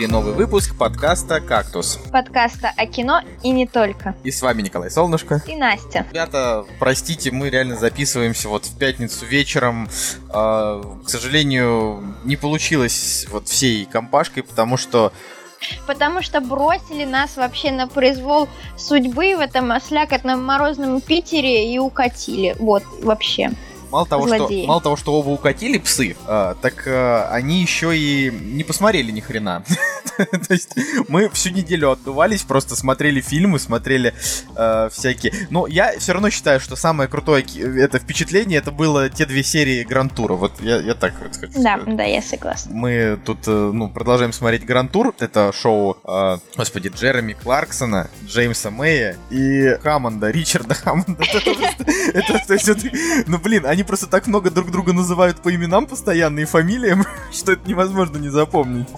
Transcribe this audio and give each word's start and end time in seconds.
эфире 0.00 0.12
новый 0.12 0.32
выпуск 0.32 0.78
подкаста 0.78 1.42
«Кактус». 1.42 1.98
подкаста 2.10 2.72
о 2.74 2.86
кино 2.86 3.20
и 3.42 3.50
не 3.50 3.66
только. 3.66 4.14
И 4.24 4.30
с 4.30 4.40
вами 4.40 4.62
Николай 4.62 4.90
Солнышко. 4.90 5.42
И 5.46 5.54
Настя. 5.56 6.06
Ребята, 6.10 6.64
простите, 6.78 7.30
мы 7.30 7.50
реально 7.50 7.76
записываемся 7.76 8.48
вот 8.48 8.64
в 8.64 8.78
пятницу 8.78 9.26
вечером. 9.26 9.90
А, 10.30 10.80
к 11.04 11.08
сожалению, 11.10 12.02
не 12.24 12.36
получилось 12.36 13.26
вот 13.30 13.48
всей 13.48 13.84
компашкой, 13.84 14.42
потому 14.42 14.78
что 14.78 15.12
Потому 15.86 16.22
что 16.22 16.40
бросили 16.40 17.04
нас 17.04 17.36
вообще 17.36 17.70
на 17.70 17.86
произвол 17.86 18.48
судьбы 18.78 19.36
в 19.36 19.40
этом 19.40 19.70
ослякотном 19.70 20.42
морозном 20.42 21.02
Питере 21.02 21.74
и 21.74 21.78
укатили. 21.78 22.56
Вот, 22.58 22.82
вообще. 23.02 23.50
Мало 23.90 24.06
того, 24.06 24.26
что, 24.26 24.48
мало 24.66 24.80
того, 24.80 24.96
что 24.96 25.14
оба 25.14 25.28
укатили 25.30 25.78
псы, 25.78 26.16
а, 26.26 26.54
так 26.60 26.84
а, 26.86 27.28
они 27.32 27.60
еще 27.60 27.96
и 27.96 28.30
не 28.30 28.64
посмотрели 28.64 29.10
ни 29.10 29.20
хрена. 29.20 29.64
То 30.16 30.52
есть 30.52 30.74
мы 31.08 31.28
всю 31.30 31.50
неделю 31.50 31.90
отдувались, 31.90 32.42
просто 32.42 32.76
смотрели 32.76 33.20
фильмы, 33.20 33.58
смотрели 33.58 34.14
э, 34.56 34.88
всякие. 34.92 35.32
Но 35.50 35.66
я 35.66 35.98
все 35.98 36.12
равно 36.12 36.30
считаю, 36.30 36.60
что 36.60 36.76
самое 36.76 37.08
крутое 37.08 37.44
это 37.78 37.98
впечатление 37.98 38.58
это 38.58 38.70
было 38.70 39.08
те 39.08 39.24
две 39.26 39.42
серии 39.42 39.82
Гранд-тура. 39.84 40.34
Вот 40.34 40.52
я, 40.60 40.76
я 40.80 40.94
так 40.94 41.14
вот 41.20 41.36
хочу 41.36 41.62
Да, 41.62 41.78
сказать. 41.78 41.96
да, 41.96 42.04
я 42.04 42.22
согласна. 42.22 42.70
Мы 42.74 43.18
тут, 43.24 43.46
э, 43.46 43.50
ну, 43.50 43.88
продолжаем 43.88 44.32
смотреть 44.32 44.64
Гранд 44.64 44.92
Тур. 44.92 45.14
Это 45.18 45.52
шоу, 45.52 45.96
э, 46.04 46.38
господи, 46.56 46.92
Джереми 46.94 47.32
Кларксона, 47.32 48.10
Джеймса 48.24 48.70
Мэя 48.70 49.16
и 49.30 49.76
Хаммонда, 49.82 50.30
Ричарда 50.30 50.74
Хаммонда. 50.74 51.24
Ну, 53.26 53.38
блин, 53.38 53.66
они 53.66 53.79
просто 53.82 54.06
так 54.06 54.26
много 54.26 54.50
друг 54.50 54.70
друга 54.70 54.92
называют 54.92 55.40
по 55.40 55.54
именам 55.54 55.86
постоянно 55.86 56.40
и 56.40 56.44
фамилиям, 56.44 57.04
что 57.32 57.52
это 57.52 57.68
невозможно 57.68 58.18
не 58.18 58.28
запомнить. 58.28 58.88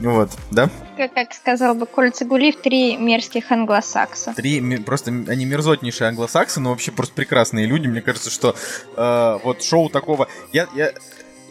Вот, 0.00 0.30
да? 0.52 0.70
Как, 0.96 1.12
как 1.12 1.32
сказал 1.32 1.74
бы 1.74 1.86
Коль 1.86 2.12
Цигулиев, 2.12 2.56
три 2.56 2.96
мерзких 2.96 3.50
англосакса. 3.50 4.32
Три, 4.34 4.78
просто 4.78 5.10
они 5.10 5.44
мерзотнейшие 5.44 6.08
англосаксы, 6.08 6.60
но 6.60 6.70
вообще 6.70 6.92
просто 6.92 7.14
прекрасные 7.14 7.66
люди. 7.66 7.88
Мне 7.88 8.00
кажется, 8.00 8.30
что 8.30 8.54
э, 8.96 9.38
вот 9.42 9.62
шоу 9.64 9.88
такого... 9.88 10.28
Я, 10.52 10.68
я, 10.74 10.92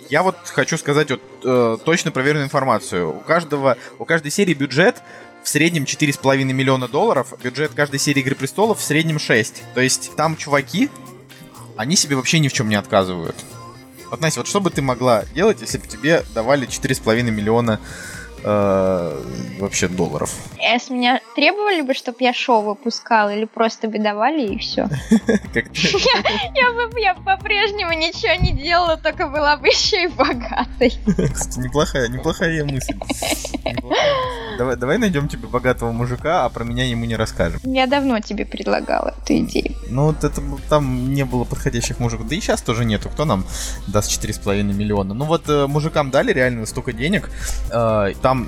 я 0.10 0.24
вот 0.24 0.38
хочу 0.46 0.78
сказать 0.78 1.12
вот 1.12 1.22
э, 1.44 1.78
точно 1.84 2.12
проверенную 2.12 2.46
информацию. 2.46 3.18
У 3.18 3.20
каждого, 3.20 3.78
у 4.00 4.06
каждой 4.06 4.32
серии 4.32 4.54
бюджет 4.54 5.04
в 5.44 5.50
среднем 5.50 5.84
4,5 5.84 6.44
миллиона 6.44 6.88
долларов, 6.88 7.34
бюджет 7.42 7.72
каждой 7.74 8.00
серии 8.00 8.22
Игры 8.22 8.36
Престолов 8.36 8.80
в 8.80 8.84
среднем 8.84 9.20
6. 9.20 9.64
То 9.74 9.82
есть 9.82 10.16
там 10.16 10.36
чуваки, 10.36 10.90
они 11.78 11.96
себе 11.96 12.16
вообще 12.16 12.40
ни 12.40 12.48
в 12.48 12.54
чем 12.54 12.70
не 12.70 12.76
отказывают. 12.76 13.36
Вот, 14.10 14.22
Настя, 14.22 14.40
вот 14.40 14.48
что 14.48 14.62
бы 14.62 14.70
ты 14.70 14.82
могла 14.82 15.26
делать, 15.36 15.62
если 15.62 15.78
бы 15.78 15.88
тебе 15.88 16.24
давали 16.34 16.68
4,5 16.68 17.24
миллиона 17.24 17.80
э, 18.44 19.24
вообще 19.60 19.88
долларов? 19.88 20.34
А 20.60 20.80
с 20.80 20.90
меня 20.90 21.22
требовали 21.36 21.82
бы, 21.82 21.94
чтобы 21.94 22.18
я 22.22 22.34
шоу 22.34 22.62
выпускала, 22.62 23.34
или 23.34 23.46
просто 23.46 23.88
бы 23.88 24.00
давали 24.00 24.54
и 24.54 24.58
все. 24.58 24.88
Я 26.56 26.72
бы 26.72 27.00
я 27.00 27.14
по-прежнему 27.14 27.94
ничего 27.94 28.34
не 28.42 28.52
делала, 28.52 28.98
только 28.98 29.28
была 29.28 29.58
бы 29.58 29.68
еще 29.68 30.04
и 30.04 30.08
богатой. 30.08 30.94
Кстати, 31.34 31.60
неплохая, 31.60 32.08
неплохая 32.08 32.64
мысль. 32.64 32.96
Давай, 34.58 34.76
давай 34.76 34.98
найдем 34.98 35.28
тебе 35.28 35.48
богатого 35.48 35.92
мужика, 35.92 36.46
а 36.46 36.50
про 36.50 36.64
меня 36.64 36.86
ему 36.86 37.06
не 37.06 37.16
расскажем. 37.16 37.60
Я 37.64 37.86
давно 37.86 38.20
тебе 38.20 38.46
предлагала 38.46 39.14
эту 39.22 39.38
идею. 39.38 39.76
Ну, 39.90 40.08
вот 40.08 40.24
это 40.24 40.42
там 40.70 41.14
не 41.14 41.26
было 41.26 41.44
подходящих 41.44 42.00
мужиков. 42.00 42.28
Да 42.28 42.36
и 42.36 42.40
сейчас 42.40 42.62
тоже 42.62 42.84
нету. 42.84 43.10
Кто 43.10 43.26
нам 43.26 43.46
даст 43.88 44.12
4,5 44.12 44.64
миллиона? 44.64 45.14
Ну 45.14 45.26
вот 45.26 45.48
э, 45.48 45.68
мужикам 45.68 46.10
дали 46.10 46.34
реально 46.34 46.66
столько 46.66 46.92
денег. 46.92 47.30
Э, 47.72 48.14
там, 48.28 48.46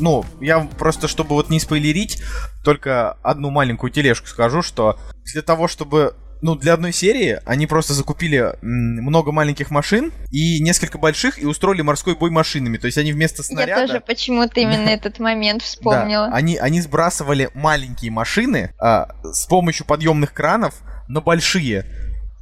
ну, 0.00 0.24
я 0.40 0.58
просто, 0.76 1.06
чтобы 1.06 1.36
вот 1.36 1.48
не 1.48 1.60
спойлерить, 1.60 2.20
только 2.64 3.12
одну 3.22 3.50
маленькую 3.50 3.92
тележку 3.92 4.26
скажу, 4.26 4.60
что 4.60 4.98
для 5.32 5.40
того, 5.40 5.68
чтобы 5.68 6.16
ну, 6.42 6.56
для 6.56 6.74
одной 6.74 6.92
серии 6.92 7.38
они 7.46 7.68
просто 7.68 7.94
закупили 7.94 8.56
много 8.60 9.30
маленьких 9.30 9.70
машин 9.70 10.12
и 10.32 10.60
несколько 10.60 10.98
больших 10.98 11.40
и 11.40 11.46
устроили 11.46 11.82
морской 11.82 12.16
бой 12.16 12.30
машинами. 12.30 12.76
То 12.76 12.86
есть 12.86 12.98
они 12.98 13.12
вместо 13.12 13.44
снаряда... 13.44 13.82
Я 13.82 13.86
тоже 13.86 14.00
почему-то 14.00 14.58
именно 14.58 14.88
этот 14.88 15.20
момент 15.20 15.62
вспомнила. 15.62 16.26
Да, 16.26 16.34
они, 16.34 16.56
они 16.56 16.80
сбрасывали 16.80 17.50
маленькие 17.54 18.10
машины 18.10 18.74
а, 18.80 19.14
с 19.22 19.46
помощью 19.46 19.86
подъемных 19.86 20.32
кранов 20.32 20.74
на 21.06 21.20
большие. 21.20 21.86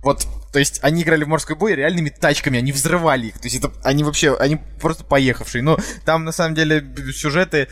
Вот, 0.03 0.27
то 0.53 0.59
есть 0.59 0.81
они 0.83 1.03
играли 1.03 1.25
в 1.25 1.29
морской 1.29 1.57
бой 1.57 1.75
реальными 1.75 2.11
тачками, 2.11 2.59
они 2.59 2.73
взрывали 2.73 3.29
их. 3.29 3.39
То 3.39 3.45
есть 3.45 3.57
это 3.57 3.73
они 3.83 4.05
вообще, 4.05 4.37
они 4.37 4.59
просто 4.81 5.03
поехавшие. 5.03 5.63
Но 5.63 5.79
там 6.05 6.25
на 6.25 6.33
самом 6.33 6.55
деле 6.55 6.85
сюжеты, 7.15 7.69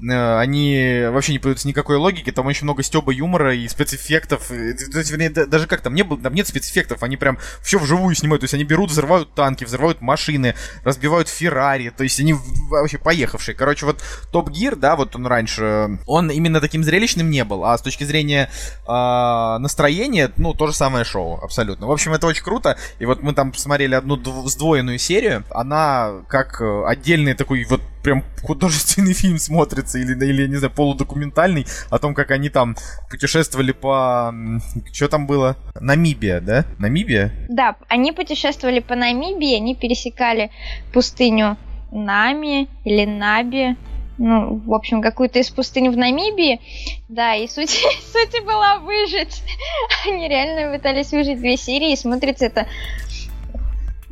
э, 0.00 0.38
они 0.38 1.02
вообще 1.10 1.32
не 1.32 1.38
подаются 1.38 1.68
никакой 1.68 1.96
логики. 1.96 2.32
Там 2.32 2.46
очень 2.46 2.64
много 2.64 2.82
стеба 2.82 3.12
юмора 3.12 3.54
и 3.54 3.68
спецэффектов. 3.68 4.50
Э, 4.50 4.72
То 4.74 4.98
есть, 4.98 5.10
вернее, 5.10 5.28
да- 5.28 5.44
даже 5.44 5.66
как 5.66 5.82
там 5.82 5.94
не 5.94 6.04
было, 6.04 6.18
там 6.18 6.32
нет 6.32 6.48
спецэффектов, 6.48 7.02
они 7.02 7.18
прям 7.18 7.38
все 7.62 7.78
вживую 7.78 8.14
снимают. 8.14 8.40
То 8.40 8.44
есть 8.44 8.54
они 8.54 8.64
берут, 8.64 8.90
взрывают 8.90 9.34
танки, 9.34 9.64
взрывают 9.64 10.00
машины, 10.00 10.54
разбивают 10.84 11.28
Феррари. 11.28 11.92
То 11.94 12.02
есть 12.02 12.18
они 12.18 12.34
вообще 12.70 12.96
поехавшие. 12.96 13.54
Короче, 13.54 13.84
вот 13.84 14.02
Топ 14.32 14.48
Гир, 14.48 14.76
да, 14.76 14.96
вот 14.96 15.14
он 15.16 15.26
раньше, 15.26 15.98
он 16.06 16.30
именно 16.30 16.62
таким 16.62 16.82
зрелищным 16.82 17.28
не 17.28 17.44
был. 17.44 17.66
А 17.66 17.76
с 17.76 17.82
точки 17.82 18.04
зрения 18.04 18.50
а, 18.86 19.58
настроения, 19.58 20.32
ну, 20.38 20.54
то 20.54 20.66
же 20.66 20.72
самое 20.72 21.04
шоу, 21.04 21.38
абсолютно. 21.42 21.86
В 21.86 21.92
общем, 21.92 22.14
это 22.14 22.21
очень 22.26 22.42
круто. 22.42 22.76
И 22.98 23.06
вот 23.06 23.22
мы 23.22 23.32
там 23.32 23.52
посмотрели 23.52 23.94
одну 23.94 24.16
дв- 24.16 24.46
сдвоенную 24.48 24.98
серию. 24.98 25.44
Она 25.50 26.22
как 26.28 26.60
э, 26.60 26.84
отдельный 26.86 27.34
такой 27.34 27.64
вот 27.64 27.80
прям 28.02 28.24
художественный 28.42 29.12
фильм 29.22 29.38
смотрится, 29.38 29.98
или, 29.98 30.12
или, 30.24 30.46
не 30.46 30.56
знаю, 30.56 30.72
полудокументальный, 30.72 31.66
о 31.90 31.98
том, 31.98 32.14
как 32.14 32.30
они 32.30 32.48
там 32.48 32.76
путешествовали 33.10 33.72
по... 33.72 34.34
Что 34.92 35.08
там 35.08 35.26
было? 35.26 35.56
Намибия, 35.80 36.40
да? 36.40 36.64
Намибия? 36.78 37.32
Да, 37.48 37.76
они 37.88 38.12
путешествовали 38.12 38.80
по 38.80 38.96
Намибии, 38.96 39.56
они 39.56 39.74
пересекали 39.74 40.50
пустыню 40.92 41.56
Нами 41.92 42.68
или 42.84 43.04
Наби, 43.04 43.76
ну, 44.18 44.56
в 44.56 44.74
общем, 44.74 45.02
какую-то 45.02 45.38
из 45.38 45.50
пустынь 45.50 45.90
в 45.90 45.96
Намибии. 45.96 46.60
Да, 47.08 47.34
и 47.34 47.46
суть, 47.48 47.70
суть 48.12 48.44
была 48.44 48.78
выжить. 48.78 49.42
Они 50.06 50.28
реально 50.28 50.76
пытались 50.76 51.12
выжить 51.12 51.38
две 51.38 51.56
серии, 51.56 51.92
и 51.92 51.96
смотрится 51.96 52.46
это 52.46 52.66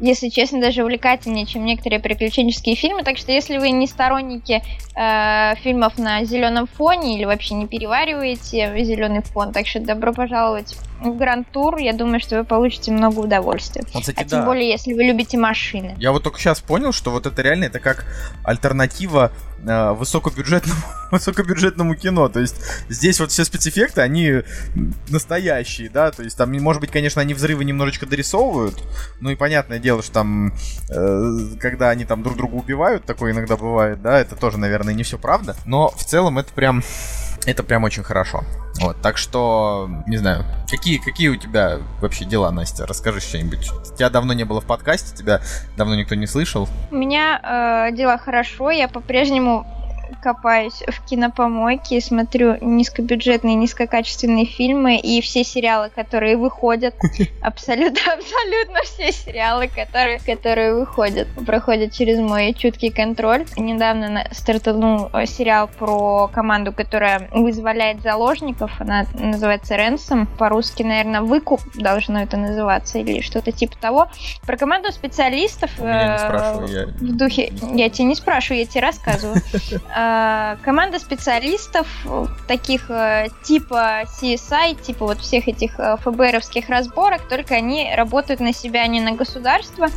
если 0.01 0.31
честно, 0.31 0.61
даже 0.61 0.83
увлекательнее, 0.83 1.45
чем 1.45 1.65
некоторые 1.65 2.01
приключенческие 2.01 2.75
фильмы. 2.75 3.03
Так 3.03 3.19
что, 3.19 3.33
если 3.33 3.59
вы 3.59 3.71
не 3.71 3.87
сторонники 3.87 4.63
э, 4.97 5.55
фильмов 5.57 5.99
на 5.99 6.25
зеленом 6.25 6.67
фоне 6.67 7.17
или 7.17 7.27
вообще 7.27 7.55
не 7.55 7.67
перевариваете 7.67 8.73
зеленый 8.83 9.23
фон, 9.23 9.53
так 9.53 9.67
что 9.67 9.81
добро 9.81 10.15
пожаловать 10.15 10.75
в 11.01 11.17
Гранд 11.17 11.49
Тур. 11.51 11.79
Я 11.79 11.93
думаю, 11.93 12.21
что 12.21 12.39
вы 12.39 12.45
получите 12.45 12.93
много 12.93 13.21
удовольствия. 13.21 13.83
Вот, 13.93 14.03
кстати, 14.03 14.19
А 14.19 14.25
тем 14.25 14.41
да. 14.41 14.47
более, 14.47 14.69
если 14.69 14.95
вы 14.95 15.05
любите 15.05 15.39
машины. 15.39 15.95
Я 15.99 16.13
вот 16.13 16.23
только 16.23 16.39
сейчас 16.39 16.61
понял, 16.61 16.93
что 16.93 17.11
вот 17.11 17.27
это 17.27 17.41
реально 17.43 17.65
это 17.65 17.81
как 17.81 18.05
альтернатива 18.45 19.33
э, 19.67 19.93
высокобюджетному, 19.93 20.81
высокобюджетному 21.11 21.95
кино. 21.95 22.29
То 22.29 22.41
есть 22.41 22.57
здесь 22.89 23.21
вот 23.21 23.31
все 23.31 23.45
спецэффекты, 23.45 24.01
они 24.01 24.43
настоящие, 25.09 25.91
да, 25.91 26.11
то 26.11 26.23
есть 26.23 26.37
там, 26.37 26.53
может 26.61 26.81
быть, 26.81 26.91
конечно, 26.91 27.21
они 27.21 27.35
взрывы 27.35 27.65
немножечко 27.65 28.07
дорисовывают, 28.07 28.77
ну 29.21 29.31
и 29.31 29.37
понятное 29.37 29.79
дело, 29.79 30.03
что 30.03 30.13
там, 30.13 30.53
э, 30.91 31.57
когда 31.59 31.91
они 31.91 32.05
там 32.05 32.23
друг 32.23 32.37
друга 32.37 32.55
убивают, 32.55 33.05
такое 33.05 33.33
иногда 33.33 33.57
бывает, 33.57 34.03
да, 34.03 34.19
это 34.19 34.37
тоже, 34.37 34.59
наверное, 34.59 34.95
не 34.95 35.03
все 35.03 35.19
правда, 35.19 35.57
но 35.67 35.89
в 35.91 36.05
целом 36.05 36.39
это 36.39 36.53
прям, 36.53 36.83
это 37.47 37.63
прям 37.63 37.85
очень 37.85 38.03
хорошо. 38.03 38.45
Вот, 38.81 39.01
так 39.03 39.19
что, 39.19 39.91
не 40.07 40.17
знаю, 40.17 40.45
какие, 40.71 40.99
какие 40.99 41.29
у 41.29 41.37
тебя 41.37 41.79
вообще 42.01 42.25
дела, 42.25 42.51
Настя? 42.51 42.87
Расскажи 42.87 43.21
что-нибудь. 43.21 43.71
Тебя 43.97 44.09
давно 44.11 44.33
не 44.33 44.45
было 44.45 44.61
в 44.61 44.65
подкасте, 44.65 45.17
тебя 45.17 45.41
давно 45.77 45.95
никто 45.95 46.15
не 46.15 46.27
слышал. 46.27 46.69
У 46.91 46.97
меня 46.97 47.89
э, 47.91 47.95
дела 47.95 48.17
хорошо, 48.19 48.71
я 48.71 48.89
по-прежнему 48.89 49.67
копаюсь 50.23 50.83
в 50.87 51.05
кинопомойке, 51.07 52.01
смотрю 52.01 52.57
низкобюджетные, 52.61 53.55
низкокачественные 53.55 54.47
фильмы 54.47 54.97
и 54.97 55.21
все 55.21 55.45
сериалы, 55.45 55.91
которые 55.91 56.37
выходят, 56.37 56.95
абсолютно, 57.43 58.01
абсолютно 58.13 58.83
все 58.85 59.13
сериалы, 59.13 59.69
которые, 59.69 60.21
которые 60.21 60.75
выходят, 60.75 61.29
проходят 61.47 61.93
через 61.93 62.19
мой 62.19 62.55
чуткий 62.55 62.91
контроль. 62.91 63.47
Недавно 63.57 64.27
стартанул 64.33 65.11
э, 65.13 65.27
сериал 65.27 65.69
про 65.69 66.29
команду, 66.29 66.73
которая 66.73 67.29
вызволяет 67.33 68.03
заложников, 68.03 68.73
она 68.81 69.07
называется 69.15 69.77
Ренсом, 69.77 70.27
по-русски, 70.27 70.83
наверное, 70.83 71.23
выкуп 71.23 71.61
должно 71.75 72.23
это 72.23 72.37
называться 72.37 72.99
или 72.99 73.21
что-то 73.21 73.53
типа 73.53 73.77
того. 73.77 74.09
Про 74.47 74.57
команду 74.57 74.93
специалистов 74.93 75.71
э, 75.79 75.83
я... 75.83 76.87
в 76.87 77.17
духе... 77.17 77.53
Я 77.75 77.89
тебя 77.91 78.09
не 78.09 78.15
спрашиваю, 78.15 78.61
я 78.61 78.67
тебе 78.67 78.83
рассказываю. 78.83 79.41
Э, 80.01 80.57
команда 80.63 80.99
специалистов 80.99 81.87
таких 82.47 82.91
э, 82.91 83.29
типа 83.43 84.05
CSI, 84.05 84.81
типа 84.81 85.07
вот 85.07 85.21
всех 85.21 85.49
этих 85.49 85.73
ФБРовских 86.03 86.69
разборок, 86.69 87.29
только 87.29 87.55
они 87.55 87.93
работают 87.95 88.41
на 88.41 88.53
себя, 88.53 88.83
а 88.83 88.87
не 88.87 89.01
на 89.01 89.13
государство. 89.13 89.89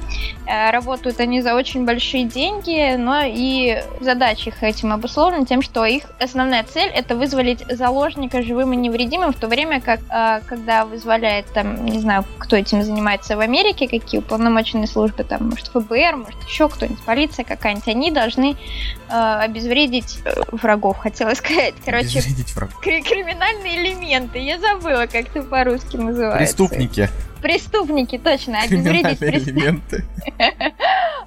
Работают 0.46 1.20
они 1.20 1.42
за 1.42 1.56
очень 1.56 1.86
большие 1.86 2.26
деньги, 2.26 2.96
но 2.96 3.22
и 3.24 3.82
задачи 4.02 4.50
их 4.50 4.62
этим 4.62 4.92
обусловлены 4.92 5.46
тем, 5.46 5.62
что 5.62 5.86
их 5.86 6.04
основная 6.20 6.64
цель 6.64 6.90
это 6.90 7.16
вызволить 7.16 7.64
заложника 7.70 8.42
живым 8.42 8.74
и 8.74 8.76
невредимым, 8.76 9.32
в 9.32 9.40
то 9.40 9.48
время 9.48 9.80
как 9.80 10.00
когда 10.46 10.86
вызволяет 10.86 11.46
там, 11.54 11.86
не 11.86 12.00
знаю, 12.00 12.26
кто 12.38 12.56
этим 12.56 12.84
занимается 12.84 13.38
в 13.38 13.40
Америке, 13.40 13.88
какие 13.88 14.20
уполномоченные 14.20 14.88
службы, 14.88 15.24
там, 15.24 15.50
может, 15.50 15.68
ФБР, 15.68 16.18
может, 16.18 16.44
еще 16.48 16.68
кто-нибудь, 16.68 17.04
полиция 17.06 17.46
какая-нибудь, 17.46 17.88
они 17.88 18.12
должны 18.12 18.56
э, 19.10 19.48
обезвредить 19.94 20.20
э, 20.26 20.42
врагов, 20.52 20.98
хотела 20.98 21.34
сказать. 21.36 21.76
Короче, 21.86 22.22
врагов. 22.56 22.80
криминальные 22.82 23.78
элементы. 23.78 24.40
Я 24.40 24.60
забыла, 24.60 25.06
как 25.06 25.36
это 25.36 25.44
по-русски 25.44 25.98
называется. 25.98 26.38
Преступники. 26.38 27.10
Преступники, 27.42 28.18
точно, 28.18 28.62
обезвредить 28.62 29.20
преступников. 29.20 30.02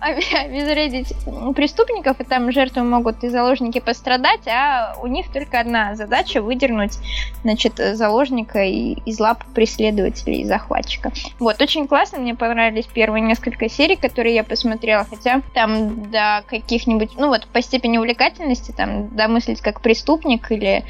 обезвредить 0.44 1.12
преступников, 1.54 2.20
и 2.20 2.24
там 2.24 2.50
жертвы 2.52 2.82
могут 2.82 3.24
и 3.24 3.28
заложники 3.28 3.80
пострадать, 3.80 4.46
а 4.46 4.96
у 5.02 5.06
них 5.06 5.32
только 5.32 5.60
одна 5.60 5.94
задача 5.94 6.40
выдернуть, 6.40 6.98
значит, 7.42 7.76
заложника 7.76 8.64
из 8.64 9.20
лап 9.20 9.44
преследователей 9.54 10.42
и 10.42 10.44
захватчика. 10.44 11.12
Вот, 11.38 11.60
очень 11.60 11.86
классно, 11.88 12.18
мне 12.18 12.34
понравились 12.34 12.86
первые 12.86 13.22
несколько 13.22 13.68
серий, 13.68 13.96
которые 13.96 14.34
я 14.34 14.44
посмотрела, 14.44 15.04
хотя 15.04 15.42
там 15.54 16.10
до 16.10 16.42
каких-нибудь, 16.46 17.12
ну 17.16 17.28
вот, 17.28 17.46
по 17.48 17.62
степени 17.62 17.98
увлекательности, 17.98 18.72
там, 18.72 19.08
домыслить 19.14 19.60
как 19.60 19.80
преступник 19.80 20.50
или 20.50 20.84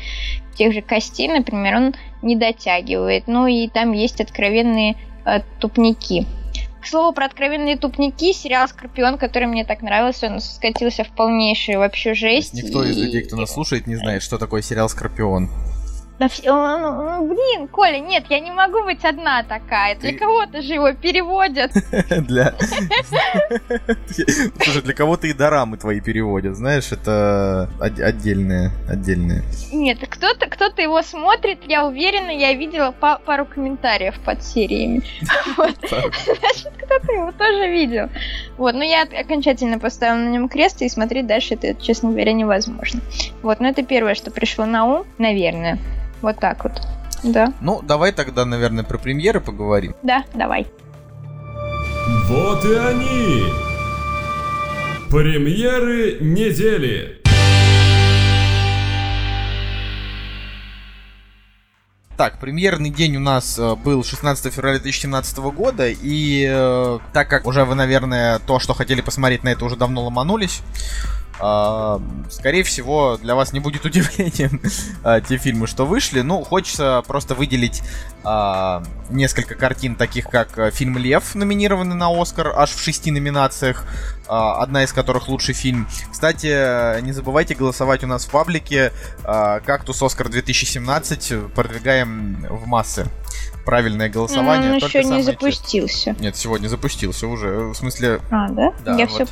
тех 0.56 0.72
же 0.72 0.82
костей, 0.82 1.28
например, 1.28 1.76
он 1.76 1.94
не 2.22 2.36
дотягивает. 2.36 3.24
Ну 3.26 3.46
и 3.46 3.69
там 3.69 3.92
есть 3.92 4.20
откровенные 4.20 4.96
э, 5.24 5.40
тупники. 5.60 6.26
К 6.86 6.88
слову, 6.88 7.12
про 7.12 7.24
откровенные 7.26 7.76
тупники, 7.76 8.32
сериал 8.32 8.68
«Скорпион», 8.68 9.18
который 9.18 9.48
мне 9.48 9.64
так 9.64 9.82
нравился, 9.82 10.28
он 10.28 10.40
скатился 10.40 11.02
в 11.02 11.08
полнейшую 11.08 11.80
вообще 11.80 12.14
жесть. 12.14 12.54
Никто 12.54 12.84
и... 12.84 12.90
из 12.90 12.96
людей, 12.96 13.22
кто 13.22 13.34
нас 13.34 13.52
слушает, 13.52 13.88
не 13.88 13.96
знает, 13.96 14.22
что 14.22 14.38
такое 14.38 14.62
сериал 14.62 14.88
«Скорпион». 14.88 15.50
Да 16.18 16.28
все, 16.28 16.50
ну, 16.50 17.26
блин, 17.26 17.68
Коля, 17.68 17.98
нет, 17.98 18.24
я 18.30 18.40
не 18.40 18.50
могу 18.50 18.84
быть 18.84 19.04
одна 19.04 19.42
такая. 19.42 19.96
Для 19.96 20.16
кого-то 20.16 20.62
же 20.62 20.74
его 20.74 20.92
переводят. 20.92 21.72
Для... 22.26 22.54
Слушай, 24.62 24.82
для 24.82 24.94
кого-то 24.94 25.26
и 25.26 25.34
дорамы 25.34 25.76
твои 25.76 26.00
переводят, 26.00 26.56
знаешь, 26.56 26.90
это 26.90 27.68
отдельные, 27.80 28.70
отдельные. 28.88 29.42
Нет, 29.72 29.98
кто-то 30.08 30.46
кто-то 30.46 30.80
его 30.80 31.02
смотрит, 31.02 31.58
я 31.66 31.86
уверена, 31.86 32.30
я 32.30 32.54
видела 32.54 32.92
пару 32.92 33.44
комментариев 33.44 34.14
под 34.24 34.42
сериями. 34.42 35.02
Значит, 35.20 36.72
кто-то 36.82 37.12
его 37.12 37.32
тоже 37.32 37.70
видел. 37.70 38.08
Вот, 38.56 38.74
но 38.74 38.82
я 38.82 39.02
окончательно 39.02 39.78
поставила 39.78 40.16
на 40.16 40.30
нем 40.30 40.48
крест, 40.48 40.80
и 40.80 40.88
смотреть 40.88 41.26
дальше 41.26 41.54
это, 41.54 41.74
честно 41.74 42.10
говоря, 42.10 42.32
невозможно. 42.32 43.00
Вот, 43.42 43.60
но 43.60 43.69
это 43.69 43.82
первое, 43.82 44.14
что 44.14 44.30
пришло 44.30 44.64
на 44.64 44.86
ум, 44.86 45.06
наверное. 45.19 45.78
Вот 46.22 46.38
так 46.38 46.64
вот. 46.64 46.72
Да. 47.22 47.52
Ну, 47.60 47.82
давай 47.82 48.12
тогда, 48.12 48.44
наверное, 48.44 48.84
про 48.84 48.98
премьеры 48.98 49.40
поговорим. 49.40 49.94
Да, 50.02 50.24
давай. 50.34 50.66
Вот 52.28 52.64
и 52.64 52.74
они! 52.74 53.44
Премьеры 55.10 56.18
недели! 56.20 57.22
Так, 62.16 62.38
премьерный 62.38 62.88
день 62.88 63.16
у 63.16 63.20
нас 63.20 63.58
э, 63.58 63.74
был 63.74 64.02
16 64.02 64.52
февраля 64.52 64.78
2017 64.78 65.38
года, 65.38 65.86
и 65.86 66.46
э, 66.48 66.98
так 67.12 67.28
как 67.28 67.46
уже 67.46 67.66
вы, 67.66 67.74
наверное, 67.74 68.38
то, 68.38 68.58
что 68.58 68.72
хотели 68.72 69.02
посмотреть 69.02 69.44
на 69.44 69.50
это, 69.50 69.66
уже 69.66 69.76
давно 69.76 70.02
ломанулись, 70.04 70.62
скорее 71.36 72.62
всего, 72.62 73.18
для 73.18 73.34
вас 73.34 73.52
не 73.52 73.60
будет 73.60 73.84
удивлением 73.84 74.60
а, 75.04 75.20
те 75.20 75.36
фильмы, 75.36 75.66
что 75.66 75.86
вышли. 75.86 76.20
Ну, 76.20 76.42
хочется 76.42 77.02
просто 77.06 77.34
выделить 77.34 77.82
а, 78.24 78.82
несколько 79.10 79.54
картин, 79.54 79.96
таких 79.96 80.28
как 80.28 80.58
э, 80.58 80.70
фильм 80.70 80.98
«Лев», 80.98 81.34
номинированный 81.34 81.94
на 81.94 82.08
«Оскар», 82.10 82.52
аж 82.56 82.70
в 82.70 82.82
шести 82.82 83.10
номинациях, 83.10 83.84
одна 84.26 84.82
из 84.82 84.92
которых 84.92 85.28
лучший 85.28 85.54
фильм. 85.54 85.86
Кстати, 86.10 87.00
не 87.02 87.12
забывайте 87.12 87.54
голосовать 87.54 88.02
у 88.02 88.08
нас 88.08 88.24
в 88.24 88.30
паблике 88.30 88.92
«Кактус 89.22 90.02
Оскар 90.02 90.26
2017», 90.26 91.50
продвигаем 91.50 92.44
в 92.50 92.66
массы 92.66 93.06
правильное 93.64 94.08
голосование. 94.08 94.72
Он 94.72 94.76
еще 94.76 95.04
не 95.04 95.22
запустился. 95.22 96.10
Честно. 96.10 96.22
Нет, 96.22 96.36
сегодня 96.36 96.68
запустился 96.68 97.26
уже. 97.26 97.68
В 97.68 97.74
смысле... 97.74 98.20
А, 98.30 98.48
да? 98.48 98.72
да 98.84 98.96
Я 98.96 99.06
вот. 99.06 99.14
все 99.14 99.26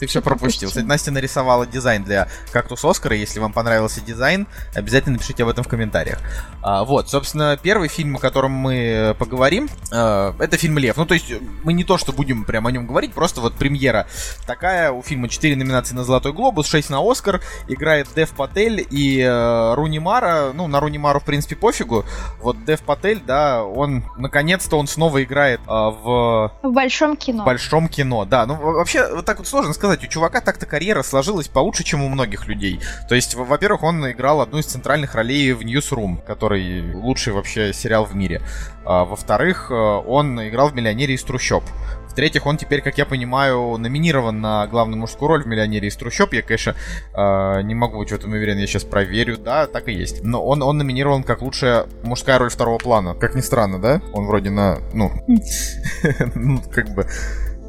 ты 0.00 0.06
все 0.06 0.22
пропустил. 0.22 0.70
Кстати, 0.70 0.86
Настя 0.86 1.10
нарисовала 1.12 1.66
дизайн 1.66 2.02
для 2.02 2.28
кактус 2.52 2.84
Оскара. 2.84 3.14
Если 3.14 3.38
вам 3.38 3.52
понравился 3.52 4.00
дизайн, 4.00 4.46
обязательно 4.74 5.14
напишите 5.14 5.42
об 5.42 5.50
этом 5.50 5.62
в 5.62 5.68
комментариях. 5.68 6.18
А, 6.62 6.84
вот, 6.84 7.10
собственно, 7.10 7.58
первый 7.62 7.88
фильм, 7.88 8.16
о 8.16 8.18
котором 8.18 8.52
мы 8.52 8.74
э, 8.74 9.14
поговорим, 9.14 9.68
а, 9.92 10.34
это 10.38 10.56
фильм 10.56 10.78
Лев. 10.78 10.96
Ну, 10.96 11.04
то 11.04 11.14
есть, 11.14 11.30
мы 11.62 11.74
не 11.74 11.84
то, 11.84 11.98
что 11.98 12.12
будем 12.12 12.44
прям 12.44 12.66
о 12.66 12.72
нем 12.72 12.86
говорить, 12.86 13.12
просто 13.12 13.42
вот 13.42 13.54
премьера 13.54 14.06
такая. 14.46 14.90
У 14.90 15.02
фильма 15.02 15.28
4 15.28 15.54
номинации 15.54 15.94
на 15.94 16.04
Золотой 16.04 16.32
Глобус, 16.32 16.66
6 16.66 16.88
на 16.88 17.00
Оскар. 17.00 17.42
Играет 17.68 18.08
Дев 18.16 18.30
Патель 18.30 18.86
и 18.90 19.20
э, 19.20 19.74
Руни 19.74 19.98
Мара. 19.98 20.52
Ну, 20.54 20.66
на 20.66 20.80
Руни 20.80 20.96
Мару, 20.96 21.20
в 21.20 21.24
принципе, 21.24 21.56
пофигу. 21.56 22.06
Вот 22.40 22.64
Дев 22.64 22.80
Патель, 22.80 23.20
да, 23.26 23.64
он, 23.64 24.04
наконец-то, 24.16 24.78
он 24.78 24.86
снова 24.86 25.22
играет 25.22 25.60
а, 25.66 25.90
в... 25.90 26.52
В 26.62 26.72
большом 26.72 27.16
кино. 27.18 27.42
В 27.42 27.46
большом 27.46 27.88
кино, 27.88 28.24
да. 28.24 28.46
Ну, 28.46 28.54
вообще, 28.54 29.14
вот 29.14 29.26
так 29.26 29.38
вот 29.38 29.46
сложно 29.46 29.74
сказать 29.74 29.89
сказать, 29.90 30.08
у 30.08 30.12
чувака 30.12 30.40
так-то 30.40 30.66
карьера 30.66 31.02
сложилась 31.02 31.48
получше, 31.48 31.82
чем 31.82 32.02
у 32.02 32.08
многих 32.08 32.46
людей. 32.46 32.80
То 33.08 33.16
есть, 33.16 33.34
во-первых, 33.34 33.82
он 33.82 34.08
играл 34.08 34.40
одну 34.40 34.58
из 34.58 34.66
центральных 34.66 35.16
ролей 35.16 35.52
в 35.52 35.62
Newsroom, 35.62 36.22
который 36.24 36.94
лучший 36.94 37.32
вообще 37.32 37.72
сериал 37.72 38.04
в 38.04 38.14
мире. 38.14 38.40
А, 38.84 39.04
во-вторых, 39.04 39.68
э, 39.70 39.74
он 39.74 40.48
играл 40.48 40.68
в 40.68 40.76
«Миллионере 40.76 41.14
из 41.14 41.24
трущоб». 41.24 41.64
В-третьих, 42.08 42.46
он 42.46 42.56
теперь, 42.56 42.82
как 42.82 42.98
я 42.98 43.06
понимаю, 43.06 43.76
номинирован 43.78 44.40
на 44.40 44.66
главную 44.68 45.00
мужскую 45.00 45.28
роль 45.28 45.42
в 45.42 45.46
«Миллионере 45.46 45.88
из 45.88 45.96
трущоб». 45.96 46.32
Я, 46.34 46.42
конечно, 46.42 46.76
э, 47.14 47.62
не 47.62 47.74
могу 47.74 47.98
быть 47.98 48.10
в 48.10 48.14
этом 48.14 48.32
уверен, 48.32 48.58
я 48.58 48.66
сейчас 48.68 48.84
проверю. 48.84 49.38
Да, 49.38 49.66
так 49.66 49.88
и 49.88 49.92
есть. 49.92 50.22
Но 50.22 50.44
он, 50.44 50.62
он 50.62 50.78
номинирован 50.78 51.24
как 51.24 51.42
лучшая 51.42 51.86
мужская 52.04 52.38
роль 52.38 52.50
второго 52.50 52.78
плана. 52.78 53.14
Как 53.14 53.34
ни 53.34 53.40
странно, 53.40 53.80
да? 53.80 54.00
Он 54.12 54.26
вроде 54.26 54.50
на, 54.50 54.78
ну, 54.92 55.10
ну 56.36 56.62
как 56.72 56.94
бы 56.94 57.06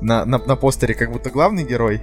на, 0.01 0.25
на, 0.25 0.37
на 0.39 0.55
постере 0.55 0.93
как 0.93 1.11
будто 1.11 1.29
главный 1.29 1.63
герой. 1.63 2.01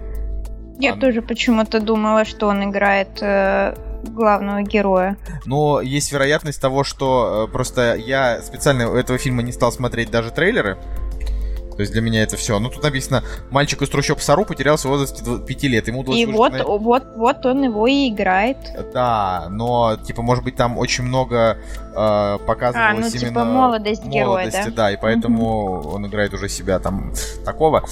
Я 0.78 0.94
а... 0.94 0.96
тоже 0.96 1.22
почему-то 1.22 1.80
думала, 1.80 2.24
что 2.24 2.46
он 2.46 2.64
играет 2.64 3.20
э, 3.20 3.74
главного 4.04 4.62
героя. 4.62 5.16
Но 5.44 5.80
есть 5.80 6.12
вероятность 6.12 6.60
того, 6.60 6.84
что 6.84 7.46
э, 7.48 7.52
просто 7.52 7.96
я 7.96 8.40
специально 8.42 8.90
у 8.90 8.94
этого 8.94 9.18
фильма 9.18 9.42
не 9.42 9.52
стал 9.52 9.72
смотреть 9.72 10.10
даже 10.10 10.30
трейлеры. 10.30 10.78
То 11.78 11.82
есть 11.82 11.92
для 11.92 12.02
меня 12.02 12.24
это 12.24 12.36
все. 12.36 12.58
Ну 12.58 12.70
тут 12.70 12.82
написано, 12.82 13.22
мальчик 13.52 13.82
из 13.82 13.88
трущоб 13.88 14.20
Сару 14.20 14.44
потерялся 14.44 14.88
в 14.88 14.90
возрасте 14.90 15.22
5 15.24 15.62
лет. 15.62 15.86
Ему 15.86 16.00
удалось 16.00 16.18
и 16.18 16.26
вот, 16.26 16.52
на... 16.52 16.64
вот, 16.64 17.04
вот 17.14 17.46
он 17.46 17.62
его 17.62 17.86
и 17.86 18.08
играет. 18.08 18.56
Да, 18.92 19.46
но 19.48 19.96
типа 19.96 20.22
может 20.22 20.42
быть 20.42 20.56
там 20.56 20.76
очень 20.76 21.04
много 21.04 21.56
э, 21.94 22.38
показывалось 22.48 22.74
а, 22.74 23.00
ну, 23.00 23.08
типа 23.08 23.26
именно 23.26 23.44
молодость 23.44 24.04
героя, 24.06 24.50
да? 24.50 24.70
да, 24.74 24.90
и 24.90 24.96
поэтому 25.00 25.44
mm-hmm. 25.84 25.94
он 25.94 26.06
играет 26.08 26.34
уже 26.34 26.48
себя 26.48 26.80
там 26.80 27.12
такого. 27.44 27.84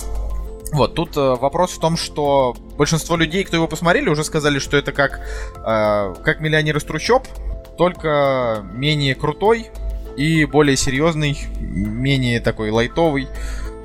Вот, 0.72 0.94
тут 0.94 1.16
э, 1.16 1.20
вопрос 1.20 1.70
в 1.70 1.78
том, 1.78 1.96
что 1.96 2.56
большинство 2.76 3.16
людей, 3.16 3.44
кто 3.44 3.54
его 3.54 3.68
посмотрели, 3.68 4.08
уже 4.08 4.24
сказали, 4.24 4.58
что 4.58 4.76
это 4.76 4.90
как, 4.90 5.20
э, 5.64 6.14
как 6.24 6.40
миллионер 6.40 6.76
из 6.76 6.82
трущоб, 6.82 7.22
только 7.78 8.64
менее 8.74 9.14
крутой 9.14 9.70
и 10.16 10.44
более 10.44 10.76
серьезный, 10.76 11.38
менее 11.60 12.40
такой 12.40 12.70
лайтовый. 12.70 13.28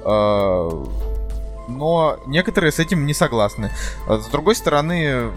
Э, 0.06 0.86
но 1.68 2.18
некоторые 2.26 2.72
с 2.72 2.80
этим 2.80 3.06
не 3.06 3.14
согласны. 3.14 3.72
С 4.08 4.28
другой 4.28 4.56
стороны, 4.56 5.32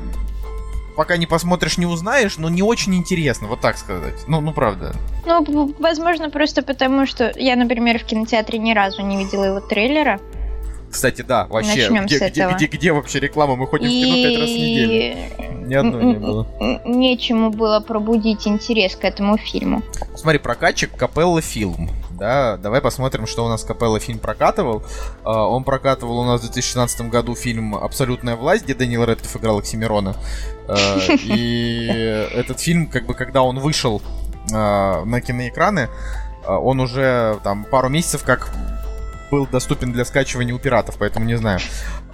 пока 0.97 1.17
не 1.17 1.27
посмотришь, 1.27 1.79
не 1.79 1.87
узнаешь, 1.87 2.39
но 2.39 2.49
не 2.49 2.63
очень 2.63 2.95
интересно, 2.95 3.49
вот 3.49 3.61
так 3.61 3.77
сказать. 3.79 4.25
Ну, 4.27 4.41
ну 4.41 4.53
правда. 4.53 4.95
Ну, 5.27 5.75
возможно, 5.79 6.31
просто 6.31 6.63
потому, 6.63 7.07
что 7.07 7.33
я, 7.37 7.57
например, 7.57 7.99
в 7.99 8.05
кинотеатре 8.05 8.59
ни 8.59 8.73
разу 8.73 9.03
не 9.03 9.17
видела 9.17 9.45
его 9.45 9.61
трейлера. 9.61 10.21
Кстати, 10.91 11.23
да, 11.23 11.47
вообще, 11.47 11.89
Начнем 11.89 12.07
где, 12.07 12.19
с 12.19 12.31
где, 12.31 12.43
этого. 12.43 12.57
где, 12.57 12.67
где 12.67 12.93
вообще 12.93 13.19
реклама? 13.19 13.57
Мы 13.57 13.67
ходим 13.67 13.87
в 13.87 13.91
кино 13.91 14.15
пять 14.15 14.39
раз 14.39 14.49
в 14.49 14.53
неделю. 14.53 14.93
И 14.93 15.67
Ни 15.67 15.75
одной 15.75 16.05
не 16.05 16.15
было. 16.15 16.47
нечему 16.85 17.51
было 17.51 17.81
пробудить 17.81 18.47
интерес 18.47 18.95
к 18.95 19.05
этому 19.05 19.37
фильму. 19.37 19.83
Смотри, 20.15 20.39
прокатчик 20.39 20.95
Капелла 20.97 21.41
фильм. 21.41 21.91
Да, 22.19 22.57
давай 22.57 22.81
посмотрим, 22.81 23.27
что 23.27 23.45
у 23.45 23.49
нас 23.49 23.65
Капелла 23.65 23.99
фильм 23.99 24.19
прокатывал. 24.19 24.85
А, 25.25 25.47
Он 25.47 25.65
прокатывал 25.65 26.21
у 26.21 26.25
нас 26.25 26.41
в 26.41 26.45
2016 26.45 27.09
году 27.09 27.35
фильм 27.35 27.75
«Абсолютная 27.75 28.37
власть», 28.37 28.65
где 28.65 28.75
Даниил 28.75 29.05
Редклифф 29.05 29.37
играл 29.37 29.59
Оксимирона. 29.59 30.17
А, 30.69 30.99
И 31.25 31.87
этот 32.35 32.61
фильм, 32.61 32.87
как 32.87 33.07
бы, 33.07 33.15
когда 33.15 33.43
он 33.43 33.59
вышел 33.59 34.01
а, 34.53 35.05
на 35.05 35.21
киноэкраны, 35.21 35.89
он 36.47 36.79
уже 36.81 37.39
там 37.43 37.65
пару 37.65 37.89
месяцев 37.89 38.23
как 38.23 38.51
был 39.31 39.47
доступен 39.47 39.93
для 39.93 40.05
скачивания 40.05 40.55
у 40.55 40.59
пиратов, 40.59 40.97
поэтому 40.99 41.25
не 41.25 41.37
знаю. 41.37 41.59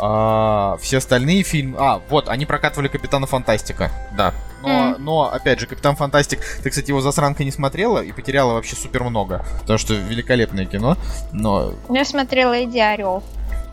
А, 0.00 0.76
все 0.80 0.98
остальные 0.98 1.42
фильмы... 1.42 1.76
А, 1.78 2.00
вот, 2.08 2.28
они 2.28 2.46
прокатывали 2.46 2.88
Капитана 2.88 3.26
Фантастика, 3.26 3.90
да. 4.16 4.32
Но, 4.62 4.68
М. 4.68 4.96
но, 4.98 5.32
опять 5.32 5.58
же, 5.60 5.66
Капитан 5.66 5.96
Фантастик, 5.96 6.40
ты, 6.62 6.70
кстати, 6.70 6.88
его 6.90 7.00
засранка 7.00 7.44
не 7.44 7.50
смотрела 7.50 8.02
и 8.02 8.12
потеряла 8.12 8.54
вообще 8.54 8.76
супер 8.76 9.04
много. 9.04 9.44
Потому 9.60 9.78
что 9.78 9.94
великолепное 9.94 10.66
кино, 10.66 10.96
но 11.32 11.72
Я 11.88 12.04
смотрела 12.04 12.54
Эдди 12.54 12.78
Орел. 12.78 13.22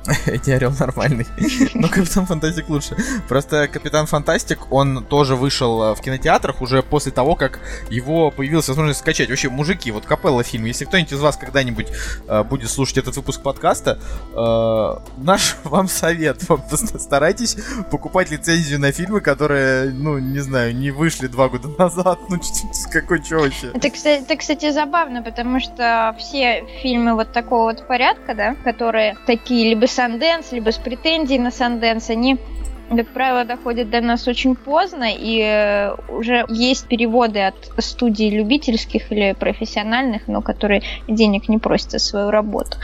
эти 0.25 0.51
орел 0.51 0.73
нормальный. 0.79 1.25
Но 1.73 1.87
Капитан 1.87 2.25
Фантастик 2.25 2.69
лучше. 2.69 2.95
Просто 3.27 3.67
Капитан 3.67 4.05
Фантастик, 4.05 4.71
он 4.71 5.03
тоже 5.03 5.35
вышел 5.35 5.83
э, 5.83 5.95
в 5.95 6.01
кинотеатрах 6.01 6.61
уже 6.61 6.81
после 6.81 7.11
того, 7.11 7.35
как 7.35 7.59
его 7.89 8.31
появилась 8.31 8.67
возможность 8.67 8.99
скачать. 8.99 9.29
Вообще, 9.29 9.49
мужики, 9.49 9.91
вот 9.91 10.05
Капелла 10.05 10.43
фильм, 10.43 10.65
если 10.65 10.85
кто-нибудь 10.85 11.13
из 11.13 11.19
вас 11.19 11.37
когда-нибудь 11.37 11.87
э, 12.27 12.43
будет 12.43 12.69
слушать 12.69 12.97
этот 12.97 13.15
выпуск 13.17 13.41
подкаста, 13.41 13.99
э, 14.33 15.21
наш 15.23 15.57
вам 15.63 15.87
совет. 15.87 16.47
Вам 16.47 16.63
старайтесь 16.69 17.57
покупать 17.91 18.31
лицензию 18.31 18.79
на 18.79 18.91
фильмы, 18.91 19.21
которые, 19.21 19.91
ну, 19.91 20.17
не 20.19 20.39
знаю, 20.39 20.75
не 20.75 20.91
вышли 20.91 21.27
два 21.27 21.49
года 21.49 21.69
назад. 21.77 22.19
Ну, 22.29 22.39
какой 22.91 23.23
чё 23.23 23.39
вообще? 23.41 23.71
Это, 23.73 23.89
кстати, 23.89 24.23
это, 24.23 24.35
кстати, 24.37 24.71
забавно, 24.71 25.21
потому 25.21 25.59
что 25.59 26.15
все 26.19 26.65
фильмы 26.81 27.15
вот 27.15 27.33
такого 27.33 27.63
вот 27.63 27.87
порядка, 27.87 28.33
да, 28.33 28.55
которые 28.63 29.17
такие 29.25 29.69
либо 29.69 29.86
Санденс, 29.87 30.51
либо 30.51 30.71
с 30.71 30.77
претензией 30.77 31.39
на 31.39 31.51
Санденс, 31.51 32.09
они 32.09 32.37
как 32.89 33.09
правило, 33.09 33.43
доходят 33.43 33.89
до 33.89 33.99
нас 33.99 34.27
очень 34.27 34.55
поздно, 34.55 35.09
и 35.11 35.41
э, 35.41 35.93
уже 36.07 36.45
есть 36.47 36.87
переводы 36.87 37.41
от 37.41 37.55
студий 37.79 38.29
любительских 38.29 39.11
или 39.11 39.33
профессиональных, 39.33 40.27
но 40.27 40.41
которые 40.41 40.83
денег 41.07 41.49
не 41.49 41.57
просят 41.57 41.91
за 41.91 41.99
свою 41.99 42.29
работу. 42.31 42.77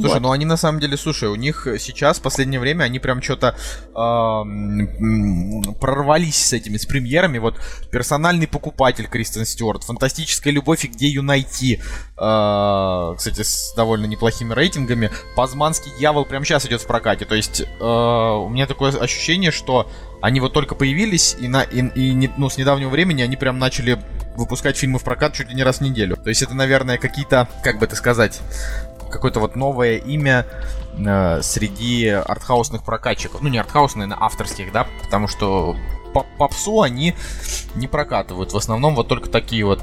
Слушай, 0.00 0.14
Вот. 0.14 0.22
ну 0.22 0.30
они 0.32 0.44
на 0.44 0.56
самом 0.56 0.80
деле, 0.80 0.96
слушай, 0.96 1.28
у 1.28 1.34
них 1.34 1.66
сейчас, 1.78 2.18
в 2.18 2.22
последнее 2.22 2.58
время, 2.60 2.84
они 2.84 2.98
прям 2.98 3.22
что-то 3.22 3.54
прорвались 5.80 6.46
с 6.46 6.52
этими, 6.52 6.76
с 6.76 6.86
премьерами. 6.86 7.38
Вот 7.38 7.60
«Персональный 7.90 8.46
покупатель» 8.46 9.06
Кристен 9.06 9.44
Стюарт, 9.44 9.84
«Фантастическая 9.84 10.52
любовь 10.52 10.84
и 10.84 10.88
где 10.88 11.06
ее 11.06 11.22
найти», 11.22 11.80
а, 12.16 13.14
кстати, 13.16 13.42
с 13.42 13.72
довольно 13.76 14.06
неплохими 14.06 14.52
рейтингами. 14.52 15.10
«Пазманский 15.36 15.92
дьявол» 15.98 16.24
прямо 16.24 16.44
сейчас 16.44 16.66
идет 16.66 16.80
в 16.82 16.86
прокате. 16.86 17.24
То 17.24 17.34
есть 17.34 17.62
а, 17.80 18.36
у 18.36 18.48
меня 18.48 18.66
такое 18.66 18.92
ощущение, 18.92 19.50
что 19.50 19.90
они 20.22 20.40
вот 20.40 20.52
только 20.52 20.74
появились, 20.74 21.36
и, 21.38 21.48
на, 21.48 21.62
и, 21.62 21.78
и 21.78 22.12
не- 22.12 22.30
ну, 22.36 22.50
с 22.50 22.56
недавнего 22.58 22.88
времени 22.90 23.22
они 23.22 23.36
прям 23.36 23.58
начали 23.58 23.98
выпускать 24.36 24.76
фильмы 24.76 24.98
в 24.98 25.04
прокат 25.04 25.34
чуть 25.34 25.48
ли 25.48 25.54
не 25.54 25.62
раз 25.62 25.78
в 25.78 25.80
неделю. 25.80 26.16
То 26.16 26.28
есть 26.28 26.42
это, 26.42 26.54
наверное, 26.54 26.98
какие-то, 26.98 27.48
как 27.64 27.78
бы 27.78 27.86
это 27.86 27.96
сказать, 27.96 28.40
какое-то 29.10 29.40
вот 29.40 29.56
новое 29.56 29.96
имя 29.96 30.46
э, 30.98 31.42
среди 31.42 32.08
артхаусных 32.08 32.84
прокатчиков. 32.84 33.42
Ну, 33.42 33.48
не 33.48 33.58
артхаусных, 33.58 34.06
наверное, 34.08 34.24
авторских, 34.24 34.72
да, 34.72 34.86
потому 35.02 35.28
что 35.28 35.76
по 36.12 36.26
попсу 36.38 36.82
они 36.82 37.14
не 37.74 37.86
прокатывают. 37.86 38.52
В 38.52 38.56
основном 38.56 38.94
вот 38.94 39.08
только 39.08 39.28
такие 39.28 39.64
вот. 39.64 39.80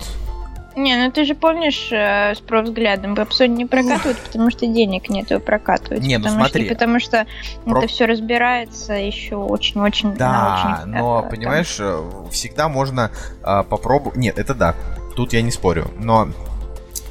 Не, 0.76 0.96
ну 0.96 1.12
ты 1.12 1.26
же 1.26 1.34
помнишь 1.34 1.90
э, 1.92 2.36
с 2.36 2.40
профзглядом, 2.40 3.16
Попсу 3.16 3.46
не 3.46 3.66
прокатывают, 3.66 4.20
потому 4.20 4.52
что 4.52 4.68
денег 4.68 5.10
нет 5.10 5.32
его 5.32 5.40
прокатывать. 5.40 6.04
Не, 6.04 6.18
ну 6.18 6.26
потому 6.26 6.44
смотри. 6.44 6.66
Что, 6.66 6.74
потому 6.76 7.00
что 7.00 7.26
Про- 7.66 7.80
это 7.80 7.88
все 7.88 8.06
разбирается 8.06 8.94
еще 8.94 9.38
очень-очень 9.38 10.10
на 10.10 10.16
Да, 10.16 10.78
очень, 10.84 10.92
но, 10.92 11.20
э, 11.20 11.22
там. 11.24 11.32
понимаешь, 11.32 11.78
э, 11.80 12.12
всегда 12.32 12.70
можно 12.70 13.10
попробовать... 13.42 14.18
Нет, 14.18 14.38
это 14.38 14.54
да, 14.54 14.76
тут 15.16 15.34
я 15.34 15.42
не 15.42 15.50
спорю, 15.52 15.90
но 15.98 16.28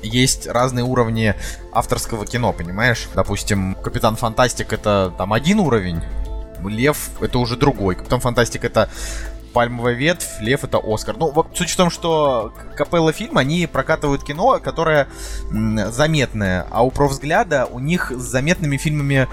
есть 0.02 0.46
разные 0.46 0.84
уровни 0.84 1.34
авторского 1.72 2.26
кино, 2.26 2.52
понимаешь? 2.52 3.08
Допустим, 3.14 3.76
Капитан 3.82 4.16
Фантастик 4.16 4.72
это 4.72 5.12
там 5.16 5.32
один 5.32 5.60
уровень, 5.60 6.02
Лев 6.64 7.10
это 7.20 7.38
уже 7.38 7.56
другой. 7.56 7.94
Капитан 7.94 8.20
Фантастик 8.20 8.64
это 8.64 8.88
пальмовая 9.52 9.94
ветвь, 9.94 10.40
Лев 10.40 10.64
это 10.64 10.78
Оскар. 10.84 11.16
Ну, 11.16 11.32
суть 11.54 11.70
в 11.70 11.76
том, 11.76 11.90
что 11.90 12.52
Капелла 12.76 13.12
фильм, 13.12 13.38
они 13.38 13.66
прокатывают 13.66 14.22
кино, 14.22 14.60
которое 14.62 15.08
заметное, 15.50 16.66
а 16.70 16.82
у 16.82 16.90
профзгляда 16.90 17.66
у 17.66 17.78
них 17.78 18.12
с 18.14 18.22
заметными 18.22 18.76
фильмами 18.76 19.28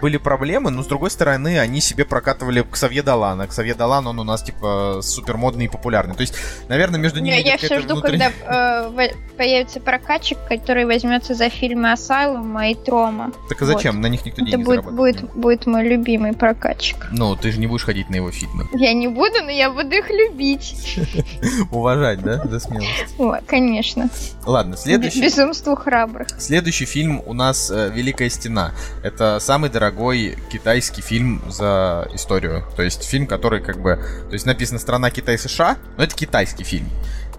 были 0.00 0.16
проблемы, 0.18 0.70
но 0.70 0.82
с 0.82 0.86
другой 0.86 1.10
стороны, 1.10 1.58
они 1.58 1.80
себе 1.80 2.04
прокатывали 2.04 2.64
Ксавье 2.70 3.02
Далана. 3.02 3.46
Ксавье 3.46 3.74
Далан, 3.74 4.06
он 4.06 4.18
у 4.18 4.24
нас 4.24 4.42
типа 4.42 5.00
супер 5.02 5.36
модный 5.36 5.66
и 5.66 5.68
популярный. 5.68 6.14
То 6.14 6.20
есть, 6.22 6.34
наверное, 6.68 7.00
между 7.00 7.20
ними 7.20 7.34
Я, 7.34 7.52
я 7.52 7.58
все 7.58 7.80
жду, 7.80 7.94
внутренняя- 7.94 8.32
когда 8.40 8.90
э, 8.96 9.08
появится 9.36 9.80
прокатчик, 9.80 10.38
который 10.48 10.84
возьмется 10.84 11.34
за 11.34 11.48
фильмы 11.48 11.92
Асайлума 11.92 12.70
и 12.70 12.74
Трома. 12.74 13.32
Так 13.48 13.62
а 13.62 13.66
зачем? 13.66 14.00
На 14.00 14.06
них 14.06 14.24
никто 14.24 14.42
Это 14.42 14.52
деньги 14.52 14.64
будет, 14.64 14.84
будет, 14.84 15.34
будет 15.34 15.66
мой 15.66 15.86
любимый 15.86 16.32
прокатчик. 16.32 17.08
Ну, 17.10 17.34
ты 17.36 17.50
же 17.50 17.58
не 17.58 17.66
будешь 17.66 17.84
ходить 17.84 18.10
на 18.10 18.16
его 18.16 18.30
фильмы. 18.30 18.68
Я 18.72 18.92
не 18.92 19.08
буду, 19.08 19.42
но 19.42 19.50
я 19.50 19.70
буду 19.70 19.94
их 19.94 20.08
любить. 20.10 20.98
Уважать, 21.70 22.22
да, 22.22 22.44
за 22.44 22.60
смелость. 22.60 23.16
Конечно. 23.46 24.08
Ладно, 24.46 24.76
следующий. 24.76 25.22
Безумству 25.22 25.74
храбрых. 25.76 26.28
Следующий 26.38 26.84
фильм 26.84 27.22
у 27.26 27.32
нас 27.32 27.70
э, 27.70 27.90
«Великая 27.94 28.28
стена». 28.28 28.72
Это 29.02 29.38
самый 29.40 29.63
дорогой 29.68 30.38
китайский 30.50 31.02
фильм 31.02 31.42
за 31.48 32.08
историю. 32.12 32.64
То 32.76 32.82
есть 32.82 33.04
фильм, 33.04 33.26
который 33.26 33.60
как 33.60 33.80
бы... 33.80 33.96
То 34.28 34.32
есть 34.32 34.46
написано 34.46 34.78
«Страна 34.78 35.10
Китай-США», 35.10 35.78
но 35.96 36.04
это 36.04 36.14
китайский 36.14 36.64
фильм. 36.64 36.88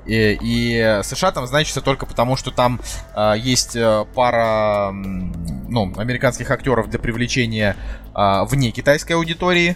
И, 0.06 0.38
и 0.40 1.02
США 1.04 1.32
там 1.32 1.48
значится 1.48 1.82
только 1.82 2.06
потому, 2.06 2.36
что 2.36 2.52
там 2.52 2.80
э, 3.16 3.34
есть 3.38 3.76
пара 4.14 4.92
ну, 4.92 5.94
американских 5.98 6.52
актеров 6.52 6.90
для 6.90 7.00
привлечения 7.00 7.76
э, 8.16 8.46
вне 8.46 8.72
китайской 8.72 9.14
аудитории. 9.14 9.76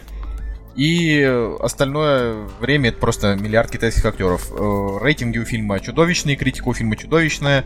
И 0.75 1.21
остальное 1.59 2.47
время 2.59 2.89
это 2.89 2.99
просто 2.99 3.35
миллиард 3.35 3.71
китайских 3.71 4.05
актеров. 4.05 4.49
Э, 4.51 4.97
Рейтинги 5.01 5.37
у 5.37 5.45
фильма 5.45 5.79
чудовищные, 5.79 6.35
критика 6.35 6.69
у 6.69 6.73
фильма 6.73 6.95
чудовищная. 6.95 7.65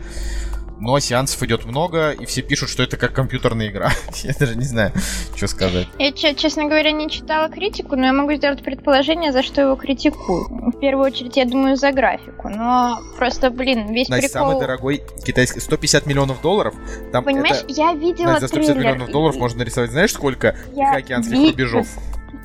Но 0.80 0.98
сеансов 0.98 1.42
идет 1.44 1.64
много, 1.64 2.10
и 2.10 2.26
все 2.26 2.42
пишут, 2.42 2.68
что 2.68 2.82
это 2.82 2.96
как 2.96 3.12
компьютерная 3.12 3.68
игра. 3.68 3.90
Я 4.24 4.32
даже 4.38 4.56
не 4.56 4.64
знаю, 4.64 4.92
что 5.36 5.46
сказать. 5.46 5.86
Я, 5.98 6.12
че- 6.12 6.34
честно 6.34 6.64
говоря, 6.64 6.90
не 6.92 7.08
читала 7.08 7.48
критику, 7.48 7.96
но 7.96 8.06
я 8.06 8.12
могу 8.12 8.34
сделать 8.34 8.62
предположение, 8.62 9.32
за 9.32 9.42
что 9.42 9.60
его 9.60 9.76
критикуют. 9.76 10.48
В 10.74 10.78
первую 10.80 11.06
очередь, 11.06 11.36
я 11.36 11.44
думаю, 11.44 11.76
за 11.76 11.92
графику. 11.92 12.48
Но 12.48 12.98
просто, 13.16 13.50
блин, 13.50 13.92
весь 13.92 14.08
Настя, 14.08 14.28
прикол... 14.28 14.48
самый 14.50 14.60
дорогой 14.60 15.02
китайский... 15.24 15.60
150 15.60 16.06
миллионов 16.06 16.40
долларов. 16.42 16.74
Там 17.12 17.24
Понимаешь, 17.24 17.58
это... 17.58 17.72
я 17.72 17.92
видела 17.94 18.32
Настя, 18.32 18.40
за 18.40 18.48
150 18.48 18.74
трейлер. 18.74 18.92
миллионов 18.92 19.10
долларов 19.12 19.36
и- 19.36 19.38
можно 19.38 19.58
нарисовать, 19.60 19.90
знаешь, 19.92 20.12
сколько 20.12 20.56
Я 20.74 20.86
Тихоокеанских 20.90 21.38
ви- 21.38 21.50
рубежов? 21.50 21.86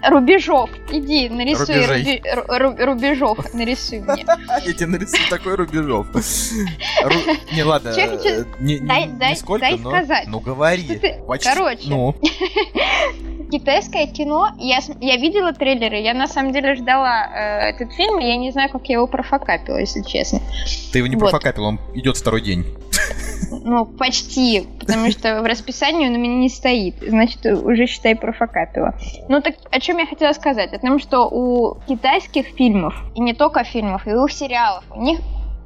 Рубежов. 0.08 0.70
Иди, 0.92 1.30
нарисуй 1.30 1.66
руби- 1.86 2.22
ру- 2.36 2.48
ру- 2.48 2.86
рубежов. 2.86 3.38
Нарисуй 3.54 4.00
мне. 4.00 4.26
Я 4.66 4.74
тебе 4.74 4.86
нарисую 4.88 5.28
такой 5.30 5.56
рубежов. 5.56 6.08
Ру- 6.14 7.38
Не, 7.54 7.64
ладно. 7.64 7.90
Э, 7.90 8.44
не- 8.60 8.80
дай 9.60 9.78
но-. 9.78 9.92
Ну, 10.28 10.40
говори. 10.40 11.02
Короче. 11.54 11.84
Ну, 11.90 12.16
Китайское 13.52 14.06
кино, 14.06 14.50
я, 14.60 14.78
я 15.02 15.18
видела 15.18 15.52
трейлеры, 15.54 15.98
я 15.98 16.14
на 16.14 16.28
самом 16.28 16.54
деле 16.54 16.76
ждала 16.76 17.26
э, 17.26 17.70
этот 17.72 17.92
фильм, 17.94 18.20
и 18.20 18.26
я 18.28 18.38
не 18.38 18.52
знаю, 18.52 18.70
как 18.70 18.86
я 18.88 18.96
его 18.98 19.08
профокапила, 19.08 19.78
если 19.78 20.04
честно. 20.04 20.40
ты 20.92 21.00
его 21.00 21.08
не 21.08 21.16
Вот. 21.16 21.32
профокапил, 21.32 21.64
он 21.66 21.80
идет 21.96 22.16
второй 22.18 22.42
день. 22.42 22.66
Ну, 23.70 23.86
почти, 23.86 24.66
потому 24.80 25.12
что 25.12 25.44
в 25.44 25.46
расписании 25.46 26.08
он 26.08 26.16
у 26.16 26.18
меня 26.18 26.38
не 26.38 26.50
стоит, 26.50 26.96
значит, 27.08 27.46
уже, 27.46 27.86
считай, 27.86 28.16
профокапила. 28.16 28.96
Ну, 29.28 29.42
так 29.42 29.56
о 29.70 29.80
чем 29.80 30.00
я 30.00 30.08
хотела 30.08 30.34
сказать? 30.34 30.74
О 30.74 30.80
том, 30.80 30.98
что 30.98 31.28
у 31.30 31.78
китайских 31.88 32.48
фильмов, 32.48 32.96
и 33.16 33.22
не 33.22 33.34
только 33.34 33.64
фильмов, 33.64 34.08
и 34.08 34.14
у 34.14 34.28
сериалов, 34.28 34.84
у 34.90 35.02
них 35.02 35.20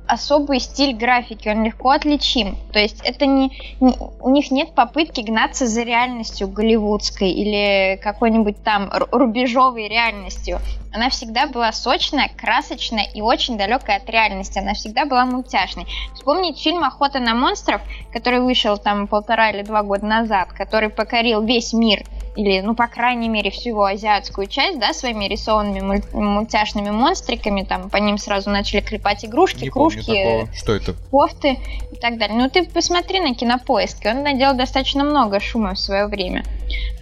особый 0.06 0.60
стиль 0.60 0.98
графики, 0.98 1.48
он 1.48 1.64
легко 1.64 1.92
отличим. 1.92 2.58
То 2.74 2.80
есть 2.80 3.00
это 3.06 3.26
не, 3.26 3.54
не 3.80 3.96
у 4.20 4.30
них 4.32 4.52
нет 4.52 4.76
попытки 4.76 5.22
гнаться 5.22 5.66
за 5.66 5.84
реальностью 5.84 6.50
голливудской 6.50 7.32
или 7.32 7.98
какой-нибудь 8.04 8.62
там 8.64 8.92
рубежовой 9.12 9.88
реальностью. 9.88 10.60
Она 10.94 11.10
всегда 11.10 11.48
была 11.48 11.72
сочная, 11.72 12.30
красочная 12.38 13.06
и 13.14 13.22
очень 13.22 13.58
далекая 13.58 13.98
от 13.98 14.10
реальности. 14.10 14.60
Она 14.60 14.76
всегда 14.76 15.06
была 15.06 15.26
мультяшной. 15.26 15.88
Вспомнить 16.14 16.62
фильм 16.62 16.84
«Охота 16.84 17.20
на 17.20 17.34
монстров», 17.34 17.82
который 18.12 18.42
вышел 18.42 18.78
там 18.78 19.08
полтора 19.08 19.50
или 19.50 19.64
два 19.64 19.82
года 19.82 20.06
назад, 20.06 20.54
который 20.54 20.90
покорил 20.90 21.42
весь 21.42 21.74
мир 21.74 22.04
или, 22.36 22.62
ну, 22.62 22.74
по 22.76 22.88
крайней 22.88 23.30
мере, 23.30 23.52
всю 23.52 23.70
его 23.70 23.86
азиатскую 23.86 24.48
часть, 24.48 24.80
да, 24.80 24.94
своими 24.94 25.26
рисованными 25.26 25.82
муль- 25.82 26.14
мультяшными 26.14 26.90
монстриками, 26.90 27.64
там, 27.64 27.90
по 27.90 27.98
ним 27.98 28.18
сразу 28.18 28.50
начали 28.50 28.82
клепать 28.82 29.24
игрушки, 29.24 29.66
Не 29.66 29.70
кружки, 29.70 30.02
такого. 30.02 30.54
Что 30.54 30.74
это? 30.74 30.96
кофты 31.12 31.60
и 31.92 31.96
так 31.96 32.18
далее. 32.18 32.38
Ну, 32.38 32.50
ты 32.50 32.64
посмотри 32.64 33.20
на 33.20 33.36
кинопоиске, 33.36 34.10
он 34.10 34.24
наделал 34.24 34.56
достаточно 34.56 35.04
много 35.04 35.40
шума 35.40 35.76
в 35.76 35.80
свое 35.80 36.08
время. 36.08 36.44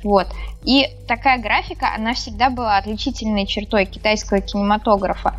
Вот. 0.04 0.28
И 0.64 0.88
такая 1.08 1.40
графика, 1.40 1.94
она 1.96 2.14
всегда 2.14 2.50
была 2.50 2.78
отличительной 2.78 3.46
чертой 3.46 3.86
китайского 3.86 4.42
кинематографа. 4.42 5.36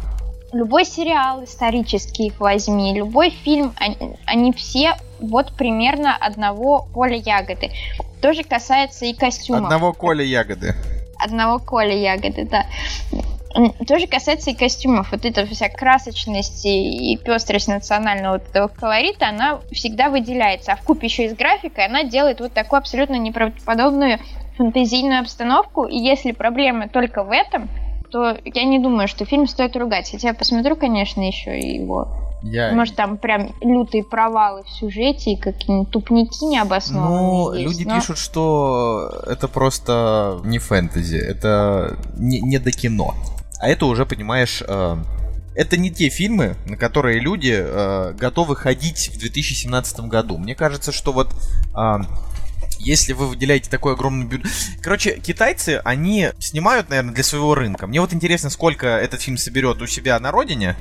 Любой 0.53 0.85
сериал 0.85 1.45
исторический 1.45 2.27
их 2.27 2.39
возьми, 2.39 2.95
любой 2.95 3.31
фильм, 3.31 3.73
они, 3.79 3.97
они 4.27 4.53
все 4.53 4.97
вот 5.19 5.53
примерно 5.55 6.15
одного 6.15 6.87
поля 6.93 7.17
ягоды. 7.17 7.71
Тоже 8.21 8.45
касается 8.45 9.07
и 9.07 9.15
костюмов. 9.15 9.65
Одного 9.65 9.93
Коля 9.93 10.25
ягоды. 10.25 10.75
Одного 11.19 11.59
Коля 11.59 11.97
ягоды, 11.97 12.47
да. 12.49 12.67
Тоже 13.87 14.07
касается 14.07 14.51
и 14.51 14.55
костюмов. 14.55 15.11
Вот 15.11 15.25
эта 15.25 15.47
вся 15.47 15.69
красочность 15.69 16.65
и 16.65 17.13
и 17.13 17.17
пестрость 17.17 17.69
национального 17.69 18.35
вот 18.35 18.49
этого 18.49 18.69
колорита, 18.69 19.29
она 19.29 19.61
всегда 19.73 20.09
выделяется. 20.09 20.73
А 20.73 20.77
в 20.77 20.83
купе 20.83 21.07
еще 21.07 21.27
и 21.27 21.29
с 21.31 21.35
графикой 21.35 21.87
она 21.87 22.05
делает 22.05 22.41
вот 22.41 22.53
такую 22.53 22.79
абсолютно 22.79 23.17
неправдоподобную 23.17 24.21
фантазийную 24.57 25.21
обстановку. 25.21 25.85
И 25.85 25.97
если 25.97 26.33
проблема 26.33 26.89
только 26.89 27.25
в 27.25 27.31
этом, 27.31 27.69
то 28.11 28.37
я 28.45 28.65
не 28.65 28.79
думаю, 28.79 29.09
что 29.09 29.25
фильм 29.25 29.47
стоит 29.47 29.77
ругать. 29.77 30.11
Хотя 30.11 30.29
я 30.29 30.35
посмотрю, 30.35 30.77
конечно, 30.77 31.27
еще 31.27 31.59
и 31.59 31.79
его. 31.79 32.09
Я... 32.43 32.73
Может, 32.73 32.97
там 32.97 33.19
прям 33.19 33.55
лютые 33.61 34.05
провалы 34.05 34.65
в 34.65 34.71
сюжете 34.71 35.33
и 35.33 35.37
какие-нибудь 35.37 35.91
тупники 35.91 36.45
необоснованные 36.45 37.21
Ну, 37.21 37.53
есть, 37.53 37.65
люди 37.67 37.89
но- 37.89 37.95
пишут, 37.95 38.19
что 38.19 39.23
это 39.27 39.49
просто 39.49 40.41
не 40.45 40.59
фэнтези, 40.59 41.17
это 41.17 41.97
не, 42.17 42.41
не 42.41 42.59
до 42.59 42.73
кино. 42.73 43.15
А 43.61 43.69
это 43.69 43.87
уже, 43.87 44.05
понимаешь, 44.07 44.63
э, 44.67 44.97
это 45.55 45.77
не 45.77 45.91
те 45.91 46.09
фильмы, 46.09 46.57
на 46.67 46.77
которые 46.77 47.21
люди 47.21 47.55
э, 47.57 48.13
готовы 48.19 48.57
ходить 48.57 49.11
в 49.15 49.21
2017 49.21 50.01
году. 50.01 50.37
Мне 50.37 50.57
кажется, 50.57 50.91
что 50.91 51.13
вот 51.13 51.29
а, 51.75 52.01
если 52.85 53.13
вы 53.13 53.29
выделяете 53.29 53.71
такой 53.71 53.95
огромный 53.95 54.27
бюджет... 54.27 54.51
Короче, 54.83 55.19
китайцы, 55.19 55.81
они 55.85 56.31
снимают, 56.39 56.89
наверное, 56.91 57.15
для 57.15 57.25
своего 57.25 57.55
рынка. 57.55 57.87
Мне 57.87 58.01
вот 58.01 58.13
интересно, 58.13 58.51
сколько 58.51 58.87
этот 58.87 59.21
фильм 59.23 59.37
соберет 59.37 59.81
у 59.81 59.87
себя 59.87 60.19
на 60.19 60.31
родине. 60.31 60.77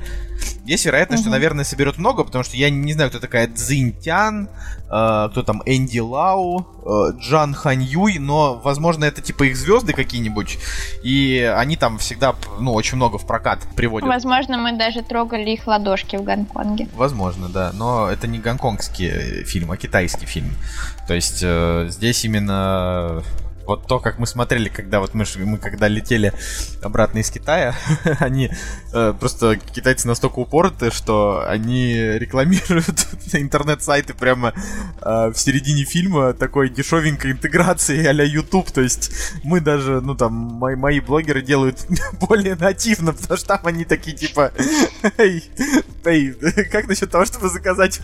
Есть 0.64 0.84
вероятность, 0.84 1.22
что, 1.22 1.28
Мгм. 1.30 1.36
наверное, 1.36 1.64
соберет 1.64 1.98
много, 1.98 2.24
потому 2.24 2.44
что 2.44 2.56
я 2.56 2.70
не 2.70 2.92
знаю, 2.92 3.10
кто 3.10 3.20
такая 3.20 3.48
Цзиньтян, 3.48 4.48
э, 4.92 5.28
кто 5.30 5.42
там 5.42 5.62
Энди 5.66 5.98
Лау, 5.98 6.66
э, 6.84 7.18
Джан 7.18 7.54
Хань 7.54 7.82
Юй, 7.82 8.18
но, 8.18 8.60
возможно, 8.62 9.04
это 9.04 9.22
типа 9.22 9.44
их 9.44 9.56
звезды 9.56 9.92
какие-нибудь, 9.92 10.58
и 11.02 11.40
они 11.56 11.76
там 11.76 11.98
всегда, 11.98 12.34
ну, 12.60 12.72
очень 12.74 12.96
много 12.96 13.18
в 13.18 13.26
прокат 13.26 13.60
приводят. 13.74 14.08
Возможно, 14.08 14.58
мы 14.58 14.76
даже 14.76 15.02
трогали 15.02 15.50
их 15.50 15.66
ладошки 15.66 16.16
в 16.16 16.22
Гонконге. 16.22 16.88
Возможно, 16.94 17.48
да, 17.48 17.72
но 17.72 18.08
это 18.08 18.26
не 18.26 18.38
гонконгский 18.38 19.44
фильм, 19.44 19.70
а 19.70 19.76
китайский 19.76 20.26
фильм. 20.26 20.50
То 21.08 21.14
есть 21.14 21.40
э, 21.42 21.86
здесь 21.88 22.24
именно 22.24 23.22
вот 23.66 23.86
то, 23.86 23.98
как 24.00 24.18
мы 24.18 24.26
смотрели, 24.26 24.68
когда 24.68 25.00
вот 25.00 25.14
мы, 25.14 25.24
мы 25.36 25.58
когда 25.58 25.88
летели 25.88 26.32
обратно 26.82 27.18
из 27.18 27.30
Китая, 27.30 27.74
они 28.20 28.50
э, 28.92 29.14
просто 29.18 29.56
китайцы 29.56 30.08
настолько 30.08 30.38
упорты, 30.40 30.90
что 30.90 31.44
они 31.48 31.94
рекламируют 31.94 33.06
интернет-сайты 33.32 34.14
прямо 34.14 34.52
э, 35.00 35.28
в 35.32 35.34
середине 35.36 35.84
фильма 35.84 36.32
такой 36.32 36.68
дешевенькой 36.70 37.32
интеграции 37.32 38.04
а-ля 38.06 38.24
YouTube. 38.24 38.70
То 38.70 38.80
есть 38.80 39.12
мы 39.44 39.60
даже, 39.60 40.00
ну 40.00 40.14
там, 40.14 40.32
мои, 40.32 40.76
мои 40.76 41.00
блогеры 41.00 41.42
делают 41.42 41.86
более 42.20 42.56
нативно, 42.56 43.12
потому 43.12 43.36
что 43.36 43.46
там 43.48 43.60
они 43.64 43.84
такие 43.84 44.16
типа, 44.16 44.52
эй, 45.18 45.44
эй, 46.04 46.34
как 46.70 46.88
насчет 46.88 47.10
того, 47.10 47.24
чтобы 47.24 47.48
заказать 47.48 48.00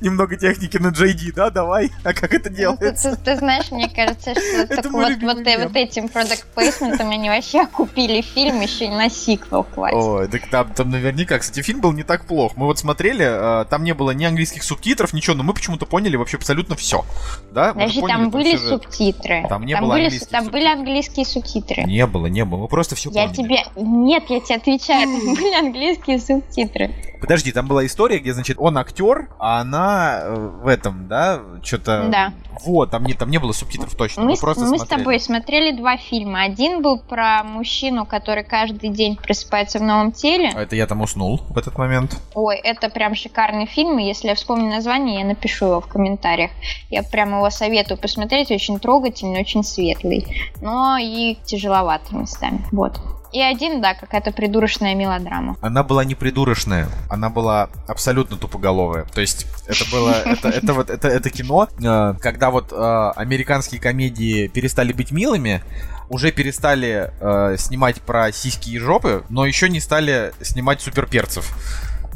немного 0.00 0.36
техники 0.36 0.76
на 0.76 0.88
JD, 0.88 1.32
да, 1.34 1.50
давай, 1.50 1.90
а 2.04 2.12
как 2.12 2.34
это 2.34 2.48
Ну, 2.50 2.54
Ты, 2.54 2.60
делается? 2.60 3.16
ты- 3.16 3.24
ты 3.24 3.36
знаешь, 3.36 3.70
мне 3.70 3.88
кажется, 3.88 4.34
что 4.34 4.74
Это 4.74 4.88
вот, 4.98 5.22
вот, 5.36 5.46
э- 5.46 5.64
вот 5.64 5.76
этим 5.76 6.08
продукт 6.08 6.44
плейсментом 6.54 7.10
они 7.10 7.28
вообще 7.28 7.66
купили 7.72 8.20
фильм, 8.20 8.60
еще 8.60 8.86
и 8.86 8.88
на 8.88 9.08
сиквел 9.08 9.64
хватит. 9.74 9.96
Ой, 9.96 10.28
так 10.28 10.48
там, 10.50 10.72
там 10.72 10.90
наверняка, 10.90 11.38
кстати, 11.38 11.62
фильм 11.62 11.80
был 11.80 11.92
не 11.92 12.02
так 12.02 12.26
плох. 12.26 12.56
Мы 12.56 12.66
вот 12.66 12.78
смотрели, 12.78 13.62
э, 13.62 13.64
там 13.66 13.84
не 13.84 13.94
было 13.94 14.10
ни 14.12 14.24
английских 14.24 14.62
субтитров, 14.62 15.12
ничего, 15.12 15.36
но 15.36 15.42
мы 15.42 15.54
почему-то 15.54 15.86
поняли 15.86 16.16
вообще 16.16 16.36
абсолютно 16.36 16.76
все. 16.76 17.04
Да? 17.52 17.72
Подожди, 17.74 18.00
поняли 18.00 18.16
там 18.16 18.30
были 18.30 18.56
сюжет. 18.56 18.68
субтитры. 18.82 19.46
Там 19.48 19.64
не 19.64 19.76
было 19.76 19.92
были, 19.92 20.04
английских 20.04 20.28
там 20.28 20.44
были 20.46 20.62
субтитров. 20.64 20.78
английские 20.78 21.24
субтитры. 21.26 21.84
Не 21.84 22.06
было, 22.06 22.26
не 22.26 22.44
было. 22.44 22.60
Мы 22.62 22.68
просто 22.68 22.94
все 22.94 23.10
Я 23.10 23.28
поняли. 23.28 23.36
тебе... 23.36 23.64
Нет, 23.76 24.24
я 24.28 24.40
тебе 24.40 24.56
отвечаю, 24.56 25.08
там 25.08 25.34
были 25.34 25.54
английские 25.54 26.18
субтитры. 26.18 26.94
Подожди, 27.20 27.52
там 27.52 27.66
была 27.66 27.84
история, 27.86 28.18
где, 28.18 28.32
значит, 28.32 28.56
он 28.60 28.78
актер, 28.78 29.28
а 29.38 29.60
она 29.60 30.20
э, 30.22 30.50
в 30.62 30.66
этом, 30.66 31.08
да, 31.08 31.40
что-то. 31.62 32.08
Да. 32.10 32.32
Вот, 32.64 32.90
там 32.90 33.04
не, 33.04 33.14
там 33.14 33.30
не 33.30 33.38
было 33.38 33.52
субтитров 33.52 33.94
точно. 33.94 34.22
Мы, 34.22 34.30
Мы, 34.30 34.36
с- 34.36 34.40
просто 34.40 34.64
мы 34.64 34.78
с 34.78 34.84
тобой 34.84 35.20
смотрели 35.20 35.76
два 35.76 35.96
фильма. 35.96 36.42
Один 36.42 36.82
был 36.82 36.98
про 36.98 37.42
мужчину, 37.44 38.04
который 38.06 38.42
каждый 38.44 38.90
день 38.90 39.16
просыпается 39.16 39.78
в 39.78 39.82
новом 39.82 40.12
теле. 40.12 40.50
А 40.54 40.62
это 40.62 40.74
я 40.76 40.86
там 40.86 41.00
уснул 41.00 41.40
в 41.50 41.58
этот 41.58 41.78
момент. 41.78 42.16
Ой, 42.34 42.56
это 42.56 42.88
прям 42.88 43.14
шикарный 43.14 43.66
фильм, 43.66 43.98
если 43.98 44.28
я 44.28 44.34
вспомню 44.34 44.70
название, 44.70 45.20
я 45.20 45.24
напишу 45.26 45.66
его 45.66 45.80
в 45.80 45.86
комментариях. 45.86 46.50
Я 46.90 47.02
прям 47.02 47.30
его 47.36 47.50
советую 47.50 47.98
посмотреть, 47.98 48.50
очень 48.50 48.78
трогательный, 48.80 49.40
очень 49.40 49.62
светлый, 49.62 50.26
но 50.60 50.96
и 50.98 51.36
тяжеловатый 51.44 52.18
местами. 52.18 52.64
Вот. 52.72 53.00
И 53.32 53.40
один, 53.40 53.80
да, 53.80 53.94
какая-то 53.94 54.32
придурочная 54.32 54.94
мелодрама. 54.94 55.56
Она 55.60 55.82
была 55.82 56.04
не 56.04 56.14
придурочная, 56.14 56.88
она 57.10 57.28
была 57.28 57.68
абсолютно 57.86 58.36
тупоголовая. 58.36 59.04
То 59.04 59.20
есть 59.20 59.46
это 59.66 59.84
было, 59.90 60.10
это, 60.24 60.48
это 60.48 60.72
вот, 60.74 60.90
это, 60.90 61.08
это 61.08 61.30
кино, 61.30 61.68
э, 61.82 62.14
когда 62.20 62.50
вот 62.50 62.72
э, 62.72 63.12
американские 63.16 63.80
комедии 63.80 64.48
перестали 64.48 64.92
быть 64.92 65.10
милыми, 65.10 65.62
уже 66.08 66.32
перестали 66.32 67.12
э, 67.20 67.56
снимать 67.58 68.00
про 68.00 68.32
сиськи 68.32 68.70
и 68.70 68.78
жопы, 68.78 69.24
но 69.28 69.44
еще 69.44 69.68
не 69.68 69.80
стали 69.80 70.32
снимать 70.40 70.80
суперперцев. 70.80 71.54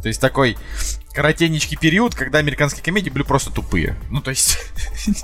То 0.02 0.08
есть 0.08 0.20
такой 0.20 0.56
коротенечкий 1.14 1.76
период, 1.76 2.14
когда 2.14 2.38
американские 2.38 2.82
комедии 2.82 3.10
были 3.10 3.22
просто 3.22 3.50
тупые. 3.50 3.96
Ну, 4.10 4.20
то 4.20 4.30
есть, 4.30 4.58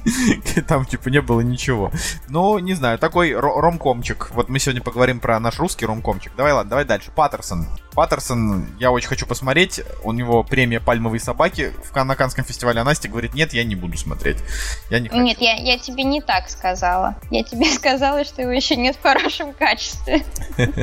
там, 0.68 0.84
типа, 0.84 1.08
не 1.08 1.20
было 1.20 1.40
ничего. 1.40 1.90
Ну, 2.28 2.58
не 2.58 2.74
знаю, 2.74 2.98
такой 2.98 3.32
ро- 3.32 3.60
ромкомчик. 3.60 4.30
Вот 4.32 4.48
мы 4.48 4.58
сегодня 4.58 4.82
поговорим 4.82 5.20
про 5.20 5.38
наш 5.40 5.58
русский 5.58 5.86
ромкомчик. 5.86 6.32
Давай, 6.36 6.52
ладно, 6.52 6.70
давай 6.70 6.84
дальше. 6.84 7.10
Паттерсон. 7.14 7.66
Паттерсон, 7.94 8.66
я 8.78 8.90
очень 8.90 9.08
хочу 9.08 9.26
посмотреть. 9.26 9.80
У 10.02 10.12
него 10.12 10.44
премия 10.44 10.80
«Пальмовые 10.80 11.20
собаки» 11.20 11.72
в 11.84 11.90
Кан- 11.92 12.06
на 12.06 12.16
Канском 12.16 12.44
фестивале. 12.44 12.80
А 12.80 12.84
Настя 12.84 13.08
говорит, 13.08 13.34
нет, 13.34 13.52
я 13.52 13.64
не 13.64 13.74
буду 13.74 13.96
смотреть. 13.98 14.38
Я 14.90 15.00
не 15.00 15.08
хочу. 15.08 15.20
Нет, 15.22 15.38
я, 15.40 15.54
я 15.56 15.78
тебе 15.78 16.04
не 16.04 16.20
так 16.20 16.48
сказала. 16.50 17.16
Я 17.30 17.42
тебе 17.42 17.66
сказала, 17.74 18.24
что 18.24 18.42
его 18.42 18.52
еще 18.52 18.76
нет 18.76 18.96
в 18.96 19.02
хорошем 19.02 19.52
качестве. 19.52 20.22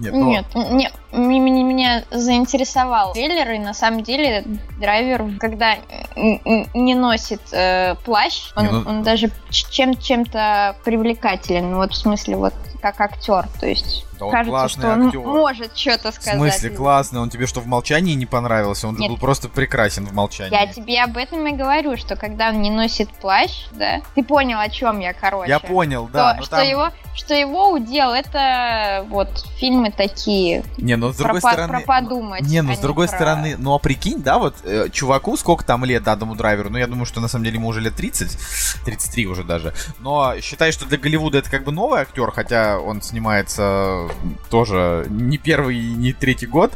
Нет, 0.00 0.14
ну, 0.14 0.30
Нет, 0.30 0.92
не, 1.12 1.38
меня, 1.38 1.62
меня 1.62 2.04
заинтересовал 2.10 3.12
трейлер, 3.12 3.50
и 3.52 3.58
на 3.58 3.74
самом 3.74 4.02
деле 4.02 4.44
драйвер, 4.80 5.26
когда 5.38 5.76
не 6.16 6.94
носит 6.94 7.42
э, 7.52 7.96
плащ, 8.04 8.50
он, 8.56 8.64
Не, 8.64 8.72
ну- 8.72 8.82
он 8.86 9.02
даже 9.02 9.30
чем-то 9.50 10.76
привлекателен, 10.84 11.74
вот 11.76 11.92
в 11.92 11.96
смысле 11.96 12.36
вот 12.36 12.54
как 12.80 13.00
актер, 13.00 13.46
то 13.60 13.66
есть 13.66 14.04
Да 14.18 14.26
он 14.26 14.32
кажется, 14.32 14.50
классный 14.50 14.80
что 14.82 14.92
он 14.92 15.06
актер. 15.06 15.20
может 15.20 15.76
что-то 15.76 16.10
В 16.10 16.14
сказать. 16.14 16.34
смысле, 16.36 16.70
классно? 16.70 17.20
Он 17.20 17.30
тебе 17.30 17.46
что, 17.46 17.60
в 17.60 17.66
молчании 17.66 18.14
не 18.14 18.26
понравился? 18.26 18.88
Он 18.88 18.94
же 18.96 19.02
Нет. 19.02 19.10
был 19.10 19.18
просто 19.18 19.48
прекрасен 19.48 20.06
в 20.06 20.12
молчании. 20.12 20.52
Я 20.54 20.66
тебе 20.66 21.00
об 21.02 21.16
этом 21.16 21.46
и 21.46 21.52
говорю, 21.52 21.96
что 21.96 22.16
когда 22.16 22.48
он 22.48 22.60
не 22.62 22.70
носит 22.70 23.08
плащ, 23.10 23.66
да, 23.72 24.00
ты 24.14 24.22
понял, 24.24 24.58
о 24.58 24.68
чем 24.68 24.98
я, 25.00 25.12
короче. 25.12 25.50
Я 25.50 25.58
понял, 25.60 26.08
да. 26.12 26.30
что, 26.30 26.36
но 26.38 26.42
что 26.44 26.56
там- 26.56 26.68
его, 26.68 26.88
что 27.14 27.34
его 27.34 27.70
удел 27.70 28.12
это 28.12 29.04
вот 29.08 29.28
фильмы 29.58 29.90
такие 29.90 30.64
Не, 30.78 30.96
ну 30.96 31.12
с 31.12 31.16
про, 31.16 31.24
другой 31.24 31.40
по- 31.40 31.52
стороны... 31.52 31.78
про 31.78 31.86
подумать. 31.86 32.42
Не, 32.42 32.62
ну 32.62 32.72
а 32.72 32.76
с 32.76 32.78
другой 32.78 33.08
про- 33.08 33.16
стороны, 33.16 33.56
ну 33.58 33.74
а 33.74 33.78
прикинь, 33.78 34.22
да, 34.22 34.38
вот 34.38 34.56
э, 34.64 34.88
чуваку 34.90 35.36
сколько 35.36 35.64
там 35.64 35.84
лет 35.84 36.06
Адаму 36.06 36.34
Драйверу, 36.34 36.70
ну 36.70 36.78
я 36.78 36.86
думаю, 36.86 37.06
что 37.06 37.20
на 37.20 37.28
самом 37.28 37.44
деле 37.44 37.56
ему 37.56 37.68
уже 37.68 37.80
лет 37.80 37.94
30, 37.94 38.38
33 38.84 39.26
уже 39.26 39.44
даже. 39.44 39.74
Но 39.98 40.34
считай, 40.40 40.72
что 40.72 40.86
для 40.86 40.98
Голливуда 40.98 41.38
это 41.38 41.50
как 41.50 41.64
бы 41.64 41.72
новый 41.72 42.00
актер, 42.00 42.30
хотя 42.30 42.69
он 42.78 43.02
снимается 43.02 44.08
тоже 44.50 45.06
не 45.08 45.38
первый 45.38 45.78
и 45.78 45.92
не 45.94 46.12
третий 46.12 46.46
год. 46.46 46.72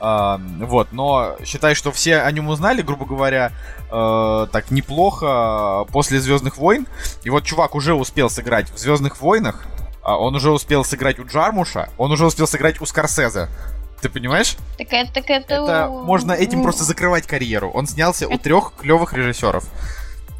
А, 0.00 0.40
вот, 0.60 0.92
но 0.92 1.36
считай, 1.44 1.74
что 1.74 1.92
все 1.92 2.18
о 2.18 2.30
нем 2.32 2.48
узнали, 2.48 2.82
грубо 2.82 3.04
говоря, 3.04 3.52
э, 3.90 4.46
так 4.52 4.70
неплохо 4.70 5.86
после 5.92 6.20
Звездных 6.20 6.56
войн. 6.56 6.86
И 7.22 7.30
вот 7.30 7.44
чувак 7.44 7.74
уже 7.74 7.94
успел 7.94 8.30
сыграть 8.30 8.70
в 8.70 8.78
Звездных 8.78 9.20
войнах, 9.20 9.64
а 10.02 10.18
он 10.18 10.34
уже 10.34 10.50
успел 10.50 10.84
сыграть 10.84 11.18
у 11.18 11.26
Джармуша, 11.26 11.88
он 11.98 12.12
уже 12.12 12.26
успел 12.26 12.46
сыграть 12.46 12.80
у 12.80 12.86
Скорсезе. 12.86 13.48
Ты 14.00 14.10
понимаешь? 14.10 14.56
Так 14.76 14.88
это, 14.90 15.14
так 15.14 15.30
это... 15.30 15.54
Это 15.54 15.88
можно 15.88 16.32
этим 16.32 16.62
просто 16.62 16.84
закрывать 16.84 17.26
карьеру. 17.26 17.70
Он 17.70 17.86
снялся 17.86 18.28
у 18.28 18.36
трех 18.36 18.74
клевых 18.78 19.14
режиссеров. 19.14 19.64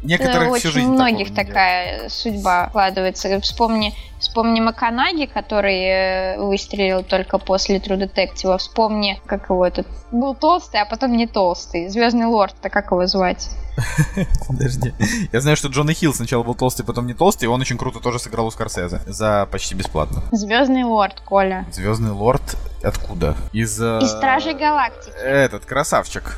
Некоторых 0.05 0.57
всю 0.57 0.71
жизнь 0.71 0.87
многих 0.89 1.33
такая 1.33 2.09
судьба 2.09 2.67
складывается. 2.69 3.39
Вспомни, 3.41 3.93
вспомни 4.19 4.59
Маканаги, 4.59 5.25
который 5.25 5.83
э, 5.83 6.37
выстрелил 6.39 7.03
только 7.03 7.37
после 7.37 7.77
True 7.77 7.97
Detective. 7.97 8.57
Вспомни, 8.57 9.19
как 9.25 9.49
его 9.49 9.65
этот 9.65 9.87
был 10.11 10.35
толстый, 10.35 10.81
а 10.81 10.85
потом 10.85 11.13
не 11.13 11.27
толстый. 11.27 11.89
Звездный 11.89 12.25
лорд-то 12.25 12.69
как 12.69 12.91
его 12.91 13.05
звать? 13.07 13.49
Подожди. 14.47 14.93
Я 15.33 15.41
знаю, 15.41 15.57
что 15.57 15.67
Джона 15.67 15.93
Хилл 15.93 16.13
сначала 16.13 16.43
был 16.43 16.55
толстый, 16.55 16.83
потом 16.83 17.07
не 17.07 17.13
толстый, 17.13 17.45
и 17.45 17.47
он 17.47 17.59
очень 17.61 17.77
круто 17.77 17.99
тоже 17.99 18.19
сыграл 18.19 18.47
у 18.47 18.51
Скорсезе. 18.51 19.01
За 19.05 19.47
почти 19.51 19.75
бесплатно. 19.75 20.23
Звездный 20.31 20.83
лорд, 20.83 21.19
Коля. 21.21 21.65
Звездный 21.71 22.11
лорд 22.11 22.55
откуда? 22.83 23.35
Из... 23.51 23.79
э, 23.81 23.99
Из 24.01 24.09
Стражей 24.11 24.53
Галактики. 24.53 25.13
Этот, 25.17 25.65
красавчик. 25.65 26.37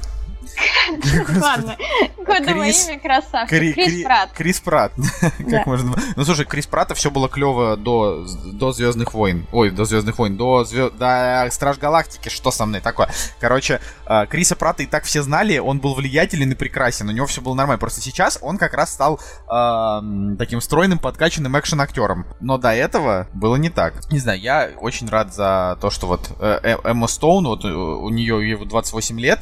Ладно, 1.41 1.77
кодовое 2.25 2.71
имя 2.71 2.99
красавчик. 2.99 3.49
Кри- 3.49 3.73
Крис 3.73 3.85
Кри- 3.93 4.03
Пратт. 4.03 4.31
Крис 4.33 4.59
Пратт. 4.59 4.93
Да. 5.39 5.59
Как 5.59 5.67
можно... 5.67 5.95
Ну, 6.15 6.25
слушай, 6.25 6.45
Крис 6.45 6.67
Пратта 6.67 6.93
все 6.93 7.09
было 7.11 7.29
клево 7.29 7.77
до, 7.77 8.25
до 8.53 8.71
Звездных 8.71 9.13
войн. 9.13 9.47
Ой, 9.51 9.69
до 9.69 9.85
Звездных 9.85 10.17
войн, 10.19 10.35
до, 10.35 10.61
звё- 10.63 10.89
до 10.91 11.47
Страж 11.51 11.77
Галактики. 11.77 12.29
Что 12.29 12.51
со 12.51 12.65
мной 12.65 12.81
такое? 12.81 13.09
Короче, 13.39 13.79
э, 14.07 14.25
Криса 14.27 14.55
Пратта 14.55 14.83
и 14.83 14.85
так 14.85 15.03
все 15.05 15.21
знали, 15.23 15.57
он 15.57 15.79
был 15.79 15.93
влиятелен 15.95 16.51
и 16.51 16.55
прекрасен, 16.55 17.07
у 17.07 17.11
него 17.11 17.27
все 17.27 17.41
было 17.41 17.53
нормально. 17.53 17.79
Просто 17.79 18.01
сейчас 18.01 18.39
он 18.41 18.57
как 18.57 18.73
раз 18.73 18.91
стал 18.93 19.19
эм, 19.49 20.35
таким 20.37 20.59
стройным, 20.61 20.99
подкачанным 20.99 21.57
экшен-актером. 21.57 22.25
Но 22.39 22.57
до 22.57 22.73
этого 22.73 23.27
было 23.33 23.55
не 23.55 23.69
так. 23.69 23.93
Не 24.11 24.19
знаю, 24.19 24.39
я 24.39 24.69
очень 24.79 25.07
рад 25.09 25.33
за 25.33 25.77
то, 25.81 25.89
что 25.89 26.07
вот 26.07 26.29
э, 26.39 26.59
э, 26.63 26.77
Эмма 26.83 27.07
Стоун, 27.07 27.45
вот 27.45 27.63
э, 27.63 27.67
у 27.69 28.09
нее 28.09 28.55
вот 28.57 28.67
28 28.67 29.19
лет, 29.19 29.39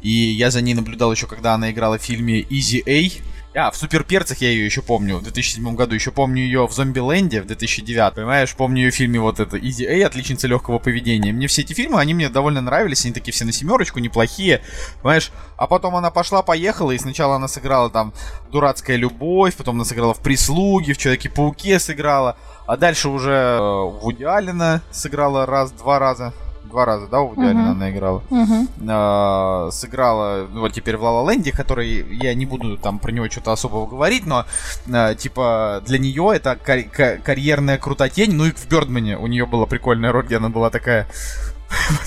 и 0.00 0.10
я 0.10 0.50
за 0.56 0.62
ней 0.62 0.72
наблюдал 0.72 1.12
еще, 1.12 1.26
когда 1.26 1.52
она 1.52 1.70
играла 1.70 1.98
в 1.98 2.02
фильме 2.02 2.40
Easy 2.40 2.82
A. 2.86 3.10
А, 3.58 3.70
в 3.70 3.76
Супер 3.76 4.04
Перцах 4.04 4.38
я 4.38 4.48
ее 4.48 4.64
еще 4.64 4.80
помню, 4.80 5.18
в 5.18 5.22
2007 5.22 5.74
году. 5.74 5.94
Еще 5.94 6.10
помню 6.10 6.42
ее 6.42 6.66
в 6.66 6.72
Зомбиленде 6.72 7.42
в 7.42 7.46
2009. 7.46 8.14
Понимаешь, 8.14 8.54
помню 8.54 8.84
ее 8.84 8.90
в 8.90 8.94
фильме 8.94 9.20
вот 9.20 9.38
это 9.38 9.58
Easy 9.58 9.84
A, 9.84 10.06
отличница 10.06 10.46
легкого 10.46 10.78
поведения. 10.78 11.30
Мне 11.30 11.46
все 11.46 11.60
эти 11.60 11.74
фильмы, 11.74 12.00
они 12.00 12.14
мне 12.14 12.30
довольно 12.30 12.62
нравились, 12.62 13.04
они 13.04 13.12
такие 13.12 13.34
все 13.34 13.44
на 13.44 13.52
семерочку, 13.52 13.98
неплохие. 13.98 14.62
Понимаешь, 15.02 15.30
а 15.58 15.66
потом 15.66 15.94
она 15.94 16.10
пошла-поехала, 16.10 16.92
и 16.92 16.98
сначала 16.98 17.36
она 17.36 17.48
сыграла 17.48 17.90
там 17.90 18.14
«Дурацкая 18.50 18.96
любовь», 18.96 19.56
потом 19.56 19.74
она 19.74 19.84
сыграла 19.84 20.14
в 20.14 20.20
«Прислуге», 20.20 20.94
в 20.94 20.98
«Человеке-пауке» 20.98 21.78
сыграла. 21.78 22.38
А 22.66 22.78
дальше 22.78 23.10
уже 23.10 23.32
э, 23.32 24.00
Вуди 24.00 24.24
Аллена 24.24 24.80
сыграла 24.90 25.44
раз, 25.44 25.70
два 25.72 25.98
раза. 25.98 26.32
Два 26.70 26.84
раза, 26.84 27.06
да, 27.06 27.20
у 27.20 27.30
Мгм. 27.32 27.42
Аллена 27.42 27.70
она 27.72 27.90
играла 27.90 28.22
Мгм. 28.30 28.68
э, 28.88 29.68
сыграла 29.72 30.46
ну, 30.52 30.60
вот 30.60 30.72
теперь 30.72 30.96
в 30.96 31.02
Ла 31.02 31.30
Ленде, 31.32 31.52
который 31.52 32.04
я 32.16 32.34
не 32.34 32.44
буду 32.46 32.76
там 32.76 32.98
про 32.98 33.12
него 33.12 33.28
что-то 33.30 33.52
особого 33.52 33.86
говорить, 33.86 34.26
но 34.26 34.44
э, 34.86 35.14
типа 35.16 35.82
для 35.86 35.98
нее 35.98 36.32
это 36.34 36.56
кар- 36.56 36.82
ка- 36.84 37.18
карьерная 37.22 37.78
крутотень. 37.78 38.32
Ну 38.34 38.46
и 38.46 38.50
в 38.52 38.68
Бёрдмане 38.68 39.16
у 39.16 39.26
нее 39.26 39.46
была 39.46 39.66
прикольная 39.66 40.12
роль, 40.12 40.26
где 40.26 40.36
она 40.38 40.48
была 40.48 40.70
такая 40.70 41.06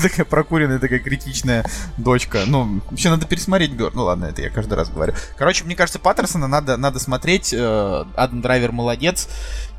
такая 0.02 0.26
прокуренная, 0.26 0.80
такая 0.80 1.00
критичная 1.00 1.66
дочка. 1.98 2.44
Ну, 2.46 2.82
вообще 2.90 3.10
надо 3.10 3.26
пересмотреть 3.26 3.72
Бёрд. 3.72 3.96
Ну 3.96 4.04
ладно, 4.04 4.26
это 4.26 4.42
я 4.42 4.50
каждый 4.50 4.74
раз 4.76 4.90
говорю. 4.90 5.14
Короче, 5.38 5.64
мне 5.64 5.76
кажется, 5.76 6.00
Паттерсона 6.00 6.48
надо, 6.48 6.78
надо 6.78 7.00
смотреть. 7.00 7.54
Э, 7.54 8.06
Адам 8.16 8.42
Драйвер 8.42 8.72
молодец. 8.72 9.28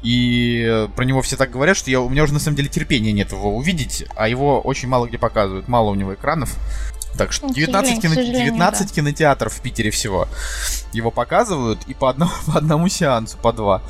И 0.03 0.89
про 0.97 1.05
него 1.05 1.21
все 1.23 1.37
так 1.37 1.51
говорят, 1.51 1.77
что 1.77 1.91
я, 1.91 2.01
у 2.01 2.09
меня 2.09 2.23
уже 2.25 2.33
на 2.33 2.41
самом 2.41 2.57
деле 2.57 2.69
терпения 2.69 3.13
нет 3.13 3.33
его 3.33 3.55
увидеть, 3.55 4.05
а 4.17 4.29
его 4.29 4.61
очень 4.61 4.89
мало 4.89 5.07
где 5.07 5.19
показывают. 5.19 5.69
Мало 5.69 5.91
у 5.91 5.95
него 5.95 6.15
экранов. 6.15 6.55
Так 7.19 7.33
что 7.33 7.49
Ну, 7.49 7.53
к 7.53 7.57
19, 7.57 7.75
сожалению, 7.75 8.01
кино- 8.03 8.11
к 8.13 8.15
сожалению, 8.15 8.45
19 8.53 8.93
кинотеатров 8.93 9.53
в 9.53 9.61
Питере 9.61 9.91
всего 9.91 10.29
его 10.93 11.11
показывают, 11.11 11.81
и 11.87 11.93
по 11.95 12.09
одному, 12.09 12.31
по 12.47 12.59
одному 12.59 12.89
сеансу, 12.89 13.37
по 13.37 13.53
два. 13.53 13.81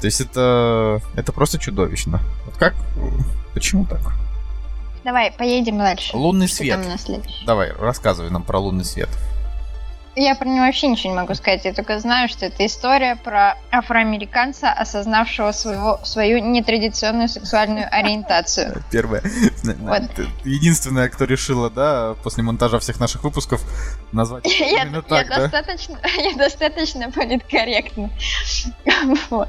То 0.00 0.06
есть 0.06 0.20
это, 0.20 1.00
это 1.14 1.30
просто 1.32 1.58
чудовищно. 1.58 2.20
Вот 2.46 2.56
как? 2.56 2.74
Почему 3.54 3.84
так? 3.84 4.00
Давай, 5.04 5.32
поедем 5.32 5.78
дальше. 5.78 6.16
Лунный 6.16 6.46
Что 6.46 6.56
свет. 6.56 6.80
Давай, 7.46 7.72
рассказывай 7.72 8.30
нам 8.30 8.42
про 8.42 8.58
лунный 8.58 8.84
свет. 8.84 9.08
Я 10.16 10.34
про 10.34 10.46
него 10.48 10.66
вообще 10.66 10.88
ничего 10.88 11.12
не 11.12 11.16
могу 11.16 11.34
сказать. 11.34 11.64
Я 11.64 11.72
только 11.72 12.00
знаю, 12.00 12.28
что 12.28 12.46
это 12.46 12.66
история 12.66 13.14
про 13.16 13.56
афроамериканца, 13.70 14.72
осознавшего 14.72 15.52
своего, 15.52 16.00
свою 16.02 16.40
нетрадиционную 16.40 17.28
сексуальную 17.28 17.86
ориентацию. 17.90 18.82
Первое. 18.90 19.22
Вот. 19.62 20.02
Ты 20.16 20.26
Единственная, 20.44 21.08
кто 21.08 21.24
решила, 21.24 21.70
да, 21.70 22.16
после 22.24 22.42
монтажа 22.42 22.80
всех 22.80 22.98
наших 22.98 23.22
выпусков 23.22 23.62
назвать 24.10 24.44
Я, 24.60 24.82
именно 24.82 24.96
я 24.96 25.02
так, 25.02 25.28
да? 25.28 25.36
достаточно, 25.42 25.98
я 26.18 26.36
достаточно 26.36 27.10
политкорректна. 27.12 28.10
Вот. 29.30 29.48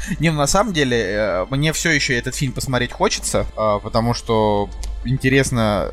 Не, 0.20 0.30
на 0.30 0.46
самом 0.46 0.72
деле, 0.72 0.98
э, 0.98 1.46
мне 1.50 1.72
все 1.72 1.90
еще 1.90 2.18
этот 2.18 2.34
фильм 2.34 2.52
посмотреть 2.52 2.92
хочется, 2.92 3.46
а, 3.56 3.78
потому 3.78 4.14
что 4.14 4.68
интересно, 5.04 5.90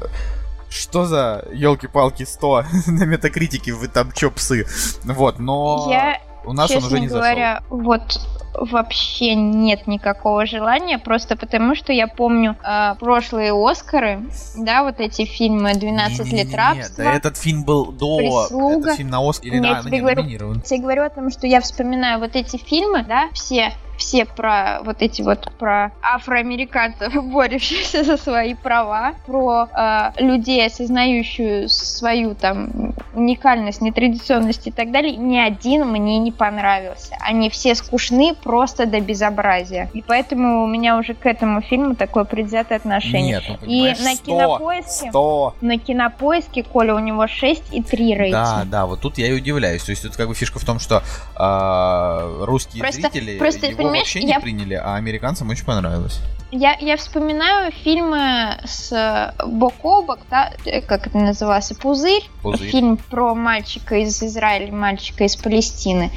что 0.70 1.06
за 1.06 1.46
елки-палки 1.54 2.24
100 2.24 2.64
на 2.88 3.04
метакритике, 3.06 3.74
вы 3.74 3.88
там 3.88 4.12
чё, 4.12 4.32
псы? 4.32 4.66
Вот, 5.04 5.40
но 5.40 5.88
Я, 5.90 6.22
у 6.46 6.54
нас 6.54 6.72
он 6.72 6.84
уже 6.84 7.00
не 7.00 7.08
говоря, 7.08 7.64
вот 7.70 8.20
вообще 8.54 9.36
нет 9.36 9.88
никакого 9.88 10.46
желания, 10.46 10.98
просто 10.98 11.36
потому 11.36 11.76
что 11.76 11.92
я 11.92 12.08
помню 12.08 12.56
э, 12.64 12.96
прошлые 13.00 13.54
Оскары, 13.54 14.22
да, 14.56 14.84
вот 14.84 15.00
эти 15.00 15.26
фильмы 15.26 15.74
зашел. 15.74 15.90
«12 15.90 16.24
Не-не-не-не, 16.24 16.44
лет 16.44 16.56
рабства». 16.56 17.04
Да 17.04 17.14
этот 17.14 17.38
фильм 17.38 17.64
был 17.64 17.92
до... 17.92 18.18
«Прислуга». 18.18 18.88
Этот 18.88 18.98
фильм 18.98 19.10
на 19.10 19.30
Оскар... 19.30 19.48
Или 19.48 19.66
Я 19.66 19.82
тебе 19.82 19.92
не, 19.92 20.00
говорю, 20.00 20.22
номинирован. 20.22 20.64
Я 20.70 20.78
говорю 20.80 21.04
о 21.04 21.10
том, 21.10 21.30
что 21.32 21.48
я 21.48 21.62
вспоминаю 21.62 22.20
вот 22.20 22.36
эти 22.36 22.58
фильмы, 22.58 23.04
да, 23.04 23.30
все 23.34 23.74
все 23.98 24.26
про 24.26 24.80
вот 24.84 25.02
эти 25.02 25.22
вот 25.22 25.52
про 25.58 25.92
афроамериканцев, 26.02 27.14
борющихся 27.24 28.04
за 28.04 28.18
свои 28.18 28.54
права, 28.54 29.14
про 29.26 29.68
э, 29.74 30.22
людей, 30.24 30.66
осознающую 30.66 31.70
свою 31.70 32.36
там 32.36 32.94
уникальность, 33.14 33.82
нетрадиционность 33.82 34.68
и 34.68 34.72
так 34.72 34.92
далее. 34.92 35.16
Ни 35.16 35.38
один 35.38 35.88
мне 35.88 36.18
не 36.20 36.32
понравился. 36.32 37.16
Они 37.22 37.50
все 37.50 37.76
скучны 37.76 38.36
просто 38.36 38.86
до 38.86 39.00
безобразия. 39.00 39.90
И 39.94 40.02
поэтому 40.02 40.64
у 40.64 40.68
меня 40.68 40.98
уже 40.98 41.14
к 41.14 41.26
этому 41.26 41.62
фильму 41.62 41.96
такое 41.96 42.24
предвзятое 42.26 42.78
отношение. 42.78 43.42
Нет, 43.48 43.60
ну, 43.62 43.68
И 43.68 43.90
на 43.90 44.16
100, 44.16 44.26
кинопоиске, 44.26 45.10
100. 45.10 45.56
на 45.62 45.78
кинопоиске, 45.78 46.64
Коля, 46.64 46.96
у 46.96 47.00
него 47.00 47.28
6 47.28 47.74
и 47.74 47.82
3 47.82 48.16
рейтинг. 48.16 48.34
Да, 48.34 48.64
да, 48.66 48.86
вот 48.86 49.02
тут 49.02 49.18
я 49.18 49.28
и 49.28 49.34
удивляюсь. 49.34 49.84
То 49.84 49.92
есть 49.92 50.04
тут 50.04 50.16
как 50.16 50.28
бы 50.28 50.36
фишка 50.36 50.60
в 50.60 50.66
том, 50.66 50.80
что 50.80 51.04
а, 51.36 52.44
русские 52.46 52.82
Просто- 52.84 53.02
зрители 53.02 53.38
просто, 53.38 53.68
его 53.68 53.85
понимаешь, 53.86 54.04
вообще 54.06 54.24
не 54.24 54.32
я- 54.32 54.40
приняли, 54.40 54.74
а 54.74 54.96
американцам 54.96 55.50
очень 55.50 55.66
понравилось. 55.66 56.20
Я, 56.52 56.78
я 56.80 56.96
вспоминаю 56.96 57.72
фильмы 57.72 58.58
с 58.64 58.92
э, 58.92 59.34
бок 59.46 59.74
о 59.84 60.04
бок, 60.04 60.20
да, 60.30 60.54
э, 60.66 60.82
как 60.82 61.08
это 61.08 61.18
назывался, 61.18 61.76
«Пузырь». 61.76 62.24
Пузырь. 62.44 62.70
Фильм 62.70 62.98
про 62.98 63.34
мальчика 63.36 63.96
из 63.98 64.22
Израиля, 64.22 64.72
мальчика 64.72 65.24
из 65.26 65.36
Палестины. 65.36 66.12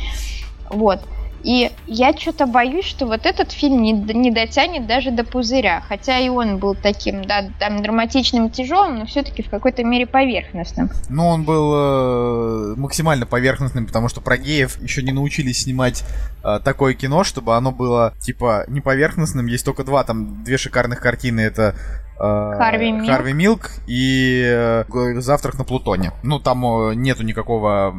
Вот. 0.71 1.01
И 1.42 1.70
я 1.87 2.16
что-то 2.16 2.46
боюсь, 2.46 2.85
что 2.85 3.07
вот 3.07 3.27
этот 3.27 3.53
фильм 3.53 3.83
не, 3.83 3.92
не 3.92 4.31
дотянет 4.31 4.87
даже 4.87 5.11
до 5.11 5.24
пузыря. 5.24 5.83
Хотя 5.88 6.18
и 6.18 6.29
он 6.29 6.59
был 6.59 6.74
таким, 6.74 7.24
да, 7.24 7.44
там 7.59 7.83
драматичным, 7.83 8.51
тяжелым, 8.51 8.98
но 8.98 9.07
все-таки 9.07 9.42
в 9.42 9.51
какой-то 9.51 9.85
мере 9.85 10.07
поверхностным. 10.07 10.90
Ну, 11.09 11.27
он 11.27 11.44
был 11.44 11.72
э, 11.74 12.74
максимально 12.77 13.27
поверхностным, 13.27 13.87
потому 13.87 14.09
что 14.09 14.20
про 14.20 14.37
геев 14.37 14.81
еще 14.83 15.03
не 15.03 15.12
научились 15.12 15.62
снимать 15.62 16.05
э, 16.42 16.61
такое 16.64 16.94
кино, 16.94 17.24
чтобы 17.24 17.57
оно 17.57 17.70
было, 17.70 18.14
типа, 18.20 18.64
не 18.68 18.81
поверхностным. 18.81 19.46
Есть 19.46 19.64
только 19.64 19.85
два, 19.85 20.05
там, 20.05 20.42
две 20.44 20.59
шикарных 20.59 21.01
картины. 21.01 21.40
Это 21.40 21.77
Харви 22.19 22.93
Милк. 22.93 23.07
Харви 23.11 23.33
Милк 23.33 23.71
и 23.87 24.43
э, 24.45 24.85
Завтрак 25.21 25.57
на 25.59 25.65
Плутоне. 25.65 26.13
Ну, 26.23 26.39
там 26.41 26.65
э, 26.91 26.95
нету 26.95 27.23
никакого, 27.23 27.95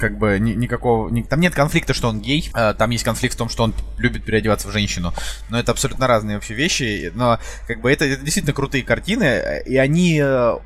как 0.00 0.18
бы, 0.18 0.38
ни- 0.40 0.54
никакого... 0.54 1.08
ни- 1.08 1.22
там 1.22 1.40
нет 1.40 1.54
конфликта, 1.54 1.94
что 1.94 2.08
он 2.08 2.20
гей. 2.20 2.50
Э, 2.54 2.74
Там 2.74 2.90
есть 2.90 3.04
конфликт 3.04 3.34
в 3.34 3.38
том, 3.38 3.48
что 3.48 3.64
он 3.64 3.74
любит 3.98 4.24
переодеваться 4.24 4.68
в 4.68 4.72
женщину. 4.72 5.12
Но 5.50 5.58
это 5.58 5.72
абсолютно 5.72 6.06
разные 6.06 6.36
вообще 6.36 6.54
вещи. 6.54 7.12
Но, 7.14 7.38
как 7.68 7.80
бы, 7.80 7.92
это, 7.92 8.04
это 8.04 8.22
действительно 8.22 8.54
крутые 8.54 8.82
картины. 8.82 9.24
э, 9.24 9.62
И 9.66 9.76
они 9.76 10.22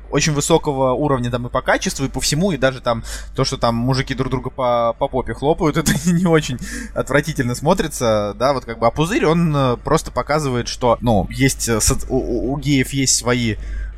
очень 0.09 0.33
высокого 0.33 0.93
уровня 0.93 1.29
там 1.29 1.47
и 1.47 1.49
по 1.49 1.61
качеству, 1.61 2.05
и 2.05 2.09
по 2.09 2.19
всему. 2.19 2.51
И 2.51 2.57
даже 2.57 2.81
там 2.81 3.03
то, 3.35 3.43
что 3.45 3.57
там 3.57 3.75
мужики 3.75 4.13
друг 4.15 4.31
друга 4.31 4.49
по, 4.49 4.95
по 4.97 5.07
попе 5.07 5.33
хлопают, 5.33 5.77
это 5.77 5.91
не 6.11 6.25
очень 6.25 6.57
отвратительно 6.95 7.55
смотрится, 7.55 8.33
да, 8.37 8.53
вот 8.53 8.65
как 8.65 8.79
бы, 8.79 8.87
а 8.87 8.91
пузырь, 8.91 9.25
он 9.25 9.77
просто 9.83 10.11
показывает, 10.11 10.67
что, 10.67 10.97
ну, 11.01 11.27
есть, 11.29 11.61
со- 11.81 11.97
у, 12.09 12.17
у- 12.17 12.53
у 12.53 12.59
геев 12.79 12.93
есть 12.93 13.15
свои 13.15 13.55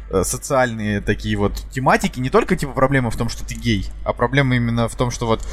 э, 0.09 0.23
социальные 0.23 1.01
такие 1.01 1.37
вот 1.37 1.53
тематики, 1.71 2.19
не 2.19 2.29
только, 2.29 2.55
типа, 2.55 2.73
проблема 2.73 3.11
в 3.11 3.17
том, 3.17 3.29
что 3.29 3.45
ты 3.45 3.55
гей, 3.55 3.87
а 4.03 4.13
проблема 4.13 4.55
именно 4.55 4.87
в 4.87 4.95
том, 4.95 5.11
что 5.11 5.27
вот, 5.27 5.45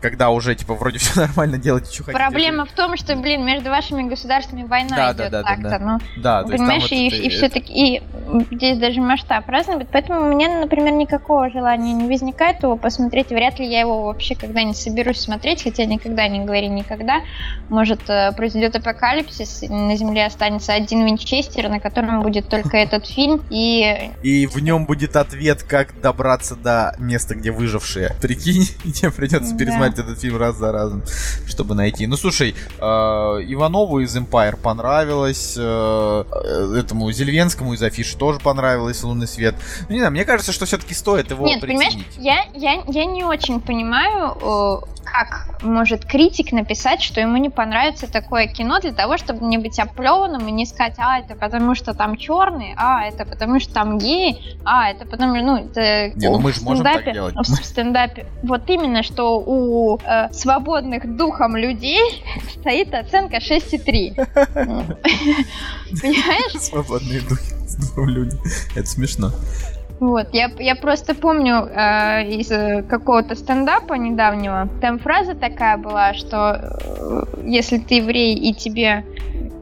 когда 0.00 0.30
уже, 0.30 0.54
типа, 0.54 0.74
вроде 0.74 0.98
все 1.00 1.20
нормально, 1.20 1.58
делайте, 1.58 1.92
что 1.92 2.04
хотите. 2.04 2.18
Проблема 2.18 2.64
в 2.64 2.72
том, 2.72 2.96
что, 2.96 3.16
блин, 3.16 3.44
между 3.44 3.70
вашими 3.70 4.08
государствами 4.08 4.64
война 4.64 4.96
Да, 4.96 5.12
да, 5.12 5.22
идет 5.22 5.32
да, 5.32 5.42
да, 5.42 5.48
так-то, 5.48 5.68
да. 5.70 5.78
ну. 5.78 5.98
Да, 6.16 6.38
есть 6.40 6.48
там 6.50 6.58
Понимаешь, 6.58 6.82
вот 6.82 6.92
и, 6.92 7.06
это- 7.08 7.16
и 7.16 7.28
все-таки 7.30 7.72
и 7.96 8.02
здесь 8.52 8.78
даже 8.78 9.00
масштаб 9.00 9.48
разный, 9.48 9.84
поэтому 9.90 10.20
у 10.20 10.24
меня, 10.24 10.60
например, 10.60 10.92
никакого 10.92 11.50
желания 11.50 11.92
не 11.92 12.06
возникает 12.08 12.62
его 12.62 12.76
посмотреть. 12.76 13.28
Вряд 13.30 13.58
ли 13.58 13.66
я 13.66 13.80
его 13.80 14.04
вообще 14.04 14.34
когда-нибудь 14.34 14.76
соберусь 14.76 15.20
смотреть, 15.20 15.62
хотя 15.62 15.84
никогда 15.84 16.28
не 16.28 16.44
говори 16.44 16.68
никогда. 16.68 17.22
Может, 17.68 18.08
э, 18.08 18.32
произойдет 18.32 18.76
апокалипсис, 18.76 19.62
и 19.62 19.68
на 19.68 19.96
Земле 19.96 20.26
останется 20.26 20.72
один 20.72 21.04
Винчестер, 21.06 21.68
на 21.68 21.80
котором 21.80 22.22
будет 22.22 22.48
только 22.48 22.76
этот 22.76 23.06
фильм, 23.06 23.42
и 23.50 24.10
И 24.22 24.46
в 24.46 24.58
нем 24.60 24.86
будет 24.86 25.16
ответ, 25.16 25.62
как 25.62 26.00
добраться 26.00 26.56
до 26.56 26.94
места, 26.98 27.34
где 27.34 27.50
выжившие. 27.50 28.12
Прикинь, 28.20 28.68
и 28.84 28.92
тебе 28.92 29.10
придется 29.10 29.52
Да. 29.52 29.58
Пересмотреть 29.86 29.98
этот 29.98 30.20
фильм 30.20 30.36
раз 30.36 30.56
за 30.56 30.72
разом, 30.72 31.02
чтобы 31.46 31.74
найти. 31.74 32.06
Ну 32.06 32.16
слушай, 32.16 32.54
э, 32.78 32.82
Иванову 32.82 34.00
из 34.00 34.16
Empire 34.16 34.56
понравилось, 34.56 35.54
э, 35.56 36.24
э, 36.30 36.78
этому 36.78 37.10
Зельвенскому 37.12 37.74
из 37.74 37.82
Афиши 37.82 38.16
тоже 38.16 38.40
понравилось 38.40 39.02
Лунный 39.02 39.26
свет. 39.26 39.54
Ну, 39.88 39.94
не 39.94 39.98
знаю, 39.98 40.12
мне 40.12 40.24
кажется, 40.24 40.52
что 40.52 40.66
все-таки 40.66 40.94
стоит 40.94 41.30
его 41.30 41.46
Нет, 41.46 41.60
понимаешь, 41.60 41.94
я, 42.18 42.44
я, 42.54 42.82
я 42.86 43.04
не 43.04 43.24
очень 43.24 43.60
понимаю, 43.60 44.36
э, 44.40 44.96
как 45.06 45.62
может 45.62 46.04
критик 46.04 46.52
написать, 46.52 47.00
что 47.00 47.20
ему 47.20 47.36
не 47.36 47.48
понравится 47.48 48.10
такое 48.10 48.48
кино 48.48 48.80
для 48.80 48.92
того, 48.92 49.16
чтобы 49.16 49.46
не 49.46 49.56
быть 49.58 49.78
оплеванным 49.78 50.46
и 50.48 50.52
не 50.52 50.66
сказать, 50.66 50.94
а, 50.98 51.20
это 51.20 51.34
потому 51.34 51.74
что 51.74 51.94
там 51.94 52.16
черные, 52.16 52.74
а, 52.76 53.04
это 53.04 53.24
потому 53.24 53.60
что 53.60 53.72
там 53.72 53.98
геи, 53.98 54.58
а, 54.64 54.90
это 54.90 55.06
потому 55.06 55.36
ну, 55.36 55.56
это 55.56 56.10
Не, 56.16 56.28
ну 56.28 56.38
мы 56.38 56.52
же 56.52 56.60
можем 56.62 56.84
так 56.84 57.12
делать. 57.12 57.34
В 57.36 57.44
стендапе. 57.44 58.26
Вот 58.42 58.68
именно, 58.68 59.02
что 59.02 59.38
у 59.38 59.75
э, 60.02 60.28
свободных 60.32 61.16
духом 61.16 61.56
людей 61.56 62.22
стоит 62.60 62.94
оценка 62.94 63.36
6,3. 63.36 64.14
Понимаешь? 66.02 66.60
Свободные 66.60 67.20
духи, 67.20 67.54
люди. 67.96 68.36
Это 68.74 68.86
смешно. 68.86 69.32
Вот, 69.98 70.28
я, 70.34 70.50
я 70.58 70.76
просто 70.76 71.14
помню 71.14 71.64
э, 71.64 72.28
из 72.28 72.50
э, 72.50 72.82
какого-то 72.82 73.34
стендапа 73.34 73.94
недавнего, 73.94 74.68
там 74.82 74.98
фраза 74.98 75.34
такая 75.34 75.78
была, 75.78 76.12
что 76.12 76.60
э, 76.60 77.24
если 77.44 77.78
ты 77.78 77.96
еврей 77.96 78.34
и 78.34 78.52
тебе 78.52 79.06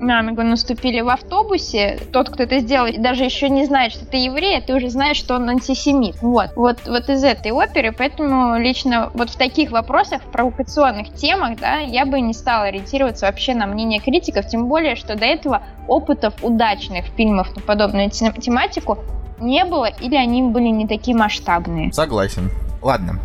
на 0.00 0.22
ногу 0.22 0.42
наступили 0.42 1.00
в 1.00 1.08
автобусе, 1.08 1.98
тот, 2.12 2.30
кто 2.30 2.42
это 2.42 2.58
сделал, 2.58 2.88
даже 2.98 3.24
еще 3.24 3.48
не 3.48 3.64
знает, 3.64 3.92
что 3.92 4.04
ты 4.06 4.18
еврей, 4.18 4.58
а 4.58 4.62
ты 4.62 4.74
уже 4.74 4.90
знаешь, 4.90 5.16
что 5.16 5.36
он 5.36 5.48
антисемит. 5.48 6.16
Вот, 6.20 6.50
вот, 6.56 6.78
вот 6.86 7.08
из 7.08 7.24
этой 7.24 7.52
оперы, 7.52 7.92
поэтому 7.92 8.58
лично 8.58 9.10
вот 9.14 9.30
в 9.30 9.36
таких 9.36 9.70
вопросах, 9.70 10.22
в 10.22 10.30
провокационных 10.30 11.14
темах, 11.14 11.58
да, 11.58 11.78
я 11.78 12.06
бы 12.06 12.20
не 12.20 12.34
стала 12.34 12.64
ориентироваться 12.64 13.26
вообще 13.26 13.54
на 13.54 13.66
мнение 13.66 14.00
критиков, 14.00 14.46
тем 14.46 14.66
более, 14.66 14.96
что 14.96 15.16
до 15.16 15.24
этого 15.24 15.62
опытов 15.88 16.34
удачных 16.42 17.06
фильмов 17.16 17.54
на 17.54 17.62
подобную 17.62 18.10
те- 18.10 18.32
тематику 18.32 18.98
не 19.40 19.64
было, 19.64 19.86
или 19.86 20.16
они 20.16 20.42
были 20.42 20.68
не 20.68 20.86
такие 20.86 21.16
масштабные. 21.16 21.92
Согласен. 21.92 22.50
Ладно. 22.82 23.18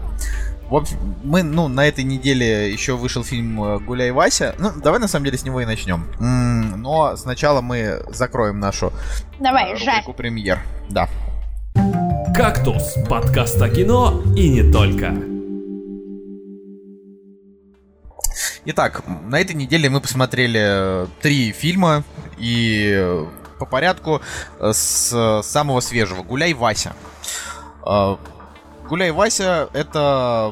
В 0.70 0.76
общем, 0.76 1.16
мы, 1.24 1.42
ну, 1.42 1.68
на 1.68 1.88
этой 1.88 2.04
неделе 2.04 2.72
еще 2.72 2.96
вышел 2.96 3.24
фильм 3.24 3.64
э, 3.64 3.80
«Гуляй, 3.80 4.12
Вася». 4.12 4.54
Ну, 4.60 4.70
давай, 4.76 5.00
на 5.00 5.08
самом 5.08 5.26
деле, 5.26 5.36
с 5.36 5.44
него 5.44 5.62
и 5.62 5.66
начнем. 5.66 6.06
Но 6.20 7.18
сначала 7.18 7.62
мы 7.62 8.04
закроем 8.10 8.60
нашу 8.60 8.94
Давай, 9.40 9.72
э, 9.72 9.74
рубрику 9.74 10.14
премьер. 10.14 10.60
Да. 10.92 11.10
«Кактус»— 12.36 12.98
подкаст 13.10 13.60
о 13.60 13.68
кино 13.68 14.22
и 14.36 14.48
не 14.48 14.72
только. 14.72 15.16
Итак, 18.66 19.02
на 19.26 19.40
этой 19.40 19.56
неделе 19.56 19.90
мы 19.90 20.02
посмотрели 20.02 20.62
э, 20.62 21.08
три 21.20 21.52
фильма 21.52 22.04
и 22.38 23.26
по 23.58 23.66
порядку 23.66 24.22
с 24.60 25.42
самого 25.42 25.80
свежего. 25.80 26.22
«Гуляй, 26.22 26.54
Вася». 26.54 26.94
«Гуляй, 28.90 29.12
Вася»— 29.12 29.68
это 29.74 30.52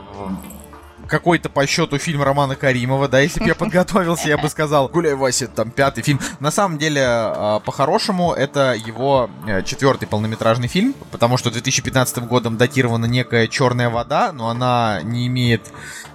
какой-то 1.08 1.50
по 1.50 1.66
счету 1.66 1.98
фильм 1.98 2.24
Романа 2.24 2.56
Каримова, 2.56 3.08
да, 3.08 3.20
если 3.20 3.40
бы 3.40 3.48
я 3.48 3.56
подготовился, 3.56 4.30
я 4.30 4.38
бы 4.38 4.50
сказал, 4.50 4.90
«Гуляй, 4.90 5.16
Вася», 5.16 5.48
там, 5.48 5.72
пятый 5.72 6.04
фильм. 6.04 6.20
На 6.40 6.52
самом 6.52 6.78
деле, 6.78 7.02
э, 7.04 7.60
по-хорошему, 7.66 8.34
это 8.34 8.74
его 8.74 9.30
э, 9.48 9.64
четвертый 9.64 10.08
полнометражный 10.08 10.68
фильм, 10.68 10.94
потому 11.12 11.38
что 11.38 11.52
2015 11.52 12.20
годом 12.26 12.58
датирована 12.58 13.06
некая 13.06 13.48
«Черная 13.48 13.90
вода», 13.90 14.32
но 14.32 14.50
она 14.50 15.00
не 15.04 15.28
имеет 15.28 15.62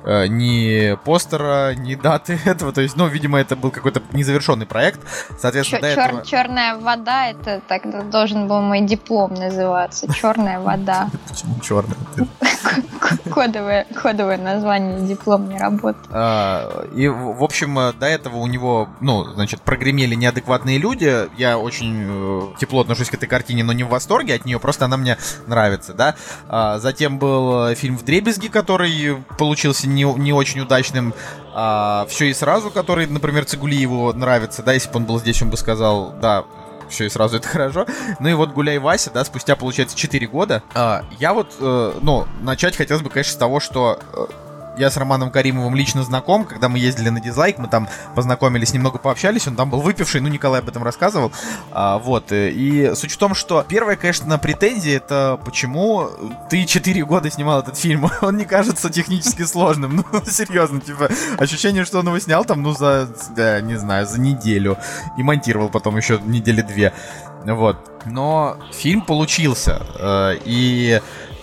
э, 0.05 0.27
ни 0.27 0.97
постера, 1.05 1.75
ни 1.75 1.95
даты 1.95 2.39
этого, 2.45 2.73
то 2.73 2.81
есть, 2.81 2.97
ну, 2.97 3.07
видимо, 3.07 3.41
это 3.41 3.57
был 3.57 3.71
какой-то 3.71 4.03
незавершенный 4.13 4.67
проект, 4.67 5.01
соответственно, 5.39 5.83
до 5.83 5.89
этого... 5.89 6.25
Черная 6.25 6.77
вода, 6.77 7.29
это 7.29 7.61
так 7.67 8.11
должен 8.11 8.49
был 8.49 8.61
мой 8.61 8.81
диплом 8.81 9.35
называться. 9.35 10.13
Черная 10.13 10.61
вода. 10.61 11.09
Почему? 11.29 11.85
Кодовое, 13.31 13.87
кодовое 13.95 14.39
название 14.39 14.82
дипломной 15.01 15.59
работы. 15.59 15.99
А, 16.11 16.87
И, 16.95 17.09
в 17.09 17.43
общем, 17.43 17.79
э, 17.79 17.93
до 17.93 18.07
этого 18.07 18.37
у 18.37 18.47
него, 18.47 18.89
ну, 19.01 19.25
значит, 19.35 19.63
прогремели 19.63 20.15
неадекватные 20.15 20.79
люди. 20.79 21.29
Я 21.39 21.59
очень 21.59 22.05
э, 22.07 22.41
тепло 22.61 22.81
отношусь 22.81 23.09
к 23.11 23.15
этой 23.15 23.27
картине, 23.29 23.65
но 23.65 23.73
не 23.73 23.85
в 23.85 23.89
восторге 23.89 24.35
от 24.35 24.45
нее, 24.45 24.59
просто 24.59 24.85
она 24.87 24.97
мне 24.97 25.17
нравится, 25.47 25.95
да. 25.95 26.15
А, 26.49 26.79
Затем 26.79 27.19
был 27.19 27.69
э, 27.69 27.75
фильм 27.75 27.97
в 27.97 28.05
дребезги, 28.05 28.49
который 28.49 29.17
получился 29.39 29.89
не, 29.89 30.05
не 30.05 30.33
очень 30.33 30.61
удачным. 30.61 31.15
Все 32.09 32.31
и 32.31 32.33
сразу, 32.33 32.71
который, 32.71 33.07
например, 33.07 33.45
Цигулиеву 33.45 34.13
нравится, 34.15 34.63
да, 34.63 34.73
если 34.73 34.89
бы 34.91 34.97
он 34.97 35.05
был 35.05 35.21
здесь, 35.21 35.43
он 35.43 35.51
бы 35.51 35.59
сказал, 35.59 36.15
да, 36.21 36.45
все 36.89 37.05
и 37.05 37.09
сразу 37.11 37.37
это 37.37 37.49
хорошо. 37.49 37.87
Ну 38.21 38.29
и 38.29 38.33
вот 38.33 38.53
Гуляй 38.53 38.79
Вася, 38.79 39.11
да, 39.13 39.23
спустя, 39.25 39.55
получается, 39.55 39.95
4 39.97 40.27
года. 40.29 40.63
а, 40.75 41.05
я 41.19 41.35
вот, 41.35 41.55
ну, 41.61 42.27
начать 42.41 42.75
хотелось 42.77 43.03
бы, 43.03 43.11
конечно, 43.11 43.35
с 43.35 43.37
того, 43.37 43.61
что 43.61 43.99
я 44.77 44.91
с 44.91 44.97
Романом 44.97 45.31
Каримовым 45.31 45.75
лично 45.75 46.03
знаком, 46.03 46.45
когда 46.45 46.69
мы 46.69 46.79
ездили 46.79 47.09
на 47.09 47.21
дизлайк, 47.21 47.59
мы 47.59 47.69
там 47.69 47.89
познакомились, 48.15 48.73
немного 48.73 48.99
пообщались, 48.99 49.47
он 49.47 49.57
там 49.57 49.71
был 49.71 49.81
выпивший, 49.81 50.21
ну, 50.21 50.29
Николай 50.29 50.61
об 50.61 50.69
этом 50.69 50.83
рассказывал, 50.83 51.33
А, 51.71 51.99
вот, 51.99 52.33
э, 52.33 52.51
и 52.51 52.95
суть 52.95 53.13
в 53.13 53.17
том, 53.17 53.35
что 53.35 53.65
первая, 53.67 53.97
конечно, 53.97 54.39
претензия, 54.39 54.97
это 54.97 55.39
почему 55.45 56.09
ты 56.49 56.65
4 56.65 57.05
года 57.05 57.31
снимал 57.31 57.61
этот 57.61 57.77
фильм, 57.77 58.11
он 58.23 58.37
не 58.37 58.45
кажется 58.45 58.91
технически 58.91 59.43
сложным, 59.43 60.05
ну, 60.13 60.23
серьезно, 60.25 60.81
типа, 60.81 61.11
ощущение, 61.39 61.85
что 61.85 62.01
он 62.01 62.07
его 62.07 62.19
снял 62.19 62.45
там, 62.45 62.63
ну, 62.63 62.73
за, 62.73 63.09
да, 63.37 63.61
не 63.61 63.77
знаю, 63.77 64.07
за 64.07 64.21
неделю, 64.21 64.79
и 65.17 65.23
монтировал 65.23 65.69
потом 65.69 65.97
еще 65.97 66.21
недели 66.25 66.63
две, 66.63 66.93
вот, 67.45 67.77
но 68.07 68.57
фильм 68.73 69.03
получился, 69.03 69.83
э, 69.99 70.39
и 70.45 71.01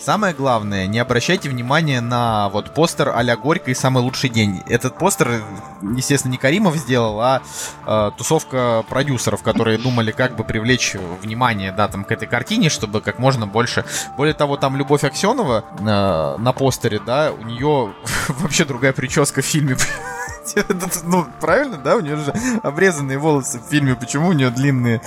Самое 0.09 0.33
главное, 0.33 0.87
не 0.87 0.97
обращайте 0.97 1.49
внимания 1.49 2.01
на 2.01 2.49
вот 2.49 2.73
постер 2.73 3.09
а-ля 3.09 3.37
Горько 3.37 3.69
и 3.69 3.75
«Самый 3.75 4.01
лучший 4.01 4.31
день». 4.31 4.63
Этот 4.65 4.97
постер, 4.97 5.43
естественно, 5.83 6.31
не 6.31 6.39
Каримов 6.39 6.77
сделал, 6.77 7.21
а 7.21 7.43
э, 7.85 8.11
тусовка 8.17 8.83
продюсеров, 8.89 9.43
которые 9.43 9.77
думали, 9.77 10.09
как 10.09 10.35
бы 10.35 10.43
привлечь 10.43 10.95
внимание, 11.21 11.71
да, 11.71 11.87
там, 11.89 12.03
к 12.05 12.11
этой 12.11 12.27
картине, 12.27 12.69
чтобы 12.69 13.01
как 13.01 13.19
можно 13.19 13.45
больше... 13.45 13.85
Более 14.17 14.33
того, 14.33 14.57
там 14.57 14.75
Любовь 14.77 15.03
Аксенова 15.03 15.63
э, 15.77 15.83
на 15.83 16.53
постере, 16.53 16.99
да, 17.05 17.31
у 17.31 17.43
нее 17.43 17.93
вообще 18.29 18.65
другая 18.65 18.93
прическа 18.93 19.43
в 19.43 19.45
фильме. 19.45 19.77
Ну, 21.03 21.25
правильно, 21.39 21.77
да? 21.77 21.95
У 21.95 21.99
нее 22.01 22.17
же 22.17 22.33
обрезанные 22.63 23.17
волосы 23.17 23.59
в 23.59 23.69
фильме. 23.69 23.95
Почему 23.95 24.29
у 24.29 24.33
нее 24.33 24.49
длинные, 24.49 25.01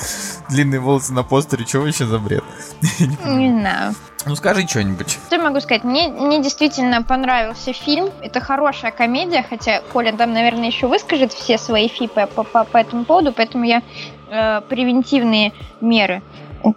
длинные 0.48 0.80
волосы 0.80 1.12
на 1.12 1.22
постере? 1.22 1.64
Чего 1.64 1.86
еще 1.86 2.06
за 2.06 2.18
бред? 2.18 2.44
Не 3.24 3.50
знаю. 3.60 3.94
Ну, 4.24 4.36
скажи 4.36 4.66
что-нибудь. 4.68 5.18
Что 5.26 5.36
я 5.36 5.42
могу 5.42 5.60
сказать? 5.60 5.82
Мне, 5.84 6.08
мне 6.08 6.40
действительно 6.42 7.02
понравился 7.02 7.72
фильм. 7.72 8.10
Это 8.20 8.40
хорошая 8.40 8.92
комедия, 8.92 9.44
хотя 9.48 9.80
Коля 9.92 10.12
там, 10.12 10.32
наверное, 10.32 10.66
еще 10.68 10.86
выскажет 10.86 11.32
все 11.32 11.58
свои 11.58 11.88
фи 11.88 12.06
по, 12.06 12.26
по, 12.26 12.44
по- 12.44 12.64
по 12.64 12.76
этому 12.76 13.04
поводу, 13.04 13.32
поэтому 13.32 13.64
я 13.64 13.82
э, 14.30 14.60
превентивные 14.68 15.52
меры 15.80 16.22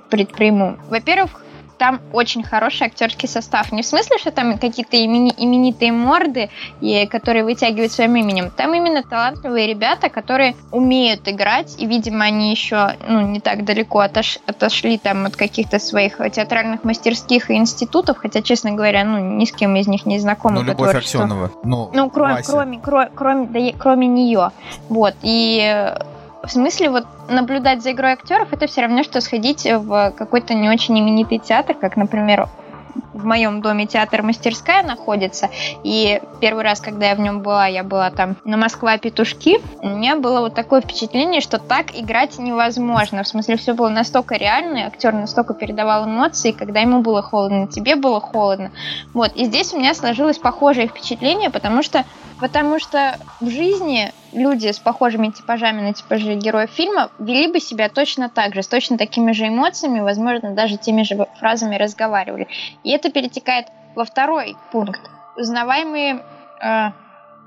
предприму. 0.10 0.80
Во-первых, 0.90 1.30
там 1.78 2.02
очень 2.14 2.44
хороший 2.44 2.88
актерский 2.88 3.28
состав. 3.28 3.72
Не 3.72 3.82
в 3.82 3.86
смысле, 3.86 4.18
что 4.18 4.32
там 4.32 4.58
какие-то 4.58 4.98
имени, 4.98 5.34
именитые 5.38 5.92
морды, 5.92 6.50
и, 6.82 7.06
которые 7.08 7.44
вытягивают 7.44 7.92
своим 7.92 8.16
именем. 8.16 8.52
Там 8.56 8.74
именно 8.74 9.04
талантливые 9.04 9.68
ребята, 9.68 10.10
которые 10.10 10.56
умеют 10.72 11.28
играть, 11.28 11.76
и, 11.78 11.86
видимо, 11.86 12.26
они 12.26 12.52
еще 12.52 12.96
ну, 13.08 13.22
не 13.22 13.40
так 13.40 13.66
далеко 13.66 14.00
отош, 14.00 14.40
отошли 14.46 14.98
там 14.98 15.26
от 15.26 15.36
каких-то 15.36 15.80
своих 15.80 16.18
театральных 16.32 16.84
мастерских 16.84 17.50
и 17.50 17.56
институтов, 17.56 18.18
хотя, 18.18 18.42
честно 18.42 18.72
говоря, 18.72 19.04
ну, 19.04 19.20
ни 19.20 19.46
с 19.46 19.52
кем 19.52 19.76
из 19.76 19.88
них 19.88 20.06
не 20.06 20.20
знакома. 20.20 20.56
Ну, 20.56 20.64
Любовь 20.64 20.96
Аксенова. 20.96 21.52
Ну, 21.64 21.90
ну 21.94 22.10
кроме, 22.10 22.44
кроме, 22.44 22.80
кроме, 22.80 23.10
кроме, 23.14 23.48
да, 23.48 23.78
кроме 23.78 24.08
нее. 24.08 24.52
Вот. 24.90 25.16
И 25.22 25.94
в 26.46 26.52
смысле, 26.52 26.90
вот 26.90 27.06
наблюдать 27.30 27.82
за 27.82 27.92
игрой 27.92 28.14
актеров 28.14 28.54
это 28.54 28.68
все 28.68 28.82
равно, 28.82 29.04
что 29.04 29.22
сходить 29.22 29.66
в 29.66 30.14
какой-то 30.18 30.54
не 30.54 30.70
очень 30.70 31.00
именитый 31.00 31.40
театр, 31.40 31.76
как, 31.76 31.98
например, 31.98 32.48
в 33.14 33.26
моем 33.26 33.62
доме 33.62 33.88
театр-мастерская 33.88 34.84
находится. 34.84 35.50
И 35.84 36.22
первый 36.40 36.64
раз, 36.64 36.80
когда 36.80 37.08
я 37.10 37.16
в 37.16 37.20
нем 37.20 37.42
была, 37.42 37.68
я 37.68 37.84
была 37.84 38.10
там 38.12 38.38
на 38.44 38.58
Москва-петушки. 38.58 39.60
У 39.82 39.90
меня 39.90 40.16
было 40.16 40.40
вот 40.42 40.54
такое 40.54 40.82
впечатление, 40.82 41.42
что 41.42 41.58
так 41.58 41.88
играть 41.94 42.38
невозможно. 42.40 43.24
В 43.24 43.28
смысле, 43.28 43.58
все 43.58 43.74
было 43.74 43.90
настолько 43.90 44.36
реально, 44.36 44.88
актер 44.88 45.14
настолько 45.14 45.54
передавал 45.54 46.06
эмоции, 46.06 46.52
когда 46.52 46.80
ему 46.80 47.02
было 47.02 47.22
холодно, 47.22 47.68
тебе 47.68 47.96
было 47.96 48.20
холодно. 48.20 48.72
Вот. 49.14 49.34
И 49.36 49.46
здесь 49.46 49.74
у 49.74 49.80
меня 49.80 49.94
сложилось 49.94 50.38
похожее 50.38 50.88
впечатление, 50.88 51.50
потому 51.50 51.84
что 51.84 52.06
Потому 52.40 52.80
что 52.80 53.18
в 53.40 53.50
жизни 53.50 54.12
люди 54.34 54.72
с 54.72 54.80
похожими 54.80 55.30
типажами 55.30 55.82
на 55.82 55.94
типажи 55.94 56.36
героев 56.36 56.70
фильма 56.70 57.10
вели 57.18 57.48
бы 57.48 57.60
себя 57.60 57.90
точно 57.90 58.30
так 58.30 58.54
же, 58.54 58.62
с 58.62 58.68
точно 58.68 58.98
такими 58.98 59.32
же 59.32 59.48
эмоциями, 59.48 60.02
возможно, 60.02 60.52
даже 60.52 60.78
теми 60.78 61.04
же 61.04 61.28
фразами 61.40 61.78
разговаривали. 61.78 62.48
И 62.84 62.92
это 62.92 63.10
перетекает 63.10 63.68
во 63.96 64.04
второй 64.04 64.58
пункт. 64.72 65.02
Узнаваемые 65.38 66.22
э, 66.62 66.92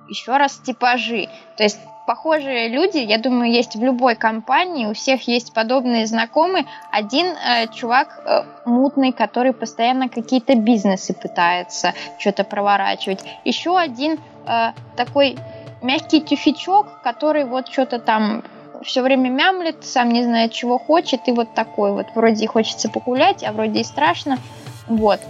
еще 0.08 0.36
раз 0.36 0.58
типажи. 0.58 1.28
То 1.56 1.62
есть 1.64 1.78
похожие 2.06 2.68
люди, 2.68 2.96
я 2.96 3.18
думаю, 3.18 3.52
есть 3.52 3.76
в 3.76 3.82
любой 3.82 4.16
компании, 4.16 4.86
у 4.86 4.94
всех 4.94 5.28
есть 5.28 5.52
подобные 5.52 6.06
знакомые. 6.06 6.64
Один 6.90 7.26
э, 7.26 7.66
чувак 7.74 8.22
э, 8.24 8.44
мутный, 8.64 9.12
который 9.12 9.52
постоянно 9.52 10.08
какие-то 10.08 10.54
бизнесы 10.54 11.12
пытается 11.12 11.92
что-то 12.18 12.44
проворачивать. 12.44 13.24
Еще 13.44 13.76
один 13.78 14.18
э, 14.48 14.72
такой 14.96 15.36
мягкий 15.82 16.20
тюфячок, 16.20 17.02
который 17.02 17.44
вот 17.44 17.68
что-то 17.68 17.98
там 17.98 18.42
все 18.82 19.02
время 19.02 19.28
мямлет, 19.28 19.84
сам 19.84 20.10
не 20.10 20.22
знает, 20.22 20.52
чего 20.52 20.78
хочет, 20.78 21.26
и 21.26 21.32
вот 21.32 21.54
такой 21.54 21.92
вот. 21.92 22.06
Вроде 22.14 22.44
и 22.44 22.46
хочется 22.46 22.88
погулять, 22.88 23.44
а 23.44 23.52
вроде 23.52 23.80
и 23.80 23.84
страшно. 23.84 24.38
Вот. 24.86 25.20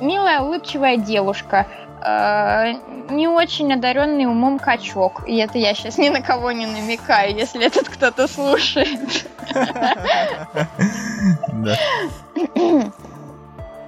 Милая, 0.00 0.40
улыбчивая 0.40 0.96
девушка. 0.96 1.66
Э, 2.02 2.74
не 3.10 3.28
очень 3.28 3.72
одаренный 3.72 4.26
умом 4.26 4.58
качок. 4.58 5.24
И 5.26 5.36
это 5.36 5.58
я 5.58 5.74
сейчас 5.74 5.98
ни 5.98 6.08
на 6.08 6.22
кого 6.22 6.52
не 6.52 6.66
намекаю, 6.66 7.34
если 7.34 7.66
этот 7.66 7.88
кто-то 7.88 8.28
слушает. 8.28 9.26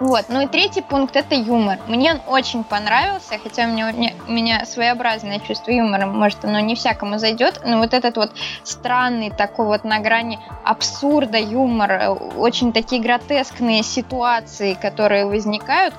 Вот, 0.03 0.25
ну 0.29 0.41
и 0.41 0.49
третий 0.49 0.81
пункт 0.81 1.15
это 1.15 1.37
юмор. 1.37 1.79
Мне 1.87 2.15
он 2.15 2.21
очень 2.27 2.65
понравился, 2.65 3.39
хотя 3.41 3.67
у 3.67 3.69
меня, 3.69 3.95
у 4.27 4.33
меня 4.33 4.67
своеобразное 4.67 5.39
чувство 5.39 5.71
юмора, 5.71 6.07
может, 6.07 6.45
оно 6.45 6.59
не 6.59 6.75
всякому 6.75 7.19
зайдет, 7.19 7.61
но 7.65 7.79
вот 7.79 7.95
этот 7.95 8.17
вот 8.17 8.33
странный 8.65 9.31
такой 9.31 9.67
вот 9.67 9.85
на 9.85 10.01
грани 10.01 10.41
абсурда 10.65 11.39
юмор, 11.39 12.19
очень 12.37 12.73
такие 12.73 13.01
гротескные 13.01 13.85
ситуации, 13.85 14.75
которые 14.75 15.27
возникают, 15.27 15.95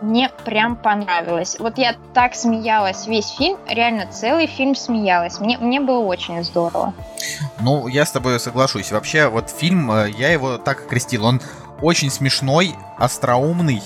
мне 0.00 0.30
прям 0.44 0.74
понравилось. 0.74 1.56
Вот 1.60 1.78
я 1.78 1.94
так 2.14 2.34
смеялась 2.34 3.06
весь 3.06 3.28
фильм, 3.28 3.58
реально 3.68 4.06
целый 4.06 4.46
фильм 4.48 4.74
смеялась. 4.74 5.38
Мне, 5.38 5.56
мне 5.58 5.80
было 5.80 6.00
очень 6.00 6.42
здорово. 6.42 6.94
Ну, 7.60 7.86
я 7.86 8.04
с 8.04 8.10
тобой 8.10 8.40
соглашусь. 8.40 8.92
Вообще, 8.92 9.28
вот 9.28 9.50
фильм, 9.50 9.90
э, 9.92 10.10
я 10.10 10.32
его 10.32 10.56
так 10.56 10.86
окрестил. 10.86 11.26
Он 11.26 11.40
очень 11.82 12.10
смешной, 12.10 12.74
остроумный. 12.96 13.82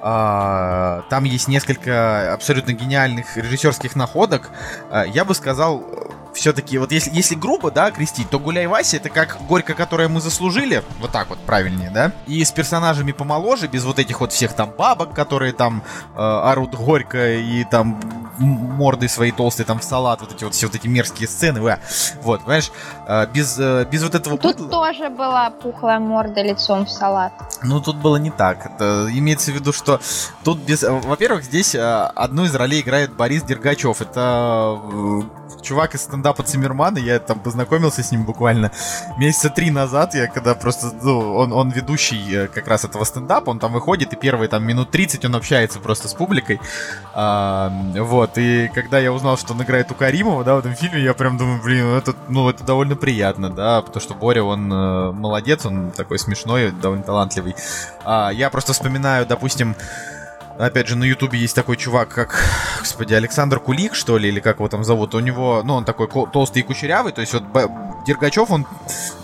А, 0.00 1.04
там 1.10 1.24
есть 1.24 1.48
несколько 1.48 2.32
абсолютно 2.32 2.72
гениальных 2.72 3.36
режиссерских 3.36 3.94
находок. 3.94 4.50
А, 4.90 5.04
я 5.04 5.24
бы 5.24 5.34
сказал, 5.34 5.84
все-таки, 6.34 6.78
вот 6.78 6.92
если, 6.92 7.10
если 7.14 7.34
грубо, 7.34 7.70
да, 7.70 7.90
крестить, 7.90 8.30
то 8.30 8.38
Гуляй 8.38 8.66
Вася 8.66 8.96
это 8.96 9.08
как 9.10 9.38
горько, 9.46 9.74
которое 9.74 10.08
мы 10.08 10.20
заслужили, 10.20 10.82
вот 11.00 11.10
так 11.10 11.28
вот 11.28 11.38
правильнее, 11.40 11.90
да, 11.90 12.12
и 12.26 12.44
с 12.44 12.50
персонажами 12.50 13.12
помоложе, 13.12 13.66
без 13.66 13.84
вот 13.84 13.98
этих 13.98 14.20
вот 14.20 14.32
всех 14.32 14.54
там 14.54 14.70
бабок, 14.70 15.14
которые 15.14 15.52
там 15.52 15.82
э, 16.16 16.20
орут 16.20 16.74
горько 16.74 17.34
и 17.34 17.64
там 17.64 18.00
морды 18.38 19.08
свои 19.08 19.30
толстые 19.30 19.66
там 19.66 19.78
в 19.78 19.84
салат, 19.84 20.20
вот 20.20 20.32
эти 20.32 20.44
вот 20.44 20.54
все 20.54 20.66
вот 20.66 20.74
эти 20.74 20.86
мерзкие 20.86 21.28
сцены, 21.28 21.60
вы, 21.60 21.78
вот, 22.22 22.40
понимаешь, 22.40 22.72
э, 23.06 23.26
без, 23.26 23.58
э, 23.58 23.86
без 23.90 24.02
вот 24.02 24.14
этого... 24.14 24.38
Тут 24.38 24.56
быдла... 24.56 24.70
тоже 24.70 25.10
была 25.10 25.50
пухлая 25.50 25.98
морда 25.98 26.42
лицом 26.42 26.86
в 26.86 26.90
салат. 26.90 27.32
Ну, 27.62 27.80
тут 27.80 27.96
было 27.96 28.16
не 28.16 28.30
так, 28.30 28.66
это 28.66 29.08
имеется 29.12 29.52
в 29.52 29.54
виду, 29.54 29.72
что 29.72 30.00
тут 30.44 30.58
без... 30.58 30.82
Во-первых, 30.82 31.44
здесь 31.44 31.74
э, 31.74 31.80
одну 31.80 32.44
из 32.44 32.54
ролей 32.54 32.80
играет 32.80 33.14
Борис 33.14 33.42
Дергачев, 33.42 34.00
это 34.00 34.80
э, 34.82 35.20
чувак 35.62 35.94
из 35.94 36.02
стендапа 36.02 36.21
Циммермана, 36.22 36.98
я 36.98 37.18
там 37.18 37.38
познакомился 37.40 38.02
с 38.02 38.12
ним 38.12 38.24
буквально 38.24 38.70
месяца 39.18 39.50
три 39.50 39.70
назад, 39.70 40.14
я 40.14 40.26
когда 40.26 40.54
просто, 40.54 40.92
ну, 41.02 41.34
он, 41.34 41.52
он 41.52 41.70
ведущий 41.70 42.22
э, 42.34 42.48
как 42.48 42.68
раз 42.68 42.84
этого 42.84 43.04
стендапа, 43.04 43.50
он 43.50 43.58
там 43.58 43.72
выходит, 43.72 44.12
и 44.12 44.16
первые 44.16 44.48
там 44.48 44.64
минут 44.64 44.90
30 44.90 45.24
он 45.24 45.34
общается 45.34 45.80
просто 45.80 46.08
с 46.08 46.14
публикой, 46.14 46.60
а, 47.14 47.70
вот, 47.96 48.38
и 48.38 48.70
когда 48.74 48.98
я 48.98 49.12
узнал, 49.12 49.36
что 49.36 49.54
он 49.54 49.62
играет 49.62 49.90
у 49.90 49.94
Каримова, 49.94 50.44
да, 50.44 50.54
в 50.54 50.58
этом 50.58 50.74
фильме, 50.74 51.02
я 51.02 51.14
прям 51.14 51.38
думаю, 51.38 51.60
блин, 51.62 51.84
ну 51.84 51.96
это, 51.96 52.14
ну, 52.28 52.48
это 52.48 52.64
довольно 52.64 52.96
приятно, 52.96 53.50
да, 53.50 53.82
потому 53.82 54.00
что 54.00 54.14
Боря, 54.14 54.42
он 54.42 54.72
э, 54.72 55.12
молодец, 55.12 55.66
он 55.66 55.90
такой 55.90 56.18
смешной, 56.18 56.70
довольно 56.70 57.04
талантливый. 57.04 57.54
А, 58.04 58.30
я 58.30 58.50
просто 58.50 58.72
вспоминаю, 58.72 59.26
допустим, 59.26 59.76
Опять 60.58 60.88
же, 60.88 60.96
на 60.96 61.04
Ютубе 61.04 61.38
есть 61.38 61.56
такой 61.56 61.76
чувак, 61.76 62.10
как, 62.10 62.38
господи, 62.80 63.14
Александр 63.14 63.58
Кулик, 63.58 63.94
что 63.94 64.18
ли, 64.18 64.28
или 64.28 64.40
как 64.40 64.56
его 64.56 64.68
там 64.68 64.84
зовут. 64.84 65.14
У 65.14 65.20
него, 65.20 65.62
ну, 65.64 65.74
он 65.74 65.84
такой 65.84 66.08
толстый 66.32 66.60
и 66.60 66.62
кучерявый, 66.62 67.12
то 67.12 67.20
есть 67.20 67.32
вот 67.32 67.44
Дергачев, 68.06 68.50
он 68.50 68.66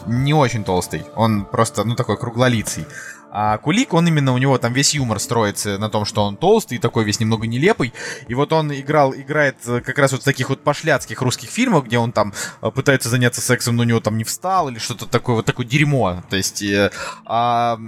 не 0.07 0.35
очень 0.35 0.65
толстый, 0.65 1.05
он 1.15 1.45
просто, 1.45 1.85
ну, 1.85 1.95
такой 1.95 2.17
круглолицый. 2.17 2.87
А 3.31 3.59
Кулик, 3.59 3.95
он 3.95 4.09
именно, 4.09 4.33
у 4.33 4.39
него 4.39 4.57
там 4.59 4.73
весь 4.73 4.95
юмор 4.95 5.19
строится 5.19 5.79
на 5.79 5.91
том, 5.91 6.05
что 6.05 6.25
он 6.25 6.37
толстый 6.37 6.75
и 6.75 6.79
такой 6.79 7.05
весь 7.05 7.21
немного 7.21 7.47
нелепый. 7.47 7.93
И 8.27 8.35
вот 8.35 8.53
он 8.53 8.73
играл, 8.73 9.15
играет 9.15 9.57
э, 9.67 9.81
как 9.81 9.99
раз 9.99 10.13
вот 10.13 10.23
в 10.23 10.25
таких 10.25 10.49
вот 10.49 10.63
пошляцких 10.63 11.21
русских 11.21 11.51
фильмах, 11.51 11.85
где 11.85 11.99
он 11.99 12.13
там 12.13 12.33
э, 12.63 12.71
пытается 12.71 13.09
заняться 13.09 13.41
сексом, 13.41 13.77
но 13.77 13.83
у 13.83 13.87
него 13.87 14.01
там 14.01 14.17
не 14.17 14.25
встал 14.25 14.69
или 14.69 14.79
что-то 14.79 15.07
такое, 15.07 15.37
вот 15.37 15.47
такое 15.47 15.67
дерьмо. 15.67 16.23
То 16.31 16.37
есть, 16.37 16.63
э, 16.63 16.91
а, 17.27 17.79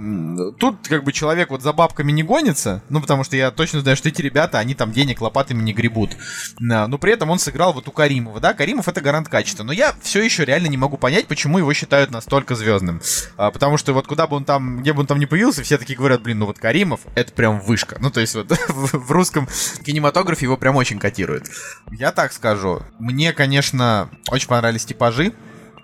тут 0.59 0.87
как 0.87 1.03
бы 1.03 1.11
человек 1.11 1.49
вот 1.49 1.61
за 1.61 1.73
бабками 1.73 2.11
не 2.11 2.23
гонится, 2.23 2.83
ну, 2.89 3.01
потому 3.01 3.23
что 3.23 3.35
я 3.35 3.51
точно 3.51 3.81
знаю, 3.81 3.97
что 3.97 4.09
эти 4.09 4.21
ребята, 4.21 4.59
они 4.59 4.75
там 4.75 4.91
денег 4.91 5.21
лопатами 5.21 5.61
не 5.61 5.73
гребут. 5.73 6.11
Но 6.59 6.97
при 6.97 7.13
этом 7.13 7.29
он 7.29 7.39
сыграл 7.39 7.73
вот 7.73 7.87
у 7.87 7.91
Каримова, 7.91 8.39
да, 8.39 8.53
Каримов 8.53 8.87
это 8.87 9.01
гарант 9.01 9.27
качества. 9.29 9.63
Но 9.63 9.73
я 9.73 9.95
все 10.01 10.21
еще 10.21 10.45
реально 10.45 10.67
не 10.67 10.77
могу 10.77 10.97
понять, 10.97 11.27
почему 11.27 11.57
его 11.57 11.73
считают 11.73 12.11
настолько 12.11 12.55
звездным. 12.55 13.01
А, 13.37 13.51
потому 13.51 13.77
что 13.77 13.93
вот 13.93 14.07
куда 14.07 14.27
бы 14.27 14.35
он 14.35 14.45
там, 14.45 14.81
где 14.81 14.93
бы 14.93 15.01
он 15.01 15.07
там 15.07 15.19
не 15.19 15.25
появился, 15.31 15.63
все 15.63 15.77
такие 15.77 15.97
говорят, 15.97 16.21
блин, 16.21 16.39
ну 16.39 16.45
вот 16.45 16.59
Каримов, 16.59 16.99
это 17.15 17.31
прям 17.31 17.61
вышка. 17.61 17.95
Ну, 18.01 18.11
то 18.11 18.19
есть 18.19 18.35
вот 18.35 18.51
в 18.67 19.11
русском 19.11 19.47
кинематографе 19.81 20.45
его 20.45 20.57
прям 20.57 20.75
очень 20.75 20.99
котируют. 20.99 21.45
Я 21.89 22.11
так 22.11 22.33
скажу, 22.33 22.81
мне, 22.99 23.31
конечно, 23.31 24.09
очень 24.29 24.49
понравились 24.49 24.83
типажи, 24.83 25.31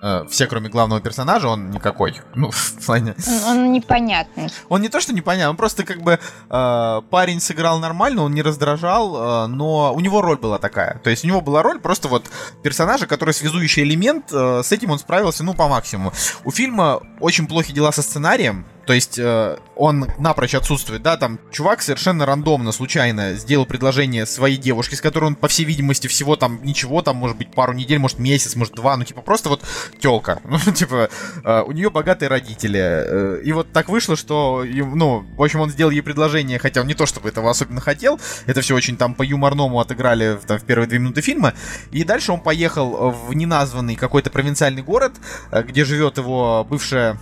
э, 0.02 0.26
все, 0.30 0.48
кроме 0.48 0.68
главного 0.68 1.00
персонажа, 1.00 1.48
он 1.48 1.70
никакой. 1.70 2.20
Ну, 2.36 2.52
в 2.52 2.86
плане... 2.86 3.16
Он 3.46 3.72
непонятный. 3.72 4.50
Он 4.68 4.82
не 4.82 4.90
то, 4.90 5.00
что 5.00 5.14
непонятный, 5.14 5.52
он 5.52 5.56
просто 5.56 5.86
как 5.86 6.02
бы 6.02 6.20
э, 6.50 7.02
парень 7.10 7.40
сыграл 7.40 7.80
нормально, 7.80 8.24
он 8.24 8.34
не 8.34 8.42
раздражал, 8.42 9.46
э, 9.46 9.48
но 9.48 9.94
у 9.94 10.02
него 10.02 10.22
роль 10.22 10.38
была 10.38 10.58
такая. 10.58 11.00
То 11.06 11.10
есть 11.10 11.24
у 11.24 11.28
него 11.28 11.40
была 11.40 11.64
роль 11.64 11.80
просто 11.80 12.10
вот 12.10 12.26
персонажа, 12.64 13.08
который 13.08 13.34
связующий 13.34 13.84
элемент, 13.84 14.26
э, 14.34 14.62
с 14.62 14.74
этим 14.74 14.92
он 14.92 15.00
справился, 15.00 15.46
ну, 15.46 15.54
по 15.54 15.70
максимуму. 15.70 16.12
У 16.44 16.52
фильма 16.52 17.00
очень 17.22 17.48
плохи 17.48 17.72
дела 17.72 17.94
со 17.94 18.02
сценарием, 18.02 18.66
то 18.88 18.94
есть 18.94 19.20
э, 19.20 19.58
он 19.76 20.08
напрочь 20.18 20.56
отсутствует, 20.56 21.02
да, 21.02 21.18
там 21.18 21.40
чувак 21.52 21.82
совершенно 21.82 22.26
рандомно, 22.26 22.72
случайно 22.72 23.34
сделал 23.34 23.66
предложение 23.66 24.26
своей 24.26 24.56
девушке, 24.56 24.96
с 24.96 25.02
которой 25.02 25.26
он, 25.26 25.36
по 25.36 25.50
всей 25.50 25.66
видимости, 25.66 26.08
всего 26.08 26.38
там 26.38 26.62
ничего, 26.64 27.02
там, 27.02 27.18
может 27.18 27.38
быть, 27.38 27.52
пару 27.52 27.74
недель, 27.74 28.00
может, 28.00 28.18
месяц, 28.18 28.56
может, 28.56 28.76
два, 28.76 28.96
ну, 28.96 29.04
типа, 29.04 29.22
просто 29.22 29.50
вот 29.50 29.62
телка. 30.00 30.42
Ну, 30.68 30.74
типа, 30.74 31.10
э, 31.44 31.62
у 31.68 31.72
нее 31.72 31.90
богатые 31.90 32.30
родители. 32.30 32.80
Э, 32.80 33.42
и 33.44 33.52
вот 33.52 33.72
так 33.74 33.90
вышло, 33.90 34.16
что, 34.16 34.64
ну, 34.66 35.26
в 35.36 35.44
общем, 35.44 35.60
он 35.60 35.70
сделал 35.70 35.92
ей 35.92 36.02
предложение, 36.02 36.58
хотя 36.58 36.82
он 36.82 36.88
не 36.88 36.94
то 36.94 37.06
чтобы 37.06 37.30
этого 37.30 37.50
особенно 37.50 37.82
хотел, 37.82 38.20
это 38.46 38.62
все 38.62 38.74
очень 38.74 38.96
там 38.96 39.14
по-юморному 39.14 39.80
отыграли 39.80 40.40
там, 40.48 40.60
в 40.60 40.64
первые 40.64 40.88
две 40.88 41.00
минуты 41.00 41.22
фильма, 41.22 41.54
и 41.92 42.04
дальше 42.04 42.32
он 42.32 42.40
поехал 42.40 43.12
в 43.12 43.34
неназванный 43.34 43.96
какой-то 43.96 44.30
провинциальный 44.30 44.82
город, 44.82 45.14
э, 45.52 45.62
где 45.64 45.84
живет 45.84 46.18
его 46.18 46.66
бывшая 46.68 47.20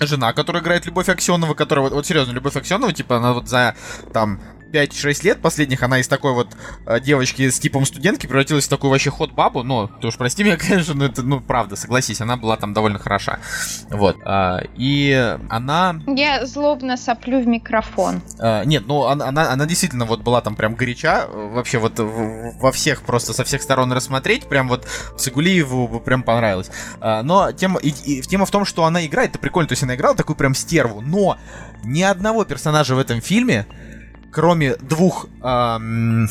жена, 0.00 0.32
которая 0.32 0.62
играет 0.62 0.86
Любовь 0.86 1.08
Аксенова, 1.08 1.54
которая 1.54 1.84
вот, 1.84 1.92
вот 1.92 2.06
серьезно, 2.06 2.32
Любовь 2.32 2.56
Аксенова, 2.56 2.92
типа, 2.92 3.16
она 3.16 3.32
вот 3.32 3.48
за 3.48 3.74
там 4.12 4.40
5-6 4.74 5.24
лет 5.24 5.40
последних 5.40 5.82
она 5.82 6.00
из 6.00 6.08
такой 6.08 6.32
вот 6.32 6.48
э, 6.86 6.98
девочки 7.00 7.48
с 7.48 7.60
типом 7.60 7.86
студентки 7.86 8.26
превратилась 8.26 8.66
в 8.66 8.68
такую 8.68 8.90
вообще 8.90 9.10
ход-бабу. 9.10 9.62
Но 9.62 9.86
ты 9.86 10.08
уж 10.08 10.16
прости 10.16 10.42
меня, 10.42 10.56
конечно, 10.58 10.94
но 10.94 11.04
это, 11.04 11.22
ну, 11.22 11.40
правда, 11.40 11.76
согласись, 11.76 12.20
она 12.20 12.36
была 12.36 12.56
там 12.56 12.72
довольно 12.74 12.98
хороша. 12.98 13.38
Вот. 13.90 14.16
Э, 14.24 14.60
и 14.76 15.38
она... 15.48 16.00
Я 16.06 16.44
злобно 16.44 16.96
соплю 16.96 17.40
в 17.40 17.46
микрофон. 17.46 18.20
Э, 18.40 18.64
нет, 18.64 18.84
ну, 18.86 19.04
она, 19.04 19.28
она, 19.28 19.52
она 19.52 19.66
действительно 19.66 20.04
вот 20.04 20.22
была 20.22 20.40
там 20.40 20.56
прям 20.56 20.74
горяча. 20.74 21.26
Вообще 21.28 21.78
вот 21.78 21.94
во 21.98 22.72
всех, 22.72 23.02
просто 23.02 23.32
со 23.32 23.44
всех 23.44 23.62
сторон 23.62 23.92
рассмотреть. 23.92 24.46
Прям 24.46 24.68
вот 24.68 24.86
Цигулиеву 25.16 26.00
прям 26.00 26.24
понравилось. 26.24 26.70
Э, 27.00 27.22
но 27.22 27.52
тема, 27.52 27.78
и, 27.80 27.90
и, 27.90 28.22
тема 28.22 28.44
в 28.46 28.50
том, 28.50 28.64
что 28.64 28.84
она 28.84 29.06
играет, 29.06 29.30
это 29.30 29.38
прикольно. 29.38 29.68
То 29.68 29.72
есть 29.72 29.84
она 29.84 29.94
играла 29.94 30.16
такую 30.16 30.36
прям 30.36 30.54
стерву. 30.54 31.00
Но 31.00 31.38
ни 31.84 32.02
одного 32.02 32.44
персонажа 32.44 32.94
в 32.94 32.98
этом 32.98 33.20
фильме 33.20 33.66
кроме 34.34 34.74
двух 34.76 35.26
эм, 35.42 36.28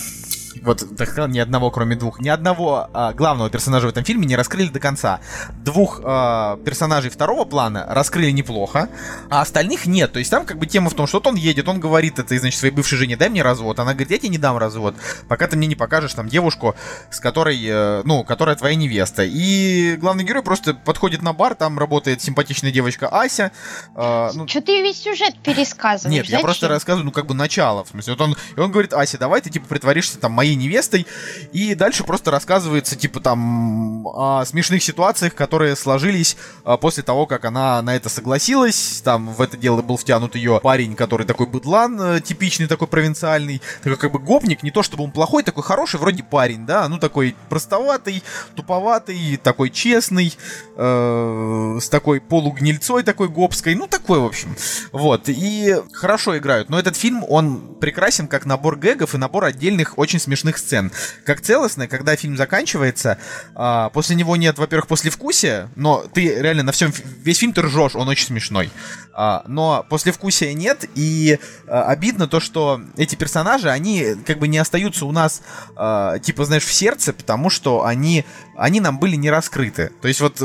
вот 0.62 0.84
так 0.97 1.10
сказал, 1.10 1.28
ни 1.28 1.39
одного, 1.39 1.72
кроме 1.72 1.95
двух, 1.95 2.20
ни 2.20 2.30
одного 2.30 2.89
а, 2.93 3.14
главного 3.14 3.49
персонажа 3.49 3.88
в 3.88 3.89
этом 3.89 4.04
фильме 4.04 4.26
не 4.26 4.36
раскрыли 4.36 4.70
до 4.70 4.80
конца. 4.80 5.20
Двух 5.64 6.01
а, 6.04 6.58
персонажей 6.58 7.10
второго 7.10 7.45
плана 7.45 7.86
раскрыли 7.89 8.32
неплохо, 8.32 8.89
а 9.30 9.41
остальных 9.41 9.86
нет. 9.86 10.12
То 10.14 10.20
есть 10.20 10.32
там 10.32 10.45
как 10.45 10.58
бы 10.58 10.66
тема 10.66 10.89
в 10.89 10.93
том, 10.93 11.08
что 11.08 11.18
вот 11.18 11.28
он 11.28 11.36
едет, 11.36 11.68
он 11.68 11.80
говорит 11.80 12.20
это, 12.20 12.38
значит, 12.38 12.60
своей 12.60 12.74
бывшей 12.74 12.97
жене, 12.97 13.18
дай 13.18 13.30
мне 13.30 13.41
развод. 13.41 13.80
Она 13.80 13.93
говорит, 13.93 14.12
я 14.12 14.18
тебе 14.18 14.30
не 14.30 14.38
дам 14.38 14.58
развод, 14.58 14.95
пока 15.28 15.47
ты 15.47 15.58
мне 15.58 15.68
не 15.68 15.76
покажешь 15.76 16.14
там 16.14 16.28
девушку, 16.28 16.76
с 17.12 17.20
которой, 17.20 17.60
э, 17.66 18.01
ну, 18.06 18.24
которая 18.24 18.56
твоя 18.56 18.76
невеста. 18.76 19.24
И 19.24 19.95
главный 19.97 20.24
герой 20.24 20.43
просто 20.43 20.74
подходит 20.74 21.22
на 21.22 21.34
бар, 21.34 21.56
там 21.56 21.80
работает 21.80 22.22
симпатичная 22.22 22.72
девочка 22.72 23.08
Ася. 23.08 23.51
Э, 23.95 24.32
ну... 24.34 24.47
Что 24.47 24.62
ты 24.62 24.82
весь 24.82 25.01
сюжет 25.01 25.36
пересказываешь? 25.43 26.14
Нет, 26.14 26.26
Зачем? 26.26 26.39
я 26.39 26.43
просто 26.43 26.68
рассказываю, 26.68 27.06
ну, 27.06 27.12
как 27.12 27.26
бы 27.26 27.34
начало. 27.34 27.84
В 27.84 27.89
смысле, 27.89 28.14
вот 28.14 28.22
он, 28.22 28.38
и 28.56 28.60
он 28.60 28.72
говорит, 28.72 28.93
Ася, 28.93 29.18
давай 29.18 29.41
ты, 29.41 29.49
типа, 29.49 29.68
притворишься 29.68 30.20
там 30.20 30.32
моей 30.44 30.56
невестой. 30.56 31.08
И 31.54 31.74
дальше 31.74 32.04
просто 32.04 32.30
рассказывается, 32.30 32.98
типа, 32.98 33.22
там, 33.22 34.06
о 34.08 34.44
смешных 34.46 34.84
ситуациях, 34.84 35.36
которые 35.36 35.78
сложились 35.78 36.36
а, 36.66 36.76
после 36.76 37.02
того, 37.02 37.26
как 37.26 37.46
она 37.46 37.82
на 37.82 37.96
это 37.96 38.10
согласилась. 38.10 39.02
Там 39.04 39.30
в 39.34 39.41
это 39.41 39.56
дело 39.56 39.82
был 39.82 39.96
втянут 39.96 40.36
ее 40.36 40.60
парень, 40.62 40.96
который 40.96 41.26
такой 41.26 41.48
быдлан, 41.48 42.02
э, 42.02 42.22
типичный 42.22 42.68
такой 42.68 42.88
провинциальный, 42.88 43.62
такой 43.82 43.98
как 43.98 44.12
бы 44.12 44.20
гопник, 44.20 44.64
не 44.64 44.72
то 44.72 44.84
чтобы 44.84 45.06
он 45.06 45.12
плохой, 45.12 45.44
такой 45.44 45.64
хороший 45.64 46.00
вроде 46.00 46.24
парень, 46.24 46.66
да, 46.66 46.89
ну 46.89 46.98
такой 46.98 47.36
простоватый, 47.50 48.22
туповатый, 48.56 49.38
такой 49.38 49.70
честный, 49.70 50.34
э, 50.76 51.78
с 51.82 51.88
такой 51.88 52.20
полугнильцой 52.20 53.04
такой 53.04 53.30
гопской, 53.30 53.76
ну 53.76 53.88
такой, 53.88 54.20
в 54.20 54.26
общем. 54.26 54.56
Вот, 54.91 55.30
и 55.30 55.76
хорошо 55.94 56.38
играют. 56.38 56.70
Но 56.70 56.78
этот 56.78 56.98
фильм, 56.98 57.24
он 57.30 57.76
прекрасен 57.80 58.28
как 58.28 58.46
набор 58.46 58.76
гэгов 58.76 59.16
и 59.16 59.18
набор 59.18 59.46
отдельных 59.46 59.98
очень 59.98 60.20
смешных 60.20 60.33
смешных 60.34 60.58
сцен. 60.58 60.92
Как 61.26 61.42
целостное, 61.42 61.88
когда 61.88 62.16
фильм 62.16 62.38
заканчивается, 62.38 63.20
а, 63.54 63.90
после 63.90 64.16
него 64.16 64.36
нет, 64.36 64.58
во-первых, 64.58 64.88
послевкусия, 64.88 65.70
но 65.76 66.04
ты 66.14 66.42
реально 66.42 66.64
на 66.64 66.72
всем, 66.72 66.92
весь 67.22 67.38
фильм 67.38 67.54
ты 67.54 67.62
ржешь, 67.62 67.96
он 67.96 68.08
очень 68.08 68.26
смешной. 68.26 68.72
А, 69.14 69.44
но 69.48 69.86
послевкусия 69.90 70.54
нет, 70.54 70.86
и 70.96 71.38
а, 71.68 71.84
обидно 71.84 72.28
то, 72.28 72.40
что 72.40 72.82
эти 72.98 73.16
персонажи, 73.16 73.70
они 73.70 74.16
как 74.26 74.40
бы 74.40 74.48
не 74.48 74.58
остаются 74.58 75.06
у 75.06 75.12
нас, 75.12 75.44
а, 75.76 76.18
типа, 76.18 76.46
знаешь, 76.46 76.66
в 76.66 76.74
сердце, 76.74 77.14
потому 77.14 77.52
что 77.52 77.86
они, 77.86 78.26
они 78.58 78.80
нам 78.80 78.98
были 78.98 79.16
не 79.16 79.30
раскрыты. 79.30 79.92
То 80.02 80.08
есть 80.08 80.20
вот 80.20 80.42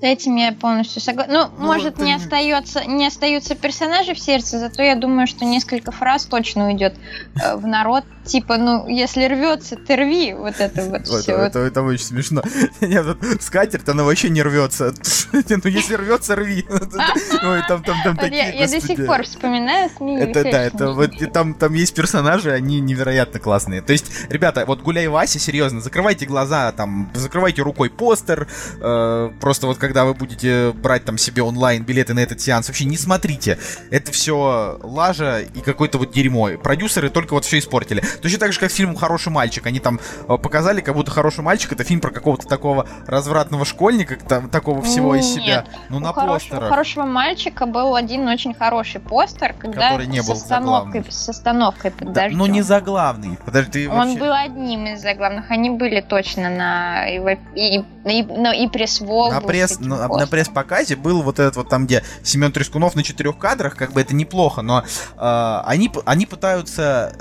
с 0.00 0.02
этим 0.02 0.36
я 0.36 0.52
полностью 0.52 1.02
согласна. 1.02 1.32
Ну, 1.32 1.50
ну, 1.58 1.66
может, 1.66 1.98
не, 1.98 2.14
остается, 2.14 2.84
не 2.86 3.06
остаются 3.06 3.54
персонажи 3.54 4.14
в 4.14 4.18
сердце, 4.18 4.58
зато 4.58 4.82
я 4.82 4.96
думаю, 4.96 5.26
что 5.26 5.44
несколько 5.44 5.92
фраз 5.92 6.24
точно 6.24 6.68
уйдет 6.68 6.94
э, 7.42 7.54
в 7.56 7.66
народ. 7.66 8.04
Типа, 8.30 8.58
ну, 8.58 8.86
если 8.86 9.24
рвется, 9.24 9.74
ты 9.74 9.96
рви. 9.96 10.34
Вот 10.34 10.54
это 10.60 10.84
вот 10.84 11.04
все. 11.04 11.32
Это, 11.32 11.32
это, 11.32 11.58
это 11.58 11.82
очень 11.82 12.04
смешно. 12.04 12.42
Нет, 12.80 13.04
вот 13.04 13.18
скатерть, 13.42 13.88
она 13.88 14.04
вообще 14.04 14.30
не 14.30 14.42
рвется. 14.42 14.94
Ну, 15.32 15.68
если 15.68 15.94
рвется, 15.94 16.36
рви. 16.36 16.64
Ой, 17.42 17.62
там, 17.68 17.82
там, 17.82 17.96
там 18.04 18.16
такие, 18.16 18.54
Я 18.56 18.66
до 18.68 18.80
сих 18.80 19.06
пор 19.06 19.24
вспоминаю, 19.24 19.90
смеюсь. 19.96 20.28
Это, 20.28 20.42
да, 20.44 20.62
это 20.62 20.92
вот 20.92 21.10
там, 21.32 21.54
там 21.54 21.74
есть 21.74 21.94
персонажи, 21.94 22.50
они 22.50 22.80
невероятно 22.80 23.40
классные. 23.40 23.82
То 23.82 23.92
есть, 23.92 24.06
ребята, 24.28 24.64
вот 24.66 24.82
гуляй 24.82 25.08
Вася, 25.08 25.38
серьезно, 25.38 25.80
закрывайте 25.80 26.26
глаза, 26.26 26.72
там, 26.72 27.10
закрывайте 27.14 27.62
рукой 27.62 27.90
постер, 27.90 28.48
э, 28.80 29.30
просто 29.40 29.66
вот 29.66 29.78
когда 29.78 30.04
вы 30.04 30.14
будете 30.14 30.72
брать 30.72 31.04
там 31.04 31.18
себе 31.18 31.42
онлайн 31.42 31.82
билеты 31.82 32.14
на 32.14 32.20
этот 32.20 32.40
сеанс, 32.40 32.68
вообще 32.68 32.84
не 32.84 32.96
смотрите. 32.96 33.58
Это 33.90 34.12
все 34.12 34.78
лажа 34.82 35.40
и 35.40 35.60
какое-то 35.60 35.98
вот 35.98 36.12
дерьмо. 36.12 36.50
Продюсеры 36.62 37.10
только 37.10 37.34
вот 37.34 37.44
все 37.44 37.58
испортили. 37.58 38.02
Точно 38.20 38.38
так 38.38 38.52
же, 38.52 38.60
как 38.60 38.70
фильм 38.70 38.94
«Хороший 38.94 39.30
мальчик». 39.30 39.66
Они 39.66 39.80
там 39.80 40.00
э, 40.28 40.36
показали, 40.38 40.80
как 40.80 40.94
будто 40.94 41.10
«Хороший 41.10 41.42
мальчик»— 41.42 41.72
это 41.72 41.84
фильм 41.84 42.00
про 42.00 42.10
какого-то 42.10 42.46
такого 42.46 42.86
развратного 43.06 43.64
школьника, 43.64 44.16
там, 44.16 44.48
такого 44.48 44.82
всего 44.82 45.14
из 45.14 45.26
себя. 45.26 45.64
Ну, 45.88 45.98
на 45.98 46.12
постерах. 46.12 46.64
У 46.64 46.68
«Хорошего 46.68 47.04
мальчика» 47.04 47.66
был 47.66 47.94
один 47.94 48.28
очень 48.28 48.54
хороший 48.54 49.00
постер, 49.00 49.54
когда 49.58 49.90
который 49.90 50.06
не 50.06 50.20
был 50.20 50.36
с 50.36 50.42
остановкой, 50.42 51.04
с 51.08 51.28
остановкой 51.28 51.90
под 51.90 52.12
да, 52.12 52.28
Ну, 52.30 52.46
не 52.46 52.62
заглавный. 52.62 53.38
Подожди, 53.44 53.86
Он 53.86 53.96
вообще... 53.96 54.18
был 54.18 54.32
одним 54.32 54.86
из 54.86 55.00
заглавных. 55.00 55.50
Они 55.50 55.70
были 55.70 56.00
точно 56.00 56.50
на 56.50 57.08
и, 57.08 57.38
и, 57.54 57.84
и, 58.04 58.22
ну, 58.22 58.52
и 58.52 58.68
пресс-волгу. 58.68 59.34
На 59.34 59.40
пресс 59.40 59.80
на, 59.80 60.08
на 60.08 60.26
пресс-показе 60.26 60.96
был 60.96 61.22
вот 61.22 61.38
этот 61.38 61.56
вот 61.56 61.68
там, 61.68 61.86
где 61.86 62.02
Семен 62.22 62.52
Трескунов 62.52 62.94
на 62.94 63.02
четырех 63.02 63.38
кадрах, 63.38 63.76
как 63.76 63.92
бы 63.92 64.00
это 64.00 64.14
неплохо, 64.14 64.62
но 64.62 64.82
э, 64.82 65.62
они, 65.64 65.90
они 66.04 66.26
пытаются 66.26 67.12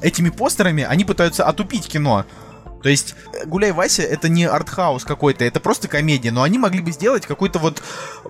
этими 0.00 0.30
постерами, 0.30 0.82
они 0.82 1.04
пытаются 1.04 1.44
отупить 1.44 1.88
кино. 1.88 2.24
То 2.82 2.88
есть 2.88 3.14
«Гуляй, 3.46 3.72
Вася»— 3.72 4.02
это 4.04 4.28
не 4.28 4.44
артхаус 4.44 5.04
какой-то, 5.04 5.44
это 5.44 5.60
просто 5.60 5.88
комедия, 5.88 6.30
но 6.30 6.42
они 6.42 6.58
могли 6.58 6.80
бы 6.80 6.92
сделать 6.92 7.26
какой-то 7.26 7.58
вот, 7.58 7.82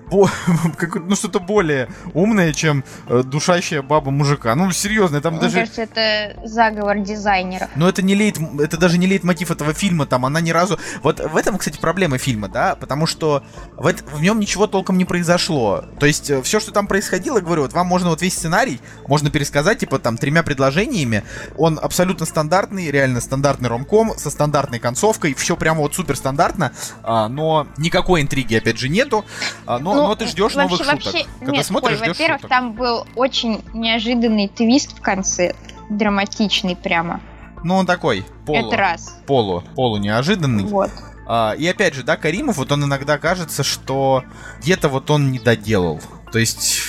бо, 0.09 0.29
ну 0.95 1.15
что-то 1.15 1.39
более 1.39 1.89
умное, 2.13 2.53
чем 2.53 2.83
э, 3.07 3.23
душащая 3.23 3.81
баба 3.81 4.11
мужика. 4.11 4.53
Ну, 4.55 4.71
серьезно, 4.71 5.21
там 5.21 5.33
Мне 5.33 5.43
даже... 5.43 5.59
кажется, 5.59 5.81
это 5.83 6.47
заговор 6.47 6.99
дизайнеров. 6.99 7.69
Но 7.75 7.87
это 7.87 8.01
не 8.01 8.15
лейт, 8.15 8.37
это 8.59 8.77
даже 8.77 8.97
не 8.97 9.07
лейт 9.07 9.23
мотив 9.23 9.51
этого 9.51 9.73
фильма, 9.73 10.05
там 10.05 10.25
она 10.25 10.41
ни 10.41 10.51
разу... 10.51 10.79
Вот 11.01 11.19
в 11.19 11.35
этом, 11.37 11.57
кстати, 11.57 11.77
проблема 11.77 12.17
фильма, 12.17 12.49
да, 12.49 12.75
потому 12.75 13.05
что 13.05 13.43
в, 13.77 13.87
это, 13.87 14.03
в 14.03 14.21
нем 14.21 14.39
ничего 14.39 14.67
толком 14.67 14.97
не 14.97 15.05
произошло. 15.05 15.85
То 15.99 16.05
есть 16.05 16.29
э, 16.29 16.41
все, 16.41 16.59
что 16.59 16.71
там 16.71 16.87
происходило, 16.87 17.39
говорю, 17.39 17.63
вот 17.63 17.73
вам 17.73 17.87
можно 17.87 18.09
вот 18.09 18.21
весь 18.21 18.33
сценарий, 18.33 18.81
можно 19.07 19.29
пересказать, 19.29 19.79
типа, 19.79 19.99
там, 19.99 20.17
тремя 20.17 20.43
предложениями. 20.43 21.23
Он 21.57 21.79
абсолютно 21.81 22.25
стандартный, 22.25 22.91
реально 22.91 23.21
стандартный 23.21 23.69
ромком, 23.69 24.17
со 24.17 24.29
стандартной 24.41 24.79
концовкой, 24.79 25.35
все 25.35 25.55
прямо 25.55 25.81
вот 25.81 25.93
супер 25.93 26.15
стандартно, 26.15 26.71
а, 27.03 27.29
но 27.29 27.67
никакой 27.77 28.23
интриги, 28.23 28.55
опять 28.55 28.79
же, 28.79 28.89
нету, 28.89 29.23
а, 29.67 29.77
но, 29.77 29.93
ну, 29.93 30.07
но 30.07 30.15
ты 30.15 30.25
ждешь 30.25 30.55
вообще, 30.55 30.57
новых 30.57 30.79
шуток. 30.79 31.05
Вообще, 31.05 31.25
Когда 31.39 31.51
нет, 31.51 31.65
смотришь, 31.65 31.97
ждешь 31.97 32.07
во-первых, 32.07 32.41
шуток. 32.41 32.49
там 32.49 32.73
был 32.73 33.05
очень 33.15 33.63
неожиданный 33.73 34.47
твист 34.47 34.97
в 34.97 35.01
конце, 35.01 35.53
драматичный 35.91 36.75
прямо. 36.75 37.21
Ну, 37.63 37.75
он 37.75 37.85
такой, 37.85 38.25
полу. 38.47 38.67
Это 38.67 38.77
раз. 38.77 39.15
Полу, 39.27 39.63
полу 39.75 39.97
неожиданный. 39.97 40.63
Вот. 40.63 40.89
А, 41.27 41.53
и 41.55 41.67
опять 41.67 41.93
же, 41.93 42.01
да, 42.01 42.17
Каримов, 42.17 42.57
вот 42.57 42.71
он 42.71 42.83
иногда 42.83 43.19
кажется, 43.19 43.61
что 43.61 44.23
где-то 44.59 44.89
вот 44.89 45.11
он 45.11 45.31
не 45.31 45.37
доделал. 45.37 46.01
То 46.31 46.39
есть 46.39 46.81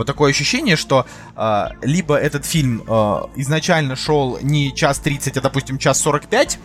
вот 0.00 0.06
такое 0.06 0.30
ощущение, 0.30 0.76
что 0.76 1.04
э, 1.36 1.64
либо 1.82 2.16
этот 2.16 2.46
фильм 2.46 2.82
э, 2.88 2.92
изначально 3.36 3.96
шел 3.96 4.38
не 4.40 4.74
час 4.74 4.98
30, 4.98 5.36
а, 5.36 5.40
допустим, 5.42 5.76
час 5.76 6.00
45, 6.00 6.58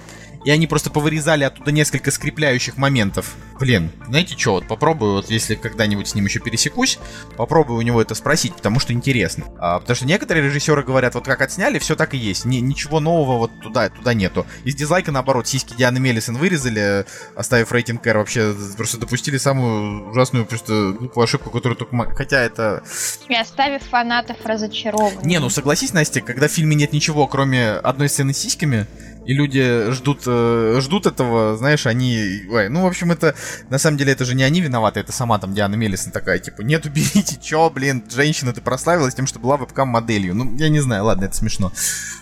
и 0.45 0.51
они 0.51 0.67
просто 0.67 0.91
повырезали 0.91 1.43
оттуда 1.43 1.71
несколько 1.71 2.11
скрепляющих 2.11 2.77
моментов. 2.77 3.35
Блин, 3.59 3.91
знаете 4.07 4.37
что, 4.37 4.53
вот 4.53 4.67
попробую, 4.67 5.13
вот 5.13 5.29
если 5.29 5.55
когда-нибудь 5.55 6.07
с 6.07 6.15
ним 6.15 6.25
еще 6.25 6.39
пересекусь, 6.39 6.99
попробую 7.35 7.79
у 7.79 7.81
него 7.81 8.01
это 8.01 8.13
спросить, 8.13 8.53
потому 8.55 8.79
что 8.79 8.93
интересно. 8.93 9.45
А, 9.57 9.79
потому 9.79 9.95
что 9.95 10.05
некоторые 10.05 10.45
режиссеры 10.45 10.83
говорят, 10.83 11.15
вот 11.15 11.25
как 11.25 11.41
отсняли, 11.41 11.79
все 11.79 11.95
так 11.95 12.13
и 12.13 12.17
есть. 12.17 12.45
Ни, 12.45 12.57
ничего 12.57 12.99
нового 12.99 13.39
вот 13.39 13.51
туда, 13.61 13.89
туда 13.89 14.13
нету. 14.13 14.45
Из 14.63 14.75
дизлайка, 14.75 15.11
наоборот, 15.11 15.47
сиськи 15.47 15.73
Дианы 15.75 15.99
Мелисон 15.99 16.37
вырезали, 16.37 17.05
оставив 17.35 17.71
рейтинг 17.71 18.05
R, 18.05 18.17
вообще 18.17 18.53
просто 18.77 18.97
допустили 18.97 19.37
самую 19.37 20.11
ужасную 20.11 20.45
просто 20.45 20.91
глупую 20.91 21.23
ошибку, 21.23 21.49
которую 21.49 21.75
только... 21.75 21.95
Хотя 22.15 22.41
это... 22.41 22.83
И 23.27 23.35
оставив 23.35 23.81
фанатов 23.83 24.37
разочарованными. 24.43 25.25
Не, 25.25 25.39
ну 25.39 25.49
согласись, 25.49 25.93
Настя, 25.93 26.21
когда 26.21 26.47
в 26.47 26.51
фильме 26.51 26.75
нет 26.75 26.93
ничего, 26.93 27.25
кроме 27.25 27.71
одной 27.71 28.09
сцены 28.09 28.33
с 28.33 28.37
сиськами, 28.37 28.85
и 29.25 29.33
люди 29.33 29.91
ждут, 29.91 30.21
э, 30.25 30.79
ждут 30.81 31.05
этого, 31.05 31.57
знаешь, 31.57 31.85
они... 31.85 32.43
Ой, 32.49 32.69
ну, 32.69 32.83
в 32.83 32.87
общем, 32.87 33.11
это... 33.11 33.35
На 33.69 33.77
самом 33.77 33.97
деле, 33.97 34.11
это 34.11 34.25
же 34.25 34.35
не 34.35 34.43
они 34.43 34.61
виноваты, 34.61 34.99
это 34.99 35.11
сама 35.11 35.39
там 35.39 35.53
Диана 35.53 35.75
Мелисон 35.75 36.11
такая, 36.11 36.39
типа, 36.39 36.61
нет, 36.61 36.85
уберите, 36.85 37.37
чё, 37.41 37.69
блин, 37.69 38.03
женщина, 38.13 38.53
ты 38.53 38.61
прославилась 38.61 39.15
тем, 39.15 39.27
что 39.27 39.39
была 39.39 39.57
вебкам-моделью. 39.57 40.35
Ну, 40.35 40.55
я 40.57 40.69
не 40.69 40.79
знаю, 40.79 41.05
ладно, 41.05 41.25
это 41.25 41.35
смешно. 41.35 41.71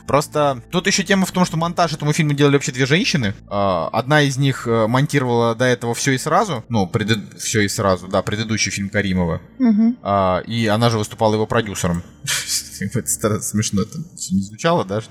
Просто 0.08 0.62
тут 0.70 0.88
еще 0.88 1.04
тема 1.04 1.26
в 1.26 1.32
том, 1.32 1.46
что 1.46 1.58
монтаж 1.58 1.94
этому 1.94 2.14
фильму 2.14 2.34
делали 2.34 2.54
вообще 2.54 2.72
две 2.72 2.86
женщины. 2.86 3.34
А, 3.48 3.90
одна 3.92 4.22
из 4.22 4.38
них 4.38 4.68
э, 4.68 4.88
монтировала 4.88 5.56
до 5.56 5.66
этого 5.66 5.94
все 5.94 6.12
и 6.12 6.18
сразу. 6.18 6.64
Ну, 6.70 6.88
пред... 6.88 7.40
все 7.40 7.62
и 7.62 7.68
сразу, 7.68 8.08
да, 8.08 8.22
предыдущий 8.22 8.72
фильм 8.72 8.90
Каримова. 8.90 9.42
А, 10.02 10.40
и 10.40 10.68
она 10.68 10.90
же 10.90 10.98
выступала 10.98 11.36
его 11.36 11.46
продюсером. 11.46 12.04
Это 12.94 13.08
стар- 13.10 13.42
смешно 13.42 13.82
это 13.84 13.98
всё 14.18 14.36
не 14.36 14.42
звучало, 14.42 14.84
да? 14.86 15.02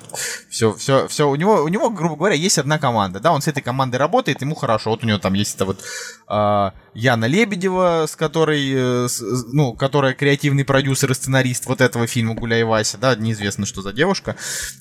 Все, 0.49 0.73
все, 0.75 1.09
все. 1.09 1.29
У 1.29 1.35
него, 1.37 1.63
у 1.63 1.69
него, 1.69 1.91
грубо 1.91 2.17
говоря, 2.17 2.35
есть 2.35 2.59
одна 2.59 2.79
команда. 2.79 3.21
Да, 3.21 3.33
он 3.33 3.41
с 3.43 3.49
этой 3.49 3.63
командой 3.63 3.97
работает, 3.97 4.41
ему 4.43 4.55
хорошо. 4.55 4.91
Вот 4.91 5.05
у 5.05 5.07
него 5.07 5.19
там 5.19 5.35
есть 5.35 5.55
это 5.55 5.65
вот 5.65 5.81
а, 6.27 6.73
Яна 6.95 7.27
Лебедева, 7.27 8.07
с 8.09 8.17
которой, 8.17 8.73
э, 9.05 9.09
с- 9.09 9.23
ну, 9.53 9.75
которая 9.75 10.15
креативный 10.15 10.65
продюсер 10.65 11.11
и 11.11 11.15
сценарист 11.15 11.67
вот 11.67 11.81
этого 11.81 12.07
фильма 12.07 12.35
«Гуляй, 12.35 12.65
Вася», 12.65 12.99
да, 12.99 13.15
неизвестно, 13.17 13.67
что 13.67 13.83
за 13.83 13.93
девушка. 13.93 14.37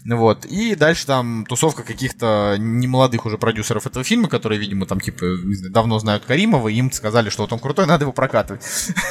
Вот. 0.05 0.45
И 0.45 0.75
дальше 0.75 1.05
там 1.05 1.45
тусовка 1.47 1.83
каких-то 1.83 2.55
немолодых 2.57 3.25
уже 3.25 3.37
продюсеров 3.37 3.85
этого 3.87 4.03
фильма, 4.05 4.27
которые, 4.29 4.59
видимо, 4.59 4.85
там, 4.85 4.99
типа, 4.99 5.25
знаю, 5.53 5.71
давно 5.71 5.99
знают 5.99 6.25
Каримова, 6.25 6.67
и 6.69 6.75
им 6.75 6.91
сказали, 6.91 7.29
что 7.29 7.43
вот 7.43 7.53
он 7.53 7.59
крутой, 7.59 7.85
надо 7.85 8.03
его 8.05 8.13
прокатывать. 8.13 8.61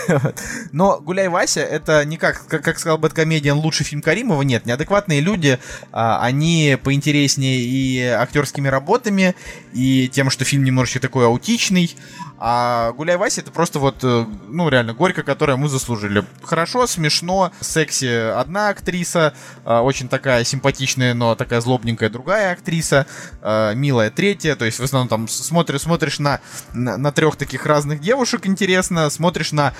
Но 0.72 1.00
«Гуляй, 1.00 1.28
Вася»— 1.28 1.60
это 1.62 2.04
не 2.04 2.16
как, 2.16 2.46
как, 2.46 2.62
как 2.64 2.78
сказал 2.78 2.98
Бэткомедиан, 2.98 3.58
лучший 3.70 3.86
фильм 3.86 4.02
Каримова. 4.02 4.42
Нет, 4.42 4.66
неадекватные 4.66 5.20
люди, 5.20 5.60
а, 5.92 6.20
они 6.22 6.76
поинтереснее 6.82 7.60
и 7.60 8.00
актерскими 8.00 8.66
работами, 8.66 9.36
и 9.72 10.08
тем, 10.12 10.28
что 10.28 10.44
фильм 10.44 10.64
немножечко 10.64 10.98
такой 10.98 11.26
аутичный. 11.26 11.94
А 12.42 12.92
«Гуляй, 12.92 13.18
Вася»— 13.18 13.40
это 13.42 13.50
просто 13.50 13.78
вот, 13.78 13.96
э, 14.02 14.24
ну, 14.48 14.70
реально, 14.70 14.94
горько, 14.94 15.22
которое 15.22 15.56
мы 15.56 15.68
заслужили. 15.68 16.24
Хорошо, 16.42 16.86
смешно, 16.86 17.52
секси 17.60 18.30
одна 18.32 18.70
актриса, 18.70 19.34
а, 19.64 19.82
очень 19.82 20.08
такая 20.08 20.42
симпатичная, 20.44 21.12
но 21.12 21.34
такая 21.34 21.60
злобненькая 21.60 22.08
другая 22.08 22.52
актриса, 22.52 23.06
а, 23.42 23.74
милая 23.74 24.10
третья, 24.10 24.56
то 24.56 24.64
есть 24.64 24.80
в 24.80 24.82
основном 24.82 25.08
там 25.08 25.28
смотришь, 25.28 25.82
смотришь 25.82 26.18
на, 26.18 26.40
на, 26.72 26.96
на 26.96 27.12
трех 27.12 27.36
таких 27.36 27.66
разных 27.66 28.00
девушек 28.00 28.46
интересно, 28.46 29.10
смотришь 29.10 29.52
на 29.52 29.74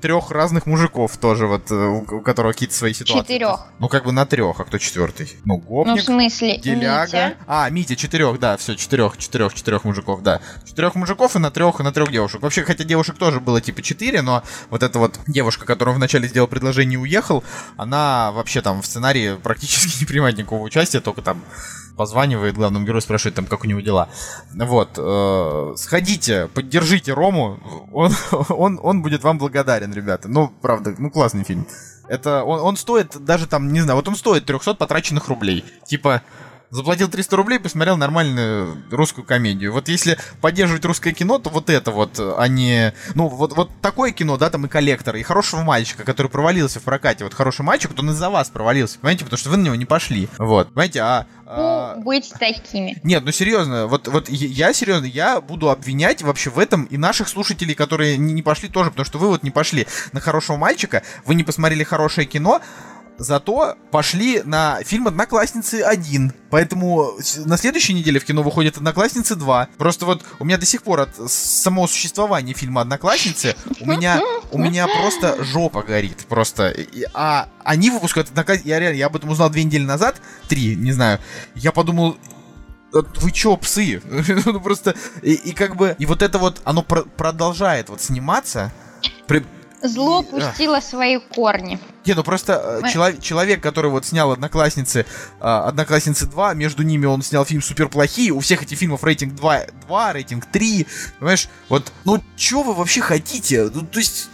трех 0.00 0.30
разных 0.30 0.66
мужиков 0.66 1.16
тоже, 1.16 1.46
вот, 1.48 1.68
э, 1.72 1.74
у, 1.74 1.98
у 2.18 2.20
которого 2.20 2.52
какие-то 2.52 2.76
свои 2.76 2.94
ситуации. 2.94 3.22
Четырех. 3.34 3.66
Ну, 3.80 3.88
как 3.88 4.04
бы 4.04 4.12
на 4.12 4.24
трех, 4.24 4.60
а 4.60 4.64
кто 4.64 4.78
четвертый? 4.78 5.32
Ну, 5.44 5.54
Ну, 5.54 5.60
в 5.60 5.64
гопник. 5.64 6.02
смысле, 6.04 6.58
Деляга. 6.58 7.06
Митя. 7.06 7.34
А, 7.48 7.68
Митя, 7.70 7.96
четырех, 7.96 8.38
да, 8.38 8.56
все, 8.56 8.76
четырех, 8.76 9.16
четырех, 9.18 9.52
четырех 9.52 9.82
мужиков, 9.84 10.22
да. 10.22 10.40
Четырех 10.64 10.94
мужиков 10.94 11.34
и 11.34 11.38
на 11.40 11.50
трех, 11.50 11.80
и 11.80 11.82
на 11.82 11.92
трех 11.92 12.03
девушек. 12.10 12.42
Вообще, 12.42 12.64
хотя 12.64 12.84
девушек 12.84 13.16
тоже 13.16 13.40
было 13.40 13.60
типа 13.60 13.82
четыре, 13.82 14.22
но 14.22 14.42
вот 14.70 14.82
эта 14.82 14.98
вот 14.98 15.18
девушка, 15.26 15.66
которая 15.66 15.94
вначале 15.94 16.28
сделал 16.28 16.48
предложение 16.48 16.94
и 16.94 17.02
уехал, 17.02 17.44
она 17.76 18.32
вообще 18.32 18.60
там 18.60 18.82
в 18.82 18.86
сценарии 18.86 19.36
практически 19.42 19.98
не 20.00 20.06
принимает 20.06 20.36
никакого 20.38 20.62
участия, 20.62 21.00
только 21.00 21.22
там 21.22 21.42
позванивает 21.96 22.56
главному 22.56 22.84
герою, 22.84 23.02
спрашивает 23.02 23.36
там, 23.36 23.46
как 23.46 23.64
у 23.64 23.66
него 23.66 23.80
дела. 23.80 24.08
Вот, 24.52 24.90
э, 24.96 25.74
сходите, 25.76 26.48
поддержите 26.48 27.12
Рому, 27.12 27.60
он, 27.92 28.12
он, 28.48 28.80
он 28.82 29.02
будет 29.02 29.22
вам 29.22 29.38
благодарен, 29.38 29.92
ребята. 29.92 30.28
Ну, 30.28 30.52
правда, 30.60 30.94
ну 30.98 31.10
классный 31.10 31.44
фильм. 31.44 31.66
Это 32.08 32.44
он, 32.44 32.60
он 32.60 32.76
стоит 32.76 33.24
даже 33.24 33.46
там, 33.46 33.72
не 33.72 33.80
знаю, 33.80 33.96
вот 33.96 34.08
он 34.08 34.16
стоит 34.16 34.44
300 34.44 34.74
потраченных 34.74 35.28
рублей. 35.28 35.64
Типа, 35.86 36.22
заплатил 36.74 37.08
300 37.08 37.36
рублей, 37.36 37.58
посмотрел 37.58 37.96
нормальную 37.96 38.76
русскую 38.90 39.24
комедию. 39.24 39.72
Вот 39.72 39.88
если 39.88 40.18
поддерживать 40.40 40.84
русское 40.84 41.12
кино, 41.12 41.38
то 41.38 41.48
вот 41.50 41.70
это 41.70 41.90
вот, 41.92 42.18
а 42.18 42.46
не... 42.48 42.92
Ну, 43.14 43.28
вот, 43.28 43.54
вот 43.56 43.70
такое 43.80 44.10
кино, 44.10 44.36
да, 44.36 44.50
там 44.50 44.66
и 44.66 44.68
коллектор, 44.68 45.14
и 45.16 45.22
хорошего 45.22 45.62
мальчика, 45.62 46.02
который 46.04 46.26
провалился 46.28 46.80
в 46.80 46.82
прокате. 46.82 47.24
Вот 47.24 47.32
хороший 47.32 47.62
мальчик, 47.62 47.90
вот 47.90 48.00
он 48.00 48.10
из-за 48.10 48.28
вас 48.28 48.48
провалился, 48.50 48.98
понимаете, 48.98 49.24
потому 49.24 49.38
что 49.38 49.50
вы 49.50 49.56
на 49.56 49.62
него 49.66 49.74
не 49.76 49.84
пошли. 49.86 50.28
Вот, 50.38 50.68
понимаете, 50.68 51.00
а... 51.02 51.26
а- 51.46 51.94
Ну, 51.96 52.02
быть 52.02 52.32
такими. 52.38 52.98
нет, 53.04 53.24
ну 53.24 53.30
серьезно, 53.30 53.86
вот, 53.86 54.08
вот 54.08 54.28
я 54.28 54.72
серьезно, 54.72 55.06
я 55.06 55.40
буду 55.40 55.70
обвинять 55.70 56.22
вообще 56.22 56.50
в 56.50 56.58
этом 56.58 56.84
и 56.84 56.96
наших 56.96 57.28
слушателей, 57.28 57.74
которые 57.74 58.16
не 58.16 58.42
пошли 58.42 58.68
тоже, 58.68 58.90
потому 58.90 59.04
что 59.06 59.18
вы 59.18 59.28
вот 59.28 59.44
не 59.44 59.50
пошли 59.50 59.86
на 60.12 60.20
хорошего 60.20 60.56
мальчика, 60.56 61.02
вы 61.24 61.36
не 61.36 61.44
посмотрели 61.44 61.84
хорошее 61.84 62.26
кино, 62.26 62.60
зато 63.18 63.76
пошли 63.90 64.42
на 64.44 64.82
фильм 64.84 65.06
«Одноклассницы 65.08 65.82
1». 65.82 66.32
Поэтому 66.50 67.12
на 67.44 67.56
следующей 67.56 67.94
неделе 67.94 68.20
в 68.20 68.24
кино 68.24 68.42
выходит 68.42 68.76
«Одноклассницы 68.76 69.34
2». 69.34 69.68
Просто 69.78 70.06
вот 70.06 70.24
у 70.38 70.44
меня 70.44 70.58
до 70.58 70.66
сих 70.66 70.82
пор 70.82 71.00
от 71.00 71.30
самого 71.30 71.86
существования 71.86 72.54
фильма 72.54 72.80
«Одноклассницы» 72.82 73.56
у 73.80 73.86
меня, 73.86 74.20
у 74.50 74.58
меня 74.58 74.86
просто 74.86 75.42
жопа 75.44 75.82
горит. 75.82 76.26
Просто. 76.28 76.74
А 77.12 77.48
они 77.64 77.90
выпускают 77.90 78.28
«Одноклассницы». 78.30 78.68
Я 78.68 78.80
реально, 78.80 78.96
я 78.96 79.06
об 79.06 79.16
этом 79.16 79.30
узнал 79.30 79.50
две 79.50 79.64
недели 79.64 79.84
назад, 79.84 80.20
три, 80.48 80.76
не 80.76 80.92
знаю. 80.92 81.18
Я 81.54 81.72
подумал, 81.72 82.16
«Э, 82.94 83.02
вы 83.16 83.30
чё, 83.32 83.56
псы? 83.56 84.00
ну 84.46 84.60
просто, 84.60 84.94
и, 85.22 85.32
и 85.34 85.52
как 85.52 85.76
бы, 85.76 85.96
и 85.98 86.06
вот 86.06 86.22
это 86.22 86.38
вот, 86.38 86.60
оно 86.64 86.82
про- 86.82 87.02
продолжает 87.02 87.88
вот 87.88 88.00
сниматься. 88.00 88.72
При- 89.26 89.44
Зло 89.84 90.22
И- 90.22 90.24
пустило 90.24 90.80
свои 90.80 91.18
корни. 91.18 91.78
Не, 92.06 92.14
ну 92.14 92.24
просто 92.24 92.52
э, 92.54 92.80
Мы- 92.82 92.90
челов- 92.90 93.20
человек, 93.20 93.62
который 93.62 93.90
вот 93.90 94.04
снял 94.06 94.32
«Одноклассницы», 94.32 95.06
а, 95.40 95.68
«Одноклассницы 95.68 96.26
2», 96.26 96.54
между 96.54 96.82
ними 96.82 97.06
он 97.06 97.22
снял 97.22 97.44
фильм 97.44 97.62
«Супер 97.62 97.88
плохие», 97.88 98.32
у 98.32 98.40
всех 98.40 98.62
этих 98.62 98.78
фильмов 98.78 99.04
рейтинг 99.04 99.34
2, 99.34 99.60
2 99.86 100.12
рейтинг 100.12 100.46
3, 100.46 100.86
понимаешь? 101.18 101.48
Вот, 101.68 101.92
ну 102.04 102.22
чё 102.36 102.62
вы 102.62 102.74
вообще 102.74 103.00
хотите? 103.00 103.70
Ну, 103.72 103.82
то 103.82 103.98
есть... 103.98 104.28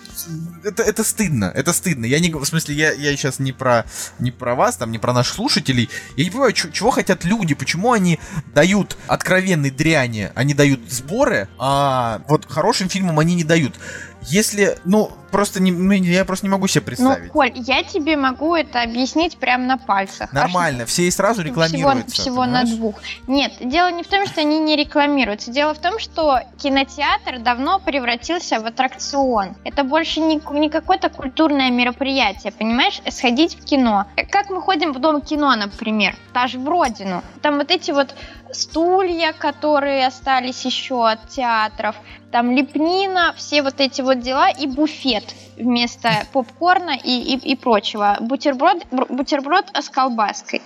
Это, 0.64 0.82
это 0.82 1.02
стыдно, 1.02 1.50
это 1.54 1.72
стыдно. 1.72 2.04
Я 2.04 2.20
не, 2.20 2.30
в 2.30 2.44
смысле, 2.44 2.74
я, 2.74 2.92
я 2.92 3.16
сейчас 3.16 3.38
не 3.38 3.52
про, 3.52 3.86
не 4.18 4.30
про 4.30 4.54
вас, 4.54 4.76
там, 4.76 4.92
не 4.92 4.98
про 4.98 5.14
наших 5.14 5.34
слушателей. 5.34 5.88
Я 6.14 6.24
не 6.24 6.30
понимаю, 6.30 6.52
чё- 6.52 6.68
чего 6.70 6.90
хотят 6.90 7.24
люди, 7.24 7.54
почему 7.54 7.92
они 7.92 8.20
дают 8.54 8.98
откровенной 9.06 9.70
дряни, 9.70 10.30
они 10.34 10.52
дают 10.52 10.80
сборы, 10.92 11.48
а 11.58 12.20
вот 12.28 12.44
хорошим 12.50 12.90
фильмам 12.90 13.18
они 13.18 13.34
не 13.34 13.44
дают. 13.44 13.80
Если, 14.22 14.78
ну, 14.84 15.10
просто 15.30 15.62
не, 15.62 15.72
ну, 15.72 15.92
я 15.92 16.24
просто 16.24 16.46
не 16.46 16.50
могу 16.50 16.66
себе 16.66 16.80
Ну, 16.82 16.86
представить. 16.86 17.30
Коль, 17.32 17.52
я 17.54 17.82
тебе 17.82 18.16
могу 18.16 18.54
это 18.54 18.82
объяснить 18.82 19.38
прямо 19.38 19.64
на 19.64 19.78
пальцах. 19.78 20.32
Нормально, 20.32 20.86
все 20.86 21.04
и 21.04 21.10
сразу 21.10 21.42
Всего, 21.42 21.48
рекламируются. 21.50 22.20
всего 22.22 22.44
на 22.44 22.60
понимаешь? 22.60 22.68
двух. 22.70 22.94
Нет, 23.26 23.52
дело 23.60 23.90
не 23.90 24.02
в 24.02 24.08
том, 24.08 24.26
что 24.26 24.40
они 24.40 24.58
не 24.58 24.76
рекламируются. 24.76 25.50
Дело 25.50 25.74
в 25.74 25.78
том, 25.78 25.98
что 25.98 26.40
кинотеатр 26.58 27.38
давно 27.38 27.78
превратился 27.78 28.60
в 28.60 28.66
аттракцион. 28.66 29.56
Это 29.64 29.84
больше 29.84 30.20
не, 30.20 30.40
не 30.52 30.68
какое-то 30.68 31.08
культурное 31.08 31.70
мероприятие, 31.70 32.52
понимаешь? 32.52 33.00
Сходить 33.10 33.56
в 33.58 33.64
кино. 33.64 34.06
Как 34.30 34.50
мы 34.50 34.60
ходим 34.60 34.92
в 34.92 34.98
дом 35.00 35.20
кино, 35.22 35.54
например, 35.56 36.14
даже 36.34 36.58
в 36.58 36.68
родину. 36.68 37.22
Там 37.42 37.56
вот 37.58 37.70
эти 37.70 37.90
вот 37.90 38.14
стулья, 38.52 39.32
которые 39.32 40.06
остались 40.06 40.64
еще 40.64 41.08
от 41.08 41.28
театров, 41.28 41.96
там 42.30 42.52
лепнина, 42.52 43.34
все 43.36 43.62
вот 43.62 43.80
эти 43.80 44.00
вот 44.02 44.20
дела 44.20 44.50
и 44.50 44.66
буфет 44.66 45.34
вместо 45.56 46.24
попкорна 46.32 46.96
и, 46.96 47.34
и, 47.34 47.52
и 47.52 47.56
прочего. 47.56 48.16
Бутерброд, 48.20 48.86
бр- 48.90 49.06
бутерброд 49.08 49.66
с 49.74 49.88
колбаской. 49.88 50.62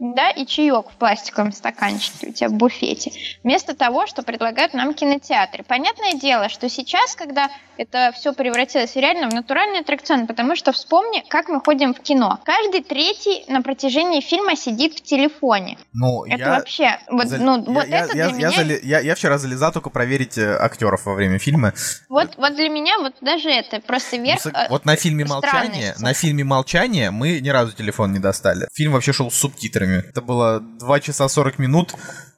Да, 0.00 0.30
и 0.30 0.46
чаек 0.46 0.88
в 0.90 0.94
пластиковом 0.96 1.52
стаканчике 1.52 2.28
у 2.28 2.32
тебя 2.32 2.48
в 2.48 2.54
буфете. 2.54 3.12
Вместо 3.44 3.74
того, 3.76 4.06
что 4.06 4.22
предлагают 4.22 4.72
нам 4.72 4.94
кинотеатры. 4.94 5.62
Понятное 5.62 6.14
дело, 6.14 6.48
что 6.48 6.70
сейчас, 6.70 7.14
когда 7.14 7.50
это 7.76 8.10
все 8.14 8.32
превратилось 8.32 8.96
реально 8.96 9.28
в 9.28 9.34
натуральный 9.34 9.80
аттракцион, 9.80 10.26
потому 10.26 10.56
что 10.56 10.72
вспомни, 10.72 11.22
как 11.28 11.48
мы 11.48 11.60
ходим 11.60 11.92
в 11.92 12.00
кино. 12.00 12.38
Каждый 12.44 12.82
третий 12.82 13.44
на 13.52 13.60
протяжении 13.60 14.22
фильма 14.22 14.56
сидит 14.56 14.94
в 14.94 15.02
телефоне. 15.02 15.76
Ну, 15.92 16.24
Это 16.24 16.38
я... 16.38 16.48
вообще, 16.50 16.98
вот, 17.10 17.26
зал- 17.26 17.40
ну, 17.40 17.58
я- 17.58 17.70
вот 17.70 17.86
я, 17.86 17.98
это 18.06 18.16
я, 18.16 18.28
для 18.30 18.48
я 18.48 18.62
меня 18.64 18.78
я- 18.82 19.00
я 19.00 19.14
вчера 19.14 19.36
залезал 19.36 19.70
только 19.70 19.90
проверить 19.90 20.38
э, 20.38 20.56
актеров 20.58 21.04
во 21.04 21.12
время 21.14 21.38
фильма. 21.38 21.74
Вот, 22.08 22.36
вот 22.38 22.54
для 22.56 22.70
меня 22.70 22.98
вот 23.00 23.14
даже 23.20 23.50
это 23.50 23.80
просто 23.80 24.16
Ну, 24.16 24.24
верх. 24.24 24.40
сог- 24.40 24.54
э, 24.54 24.66
вот 24.70 24.86
на 24.86 24.96
фильме 24.96 25.26
«Молчание», 25.26 25.94
на 25.98 26.14
фильме 26.14 26.42
«Молчание» 26.44 27.10
мы 27.10 27.40
ни 27.40 27.50
разу 27.50 27.72
телефон 27.72 28.12
не 28.14 28.18
достали. 28.18 28.66
Фильм 28.72 28.92
вообще 28.92 29.12
шел 29.12 29.30
с 29.30 29.34
субтитрами. 29.34 29.89
Это 29.98 30.22
было 30.22 30.60
2 30.60 31.00
часа 31.00 31.28
40 31.28 31.58
минут 31.58 31.94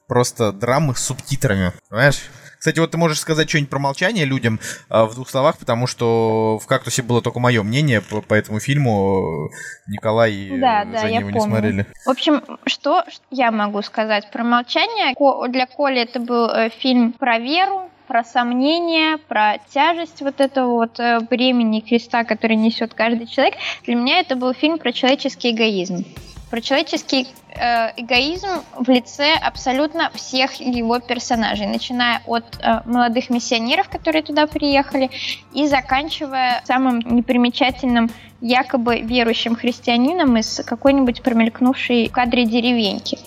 просто 0.07 0.51
драмы 0.51 0.95
с 0.95 0.99
субтитрами. 0.99 1.73
Понимаешь? 1.89 2.21
Кстати, 2.63 2.79
вот 2.79 2.91
ты 2.91 2.97
можешь 2.97 3.19
сказать 3.19 3.49
что-нибудь 3.49 3.69
про 3.69 3.79
молчание 3.79 4.23
людям 4.23 4.57
а, 4.87 5.05
в 5.05 5.15
двух 5.15 5.29
словах, 5.29 5.57
потому 5.57 5.85
что 5.85 6.59
в 6.59 6.65
кактусе 6.65 7.01
было 7.01 7.21
только 7.21 7.41
мое 7.41 7.61
мнение 7.61 7.99
по, 7.99 8.21
по 8.21 8.33
этому 8.35 8.61
фильму. 8.61 9.49
Николай 9.85 10.31
и 10.31 10.59
Да, 10.61 10.83
э, 10.83 10.85
да, 10.85 10.99
Женя 10.99 11.11
я 11.11 11.19
его 11.19 11.29
не 11.29 11.39
помню. 11.39 11.51
смотрели. 11.55 11.85
В 12.05 12.09
общем, 12.09 12.41
что 12.65 13.03
я 13.31 13.51
могу 13.51 13.81
сказать 13.81 14.31
про 14.31 14.45
молчание? 14.45 15.13
Для 15.49 15.65
Коли 15.65 16.03
это 16.03 16.21
был 16.21 16.47
э, 16.47 16.69
фильм 16.69 17.11
про 17.11 17.37
веру, 17.37 17.89
про 18.07 18.23
сомнения, 18.23 19.17
про 19.17 19.57
тяжесть 19.73 20.21
вот 20.21 20.39
этого 20.39 20.71
вот 20.71 20.99
э, 21.01 21.19
бремени 21.19 21.81
креста, 21.81 22.23
который 22.23 22.55
несет 22.55 22.93
каждый 22.93 23.27
человек. 23.27 23.55
Для 23.85 23.95
меня 23.95 24.19
это 24.19 24.37
был 24.37 24.53
фильм 24.53 24.77
про 24.77 24.93
человеческий 24.93 25.51
эгоизм. 25.51 26.05
Про 26.53 26.61
человеческий 26.61 27.25
э, 27.55 27.93
эгоизм 27.97 28.61
в 28.77 28.87
лице 28.87 29.33
абсолютно 29.33 30.11
всех 30.13 30.61
его 30.61 30.99
персонажей, 30.99 31.65
начиная 31.65 32.21
от 32.27 32.43
э, 32.61 32.81
молодых 32.85 33.31
миссионеров, 33.31 33.89
которые 33.89 34.21
туда 34.21 34.45
приехали, 34.45 35.09
и 35.51 35.65
заканчивая 35.65 36.61
самым 36.63 36.99
непримечательным 36.99 38.11
якобы 38.39 38.99
верующим 38.99 39.55
христианином 39.55 40.37
из 40.37 40.61
какой-нибудь 40.63 41.23
промелькнувшей 41.23 42.09
в 42.09 42.11
кадре 42.11 42.45
деревеньки. 42.45 43.17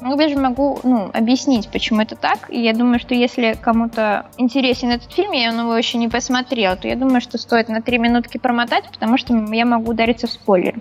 Ну, 0.00 0.10
я 0.12 0.16
даже 0.16 0.36
могу 0.36 0.78
ну, 0.84 1.10
объяснить, 1.12 1.68
почему 1.68 2.02
это 2.02 2.14
так. 2.14 2.48
И 2.50 2.60
я 2.62 2.72
думаю, 2.72 3.00
что 3.00 3.16
если 3.16 3.58
кому-то 3.60 4.26
интересен 4.38 4.90
этот 4.90 5.12
фильм, 5.12 5.32
я 5.32 5.48
его 5.48 5.76
еще 5.76 5.98
не 5.98 6.08
посмотрела, 6.08 6.76
то 6.76 6.86
я 6.86 6.94
думаю, 6.94 7.20
что 7.20 7.36
стоит 7.36 7.68
на 7.68 7.82
три 7.82 7.98
минутки 7.98 8.38
промотать, 8.38 8.84
потому 8.92 9.18
что 9.18 9.34
я 9.52 9.66
могу 9.66 9.90
удариться 9.90 10.28
в 10.28 10.30
спойлер. 10.30 10.80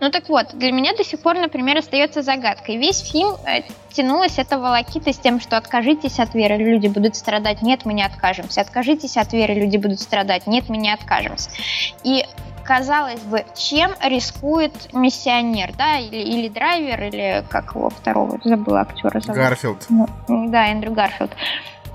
Ну 0.00 0.10
так 0.10 0.28
вот, 0.28 0.54
для 0.54 0.72
меня 0.72 0.94
до 0.94 1.04
сих 1.04 1.20
пор, 1.20 1.36
например, 1.36 1.78
остается 1.78 2.22
загадкой. 2.22 2.76
Весь 2.76 3.00
фильм 3.00 3.34
э, 3.46 3.62
тянулась 3.92 4.38
эта 4.38 4.58
волокита 4.58 5.12
с 5.12 5.18
тем, 5.18 5.40
что 5.40 5.56
откажитесь 5.56 6.18
от 6.18 6.34
веры, 6.34 6.56
люди 6.56 6.88
будут 6.88 7.16
страдать. 7.16 7.62
Нет, 7.62 7.84
мы 7.84 7.94
не 7.94 8.02
откажемся. 8.02 8.60
Откажитесь 8.60 9.16
от 9.16 9.32
веры, 9.32 9.54
люди 9.54 9.78
будут 9.78 10.00
страдать. 10.00 10.46
Нет, 10.46 10.68
мы 10.68 10.76
не 10.76 10.92
откажемся. 10.92 11.50
И 12.04 12.24
казалось 12.62 13.20
бы, 13.20 13.44
чем 13.54 13.92
рискует 14.02 14.92
миссионер, 14.92 15.72
да, 15.78 15.98
или, 15.98 16.16
или 16.16 16.48
Драйвер, 16.48 17.04
или 17.04 17.44
как 17.48 17.74
его 17.74 17.88
второго, 17.88 18.38
забыла 18.44 18.80
актера 18.80 19.20
зовут. 19.20 19.40
Гарфилд. 19.40 19.86
Ну, 19.88 20.08
да, 20.28 20.68
Эндрю 20.68 20.92
Гарфилд 20.92 21.30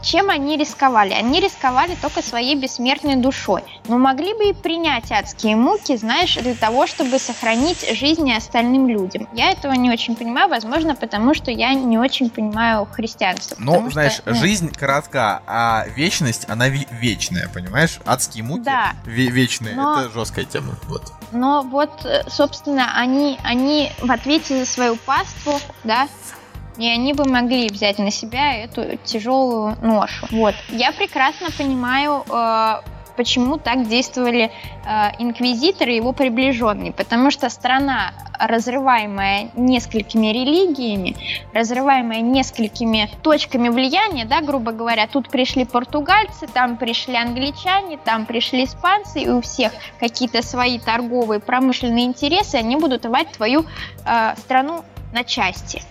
чем 0.01 0.29
они 0.29 0.57
рисковали? 0.57 1.13
Они 1.13 1.39
рисковали 1.39 1.95
только 2.01 2.21
своей 2.21 2.55
бессмертной 2.55 3.15
душой. 3.15 3.63
Но 3.87 3.97
могли 3.97 4.33
бы 4.33 4.49
и 4.49 4.53
принять 4.53 5.11
адские 5.11 5.55
муки, 5.55 5.95
знаешь, 5.95 6.35
для 6.35 6.55
того, 6.55 6.87
чтобы 6.87 7.19
сохранить 7.19 7.85
жизни 7.97 8.33
остальным 8.33 8.87
людям. 8.87 9.27
Я 9.33 9.51
этого 9.51 9.73
не 9.73 9.89
очень 9.89 10.15
понимаю, 10.15 10.49
возможно, 10.49 10.95
потому 10.95 11.33
что 11.33 11.51
я 11.51 11.73
не 11.73 11.97
очень 11.97 12.29
понимаю 12.29 12.87
христианство. 12.91 13.55
Ну, 13.59 13.89
знаешь, 13.91 14.13
что, 14.13 14.31
ну... 14.31 14.35
жизнь 14.35 14.71
коротка, 14.73 15.41
а 15.47 15.85
вечность, 15.95 16.49
она 16.49 16.67
вечная, 16.69 17.47
понимаешь? 17.49 17.99
Адские 18.05 18.43
муки 18.43 18.63
да. 18.63 18.93
вечные. 19.05 19.75
Но... 19.75 20.01
Это 20.01 20.11
жесткая 20.11 20.45
тема. 20.45 20.75
Вот. 20.87 21.13
Но 21.31 21.61
вот, 21.61 22.05
э, 22.05 22.23
собственно, 22.29 22.91
они, 22.95 23.39
они 23.43 23.91
в 23.99 24.11
ответе 24.11 24.59
за 24.59 24.65
свою 24.65 24.95
паству, 24.95 25.59
да, 25.83 26.07
и 26.77 26.87
они 26.87 27.13
бы 27.13 27.25
могли 27.25 27.67
взять 27.67 27.99
на 27.99 28.11
себя 28.11 28.55
эту 28.55 28.97
тяжелую 29.03 29.77
ношу. 29.81 30.27
Вот. 30.31 30.55
Я 30.69 30.91
прекрасно 30.91 31.49
понимаю, 31.57 32.23
э, 32.29 32.81
почему 33.15 33.57
так 33.57 33.87
действовали 33.87 34.51
э, 34.85 35.11
инквизиторы 35.19 35.93
и 35.93 35.95
его 35.97 36.13
приближенные, 36.13 36.91
потому 36.91 37.31
что 37.31 37.49
страна, 37.49 38.13
разрываемая 38.39 39.51
несколькими 39.55 40.27
религиями, 40.27 41.15
разрываемая 41.53 42.21
несколькими 42.21 43.09
точками 43.21 43.69
влияния, 43.69 44.25
да, 44.25 44.41
грубо 44.41 44.71
говоря, 44.71 45.07
тут 45.07 45.29
пришли 45.29 45.65
португальцы, 45.65 46.47
там 46.47 46.77
пришли 46.77 47.15
англичане, 47.15 47.97
там 48.03 48.25
пришли 48.25 48.63
испанцы, 48.63 49.21
и 49.21 49.29
у 49.29 49.41
всех 49.41 49.71
какие-то 49.99 50.41
свои 50.41 50.79
торговые, 50.79 51.39
промышленные 51.39 52.05
интересы, 52.05 52.55
они 52.55 52.75
будут 52.77 53.05
рвать 53.05 53.31
твою 53.31 53.65
э, 54.05 54.33
страну 54.37 54.83
на 55.13 55.23
части 55.23 55.83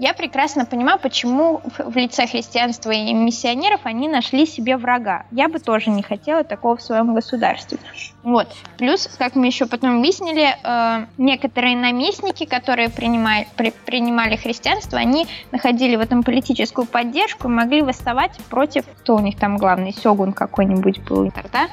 я 0.00 0.14
прекрасно 0.14 0.64
понимаю, 0.64 0.98
почему 0.98 1.60
в 1.78 1.94
лице 1.96 2.26
христианства 2.26 2.90
и 2.90 3.12
миссионеров 3.12 3.80
они 3.84 4.08
нашли 4.08 4.46
себе 4.46 4.76
врага. 4.78 5.26
Я 5.30 5.48
бы 5.48 5.58
тоже 5.58 5.90
не 5.90 6.02
хотела 6.02 6.42
такого 6.42 6.76
в 6.76 6.82
своем 6.82 7.14
государстве. 7.14 7.78
Вот. 8.22 8.48
Плюс, 8.78 9.08
как 9.18 9.34
мы 9.34 9.46
еще 9.46 9.66
потом 9.66 10.00
выяснили, 10.00 10.56
э, 10.62 11.06
некоторые 11.18 11.76
наместники, 11.76 12.46
которые 12.46 12.88
принимали, 12.88 13.46
при, 13.56 13.72
принимали 13.84 14.36
христианство, 14.36 14.98
они 14.98 15.26
находили 15.52 15.96
в 15.96 16.00
этом 16.00 16.22
политическую 16.22 16.86
поддержку 16.86 17.48
и 17.48 17.50
могли 17.50 17.82
восставать 17.82 18.38
против, 18.48 18.86
кто 19.00 19.16
у 19.16 19.20
них 19.20 19.38
там 19.38 19.58
главный, 19.58 19.92
Сёгун 19.92 20.32
какой-нибудь 20.32 21.00
был 21.00 21.24
Э, 21.30 21.68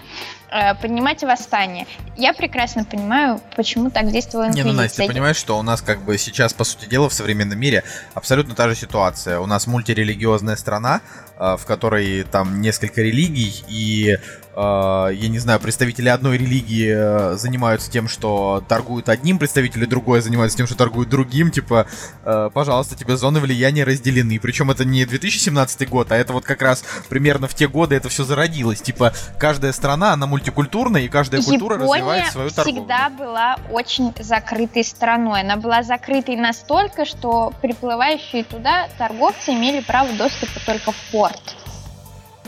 поднимать 0.81 1.23
восстание. 1.23 1.85
Я 2.15 2.33
прекрасно 2.33 2.85
понимаю, 2.85 3.41
почему 3.55 3.89
так 3.89 4.11
действовала 4.11 4.47
инквизиция. 4.47 4.71
Не, 4.71 4.75
ну, 4.75 4.81
Настя, 4.81 5.01
ты 5.03 5.07
понимаешь, 5.07 5.37
что 5.37 5.57
у 5.59 5.61
нас 5.61 5.81
как 5.81 6.01
бы 6.01 6.17
сейчас, 6.17 6.53
по 6.53 6.63
сути 6.63 6.87
дела, 6.87 7.09
в 7.09 7.13
современном 7.13 7.59
мире 7.59 7.83
абсолютно 8.13 8.55
та 8.55 8.69
же 8.69 8.75
ситуация. 8.75 9.39
У 9.39 9.45
нас 9.45 9.67
мультирелигиозная 9.67 10.55
страна, 10.55 11.01
э, 11.37 11.57
в 11.57 11.65
которой 11.65 12.23
там 12.23 12.61
несколько 12.61 13.01
религий, 13.01 13.63
и 13.67 14.17
Э, 14.17 14.46
я 14.57 15.27
не 15.29 15.37
знаю, 15.37 15.59
представители 15.59 16.09
одной 16.09 16.37
религии 16.37 16.91
э, 16.91 17.37
занимаются 17.37 17.91
тем, 17.91 18.07
что 18.07 18.63
торгуют 18.67 19.07
одним, 19.07 19.37
представители 19.37 19.85
другой 19.85 20.21
занимаются 20.21 20.57
тем, 20.57 20.65
что 20.65 20.75
торгуют 20.75 21.09
другим, 21.09 21.51
типа, 21.51 21.85
э, 22.23 22.49
пожалуйста, 22.51 22.95
тебе 22.95 23.17
зоны 23.17 23.39
влияния 23.39 23.83
разделены. 23.83 24.39
Причем 24.39 24.71
это 24.71 24.83
не 24.83 25.05
2017 25.05 25.87
год, 25.87 26.11
а 26.11 26.15
это 26.15 26.33
вот 26.33 26.43
как 26.43 26.63
раз 26.63 26.83
примерно 27.07 27.47
в 27.47 27.53
те 27.53 27.67
годы 27.67 27.95
это 27.95 28.09
все 28.09 28.23
зародилось. 28.23 28.81
Типа, 28.81 29.13
каждая 29.39 29.71
страна, 29.73 30.13
она 30.13 30.25
мультикультурная, 30.25 31.01
и 31.03 31.07
каждая 31.07 31.43
культура 31.43 31.75
Япония 31.75 31.93
развивает 31.93 32.31
свою 32.31 32.49
торговлю. 32.49 32.81
всегда 32.81 33.09
была 33.09 33.57
очень 33.69 34.11
закрытой 34.19 34.83
страной. 34.83 35.41
Она 35.41 35.57
была 35.57 35.83
закрытой 35.83 36.35
настолько, 36.35 37.05
что 37.05 37.53
приплывающие 37.61 38.43
туда 38.43 38.87
торговцы 38.97 39.51
имели 39.51 39.81
право 39.81 40.11
доступа 40.13 40.59
только 40.65 40.91
в 40.91 41.11
порт. 41.11 41.55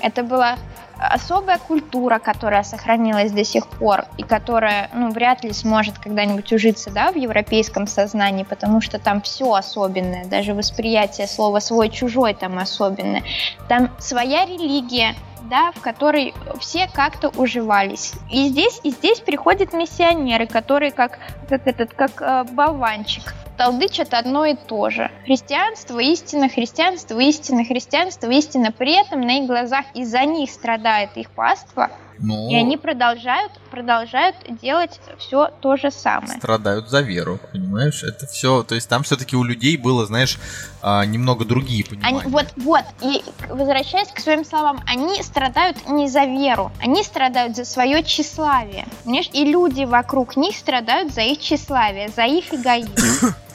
Это 0.01 0.24
было 0.24 0.57
особая 1.00 1.58
культура, 1.60 2.20
которая 2.20 2.64
сохранилась 2.64 3.32
до 3.32 3.43
сих 3.43 3.68
пор 3.68 4.06
и 4.18 4.24
которая, 4.24 4.89
ну, 4.93 5.12
вряд 5.12 5.43
ли 5.43 5.54
сможет 5.54 5.97
когда-нибудь 5.97 6.52
ужиться, 6.52 6.91
да, 6.91 7.12
в 7.12 7.16
европейском 7.16 7.88
сознании, 7.88 8.43
потому 8.43 8.82
что 8.82 9.00
там 9.00 9.22
все 9.22 9.54
особенное, 9.54 10.26
даже 10.26 10.54
восприятие 10.54 11.28
слова 11.28 11.60
свой-чужой 11.60 12.34
там 12.34 12.60
особенное. 12.60 13.24
Там 13.68 13.91
своя 14.00 14.45
религия, 14.45 15.16
да, 15.50 15.72
в 15.72 15.82
которой 15.82 16.34
все 16.60 16.88
как-то 16.91 17.30
уживались. 17.30 18.14
И 18.30 18.50
здесь, 18.50 18.80
и 18.84 18.91
здесь 18.91 19.20
приходят 19.20 19.74
миссионеры, 19.74 20.47
которые 20.47 20.91
как, 20.91 21.20
как 21.47 21.66
этот, 21.66 21.93
как 21.93 22.22
э, 22.22 22.43
болванчик 22.52 23.34
толдычат 23.60 24.14
одно 24.14 24.45
и 24.45 24.55
то 24.55 24.89
же. 24.89 25.12
Христианство, 25.26 25.99
истина, 25.99 26.47
христианство, 26.47 27.20
истина, 27.20 27.66
христианство, 27.66 28.30
истина. 28.30 28.72
При 28.72 28.93
этом 28.93 29.20
на 29.20 29.39
их 29.39 29.47
глазах 29.47 29.86
из-за 29.93 30.24
них 30.24 30.49
страдает 30.49 31.18
их 31.18 31.30
паства, 31.32 31.89
ну, 32.22 32.49
и 32.49 32.55
они 32.55 32.78
продолжают, 32.78 33.53
продолжают 33.72 34.36
делать 34.62 34.99
все 35.18 35.49
то 35.62 35.78
же 35.78 35.89
самое. 35.89 36.38
Страдают 36.38 36.89
за 36.89 37.01
веру, 37.01 37.39
понимаешь? 37.51 38.03
Это 38.03 38.28
все, 38.28 38.64
то 38.64 38.76
есть 38.76 38.89
там 38.89 39.03
все-таки 39.03 39.36
у 39.36 39.43
людей 39.43 39.78
было, 39.78 40.05
знаешь, 40.05 40.38
а, 40.82 41.05
немного 41.05 41.45
другие 41.45 41.86
понимания. 41.86 42.20
Они, 42.20 42.32
вот, 42.32 42.47
вот, 42.57 42.84
и 43.01 43.24
возвращаясь 43.49 44.10
к 44.10 44.20
своим 44.20 44.43
словам, 44.43 44.82
они 44.86 45.22
страдают 45.24 45.78
не 45.88 46.10
за 46.10 46.26
веру, 46.26 46.72
они 46.82 47.03
страдают 47.03 47.55
за 47.55 47.64
свое 47.64 48.03
тщеславие, 48.03 48.86
понимаешь? 49.03 49.30
И 49.34 49.45
люди 49.45 49.86
вокруг 49.86 50.36
них 50.36 50.57
страдают 50.57 51.14
за 51.14 51.22
их 51.22 51.39
тщеславие, 51.39 52.10
за 52.10 52.24
их 52.24 52.53
эгоизм. 52.53 53.34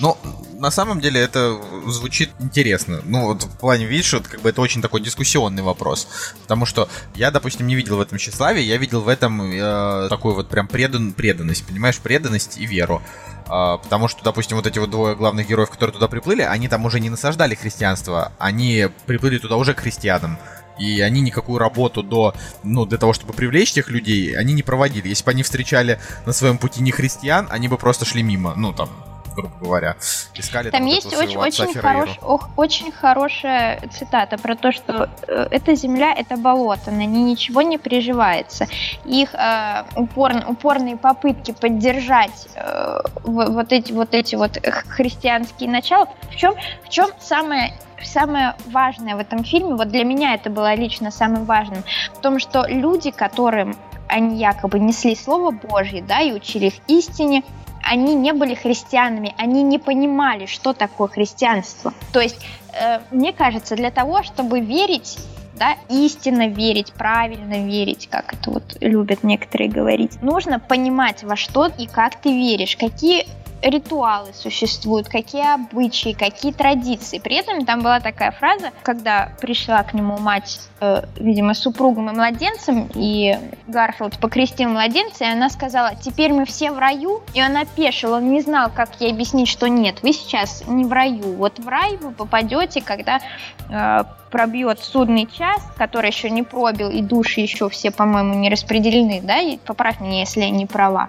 Ну, 0.00 0.16
на 0.58 0.70
самом 0.70 1.00
деле 1.00 1.20
это 1.20 1.58
звучит 1.86 2.30
интересно. 2.38 3.00
Ну, 3.04 3.26
вот 3.26 3.44
в 3.44 3.58
плане, 3.58 3.86
видишь, 3.86 4.12
вот, 4.12 4.28
как 4.28 4.40
бы 4.42 4.48
это 4.48 4.60
очень 4.60 4.80
такой 4.80 5.00
дискуссионный 5.00 5.62
вопрос. 5.62 6.08
Потому 6.42 6.66
что 6.66 6.88
я, 7.14 7.30
допустим, 7.30 7.66
не 7.66 7.74
видел 7.74 7.96
в 7.96 8.00
этом 8.00 8.18
тщеславие, 8.18 8.66
я 8.66 8.76
видел 8.76 9.00
в 9.00 9.08
этом 9.08 9.42
э, 9.42 10.08
такую 10.08 10.34
вот 10.34 10.48
прям 10.48 10.68
предан, 10.68 11.12
преданность, 11.12 11.66
понимаешь, 11.66 11.98
преданность 11.98 12.58
и 12.58 12.66
веру. 12.66 13.02
Uh, 13.48 13.78
потому 13.82 14.08
что, 14.08 14.22
допустим, 14.22 14.58
вот 14.58 14.66
эти 14.66 14.78
вот 14.78 14.90
двое 14.90 15.16
главных 15.16 15.48
героев, 15.48 15.70
которые 15.70 15.94
туда 15.94 16.06
приплыли, 16.06 16.42
они 16.42 16.68
там 16.68 16.84
уже 16.84 17.00
не 17.00 17.08
насаждали 17.08 17.54
христианство, 17.54 18.30
они 18.38 18.88
приплыли 19.06 19.38
туда 19.38 19.56
уже 19.56 19.72
к 19.72 19.80
христианам. 19.80 20.38
И 20.78 21.00
они 21.00 21.22
никакую 21.22 21.58
работу 21.58 22.02
до, 22.02 22.34
ну, 22.62 22.84
для 22.84 22.98
того, 22.98 23.14
чтобы 23.14 23.32
привлечь 23.32 23.72
тех 23.72 23.88
людей, 23.88 24.36
они 24.36 24.52
не 24.52 24.62
проводили. 24.62 25.08
Если 25.08 25.24
бы 25.24 25.30
они 25.30 25.42
встречали 25.42 25.98
на 26.26 26.34
своем 26.34 26.58
пути 26.58 26.82
не 26.82 26.90
христиан, 26.90 27.48
они 27.50 27.68
бы 27.68 27.78
просто 27.78 28.04
шли 28.04 28.22
мимо, 28.22 28.52
ну, 28.54 28.74
там, 28.74 28.90
грубо 29.38 29.56
говоря. 29.60 29.96
Искали 30.34 30.70
там, 30.70 30.80
там 30.80 30.88
есть 30.88 31.14
очень, 31.16 31.36
очень, 31.36 31.74
хорош, 31.74 32.18
ох, 32.22 32.50
очень 32.56 32.92
хорошая 32.92 33.80
цитата 33.92 34.36
про 34.38 34.56
то, 34.56 34.72
что 34.72 35.08
э, 35.26 35.48
эта 35.50 35.74
земля 35.74 36.12
это 36.12 36.36
болото, 36.36 36.90
на 36.90 37.06
ней 37.06 37.22
ничего 37.22 37.62
не 37.62 37.78
приживается. 37.78 38.66
Их 39.04 39.34
э, 39.34 39.84
упор, 39.96 40.32
упорные 40.46 40.96
попытки 40.96 41.52
поддержать 41.52 42.48
э, 42.54 43.00
вот 43.24 43.72
эти 43.72 43.92
вот 43.92 44.14
эти 44.14 44.34
вот 44.34 44.58
христианские 44.88 45.70
начала. 45.70 46.08
В 46.30 46.36
чем, 46.36 46.54
в 46.84 46.88
чем 46.88 47.08
самое 47.20 47.74
самое 48.02 48.54
важное 48.66 49.16
в 49.16 49.18
этом 49.18 49.42
фильме, 49.42 49.74
вот 49.74 49.88
для 49.88 50.04
меня 50.04 50.34
это 50.34 50.50
было 50.50 50.74
лично 50.74 51.10
самым 51.10 51.44
важным, 51.44 51.82
в 52.14 52.20
том, 52.20 52.38
что 52.38 52.64
люди, 52.68 53.10
которым 53.10 53.76
они 54.08 54.38
якобы 54.38 54.78
несли 54.78 55.14
Слово 55.14 55.50
Божье, 55.50 56.02
да, 56.02 56.20
и 56.20 56.32
учили 56.32 56.66
их 56.66 56.74
истине, 56.86 57.42
они 57.82 58.14
не 58.14 58.32
были 58.32 58.54
христианами, 58.54 59.34
они 59.38 59.62
не 59.62 59.78
понимали, 59.78 60.46
что 60.46 60.72
такое 60.72 61.08
христианство. 61.08 61.92
То 62.12 62.20
есть, 62.20 62.38
э, 62.72 63.00
мне 63.10 63.32
кажется, 63.32 63.76
для 63.76 63.90
того, 63.90 64.22
чтобы 64.22 64.60
верить 64.60 65.18
да, 65.58 65.76
истинно 65.88 66.48
верить, 66.48 66.92
правильно 66.92 67.66
верить, 67.66 68.08
как 68.08 68.32
это 68.32 68.50
вот 68.50 68.76
любят 68.80 69.24
некоторые 69.24 69.68
говорить. 69.68 70.22
Нужно 70.22 70.60
понимать, 70.60 71.24
во 71.24 71.36
что 71.36 71.66
и 71.66 71.86
как 71.86 72.20
ты 72.20 72.30
веришь, 72.30 72.76
какие 72.76 73.26
ритуалы 73.62 74.32
существуют, 74.34 75.08
какие 75.08 75.54
обычаи, 75.54 76.12
какие 76.12 76.52
традиции. 76.52 77.18
При 77.18 77.36
этом 77.36 77.64
там 77.64 77.80
была 77.80 78.00
такая 78.00 78.30
фраза, 78.30 78.70
когда 78.82 79.32
пришла 79.40 79.82
к 79.82 79.94
нему 79.94 80.18
мать, 80.18 80.60
э, 80.80 81.02
видимо, 81.16 81.54
с 81.54 81.60
супругом 81.60 82.10
и 82.10 82.12
младенцем, 82.12 82.88
и 82.94 83.36
Гарфилд 83.66 84.18
покрестил 84.18 84.70
младенца, 84.70 85.24
и 85.24 85.28
она 85.28 85.50
сказала, 85.50 85.92
теперь 86.00 86.32
мы 86.32 86.44
все 86.44 86.70
в 86.70 86.78
раю, 86.78 87.22
и 87.34 87.42
он 87.42 87.56
опешил, 87.56 88.12
он 88.12 88.30
не 88.30 88.40
знал, 88.40 88.70
как 88.74 89.00
ей 89.00 89.12
объяснить, 89.12 89.48
что 89.48 89.68
нет, 89.68 90.02
вы 90.02 90.12
сейчас 90.12 90.64
не 90.66 90.84
в 90.84 90.92
раю, 90.92 91.34
вот 91.36 91.58
в 91.58 91.68
рай 91.68 91.96
вы 91.96 92.12
попадете, 92.12 92.80
когда 92.80 93.20
э, 93.68 94.04
пробьет 94.30 94.80
судный 94.80 95.26
час, 95.26 95.62
который 95.76 96.10
еще 96.10 96.30
не 96.30 96.42
пробил, 96.42 96.90
и 96.90 97.02
души 97.02 97.40
еще 97.40 97.68
все, 97.68 97.90
по-моему, 97.90 98.34
не 98.34 98.50
распределены, 98.50 99.20
да, 99.22 99.40
и 99.40 99.58
поправь 99.58 100.00
меня, 100.00 100.20
если 100.20 100.40
я 100.40 100.50
не 100.50 100.66
права 100.66 101.08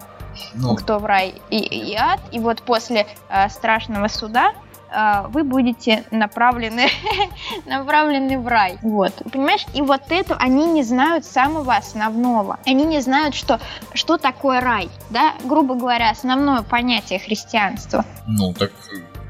ну. 0.53 0.75
кто 0.75 0.99
в 0.99 1.05
рай 1.05 1.35
и, 1.49 1.57
и 1.57 1.95
ад. 1.95 2.19
И 2.31 2.39
вот 2.39 2.61
после 2.61 3.07
э, 3.29 3.49
страшного 3.49 4.07
суда 4.07 4.53
э, 4.91 5.27
вы 5.29 5.43
будете 5.43 6.03
направлены, 6.11 6.87
направлены 7.65 8.39
в 8.39 8.47
рай. 8.47 8.77
Вот. 8.81 9.13
Понимаешь? 9.31 9.65
И 9.73 9.81
вот 9.81 10.01
это 10.09 10.35
они 10.35 10.65
не 10.65 10.83
знают 10.83 11.25
самого 11.25 11.75
основного. 11.75 12.59
Они 12.65 12.85
не 12.85 13.01
знают, 13.01 13.35
что, 13.35 13.59
что 13.93 14.17
такое 14.17 14.61
рай. 14.61 14.89
Да? 15.09 15.33
Грубо 15.43 15.75
говоря, 15.75 16.09
основное 16.09 16.61
понятие 16.61 17.19
христианства. 17.19 18.05
Ну, 18.27 18.53
так 18.53 18.71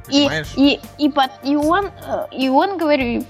Понимаешь? 0.10 0.48
И, 0.56 0.80
и, 0.98 1.06
и, 1.06 1.10
под, 1.10 1.32
и 1.44 1.56
он, 1.56 1.86
э, 1.86 2.26
и 2.32 2.50
он 2.50 2.78
говорит, 2.78 3.26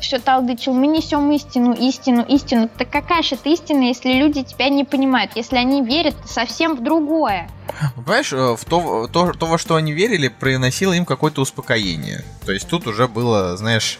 все 0.00 0.18
талдычил, 0.18 0.72
мы 0.72 0.86
несем 0.86 1.30
истину, 1.32 1.72
истину, 1.74 2.24
истину. 2.28 2.68
Так 2.76 2.90
какая 2.90 3.22
же 3.22 3.34
это 3.34 3.48
истина, 3.48 3.82
если 3.82 4.12
люди 4.12 4.42
тебя 4.42 4.68
не 4.68 4.84
понимают, 4.84 5.32
если 5.34 5.56
они 5.56 5.82
верят 5.82 6.14
совсем 6.26 6.76
в 6.76 6.82
другое? 6.82 7.48
Понимаешь, 7.96 8.32
э, 8.32 8.56
в 8.56 8.64
то, 8.64 9.08
то, 9.12 9.32
то, 9.32 9.46
во 9.46 9.58
что 9.58 9.76
они 9.76 9.92
верили, 9.92 10.28
приносило 10.28 10.92
им 10.92 11.04
какое-то 11.04 11.40
успокоение. 11.40 12.24
То 12.44 12.52
есть 12.52 12.68
тут 12.68 12.86
уже 12.86 13.08
было, 13.08 13.56
знаешь, 13.56 13.98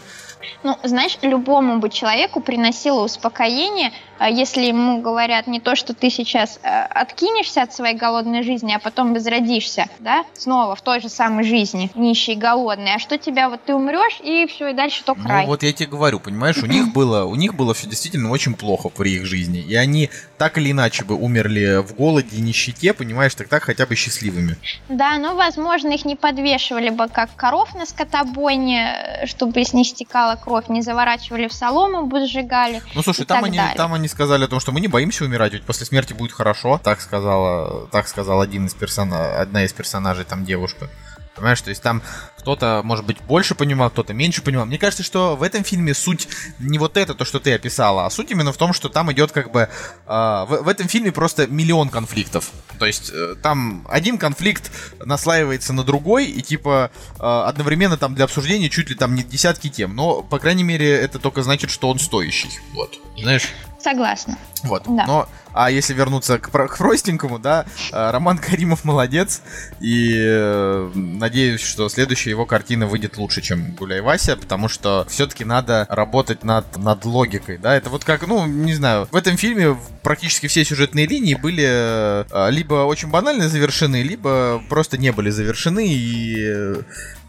ну, 0.63 0.77
знаешь, 0.83 1.17
любому 1.21 1.79
бы 1.79 1.89
человеку 1.89 2.41
приносило 2.41 3.03
успокоение, 3.03 3.91
а 4.17 4.29
если 4.29 4.65
ему 4.65 5.01
говорят 5.01 5.47
не 5.47 5.59
то, 5.59 5.75
что 5.75 5.93
ты 5.93 6.09
сейчас 6.09 6.59
э, 6.61 6.67
откинешься 6.69 7.61
от 7.61 7.73
своей 7.73 7.95
голодной 7.95 8.43
жизни, 8.43 8.73
а 8.73 8.79
потом 8.79 9.13
возродишься, 9.13 9.87
да, 9.99 10.25
снова 10.33 10.75
в 10.75 10.81
той 10.81 10.99
же 11.01 11.09
самой 11.09 11.43
жизни, 11.43 11.89
нищий, 11.95 12.35
голодный, 12.35 12.95
а 12.95 12.99
что 12.99 13.17
тебя 13.17 13.49
вот 13.49 13.63
ты 13.63 13.73
умрешь 13.73 14.19
и 14.21 14.45
все, 14.47 14.69
и 14.69 14.73
дальше 14.73 15.03
только 15.03 15.21
ну, 15.21 15.29
рай. 15.29 15.45
вот 15.45 15.63
я 15.63 15.71
тебе 15.71 15.89
говорю, 15.89 16.19
понимаешь, 16.19 16.57
у 16.57 16.65
них 16.65 16.91
было, 16.93 17.23
у 17.23 17.35
них 17.35 17.55
было 17.55 17.73
все 17.73 17.87
действительно 17.87 18.29
очень 18.31 18.55
плохо 18.55 18.89
при 18.89 19.15
их 19.15 19.25
жизни, 19.25 19.59
и 19.59 19.75
они 19.75 20.09
так 20.39 20.57
или 20.57 20.71
иначе 20.71 21.03
бы 21.03 21.15
умерли 21.15 21.83
в 21.83 21.93
голоде 21.93 22.37
и 22.37 22.41
нищете, 22.41 22.93
понимаешь, 22.93 23.35
так 23.35 23.49
так 23.49 23.63
хотя 23.63 23.85
бы 23.85 23.95
счастливыми. 23.95 24.55
Да, 24.87 25.17
ну, 25.17 25.35
возможно, 25.35 25.89
их 25.89 26.05
не 26.05 26.15
подвешивали 26.15 26.89
бы 26.89 27.09
как 27.09 27.35
коров 27.35 27.75
на 27.75 27.85
скотобойне, 27.85 29.25
чтобы 29.25 29.63
с 29.63 29.73
них 29.73 29.87
стекала 29.87 30.37
кровь, 30.37 30.69
не 30.69 30.81
заворачивали 30.81 31.49
в 31.49 31.53
солому, 31.53 32.05
бы 32.05 32.25
сжигали. 32.25 32.81
Ну, 32.95 33.03
слушай, 33.03 33.25
там 33.25 33.43
они, 33.43 33.57
далее. 33.57 33.75
там 33.75 33.93
они 33.93 34.07
сказали 34.07 34.45
о 34.45 34.47
том, 34.47 34.61
что 34.61 34.71
мы 34.71 34.79
не 34.79 34.87
боимся 34.87 35.25
умирать, 35.25 35.53
ведь 35.53 35.63
после 35.63 35.85
смерти 35.85 36.13
будет 36.13 36.31
хорошо. 36.31 36.79
Так 36.81 37.01
сказала, 37.01 37.87
так 37.87 38.07
сказал 38.07 38.39
один 38.39 38.65
из 38.67 38.73
персона, 38.73 39.41
одна 39.41 39.65
из 39.65 39.73
персонажей, 39.73 40.23
там 40.23 40.45
девушка. 40.45 40.89
Понимаешь, 41.35 41.61
то 41.61 41.69
есть 41.69 41.81
там 41.81 42.01
кто-то, 42.39 42.81
может 42.83 43.05
быть, 43.05 43.17
больше 43.21 43.55
понимал, 43.55 43.89
кто-то 43.89 44.13
меньше 44.13 44.41
понимал. 44.41 44.65
Мне 44.65 44.77
кажется, 44.77 45.03
что 45.03 45.35
в 45.35 45.43
этом 45.43 45.63
фильме 45.63 45.93
суть 45.93 46.27
не 46.59 46.77
вот 46.77 46.97
это, 46.97 47.13
то, 47.13 47.25
что 47.25 47.39
ты 47.39 47.53
описала, 47.53 48.05
а 48.05 48.09
суть 48.09 48.31
именно 48.31 48.51
в 48.51 48.57
том, 48.57 48.73
что 48.73 48.89
там 48.89 49.11
идет 49.11 49.31
как 49.31 49.51
бы... 49.51 49.69
Э, 50.07 50.45
в, 50.47 50.61
в 50.63 50.67
этом 50.67 50.87
фильме 50.87 51.11
просто 51.11 51.47
миллион 51.47 51.89
конфликтов. 51.89 52.51
То 52.79 52.85
есть 52.85 53.11
э, 53.13 53.35
там 53.41 53.85
один 53.89 54.17
конфликт 54.17 54.71
наслаивается 55.03 55.73
на 55.73 55.83
другой, 55.83 56.25
и 56.25 56.41
типа 56.41 56.91
э, 57.19 57.21
одновременно 57.21 57.97
там 57.97 58.15
для 58.15 58.25
обсуждения 58.25 58.69
чуть 58.69 58.89
ли 58.89 58.95
там 58.95 59.15
не 59.15 59.23
десятки 59.23 59.69
тем. 59.69 59.95
Но, 59.95 60.21
по 60.21 60.39
крайней 60.39 60.63
мере, 60.63 60.89
это 60.89 61.19
только 61.19 61.43
значит, 61.43 61.69
что 61.69 61.89
он 61.89 61.99
стоящий. 61.99 62.49
Вот. 62.73 62.99
Знаешь? 63.17 63.49
Согласна. 63.81 64.37
Вот. 64.63 64.83
Да. 64.87 65.05
Но 65.05 65.29
а 65.59 65.69
если 65.69 65.93
вернуться 65.93 66.39
к, 66.39 66.49
к 66.49 66.77
простенькому, 66.77 67.37
да, 67.37 67.65
э, 67.91 68.11
Роман 68.11 68.37
Каримов 68.37 68.85
молодец. 68.85 69.41
И 69.81 70.13
э, 70.15 70.91
надеюсь, 70.95 71.59
что 71.59 71.89
следующая 71.89 72.29
его 72.29 72.45
картина 72.45 72.87
выйдет 72.87 73.17
лучше, 73.17 73.41
чем 73.41 73.73
Гуляй 73.73 73.99
Вася, 73.99 74.37
потому 74.37 74.69
что 74.69 75.05
все-таки 75.09 75.43
надо 75.43 75.85
работать 75.89 76.45
над, 76.45 76.77
над 76.77 77.03
логикой, 77.03 77.57
да. 77.57 77.75
Это 77.75 77.89
вот 77.89 78.05
как, 78.05 78.25
ну, 78.25 78.45
не 78.45 78.73
знаю, 78.73 79.09
в 79.11 79.15
этом 79.17 79.35
фильме 79.35 79.77
практически 80.01 80.47
все 80.47 80.63
сюжетные 80.63 81.05
линии 81.05 81.35
были 81.35 81.65
э, 81.67 82.51
либо 82.51 82.85
очень 82.85 83.09
банально 83.09 83.49
завершены, 83.49 84.01
либо 84.01 84.63
просто 84.69 84.97
не 84.97 85.11
были 85.11 85.29
завершены, 85.29 85.85
и 85.85 86.79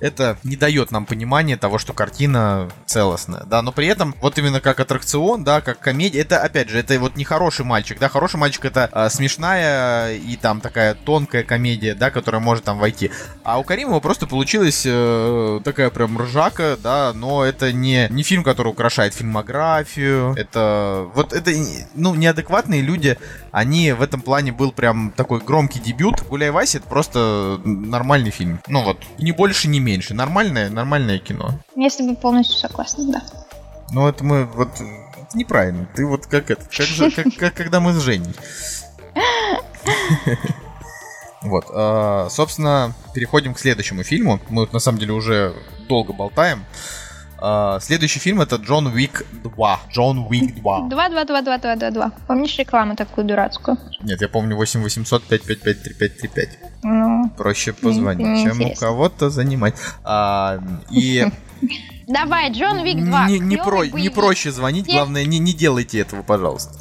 это 0.01 0.39
не 0.45 0.57
дает 0.57 0.91
нам 0.91 1.07
понимания 1.07 1.57
того, 1.57 1.79
что 1.79 1.93
картина 1.93 2.71
целостная, 2.87 3.45
да, 3.45 3.63
но 3.63 3.73
при 3.73 3.87
этом 3.87 4.15
вот 4.21 4.39
именно 4.39 4.61
как 4.61 4.81
аттракцион, 4.81 5.45
да, 5.45 5.61
как 5.61 5.79
комедия, 5.79 6.21
это 6.21 6.41
опять 6.41 6.71
же, 6.71 6.79
это 6.79 6.99
вот 6.99 7.17
не 7.17 7.25
хороший 7.25 7.65
мальчик, 7.65 7.99
да, 7.99 8.09
хороший 8.21 8.37
мальчик 8.37 8.67
это 8.67 8.87
а, 8.93 9.09
смешная 9.09 10.13
и 10.13 10.37
там 10.37 10.61
такая 10.61 10.93
тонкая 10.93 11.43
комедия, 11.43 11.95
да, 11.95 12.11
которая 12.11 12.43
может 12.43 12.65
там 12.65 12.79
войти, 12.79 13.11
а 13.45 13.59
у 13.59 13.65
Каримова 13.65 14.01
просто 14.01 14.27
получилась 14.27 14.83
э, 14.85 15.61
такая 15.65 15.89
прям 15.89 16.19
ржака, 16.21 16.77
да, 16.83 17.15
но 17.15 17.43
это 17.47 17.73
не, 17.73 18.09
не 18.11 18.23
фильм, 18.23 18.45
который 18.45 18.69
украшает 18.69 19.15
фильмографию, 19.15 20.35
это 20.37 21.09
вот 21.15 21.33
это, 21.33 21.51
ну, 21.95 22.15
неадекватные 22.15 22.83
люди, 22.83 23.17
они 23.53 23.93
в 23.93 24.03
этом 24.03 24.21
плане 24.21 24.53
был 24.53 24.71
прям 24.73 25.13
такой 25.17 25.41
громкий 25.41 25.81
дебют, 25.81 26.21
Гуляй 26.29 26.51
Вася 26.51 26.77
это 26.77 26.89
просто 26.89 27.59
нормальный 27.65 28.31
фильм, 28.31 28.61
ну 28.69 28.85
вот, 28.85 28.99
не 29.17 29.33
больше, 29.33 29.67
не 29.67 29.81
меньше. 29.81 30.13
Нормальное, 30.13 30.69
нормальное 30.69 31.19
кино. 31.19 31.59
С 31.75 31.97
тобой 31.97 32.17
полностью 32.17 32.59
согласна, 32.59 33.11
да. 33.11 33.23
Ну, 33.93 34.07
это 34.07 34.23
мы 34.23 34.45
вот... 34.45 34.69
Это 35.31 35.39
неправильно. 35.39 35.89
Ты 35.95 36.07
вот 36.07 36.27
как 36.27 36.51
это... 36.51 36.65
Как, 36.65 36.87
же, 36.87 37.11
как, 37.11 37.27
как 37.39 37.55
когда 37.55 37.81
мы 37.81 37.93
с 37.93 38.03
Женей. 38.03 38.35
Вот, 41.43 41.65
э, 41.73 42.27
собственно, 42.29 42.93
переходим 43.15 43.55
к 43.55 43.59
следующему 43.59 44.03
фильму. 44.03 44.41
Мы 44.51 44.69
на 44.73 44.79
самом 44.79 44.99
деле 44.99 45.13
уже 45.13 45.55
долго 45.89 46.13
болтаем. 46.13 46.65
Uh, 47.39 47.81
следующий 47.81 48.19
фильм 48.19 48.43
это 48.43 48.57
Джон 48.57 48.89
Уик 48.89 49.25
2. 49.33 49.81
Джон 49.91 50.27
Уик 50.29 50.57
2. 50.57 50.89
2, 50.91 51.09
2, 51.09 51.25
2, 51.25 51.43
2, 51.43 51.59
2, 51.59 51.77
2, 51.77 51.91
2. 51.91 52.13
Помнишь 52.27 52.59
рекламу 52.59 52.97
такую 52.97 53.27
дурацкую? 53.27 53.79
Нет, 54.03 54.21
я 54.21 54.29
помню 54.29 54.57
8 54.57 54.83
800 54.83 55.23
555 55.23 55.83
3535. 55.83 56.70
Ну, 56.83 57.31
Проще 57.37 57.73
позвонить, 57.73 58.45
чем 58.45 58.61
у 58.61 58.75
кого-то 58.75 59.31
занимать. 59.31 59.75
А, 60.05 60.59
и 60.91 61.27
Давай, 62.11 62.51
Джон 62.51 62.83
Вик 62.85 63.05
2. 63.05 63.29
Не, 63.29 63.39
не, 63.39 63.57
про, 63.57 63.85
не 63.85 64.09
проще 64.09 64.51
звонить, 64.51 64.89
Нет. 64.89 64.97
главное, 64.97 65.25
не, 65.25 65.39
не 65.39 65.53
делайте 65.53 66.01
этого, 66.01 66.23
пожалуйста. 66.23 66.75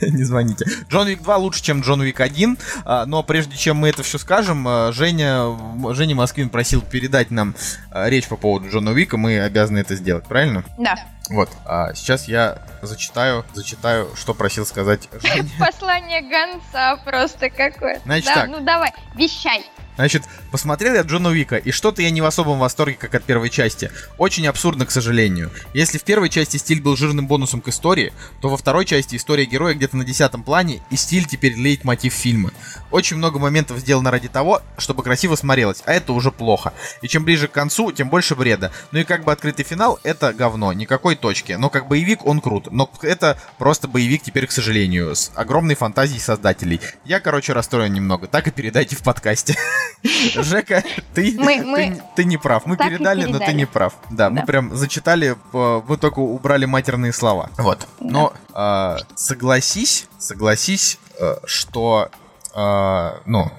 не 0.00 0.24
звоните. 0.24 0.64
Джон 0.88 1.06
Вик 1.06 1.22
2 1.22 1.36
лучше, 1.36 1.62
чем 1.62 1.82
Джон 1.82 2.02
Вик 2.02 2.20
1, 2.20 2.56
а, 2.84 3.04
но 3.04 3.22
прежде 3.22 3.56
чем 3.56 3.76
мы 3.76 3.90
это 3.90 4.02
все 4.02 4.16
скажем, 4.16 4.66
а, 4.66 4.90
Женя, 4.92 5.54
Женя 5.90 6.14
Москвин 6.14 6.48
просил 6.48 6.80
передать 6.80 7.30
нам 7.30 7.54
а, 7.90 8.08
речь 8.08 8.26
по 8.26 8.36
поводу 8.36 8.70
Джона 8.70 8.90
Вика, 8.90 9.18
мы 9.18 9.38
обязаны 9.40 9.78
это 9.78 9.96
сделать, 9.96 10.24
правильно? 10.24 10.64
Да. 10.78 10.96
Вот, 11.30 11.48
а 11.64 11.94
сейчас 11.94 12.28
я 12.28 12.58
зачитаю, 12.82 13.44
зачитаю, 13.54 14.10
что 14.14 14.34
просил 14.34 14.66
сказать 14.66 15.08
Женя. 15.22 15.48
Послание 15.58 16.20
гонца 16.20 17.00
просто 17.04 17.48
какое. 17.50 18.00
Значит 18.04 18.26
да, 18.26 18.34
так. 18.34 18.48
Ну 18.50 18.60
давай, 18.60 18.92
вещай. 19.14 19.64
Значит, 19.96 20.24
посмотрел 20.50 20.94
я 20.94 21.02
Джона 21.02 21.30
Уика, 21.30 21.56
и 21.56 21.70
что-то 21.70 22.02
я 22.02 22.10
не 22.10 22.20
в 22.20 22.24
особом 22.24 22.58
восторге, 22.58 22.96
как 22.98 23.14
от 23.14 23.24
первой 23.24 23.48
части. 23.48 23.90
Очень 24.18 24.46
абсурдно, 24.46 24.86
к 24.86 24.90
сожалению. 24.90 25.50
Если 25.72 25.98
в 25.98 26.04
первой 26.04 26.28
части 26.28 26.56
стиль 26.56 26.82
был 26.82 26.96
жирным 26.96 27.26
бонусом 27.26 27.60
к 27.60 27.68
истории, 27.68 28.12
то 28.40 28.48
во 28.48 28.56
второй 28.56 28.86
части 28.86 29.16
история 29.16 29.44
героя 29.44 29.74
где-то 29.74 29.96
на 29.96 30.04
десятом 30.04 30.42
плане, 30.42 30.82
и 30.90 30.96
стиль 30.96 31.26
теперь 31.26 31.54
леет 31.54 31.84
мотив 31.84 32.12
фильма. 32.12 32.50
Очень 32.90 33.18
много 33.18 33.38
моментов 33.38 33.78
сделано 33.78 34.10
ради 34.10 34.28
того, 34.28 34.62
чтобы 34.78 35.02
красиво 35.02 35.36
смотрелось, 35.36 35.82
а 35.86 35.92
это 35.92 36.12
уже 36.12 36.32
плохо. 36.32 36.72
И 37.02 37.08
чем 37.08 37.24
ближе 37.24 37.46
к 37.46 37.52
концу, 37.52 37.92
тем 37.92 38.08
больше 38.08 38.34
бреда. 38.34 38.72
Ну 38.90 38.98
и 38.98 39.04
как 39.04 39.24
бы 39.24 39.32
открытый 39.32 39.64
финал, 39.64 40.00
это 40.02 40.32
говно, 40.32 40.72
никакой 40.72 41.14
точки. 41.14 41.52
Но 41.52 41.70
как 41.70 41.86
боевик 41.86 42.24
он 42.26 42.40
крут. 42.40 42.72
Но 42.72 42.90
это 43.02 43.38
просто 43.58 43.86
боевик 43.86 44.22
теперь, 44.22 44.46
к 44.46 44.52
сожалению, 44.52 45.14
с 45.14 45.30
огромной 45.34 45.74
фантазией 45.74 46.20
создателей. 46.20 46.80
Я, 47.04 47.20
короче, 47.20 47.52
расстроен 47.52 47.92
немного. 47.92 48.26
Так 48.26 48.48
и 48.48 48.50
передайте 48.50 48.96
в 48.96 49.02
подкасте. 49.02 49.56
Жека, 50.34 50.82
ты, 51.14 51.34
мы, 51.38 51.58
ты, 51.58 51.64
мы 51.64 52.02
ты 52.16 52.24
не 52.24 52.36
прав. 52.36 52.66
Мы 52.66 52.76
передали, 52.76 53.22
передали, 53.22 53.32
но 53.32 53.38
ты 53.38 53.52
не 53.52 53.66
прав. 53.66 53.94
Да, 54.10 54.28
да, 54.28 54.30
мы 54.30 54.46
прям 54.46 54.74
зачитали, 54.74 55.36
мы 55.52 55.96
только 55.96 56.18
убрали 56.18 56.64
матерные 56.64 57.12
слова. 57.12 57.50
Вот. 57.56 57.86
Да. 58.00 58.06
Но 58.10 58.32
э, 58.54 58.96
согласись, 59.14 60.06
согласись, 60.18 60.98
э, 61.18 61.36
что, 61.44 62.10
э, 62.54 63.18
ну, 63.26 63.50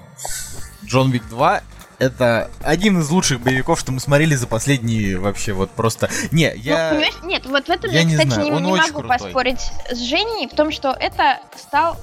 Джон 0.84 1.10
Вик 1.10 1.28
2 1.28 1.62
это 1.98 2.50
один 2.62 3.00
из 3.00 3.08
лучших 3.10 3.40
боевиков, 3.40 3.80
что 3.80 3.92
мы 3.92 4.00
смотрели 4.00 4.34
за 4.34 4.46
последние 4.46 5.18
вообще 5.18 5.52
вот 5.52 5.70
просто. 5.70 6.10
Не, 6.30 6.52
я. 6.56 6.92
Ну, 6.92 7.28
нет, 7.28 7.46
вот 7.46 7.66
в 7.66 7.70
этом 7.70 7.90
я, 7.90 8.00
я 8.00 8.08
кстати, 8.08 8.28
знаю. 8.28 8.52
не, 8.52 8.60
не 8.60 8.76
могу 8.76 9.00
крутой. 9.00 9.08
поспорить 9.08 9.60
с 9.90 9.98
Женей 9.98 10.48
в 10.48 10.54
том, 10.54 10.70
что 10.72 10.90
это 10.90 11.40
стал 11.56 11.98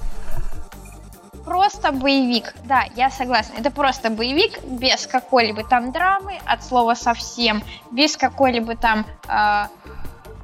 просто 1.44 1.92
боевик. 1.92 2.54
Да, 2.64 2.84
я 2.96 3.10
согласна. 3.10 3.54
Это 3.58 3.70
просто 3.70 4.10
боевик 4.10 4.62
без 4.64 5.06
какой-либо 5.06 5.64
там 5.64 5.92
драмы, 5.92 6.38
от 6.44 6.64
слова 6.64 6.94
совсем, 6.94 7.62
без 7.90 8.16
какой-либо 8.16 8.76
там 8.76 9.06
э, 9.28 9.66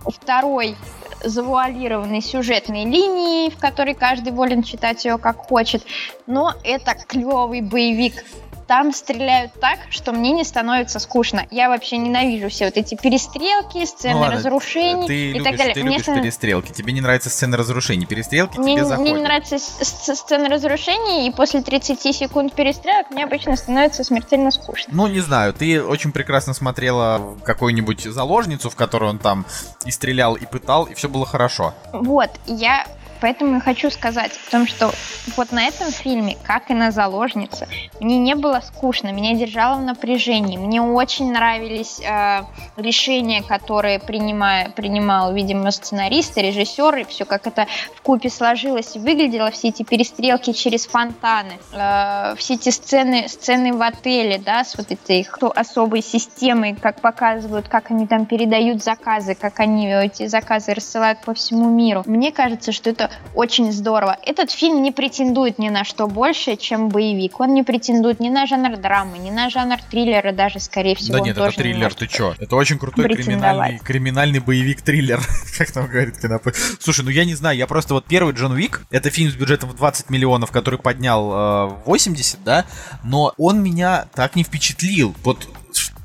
второй 0.07 0.77
завуалированной 1.23 2.23
сюжетной 2.23 2.85
линии, 2.85 3.51
в 3.51 3.59
которой 3.59 3.95
каждый 3.95 4.33
волен 4.33 4.63
читать 4.63 5.05
ее 5.05 5.19
как 5.19 5.37
хочет. 5.37 5.85
Но 6.27 6.55
это 6.65 6.95
клевый 6.95 7.61
боевик 7.61 8.25
там 8.71 8.93
стреляют 8.93 9.53
так, 9.61 9.81
что 9.91 10.13
мне 10.13 10.31
не 10.31 10.45
становится 10.45 11.01
скучно. 11.01 11.45
Я 11.51 11.69
вообще 11.71 11.97
ненавижу 11.97 12.49
все 12.51 12.67
вот 12.67 12.77
эти 12.77 12.95
перестрелки, 12.95 13.85
сцены 13.85 14.15
ну, 14.15 14.21
ладно, 14.21 14.37
разрушений 14.37 15.09
ты 15.09 15.15
и 15.15 15.33
любишь, 15.33 15.43
так 15.43 15.57
далее. 15.57 15.75
Ты 15.75 15.81
мне 15.81 15.91
любишь 15.91 16.03
становится... 16.05 16.25
перестрелки, 16.25 16.73
тебе 16.73 16.93
не 16.93 17.01
нравятся 17.01 17.31
сцены 17.31 17.57
разрушений, 17.57 18.07
перестрелки 18.07 18.61
мне, 18.61 18.77
тебе 18.77 18.85
заходят. 18.85 19.11
Мне 19.11 19.19
не 19.19 19.25
нравятся 19.25 19.59
сцены 19.59 20.49
разрушений, 20.49 21.27
и 21.27 21.33
после 21.33 21.63
30 21.63 22.01
секунд 22.15 22.55
перестрелок 22.55 23.11
мне 23.11 23.25
обычно 23.25 23.57
становится 23.57 24.05
смертельно 24.05 24.53
скучно. 24.53 24.93
Ну, 24.95 25.09
не 25.09 25.19
знаю, 25.19 25.53
ты 25.53 25.83
очень 25.83 26.13
прекрасно 26.13 26.55
смотрела 26.55 27.37
какую-нибудь 27.43 28.05
заложницу, 28.05 28.71
в 28.71 28.77
которую 28.77 29.11
он 29.11 29.19
там 29.19 29.47
и 29.85 29.91
стрелял, 29.91 30.37
и 30.37 30.47
пытал, 30.47 30.85
и 30.85 30.95
все 30.95 31.09
было 31.09 31.27
хорошо. 31.27 31.75
Вот, 31.93 32.31
я 32.47 32.87
Поэтому 33.21 33.55
я 33.55 33.61
хочу 33.61 33.91
сказать 33.91 34.33
о 34.47 34.51
том, 34.51 34.67
что 34.67 34.93
вот 35.37 35.53
на 35.53 35.65
этом 35.65 35.91
фильме, 35.91 36.37
как 36.43 36.71
и 36.71 36.75
на 36.75 36.91
«Заложнице», 36.91 37.69
мне 38.01 38.19
не 38.19 38.35
было 38.35 38.61
скучно, 38.61 39.13
меня 39.13 39.35
держало 39.35 39.77
в 39.77 39.85
напряжении. 39.85 40.57
Мне 40.57 40.81
очень 40.81 41.33
нравились 41.33 42.01
э, 42.01 42.43
решения, 42.77 43.43
которые 43.43 43.99
принимая, 43.99 44.71
принимал, 44.71 45.33
видимо, 45.33 45.71
сценарист, 45.71 46.37
режиссер, 46.37 46.97
и 46.99 47.05
все 47.05 47.25
как 47.25 47.47
это 47.47 47.67
в 47.95 48.03
купе 48.03 48.31
сложилось 48.31 48.97
и 48.97 48.99
выглядело, 48.99 49.51
все 49.51 49.69
эти 49.69 49.83
перестрелки 49.83 50.53
через 50.53 50.87
фонтаны, 50.87 51.59
э, 51.73 52.35
все 52.37 52.55
эти 52.55 52.71
сцены, 52.71 53.29
сцены 53.29 53.73
в 53.73 53.83
отеле, 53.83 54.39
да, 54.39 54.65
с 54.65 54.77
вот 54.77 54.91
этой 54.91 55.21
их 55.21 55.39
особой 55.55 56.03
системой, 56.03 56.75
как 56.75 57.01
показывают, 57.01 57.69
как 57.69 57.91
они 57.91 58.07
там 58.07 58.27
передают 58.27 58.83
заказы, 58.83 59.35
как 59.35 59.61
они 59.61 59.91
эти 59.91 60.27
заказы 60.27 60.75
рассылают 60.75 61.21
по 61.21 61.35
всему 61.35 61.69
миру. 61.69 62.03
Мне 62.07 62.33
кажется, 62.33 62.73
что 62.73 62.91
это 62.91 63.10
очень 63.35 63.73
здорово. 63.73 64.17
Этот 64.25 64.51
фильм 64.51 64.83
не 64.83 64.93
претендует 64.93 65.59
ни 65.59 65.69
на 65.69 65.85
что 65.85 66.07
больше, 66.07 66.57
чем 66.57 66.89
боевик. 66.89 67.41
Он 67.41 67.55
не 67.55 67.63
претендует 67.63 68.21
ни 68.21 68.29
на 68.29 68.47
жанр 68.47 68.77
драмы, 68.77 69.19
ни 69.19 69.31
на 69.31 69.51
жанр 69.51 69.79
триллера 69.91 70.33
даже, 70.33 70.61
скорее 70.61 70.95
всего. 70.95 71.19
Да 71.19 71.25
нет, 71.25 71.37
это 71.37 71.51
триллер, 71.51 71.95
ты 71.95 72.07
чё? 72.07 72.35
Это 72.39 72.57
очень 72.57 72.79
крутой 72.79 73.09
криминальный, 73.09 73.79
криминальный 73.79 74.41
боевик-триллер, 74.41 75.21
как 75.59 75.71
там 75.71 75.87
говорит 75.87 76.19
Киноп. 76.19 76.49
Слушай, 76.81 77.05
ну 77.05 77.11
я 77.11 77.25
не 77.25 77.35
знаю, 77.35 77.57
я 77.57 77.67
просто 77.67 77.95
вот 77.95 78.07
первый 78.07 78.35
Джон 78.35 78.53
Уик, 78.53 78.83
это 78.91 79.11
фильм 79.11 79.31
с 79.31 79.35
бюджетом 79.35 79.71
в 79.71 79.77
20 79.77 80.11
миллионов, 80.11 80.51
который 80.51 80.79
поднял 80.79 81.71
э, 81.71 81.75
80, 81.85 82.43
да, 82.45 82.65
но 83.05 83.33
он 83.37 83.63
меня 83.63 84.07
так 84.15 84.37
не 84.37 84.43
впечатлил. 84.43 85.15
Вот 85.23 85.49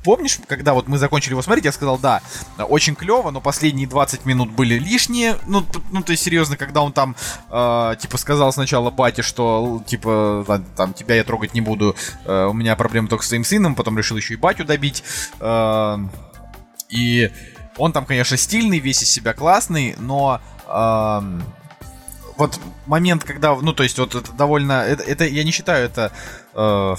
помнишь, 0.06 0.38
когда 0.46 0.72
вот 0.72 0.86
мы 0.86 0.98
закончили 0.98 1.32
его 1.32 1.42
смотреть, 1.42 1.64
я 1.64 1.72
сказал, 1.72 1.98
да, 1.98 2.22
очень 2.58 2.94
клево, 2.94 3.32
но 3.32 3.40
последние 3.40 3.88
20 3.88 4.24
минут 4.24 4.52
были 4.52 4.78
лишние. 4.78 5.36
Ну, 5.48 5.64
ну 5.90 6.02
то 6.02 6.12
есть, 6.12 6.22
серьезно, 6.22 6.56
когда 6.56 6.82
он 6.82 6.92
там, 6.92 7.16
э, 7.50 7.96
типа, 8.00 8.16
сказал 8.16 8.52
сначала 8.52 8.92
бате, 8.92 9.22
что, 9.22 9.82
типа, 9.84 10.62
там, 10.76 10.94
тебя 10.94 11.16
я 11.16 11.24
трогать 11.24 11.54
не 11.54 11.60
буду, 11.60 11.96
э, 12.24 12.44
у 12.44 12.52
меня 12.52 12.76
проблемы 12.76 13.08
только 13.08 13.24
с 13.24 13.28
своим 13.28 13.42
сыном, 13.42 13.74
потом 13.74 13.98
решил 13.98 14.16
еще 14.16 14.34
и 14.34 14.36
батю 14.36 14.64
добить. 14.64 15.02
Э, 15.40 15.98
и 16.88 17.32
он 17.76 17.92
там, 17.92 18.06
конечно, 18.06 18.36
стильный, 18.36 18.78
весь 18.78 19.02
из 19.02 19.10
себя 19.10 19.34
классный, 19.34 19.96
но... 19.98 20.40
Э, 20.68 21.20
вот 22.36 22.60
момент, 22.86 23.24
когда, 23.24 23.54
ну, 23.54 23.72
то 23.72 23.82
есть, 23.82 23.98
вот 23.98 24.14
это 24.14 24.32
довольно, 24.32 24.82
это, 24.84 25.02
это 25.02 25.24
я 25.24 25.44
не 25.44 25.50
считаю 25.50 25.86
это 25.86 26.12
э, 26.54 26.96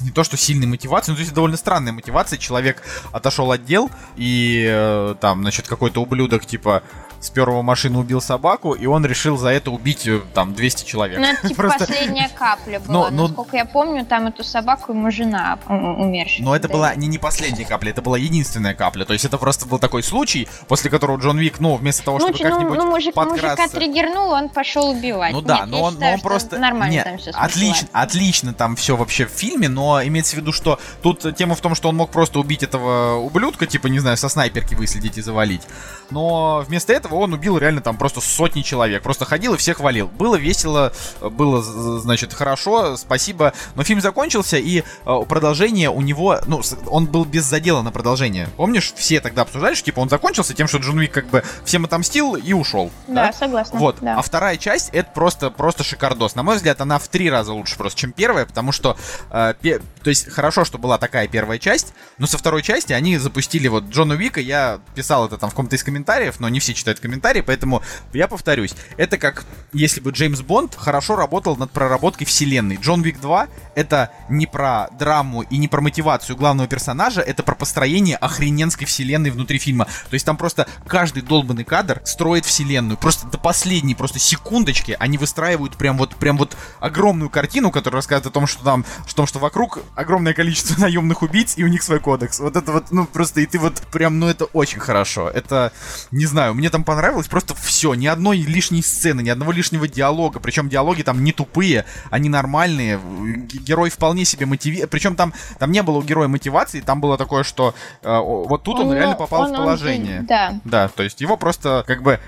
не 0.00 0.10
то 0.10 0.24
что 0.24 0.36
сильной 0.36 0.66
мотивацией, 0.66 1.12
но 1.12 1.16
то 1.16 1.22
есть 1.22 1.34
довольно 1.34 1.56
странная 1.56 1.92
мотивация. 1.92 2.38
Человек 2.38 2.82
отошел 3.12 3.50
от 3.50 3.64
дел, 3.64 3.90
и 4.16 4.66
э, 4.68 5.14
там, 5.20 5.42
значит, 5.42 5.66
какой-то 5.66 6.00
ублюдок, 6.02 6.46
типа, 6.46 6.82
с 7.20 7.30
первого 7.30 7.62
машины 7.62 7.98
убил 7.98 8.20
собаку, 8.20 8.72
и 8.72 8.86
он 8.86 9.04
решил 9.04 9.36
за 9.36 9.48
это 9.48 9.70
убить 9.70 10.06
э, 10.06 10.20
там 10.34 10.54
200 10.54 10.84
человек. 10.84 11.18
Ну, 11.18 11.24
это 11.24 11.48
типа 11.48 11.62
Просто... 11.62 11.80
последняя 11.80 12.28
капля 12.28 12.80
была. 12.80 13.10
Но, 13.10 13.10
но... 13.10 13.28
Насколько 13.28 13.56
я 13.56 13.64
помню, 13.64 14.04
там 14.04 14.28
эту 14.28 14.44
собаку 14.44 14.92
ему 14.92 15.10
жена 15.10 15.58
умершая. 15.68 16.44
Но 16.44 16.54
это 16.54 16.68
была 16.68 16.94
не, 16.94 17.08
не 17.08 17.18
последняя 17.18 17.64
капля, 17.64 17.90
это 17.90 18.02
была 18.02 18.18
единственная 18.18 18.74
капля. 18.74 19.04
То 19.04 19.12
есть 19.12 19.24
это 19.24 19.38
просто 19.38 19.66
был 19.66 19.78
такой 19.78 20.02
случай, 20.02 20.48
после 20.68 20.90
которого 20.90 21.18
Джон 21.18 21.38
Вик, 21.38 21.60
ну, 21.60 21.74
вместо 21.76 22.04
того, 22.04 22.18
чтобы 22.18 22.36
ну, 22.38 22.50
как-нибудь 22.50 22.78
ну, 22.78 22.90
мужик, 22.90 23.14
подкрасться... 23.14 23.62
мужика 23.62 23.68
триггернул, 23.68 24.30
он 24.30 24.48
пошел 24.48 24.90
убивать. 24.90 25.32
Ну 25.32 25.40
да, 25.40 25.60
Нет, 25.60 25.68
но 25.68 25.82
он, 25.82 25.94
считаю, 25.94 26.12
но 26.12 26.14
он 26.16 26.20
просто... 26.20 26.58
Нормально 26.58 26.92
Нет, 26.92 27.04
там 27.04 27.18
все 27.18 27.30
отлично, 27.30 27.88
отлично 27.92 28.54
там 28.54 28.76
все 28.76 28.96
вообще 28.96 29.26
в 29.26 29.30
фильме, 29.30 29.68
но 29.68 30.02
имеется 30.02 30.36
в 30.36 30.38
виду, 30.38 30.52
что 30.52 30.78
тут 31.02 31.34
тема 31.36 31.54
в 31.54 31.60
том, 31.60 31.74
что 31.74 31.88
он 31.88 31.96
мог 31.96 32.10
просто 32.10 32.38
убить 32.38 32.62
этого 32.62 33.16
ублюдка, 33.16 33.66
типа, 33.66 33.88
не 33.88 33.98
знаю, 33.98 34.16
со 34.16 34.28
снайперки 34.28 34.74
выследить 34.74 35.18
и 35.18 35.22
завалить. 35.22 35.62
Но 36.10 36.64
вместо 36.66 36.92
этого 36.92 37.07
он 37.12 37.32
убил 37.32 37.58
реально 37.58 37.80
там 37.80 37.96
просто 37.96 38.20
сотни 38.20 38.62
человек. 38.62 39.02
Просто 39.02 39.24
ходил 39.24 39.54
и 39.54 39.56
всех 39.56 39.80
валил. 39.80 40.08
Было 40.08 40.36
весело, 40.36 40.92
было, 41.20 41.62
значит, 41.62 42.32
хорошо, 42.32 42.96
спасибо. 42.96 43.52
Но 43.74 43.84
фильм 43.84 44.00
закончился, 44.00 44.56
и 44.56 44.82
э, 45.06 45.20
продолжение 45.28 45.90
у 45.90 46.00
него, 46.00 46.40
ну, 46.46 46.62
он 46.86 47.06
был 47.06 47.24
без 47.24 47.44
задела 47.44 47.82
на 47.82 47.90
продолжение. 47.90 48.48
Помнишь, 48.56 48.92
все 48.96 49.20
тогда 49.20 49.42
обсуждали, 49.42 49.74
что 49.74 49.86
типа 49.86 50.00
он 50.00 50.08
закончился 50.08 50.54
тем, 50.54 50.68
что 50.68 50.78
Джон 50.78 50.98
Уик 50.98 51.12
как 51.12 51.26
бы 51.28 51.42
всем 51.64 51.84
отомстил 51.84 52.34
и 52.34 52.52
ушел. 52.52 52.90
Да, 53.06 53.26
да? 53.26 53.32
согласна. 53.32 53.78
Вот. 53.78 53.96
Да. 54.00 54.16
А 54.18 54.22
вторая 54.22 54.56
часть 54.56 54.90
это 54.92 55.10
просто, 55.12 55.50
просто 55.50 55.84
шикардос. 55.84 56.34
На 56.34 56.42
мой 56.42 56.56
взгляд, 56.56 56.80
она 56.80 56.98
в 56.98 57.08
три 57.08 57.30
раза 57.30 57.52
лучше 57.52 57.76
просто, 57.76 57.98
чем 58.00 58.12
первая, 58.12 58.46
потому 58.46 58.72
что, 58.72 58.96
э, 59.30 59.54
пе- 59.60 59.80
то 60.02 60.10
есть 60.10 60.30
хорошо, 60.30 60.64
что 60.64 60.78
была 60.78 60.98
такая 60.98 61.28
первая 61.28 61.58
часть, 61.58 61.94
но 62.18 62.26
со 62.26 62.38
второй 62.38 62.62
части 62.62 62.92
они 62.92 63.18
запустили 63.18 63.68
вот 63.68 63.84
Джона 63.84 64.14
Уика, 64.14 64.40
я 64.40 64.80
писал 64.94 65.26
это 65.26 65.38
там 65.38 65.50
в 65.50 65.52
каком-то 65.52 65.76
из 65.76 65.82
комментариев, 65.82 66.40
но 66.40 66.48
не 66.48 66.60
все 66.60 66.74
читают 66.74 66.97
комментарии, 67.00 67.40
поэтому 67.40 67.82
я 68.12 68.28
повторюсь. 68.28 68.74
Это 68.96 69.18
как 69.18 69.44
если 69.72 70.00
бы 70.00 70.10
Джеймс 70.10 70.40
Бонд 70.40 70.74
хорошо 70.74 71.16
работал 71.16 71.56
над 71.56 71.70
проработкой 71.70 72.26
вселенной. 72.26 72.78
Джон 72.80 73.02
Вик 73.02 73.20
2 73.20 73.48
это 73.74 74.10
не 74.28 74.46
про 74.46 74.88
драму 74.98 75.42
и 75.42 75.56
не 75.56 75.68
про 75.68 75.80
мотивацию 75.80 76.36
главного 76.36 76.68
персонажа, 76.68 77.20
это 77.20 77.42
про 77.42 77.54
построение 77.54 78.16
охрененской 78.16 78.86
вселенной 78.86 79.30
внутри 79.30 79.58
фильма. 79.58 79.84
То 79.84 80.14
есть 80.14 80.26
там 80.26 80.36
просто 80.36 80.66
каждый 80.86 81.22
долбанный 81.22 81.64
кадр 81.64 82.00
строит 82.04 82.44
вселенную. 82.44 82.96
Просто 82.96 83.26
до 83.28 83.38
последней 83.38 83.94
просто 83.94 84.18
секундочки 84.18 84.96
они 84.98 85.18
выстраивают 85.18 85.76
прям 85.76 85.98
вот, 85.98 86.16
прям 86.16 86.38
вот 86.38 86.56
огромную 86.80 87.30
картину, 87.30 87.70
которая 87.70 87.98
рассказывает 87.98 88.26
о 88.26 88.30
том, 88.34 88.46
что 88.46 88.64
там, 88.64 88.84
что, 89.06 89.16
том, 89.16 89.26
что 89.26 89.38
вокруг 89.38 89.78
огромное 89.94 90.34
количество 90.34 90.80
наемных 90.80 91.22
убийц 91.22 91.54
и 91.56 91.64
у 91.64 91.68
них 91.68 91.82
свой 91.82 92.00
кодекс. 92.00 92.40
Вот 92.40 92.56
это 92.56 92.72
вот, 92.72 92.90
ну 92.90 93.06
просто 93.06 93.40
и 93.40 93.46
ты 93.46 93.58
вот 93.58 93.80
прям, 93.92 94.18
ну 94.18 94.26
это 94.26 94.46
очень 94.46 94.80
хорошо. 94.80 95.28
Это, 95.28 95.72
не 96.10 96.26
знаю, 96.26 96.54
мне 96.54 96.70
там 96.70 96.84
понравилось 96.88 97.28
просто 97.28 97.54
все, 97.54 97.92
ни 97.92 98.06
одной 98.06 98.38
лишней 98.38 98.82
сцены, 98.82 99.20
ни 99.20 99.28
одного 99.28 99.52
лишнего 99.52 99.86
диалога. 99.86 100.40
Причем 100.40 100.70
диалоги 100.70 101.02
там 101.02 101.22
не 101.22 101.32
тупые, 101.32 101.84
они 102.08 102.30
нормальные. 102.30 102.98
Герой 103.44 103.90
вполне 103.90 104.24
себе 104.24 104.46
мотивирует. 104.46 104.88
Причем 104.88 105.14
там, 105.14 105.34
там 105.58 105.70
не 105.70 105.82
было 105.82 105.98
у 105.98 106.02
героя 106.02 106.28
мотивации, 106.28 106.80
там 106.80 107.02
было 107.02 107.18
такое, 107.18 107.42
что 107.42 107.74
э, 108.02 108.18
вот 108.18 108.62
тут 108.62 108.78
он, 108.78 108.86
он 108.86 108.94
реально 108.94 109.16
попал 109.16 109.42
он, 109.42 109.52
в 109.52 109.56
положение. 109.56 110.20
Он, 110.20 110.26
да. 110.26 110.60
Да, 110.64 110.88
то 110.88 111.02
есть 111.02 111.20
его 111.20 111.36
просто 111.36 111.84
как 111.86 112.02
бы, 112.02 112.20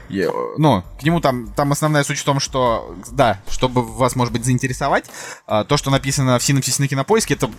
ну, 0.59 0.85
к 1.01 1.05
нему 1.05 1.23
там, 1.23 1.51
там 1.55 1.73
основная 1.73 2.05
суть 2.05 2.19
в 2.19 2.25
том, 2.25 2.39
что, 2.39 2.95
да, 3.13 3.41
чтобы 3.49 3.83
вас, 3.83 4.15
может 4.15 4.35
быть, 4.35 4.45
заинтересовать, 4.45 5.07
э, 5.49 5.65
то, 5.67 5.79
что 5.79 5.91
написано 5.91 6.39
в 6.39 6.45
синопсисе 6.45 6.83
на 6.83 6.89
кинопоиске, 6.89 7.33
это 7.33 7.51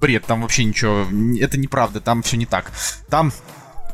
бред, 0.00 0.26
там 0.26 0.42
вообще 0.42 0.64
ничего, 0.64 1.06
это 1.38 1.60
неправда, 1.60 2.00
там 2.00 2.22
все 2.24 2.36
не 2.36 2.46
так. 2.46 2.72
Там 3.08 3.30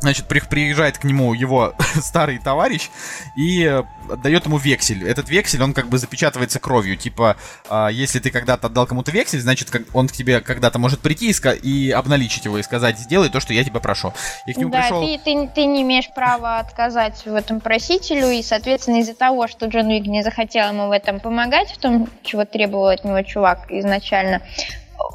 Значит, 0.01 0.27
приезжает 0.27 0.99
к 0.99 1.05
нему 1.05 1.35
его 1.35 1.75
старый 1.95 2.39
товарищ 2.39 2.91
и 3.37 3.65
э, 3.65 3.85
дает 4.17 4.47
ему 4.47 4.59
вексель. 4.59 5.09
Этот 5.09 5.29
вексель, 5.29 5.63
он 5.63 5.75
как 5.75 5.89
бы 5.89 5.99
запечатывается 5.99 6.59
кровью. 6.59 6.97
Типа, 6.97 7.37
э, 7.69 7.89
если 7.93 8.19
ты 8.19 8.31
когда-то 8.31 8.67
отдал 8.67 8.87
кому-то 8.87 9.11
вексель, 9.11 9.41
значит, 9.41 9.71
он 9.93 10.09
к 10.09 10.13
тебе 10.13 10.41
когда-то 10.41 10.79
может 10.79 11.01
прийти 11.01 11.31
и, 11.31 11.51
и 11.63 11.91
обналичить 11.91 12.45
его 12.45 12.59
и 12.59 12.63
сказать, 12.63 12.99
сделай 12.99 13.29
то, 13.29 13.41
что 13.41 13.53
я 13.53 13.65
тебя 13.65 13.81
прошу. 13.81 14.13
И 14.47 14.53
к 14.53 14.57
нему 14.57 14.71
да, 14.71 14.83
пришел... 14.83 15.01
ты, 15.03 15.19
ты, 15.19 15.49
ты 15.55 15.65
не 15.65 15.83
имеешь 15.83 16.09
права 16.15 16.59
отказать 16.59 17.25
в 17.25 17.35
этом 17.35 17.61
просителю, 17.61 18.31
и, 18.31 18.43
соответственно, 18.43 19.01
из-за 19.01 19.15
того, 19.15 19.49
что 19.49 19.67
Джон 19.67 19.87
Уик 19.87 20.07
не 20.07 20.23
захотел 20.23 20.69
ему 20.69 20.89
в 20.89 20.93
этом 20.93 21.21
помогать, 21.21 21.71
в 21.73 21.79
том, 21.79 22.09
чего 22.23 22.45
требовал 22.45 22.89
от 22.89 23.05
него 23.05 23.21
чувак 23.23 23.71
изначально, 23.71 24.43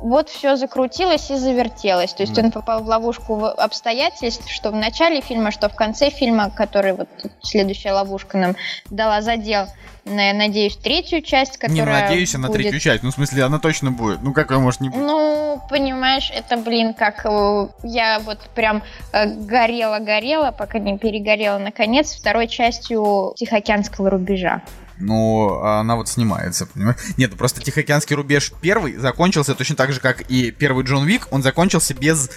вот 0.02 0.30
все 0.30 0.56
закрутилось 0.56 1.30
и 1.32 1.36
завертелось. 1.36 2.14
То 2.14 2.24
есть 2.24 2.38
он 2.38 2.52
попал 2.52 2.84
в 2.84 2.88
ловушку 2.88 3.46
обстоятельств, 3.46 4.50
что 4.50 4.72
в 4.72 4.76
начале 4.76 5.22
фильма, 5.22 5.52
что 5.52 5.70
в 5.70 5.76
конце 5.76 6.10
фильма, 6.10 6.50
который 6.50 6.94
вот 6.94 7.10
следующая 7.42 7.94
ловушка 7.94 8.38
нам 8.38 8.56
дала 8.90 9.22
задел 9.22 9.68
я 10.06 10.34
надеюсь, 10.34 10.76
третью 10.78 11.22
часть, 11.22 11.58
которая 11.58 11.86
Не 11.86 12.02
надеюсь, 12.10 12.34
она 12.36 12.48
будет... 12.48 12.62
третью 12.62 12.80
часть. 12.80 13.04
Ну, 13.04 13.12
в 13.12 13.14
смысле, 13.14 13.44
она 13.44 13.60
точно 13.60 13.92
будет. 13.92 14.22
Ну, 14.22 14.34
какая 14.34 14.60
может 14.60 14.82
не 14.82 14.90
быть? 14.90 14.98
Ну, 14.98 15.62
понимаешь, 15.70 16.32
это, 16.34 16.58
блин, 16.58 16.94
как 16.94 17.26
э, 17.26 17.68
я 17.84 18.20
вот 18.20 18.40
прям 18.56 18.84
горела-горела, 19.14 20.52
пока 20.52 20.80
не 20.80 20.98
перегорела 20.98 21.60
наконец, 21.60 22.16
второй 22.16 22.48
частью 22.48 23.34
Тихоокеанского 23.38 24.10
рубежа. 24.10 24.62
Но 25.02 25.64
она 25.64 25.96
вот 25.96 26.08
снимается, 26.08 26.66
понимаешь? 26.66 26.98
Нет, 27.18 27.32
ну 27.32 27.38
просто 27.38 27.62
Тихоокеанский 27.62 28.16
рубеж 28.16 28.54
первый 28.62 28.96
закончился 28.98 29.56
точно 29.56 29.76
так 29.76 29.92
же, 29.92 30.00
как 30.00 30.22
и 30.30 30.52
первый 30.52 30.86
Джон 30.86 31.06
Вик, 31.06 31.28
он 31.32 31.44
закончился 31.44 31.94
без 31.94 32.30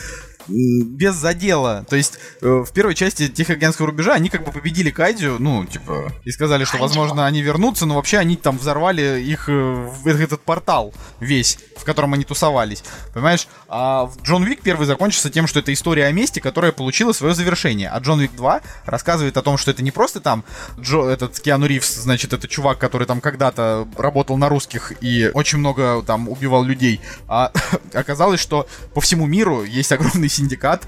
без 0.48 1.14
задела. 1.14 1.84
То 1.88 1.96
есть 1.96 2.18
э, 2.42 2.64
в 2.66 2.72
первой 2.72 2.94
части 2.94 3.28
Тихоокеанского 3.28 3.88
рубежа 3.88 4.14
они 4.14 4.28
как 4.28 4.44
бы 4.44 4.52
победили 4.52 4.90
Кайдзю, 4.90 5.36
ну, 5.38 5.64
типа, 5.64 6.12
и 6.24 6.30
сказали, 6.30 6.64
что, 6.64 6.78
возможно, 6.78 7.26
они 7.26 7.42
вернутся, 7.42 7.86
но 7.86 7.94
вообще 7.94 8.18
они 8.18 8.36
там 8.36 8.58
взорвали 8.58 9.22
их, 9.22 9.48
э, 9.48 9.88
этот 10.04 10.40
портал 10.42 10.92
весь, 11.20 11.58
в 11.76 11.84
котором 11.84 12.14
они 12.14 12.24
тусовались. 12.24 12.82
Понимаешь? 13.12 13.48
А 13.68 14.10
Джон 14.22 14.44
Вик 14.44 14.62
первый 14.62 14.86
закончился 14.86 15.30
тем, 15.30 15.46
что 15.46 15.60
это 15.60 15.72
история 15.72 16.06
о 16.06 16.12
мести, 16.12 16.40
которая 16.40 16.72
получила 16.72 17.12
свое 17.12 17.34
завершение. 17.34 17.88
А 17.88 17.98
Джон 17.98 18.20
Вик 18.20 18.34
2 18.36 18.60
рассказывает 18.86 19.36
о 19.36 19.42
том, 19.42 19.58
что 19.58 19.70
это 19.70 19.82
не 19.82 19.90
просто 19.90 20.20
там 20.20 20.44
Джо, 20.78 21.04
этот 21.04 21.38
Киану 21.40 21.66
Ривз, 21.66 21.94
значит, 21.94 22.32
это 22.32 22.48
чувак, 22.48 22.78
который 22.78 23.06
там 23.06 23.20
когда-то 23.20 23.88
работал 23.96 24.36
на 24.36 24.48
русских 24.48 24.92
и 25.00 25.30
очень 25.34 25.58
много 25.58 26.02
там 26.06 26.28
убивал 26.28 26.64
людей, 26.64 27.00
а 27.28 27.52
оказалось, 27.92 28.40
что 28.40 28.66
по 28.94 29.00
всему 29.00 29.26
миру 29.26 29.64
есть 29.64 29.92
огромный 29.92 30.28
синдикат 30.34 30.82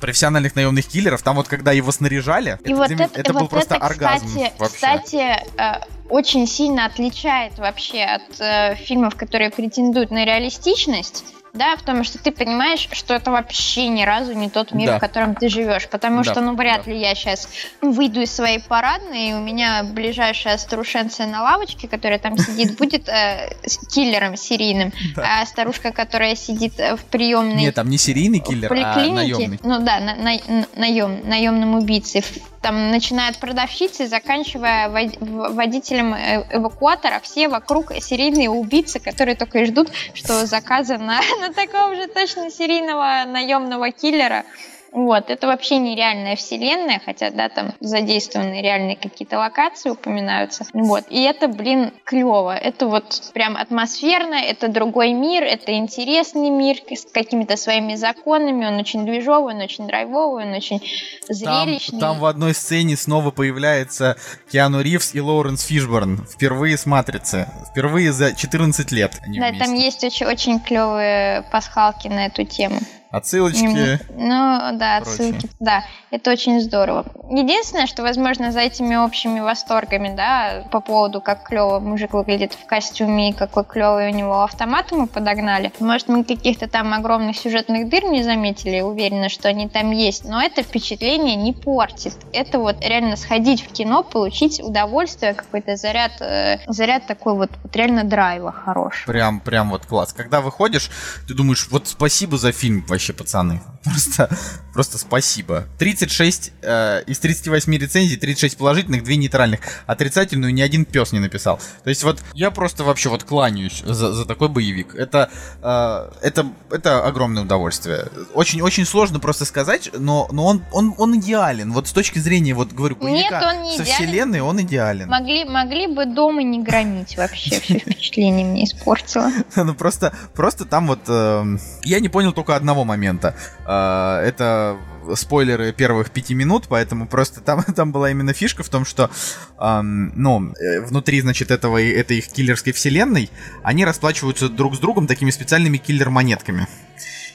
профессиональных 0.00 0.56
наемных 0.56 0.86
киллеров. 0.86 1.22
Там 1.22 1.36
вот 1.36 1.48
когда 1.48 1.72
его 1.72 1.92
снаряжали, 1.92 2.58
и 2.64 2.72
это, 2.72 2.76
вот 2.76 2.90
это, 2.90 3.10
это 3.14 3.32
был 3.32 3.40
вот 3.40 3.50
просто 3.50 3.76
это, 3.76 3.86
оргазм. 3.86 4.26
Кстати, 4.26 4.52
вообще. 4.58 4.74
кстати 4.74 5.16
э, 5.58 5.84
очень 6.08 6.46
сильно 6.46 6.86
отличает 6.86 7.58
вообще 7.58 8.02
от 8.02 8.40
э, 8.40 8.74
фильмов, 8.76 9.14
которые 9.16 9.50
претендуют 9.50 10.10
на 10.10 10.24
реалистичность 10.24 11.24
да, 11.52 11.76
в 11.76 11.82
том, 11.82 12.02
что 12.02 12.18
ты 12.18 12.32
понимаешь, 12.32 12.88
что 12.92 13.12
это 13.14 13.30
вообще 13.30 13.88
ни 13.88 14.04
разу 14.04 14.32
не 14.32 14.48
тот 14.48 14.72
мир, 14.72 14.88
да. 14.88 14.96
в 14.96 15.00
котором 15.00 15.34
ты 15.34 15.50
живешь. 15.50 15.86
Потому 15.88 16.22
да. 16.22 16.32
что, 16.32 16.40
ну, 16.40 16.56
вряд 16.56 16.84
да. 16.86 16.90
ли 16.90 16.98
я 16.98 17.14
сейчас 17.14 17.48
выйду 17.82 18.22
из 18.22 18.32
своей 18.32 18.58
парадной, 18.58 19.30
и 19.30 19.32
у 19.34 19.40
меня 19.40 19.84
ближайшая 19.84 20.56
старушенция 20.56 21.26
на 21.26 21.42
лавочке, 21.42 21.88
которая 21.88 22.18
там 22.18 22.38
сидит, 22.38 22.76
будет 22.78 23.08
э, 23.08 23.54
киллером 23.90 24.36
серийным. 24.36 24.92
Да. 25.14 25.42
А 25.42 25.46
старушка, 25.46 25.92
которая 25.92 26.36
сидит 26.36 26.80
э, 26.80 26.96
в 26.96 27.04
приемной... 27.04 27.56
Нет, 27.56 27.74
там 27.74 27.90
не 27.90 27.98
серийный 27.98 28.38
киллер, 28.38 28.72
а 28.72 28.96
наемный. 28.96 29.60
Ну 29.62 29.80
да, 29.80 30.00
на, 30.00 30.14
на, 30.14 30.38
наем, 30.76 31.28
наемным 31.28 31.74
убийцей 31.74 32.24
там, 32.62 32.90
начиная 32.90 33.30
от 33.30 33.38
продавщицы, 33.38 34.06
заканчивая 34.06 34.88
водителем 34.88 36.14
э, 36.14 36.46
эвакуатора, 36.50 37.20
все 37.20 37.48
вокруг 37.48 37.92
серийные 38.00 38.48
убийцы, 38.48 39.00
которые 39.00 39.34
только 39.34 39.58
и 39.58 39.64
ждут, 39.66 39.88
что 40.14 40.46
заказа 40.46 40.96
на, 40.96 41.20
на 41.40 41.52
такого 41.52 41.94
же 41.96 42.06
точно 42.06 42.50
серийного 42.50 43.24
наемного 43.26 43.90
киллера. 43.90 44.44
Вот, 44.92 45.30
это 45.30 45.46
вообще 45.46 45.78
нереальная 45.78 46.36
вселенная, 46.36 47.00
хотя, 47.02 47.30
да, 47.30 47.48
там 47.48 47.72
задействованы 47.80 48.60
реальные 48.60 48.96
какие-то 48.96 49.38
локации, 49.38 49.88
упоминаются. 49.88 50.66
Вот, 50.74 51.04
и 51.08 51.22
это, 51.22 51.48
блин, 51.48 51.92
клево. 52.04 52.54
Это 52.54 52.86
вот 52.86 53.30
прям 53.32 53.56
атмосферно, 53.56 54.34
это 54.34 54.68
другой 54.68 55.14
мир, 55.14 55.44
это 55.44 55.72
интересный 55.72 56.50
мир 56.50 56.76
с 56.90 57.10
какими-то 57.10 57.56
своими 57.56 57.94
законами, 57.94 58.66
он 58.66 58.76
очень 58.76 59.06
движовый, 59.06 59.54
он 59.54 59.62
очень 59.62 59.86
драйвовый, 59.86 60.44
он 60.44 60.52
очень 60.52 60.82
зрелищный. 61.26 61.98
Там, 61.98 62.12
там 62.12 62.18
в 62.20 62.26
одной 62.26 62.54
сцене 62.54 62.96
снова 62.96 63.30
появляется 63.30 64.16
Киану 64.50 64.82
Ривз 64.82 65.14
и 65.14 65.20
Лоуренс 65.22 65.64
Фишборн, 65.64 66.26
впервые 66.26 66.76
с 66.76 66.84
«Матрицы», 66.84 67.48
впервые 67.70 68.12
за 68.12 68.34
14 68.34 68.92
лет 68.92 69.12
они 69.22 69.38
Да, 69.38 69.48
вместе. 69.48 69.64
там 69.64 69.74
есть 69.74 70.04
очень, 70.04 70.26
очень 70.26 70.60
клевые 70.60 71.46
пасхалки 71.50 72.08
на 72.08 72.26
эту 72.26 72.44
тему. 72.44 72.78
Отсылочки. 73.12 74.00
Ну, 74.16 74.78
да, 74.78 74.96
отсылки. 74.96 75.50
Да, 75.60 75.84
это 76.10 76.30
очень 76.30 76.62
здорово. 76.62 77.04
Единственное, 77.30 77.86
что, 77.86 78.00
возможно, 78.02 78.52
за 78.52 78.60
этими 78.60 78.96
общими 78.96 79.40
восторгами, 79.40 80.14
да, 80.16 80.64
по 80.70 80.80
поводу, 80.80 81.20
как 81.20 81.44
клево 81.44 81.78
мужик 81.78 82.14
выглядит 82.14 82.54
в 82.54 82.66
костюме 82.66 83.30
и 83.30 83.32
какой 83.34 83.64
клевый 83.64 84.10
у 84.10 84.14
него 84.14 84.42
автомат 84.42 84.92
мы 84.92 85.06
подогнали. 85.06 85.70
Может, 85.78 86.08
мы 86.08 86.24
каких-то 86.24 86.68
там 86.68 86.94
огромных 86.94 87.36
сюжетных 87.36 87.90
дыр 87.90 88.04
не 88.04 88.22
заметили, 88.22 88.80
уверена, 88.80 89.28
что 89.28 89.48
они 89.48 89.68
там 89.68 89.90
есть, 89.90 90.24
но 90.24 90.42
это 90.42 90.62
впечатление 90.62 91.36
не 91.36 91.52
портит. 91.52 92.14
Это 92.32 92.58
вот 92.58 92.76
реально 92.80 93.16
сходить 93.16 93.62
в 93.62 93.72
кино, 93.72 94.02
получить 94.02 94.58
удовольствие, 94.58 95.34
какой-то 95.34 95.76
заряд, 95.76 96.12
э, 96.20 96.60
заряд 96.66 97.06
такой 97.06 97.34
вот, 97.34 97.50
вот 97.62 97.76
реально 97.76 98.04
драйва 98.04 98.52
хороший. 98.52 99.04
Прям, 99.04 99.40
прям 99.40 99.68
вот 99.68 99.84
класс. 99.84 100.14
Когда 100.14 100.40
выходишь, 100.40 100.90
ты 101.28 101.34
думаешь, 101.34 101.68
вот 101.70 101.88
спасибо 101.88 102.38
за 102.38 102.52
фильм 102.52 102.86
вообще 102.88 103.01
вообще, 103.02 103.12
пацаны. 103.12 103.60
Просто, 103.84 104.28
просто 104.72 104.98
спасибо. 104.98 105.64
36 105.78 106.52
э, 106.62 107.02
из 107.06 107.18
38 107.18 107.74
рецензий, 107.76 108.16
36 108.16 108.56
положительных, 108.56 109.04
2 109.04 109.14
нейтральных. 109.14 109.60
Отрицательную 109.86 110.52
ни 110.52 110.60
один 110.60 110.84
пес 110.84 111.12
не 111.12 111.18
написал. 111.20 111.60
То 111.84 111.90
есть 111.90 112.02
вот 112.04 112.22
я 112.34 112.50
просто 112.50 112.84
вообще 112.84 113.08
вот 113.08 113.24
кланяюсь 113.24 113.82
за, 113.84 114.12
за 114.12 114.24
такой 114.24 114.48
боевик. 114.48 114.94
Это, 114.94 115.30
э, 115.62 116.10
это, 116.22 116.46
это 116.70 117.04
огромное 117.04 117.42
удовольствие. 117.42 118.06
Очень-очень 118.34 118.86
сложно 118.86 119.20
просто 119.20 119.44
сказать, 119.44 119.90
но, 119.92 120.28
но 120.32 120.46
он, 120.46 120.62
он, 120.72 120.94
он 120.98 121.18
идеален. 121.18 121.72
Вот 121.72 121.88
с 121.88 121.92
точки 121.92 122.18
зрения, 122.18 122.54
вот 122.54 122.72
говорю, 122.72 122.96
Нет, 123.00 123.32
он 123.32 123.62
не 123.62 123.76
со 123.76 123.84
идеален. 123.84 124.06
вселенной 124.06 124.40
он 124.40 124.60
идеален. 124.62 125.08
Могли, 125.08 125.44
могли 125.44 125.86
бы 125.86 126.06
дома 126.06 126.42
не 126.42 126.62
громить 126.62 127.16
вообще. 127.16 127.60
Все 127.60 127.78
впечатление 127.78 128.46
мне 128.46 128.64
испортило. 128.64 129.30
Ну 129.62 129.74
просто, 129.74 130.12
просто 130.34 130.64
там 130.64 130.88
вот... 130.88 131.00
Эм, 131.08 131.60
я 131.84 132.00
не 132.00 132.08
понял 132.08 132.32
только 132.32 132.56
одного 132.56 132.84
момента. 132.84 133.36
А, 133.64 134.20
это 134.62 135.16
спойлеры 135.16 135.72
первых 135.72 136.10
пяти 136.10 136.34
минут, 136.34 136.66
поэтому 136.68 137.06
просто 137.06 137.40
там, 137.40 137.62
там 137.76 137.92
была 137.92 138.10
именно 138.10 138.32
фишка 138.32 138.62
в 138.62 138.68
том, 138.68 138.84
что, 138.84 139.10
эм, 139.58 140.12
ну, 140.16 140.52
э, 140.52 140.80
внутри, 140.80 141.20
значит, 141.20 141.50
этого, 141.50 141.82
этой 141.82 142.18
их 142.18 142.28
киллерской 142.28 142.72
вселенной 142.72 143.30
они 143.62 143.84
расплачиваются 143.84 144.48
друг 144.48 144.76
с 144.76 144.78
другом 144.78 145.06
такими 145.06 145.30
специальными 145.30 145.78
киллер-монетками. 145.78 146.66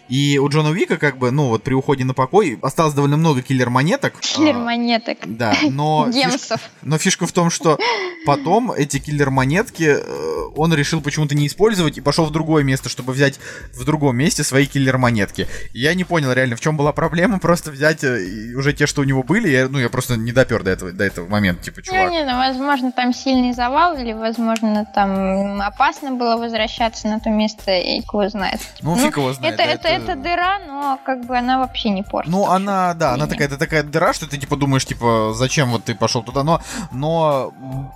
И 0.10 0.38
у 0.38 0.48
Джона 0.50 0.70
Уика, 0.70 0.98
как 0.98 1.18
бы, 1.18 1.32
ну 1.32 1.50
вот 1.50 1.64
при 1.64 1.74
уходе 1.74 2.06
на 2.06 2.14
покой 2.14 2.58
осталось 2.62 2.94
довольно 2.94 3.18
много 3.18 3.42
киллер-монеток. 3.42 4.20
Киллер-монеток. 4.20 5.18
А, 5.22 5.28
да, 5.28 5.58
но... 5.70 6.10
Фишка, 6.18 6.60
но 6.82 6.98
фишка 6.98 7.28
в 7.28 7.32
том, 7.32 7.50
что 7.50 7.78
потом 8.26 8.72
эти 8.72 9.00
киллер-монетки 9.00 9.98
э, 10.00 10.50
он 10.56 10.74
решил 10.74 11.02
почему-то 11.02 11.36
не 11.36 11.48
использовать 11.48 11.98
и 11.98 12.02
пошел 12.02 12.26
в 12.26 12.32
другое 12.32 12.64
место, 12.64 12.90
чтобы 12.90 13.14
взять 13.14 13.40
в 13.74 13.84
другом 13.86 14.18
месте 14.18 14.44
свои 14.44 14.66
киллер-монетки. 14.66 15.48
Я 15.74 15.94
не 15.94 16.04
понял 16.04 16.32
реально, 16.32 16.56
в 16.56 16.62
чем 16.62 16.78
была 16.78 16.94
проблема, 16.94 17.40
просто 17.48 17.72
взять 17.72 18.04
э, 18.04 18.54
уже 18.56 18.74
те, 18.74 18.88
что 18.88 19.02
у 19.02 19.04
него 19.04 19.24
были, 19.24 19.50
я, 19.50 19.68
ну 19.68 19.80
я 19.80 19.90
просто 19.90 20.16
не 20.16 20.32
допер 20.32 20.64
до 20.64 20.72
этого, 20.72 20.92
до 20.92 21.04
этого 21.04 21.28
момента, 21.28 21.64
типа, 21.64 21.82
чувак. 21.82 22.08
Ну, 22.08 22.12
не, 22.12 22.24
ну, 22.24 22.38
возможно, 22.38 22.92
там 22.92 23.14
сильный 23.14 23.54
завал, 23.54 23.98
или, 23.98 24.14
возможно, 24.14 24.88
там 24.94 25.62
опасно 25.62 26.12
было 26.12 26.38
возвращаться 26.38 27.08
на 27.08 27.20
то 27.20 27.30
место, 27.30 27.72
и 27.72 28.02
кто 28.02 28.30
знает. 28.30 28.62
Ну, 28.82 28.96
ну 28.96 29.06
фиг 29.06 29.18
его 29.18 29.34
знает. 29.34 29.56
Это, 29.56 29.64
это, 29.64 29.88
это 29.88 29.97
дыра, 30.00 30.60
но 30.60 31.00
как 31.06 31.26
бы 31.26 31.38
она 31.38 31.60
вообще 31.60 31.90
не 31.90 32.04
портит. 32.04 32.32
Ну, 32.32 32.48
она, 32.48 32.94
да, 32.94 33.14
она 33.14 33.28
такая, 33.28 33.48
это 33.48 33.58
такая 33.58 33.84
дыра, 33.84 34.14
что 34.14 34.28
ты 34.28 34.38
типа 34.38 34.56
думаешь, 34.56 34.86
типа, 34.86 35.34
зачем 35.36 35.72
вот 35.72 35.86
ты 35.86 35.96
пошел 35.96 36.24
туда, 36.24 36.44
но, 36.44 36.62
но 36.92 37.54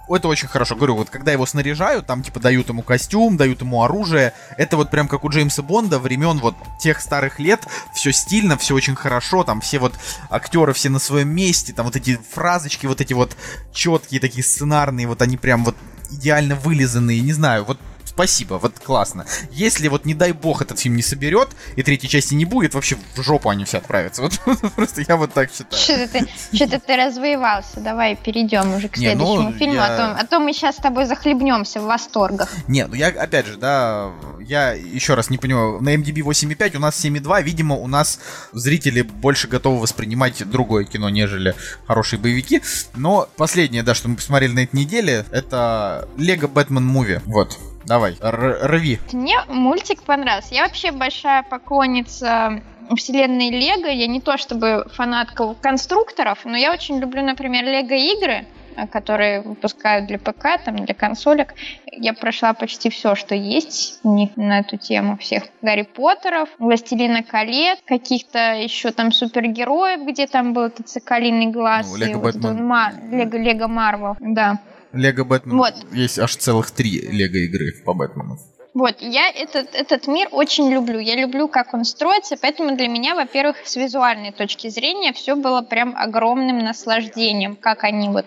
это 0.10 0.28
очень 0.28 0.48
хорошо. 0.48 0.76
Говорю, 0.76 0.96
вот 0.96 1.10
когда 1.10 1.32
его 1.32 1.46
снаряжают, 1.46 2.06
там 2.06 2.24
типа 2.24 2.40
дают 2.40 2.70
ему 2.70 2.82
костюм, 2.82 3.38
дают 3.38 3.62
ему 3.62 3.84
оружие, 3.84 4.34
это 4.58 4.78
вот 4.78 4.90
прям 4.90 5.08
как 5.08 5.24
у 5.24 5.30
Джеймса 5.30 5.62
Бонда 5.62 6.00
времен 6.00 6.40
вот 6.40 6.56
тех 6.80 7.02
старых 7.02 7.40
лет, 7.40 7.62
все 7.94 8.12
стильно, 8.12 8.58
все 8.58 8.76
очень 8.76 8.96
хорошо, 8.96 9.44
там 9.44 9.62
все 9.62 9.80
вот 9.80 9.94
актеры 10.30 10.74
все 10.74 10.90
на 10.90 11.00
своем 11.00 11.30
месте, 11.30 11.74
там 11.74 11.86
вот 11.86 11.96
эти 11.96 12.20
фразочки, 12.34 12.86
вот 12.86 13.02
эти 13.02 13.14
вот 13.14 13.36
четкие 13.74 14.20
такие 14.20 14.44
сценарные, 14.44 15.08
вот 15.08 15.22
они 15.22 15.38
прям 15.38 15.64
вот 15.64 15.76
идеально 16.12 16.56
вылизанные, 16.56 17.22
не 17.22 17.34
знаю, 17.34 17.64
вот 17.64 17.80
спасибо, 18.12 18.56
вот 18.56 18.78
классно. 18.80 19.26
Если 19.52 19.88
вот, 19.88 20.06
не 20.06 20.14
дай 20.14 20.34
бог, 20.34 20.62
этот 20.62 20.80
фильм 20.80 20.96
не 20.96 21.02
соберет, 21.02 21.50
и 21.76 21.84
третьей 21.84 22.10
части 22.10 22.34
не 22.34 22.46
будет, 22.46 22.74
вообще 22.74 22.98
в 23.16 23.24
жопу 23.24 23.50
они 23.50 23.66
все 23.66 23.78
отправятся. 23.78 24.22
Вот 24.52 24.74
просто 24.76 25.02
я 25.08 25.16
вот 25.16 25.34
так 25.34 25.50
считаю. 25.52 25.82
Что-то 25.82 26.08
ты, 26.08 26.28
что 26.54 26.80
ты 26.80 26.96
развоевался. 26.96 27.80
Давай 27.80 28.16
перейдем 28.16 28.74
уже 28.76 28.90
к 28.90 28.98
не, 28.98 29.16
ну, 29.16 29.26
следующему 29.26 29.52
ну, 29.52 29.58
фильму, 29.58 29.76
я... 29.76 29.86
а, 29.86 29.98
то, 29.98 30.20
а 30.20 30.26
то 30.26 30.40
мы 30.40 30.54
сейчас 30.54 30.76
с 30.76 30.80
тобой 30.80 31.06
захлебнемся 31.06 31.80
в 31.80 31.86
восторгах. 31.86 32.50
Не, 32.68 32.86
ну 32.88 32.96
я, 32.96 33.08
опять 33.08 33.48
же, 33.48 33.58
да, 33.58 34.12
я 34.40 34.74
еще 34.74 35.14
раз 35.14 35.30
не 35.30 35.38
понимаю, 35.38 35.80
на 35.82 35.96
MDB 35.96 36.22
8.5 36.22 36.78
у 36.78 36.80
нас 36.80 37.04
7.2, 37.04 37.44
видимо, 37.44 37.76
у 37.76 37.88
нас 37.88 38.20
зрители 38.52 39.02
больше 39.02 39.48
готовы 39.48 39.80
воспринимать 39.80 40.48
другое 40.50 40.84
кино, 40.84 41.10
нежели 41.10 41.56
хорошие 41.88 42.20
боевики. 42.20 42.62
Но 42.96 43.28
последнее, 43.38 43.84
да, 43.84 43.96
что 43.96 44.10
мы 44.10 44.16
посмотрели 44.16 44.52
на 44.52 44.60
этой 44.64 44.76
неделе, 44.76 45.26
это 45.32 46.08
Лего 46.18 46.48
Бэтмен 46.48 46.86
Муви. 46.86 47.22
Вот. 47.26 47.58
Давай, 47.86 48.16
рви. 48.22 49.00
Мне 49.12 49.38
мультик 49.48 50.04
понравился. 50.04 50.54
Я 50.54 50.64
вообще 50.64 50.92
большая 50.92 51.44
поклонница 51.44 52.62
вселенной 52.96 53.50
Лего. 53.50 53.88
Я 53.88 54.08
не 54.08 54.22
то 54.22 54.38
чтобы 54.38 54.86
фанатка 54.94 55.56
конструкторов, 55.56 56.40
но 56.46 56.58
я 56.58 56.72
очень 56.72 57.00
люблю, 57.00 57.24
например, 57.24 57.66
Лего 57.66 57.94
игры 57.94 58.46
которые 58.92 59.42
выпускают 59.42 60.08
для 60.08 60.18
ПК, 60.18 60.64
там, 60.64 60.78
для 60.78 60.96
консолек. 60.96 61.54
Я 61.92 62.14
прошла 62.14 62.54
почти 62.54 62.90
все, 62.90 63.16
что 63.16 63.36
есть 63.36 64.00
у 64.04 64.14
них 64.14 64.36
на 64.38 64.60
эту 64.60 64.78
тему. 64.78 65.18
Всех 65.18 65.44
Гарри 65.62 65.84
Поттеров, 65.84 66.50
Властелина 66.58 67.24
колец, 67.24 67.80
каких-то 67.86 68.56
еще 68.56 68.92
там 68.92 69.12
супергероев, 69.12 70.08
где 70.08 70.28
там 70.28 70.54
был 70.54 70.64
этот 70.64 70.90
соколиный 70.90 71.48
глаз. 71.48 71.90
Ну, 71.90 71.98
Лего 71.98 72.20
Бэтмен. 72.20 72.72
Лего, 73.12 73.38
Лего 73.38 73.68
Марвел, 73.68 74.16
да. 74.20 74.60
Лего 74.94 75.24
Бэтмен. 75.24 75.58
Вот. 75.58 75.74
Есть 75.92 76.20
аж 76.20 76.36
целых 76.36 76.72
три 76.72 77.00
Лего 77.02 77.38
игры 77.38 77.74
по 77.86 77.94
Бэтмену. 77.94 78.38
Вот, 78.74 79.02
я 79.02 79.30
этот, 79.30 79.76
этот 79.76 80.08
мир 80.08 80.30
очень 80.32 80.72
люблю. 80.72 81.00
Я 81.00 81.16
люблю, 81.16 81.50
как 81.50 81.74
он 81.74 81.84
строится, 81.84 82.38
поэтому 82.42 82.78
для 82.78 82.88
меня, 82.88 83.16
во-первых, 83.16 83.58
с 83.66 83.76
визуальной 83.76 84.32
точки 84.32 84.70
зрения 84.70 85.12
все 85.12 85.36
было 85.36 85.62
прям 85.62 85.94
огромным 85.98 86.60
наслаждением, 86.60 87.58
как 87.58 87.84
они 87.84 88.08
вот 88.08 88.26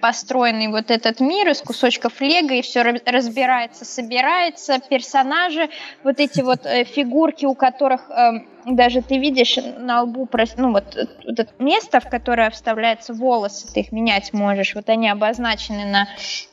построенный 0.00 0.68
вот 0.68 0.90
этот 0.90 1.20
мир 1.20 1.48
из 1.48 1.62
кусочков 1.62 2.20
лего, 2.20 2.52
и 2.52 2.62
все 2.62 2.82
разбирается, 2.82 3.84
собирается, 3.84 4.80
персонажи, 4.80 5.68
вот 6.02 6.18
эти 6.18 6.40
вот 6.42 6.66
э, 6.66 6.84
фигурки, 6.84 7.46
у 7.46 7.54
которых 7.54 8.10
э, 8.10 8.40
даже 8.64 9.02
ты 9.02 9.18
видишь 9.18 9.58
на 9.78 10.02
лбу, 10.02 10.28
ну 10.56 10.72
вот, 10.72 10.96
вот 11.26 11.38
это 11.38 11.52
место, 11.58 12.00
в 12.00 12.08
которое 12.08 12.50
вставляются 12.50 13.12
волосы, 13.12 13.72
ты 13.72 13.80
их 13.80 13.92
менять 13.92 14.32
можешь, 14.32 14.74
вот 14.74 14.88
они 14.88 15.08
обозначены 15.08 15.84
на, 15.84 16.08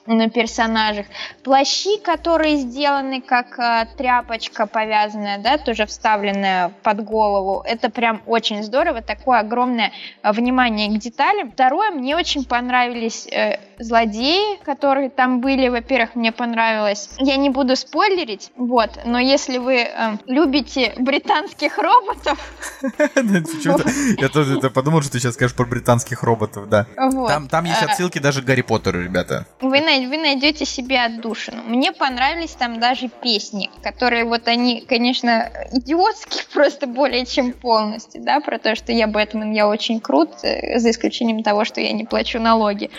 на 0.05 0.30
персонажах. 0.30 1.05
Плащи, 1.43 1.99
которые 1.99 2.57
сделаны 2.57 3.22
как 3.22 3.60
э, 3.60 3.86
тряпочка 3.97 4.66
повязанная, 4.66 5.38
да, 5.38 5.57
тоже 5.57 5.86
вставленная 5.86 6.72
под 6.84 7.03
голову, 7.03 7.62
это 7.66 7.89
прям 7.89 8.22
очень 8.26 8.64
здорово, 8.64 9.01
такое 9.01 9.39
огромное 9.39 9.91
э, 10.24 10.32
внимание 10.32 10.88
к 10.89 10.99
деталям. 10.99 11.51
Второе, 11.51 11.91
мне 11.91 12.16
очень 12.16 12.45
понравились 12.45 13.28
э, 13.28 13.60
злодеи, 13.78 14.57
которые 14.64 15.10
там 15.10 15.41
были, 15.41 15.68
во-первых, 15.68 16.16
мне 16.16 16.32
понравилось. 16.32 17.10
Я 17.20 17.38
не 17.38 17.49
буду 17.49 17.76
спойлерить, 17.76 18.51
вот, 18.55 18.99
но 19.05 19.20
если 19.20 19.57
вы 19.57 19.82
э, 19.82 20.18
любите 20.26 20.93
британских 20.97 21.78
роботов... 21.78 21.99
Я 24.18 24.30
тоже 24.30 24.60
подумал, 24.70 25.02
что 25.02 25.12
ты 25.12 25.20
сейчас 25.20 25.34
скажешь 25.34 25.56
про 25.56 25.66
британских 25.66 26.24
роботов, 26.24 26.70
да. 26.70 26.86
Там 27.50 27.66
есть 27.66 27.82
а, 27.82 27.86
отсылки 27.86 28.20
даже 28.20 28.41
к 28.41 28.45
Гарри 28.45 28.62
Поттеру, 28.62 29.02
ребята. 29.02 29.45
Вы 29.62 29.82
найдете 29.82 30.66
себе 30.66 31.02
отдушину. 31.02 31.64
Мне 31.64 31.91
понравились 31.91 32.52
там 32.52 32.80
даже 32.80 33.10
песни, 33.10 33.70
которые 33.84 34.26
вот 34.26 34.47
они, 34.47 34.82
конечно, 34.88 35.52
идиотские 35.72 36.43
просто 36.54 36.88
более 36.88 37.26
чем 37.26 37.54
полностью, 37.54 38.24
да, 38.24 38.39
про 38.39 38.58
то, 38.60 38.76
что 38.76 38.91
я 38.91 39.08
Бэтмен, 39.08 39.52
я 39.52 39.68
очень 39.68 40.00
крут, 40.00 40.32
э, 40.43 40.80
за 40.80 40.91
исключением 40.91 41.43
того, 41.43 41.66
что 41.66 41.82
я 41.82 41.91
не 41.91 42.06
плачу 42.06 42.39
налоги. 42.39 42.89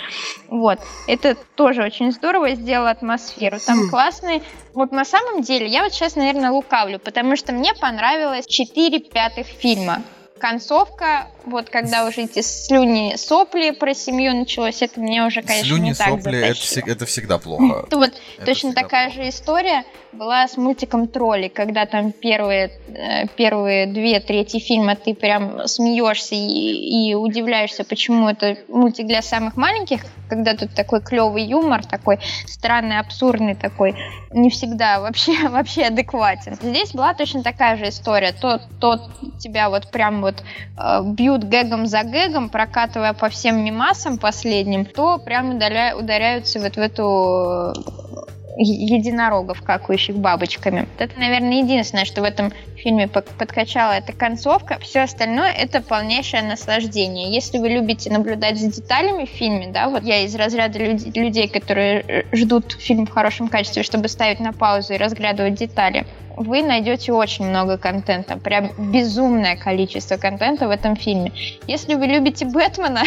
Вот. 0.48 0.80
Это 1.07 1.36
тоже 1.55 1.82
очень 1.82 2.12
здорово 2.12 2.55
сделало 2.55 2.90
атмосферу. 2.90 3.59
Там 3.64 3.88
классные... 3.88 4.42
Вот 4.72 4.92
на 4.92 5.05
самом 5.05 5.42
деле, 5.42 5.66
я 5.66 5.82
вот 5.82 5.92
сейчас, 5.92 6.14
наверное, 6.14 6.51
лукавлю, 6.51 7.01
потому 7.01 7.36
что 7.36 7.53
мне 7.53 7.74
понравилось 7.74 8.46
4 8.46 8.89
пятых 8.99 9.47
фильма. 9.47 10.03
Концовка, 10.38 11.28
вот 11.45 11.70
когда 11.70 12.07
уже 12.07 12.22
эти 12.22 12.43
слюни, 12.43 13.14
сопли 13.16 13.70
про 13.70 13.95
семью 13.95 14.34
началось, 14.34 14.82
это 14.82 15.01
мне 15.01 15.24
уже, 15.24 15.43
конечно, 15.43 15.66
слюни, 15.66 15.88
не 15.88 15.95
так 15.95 16.09
сопли, 16.09 16.38
это, 16.38 16.91
это 16.91 17.07
всегда 17.07 17.38
плохо. 17.38 17.86
Вот 18.01 18.12
точно 18.45 18.72
такая 18.72 19.11
же 19.11 19.28
история 19.28 19.84
была 20.12 20.49
с 20.49 20.57
мультиком 20.57 21.07
Тролли, 21.07 21.49
когда 21.49 21.86
там 21.86 22.12
первые, 22.12 22.70
э, 22.88 23.26
первые 23.36 23.86
две 23.86 24.20
трети 24.20 24.59
фильма 24.59 24.97
ты 24.97 25.14
прям 25.14 25.66
смеешься 25.68 26.34
и, 26.34 27.11
и 27.11 27.14
удивляешься, 27.14 27.84
почему 27.84 28.28
это 28.28 28.57
мультик 28.68 29.07
для 29.07 29.22
самых 29.22 29.57
маленьких, 29.57 30.01
когда 30.28 30.55
тут 30.55 30.74
такой 30.74 31.01
клевый 31.01 31.45
юмор, 31.45 31.84
такой 31.84 32.18
странный, 32.47 32.99
абсурдный 32.99 33.55
такой, 33.55 33.95
не 34.30 34.51
всегда 34.51 35.01
вообще, 35.01 35.49
вообще 35.49 35.84
адекватен. 35.84 36.57
Здесь 36.61 36.93
была 36.93 37.14
точно 37.14 37.43
такая 37.43 37.76
же 37.76 37.88
история. 37.88 38.32
То, 38.32 38.61
то 38.80 39.11
тебя 39.38 39.70
вот 39.70 39.91
прям 39.91 40.22
вот 40.22 40.43
э, 40.78 41.03
бьют 41.05 41.30
гэгом 41.39 41.87
за 41.87 42.03
гэгом, 42.03 42.49
прокатывая 42.49 43.12
по 43.12 43.28
всем 43.28 43.64
мимасам 43.64 44.18
последним, 44.18 44.85
то 44.85 45.18
прям 45.18 45.57
ударя, 45.57 45.97
ударяются 45.97 46.61
вот 46.61 46.76
в 46.76 46.78
эту 46.78 47.72
единорогов, 48.57 49.62
какающих 49.62 50.16
бабочками. 50.16 50.87
Это, 50.99 51.18
наверное, 51.18 51.62
единственное, 51.62 52.05
что 52.05 52.20
в 52.20 52.24
этом 52.24 52.53
фильме 52.81 53.09
подкачала 53.09 53.93
эта 53.93 54.12
концовка. 54.12 54.78
Все 54.81 55.01
остальное 55.01 55.53
это 55.53 55.81
полнейшее 55.81 56.43
наслаждение. 56.43 57.33
Если 57.33 57.59
вы 57.59 57.68
любите 57.68 58.11
наблюдать 58.11 58.59
за 58.59 58.68
деталями 58.68 59.26
в 59.26 59.28
фильме, 59.28 59.68
да, 59.68 59.89
вот 59.89 60.03
я 60.03 60.24
из 60.24 60.35
разряда 60.35 60.78
люд- 60.78 61.16
людей, 61.16 61.49
которые 61.49 62.01
э, 62.01 62.37
ждут 62.37 62.72
фильм 62.72 63.07
в 63.07 63.11
хорошем 63.11 63.49
качестве, 63.49 63.83
чтобы 63.83 64.09
ставить 64.09 64.41
на 64.41 64.53
паузу 64.53 64.95
и 64.95 64.97
разглядывать 64.97 65.55
детали, 65.55 66.07
вы 66.37 66.62
найдете 66.62 67.12
очень 67.12 67.47
много 67.47 67.76
контента, 67.76 68.39
прям 68.39 68.70
безумное 68.78 69.57
количество 69.57 70.16
контента 70.16 70.68
в 70.68 70.70
этом 70.70 70.97
фильме. 70.97 71.33
Если 71.66 71.95
вы 71.95 72.07
любите 72.07 72.47
Бэтмена, 72.47 73.03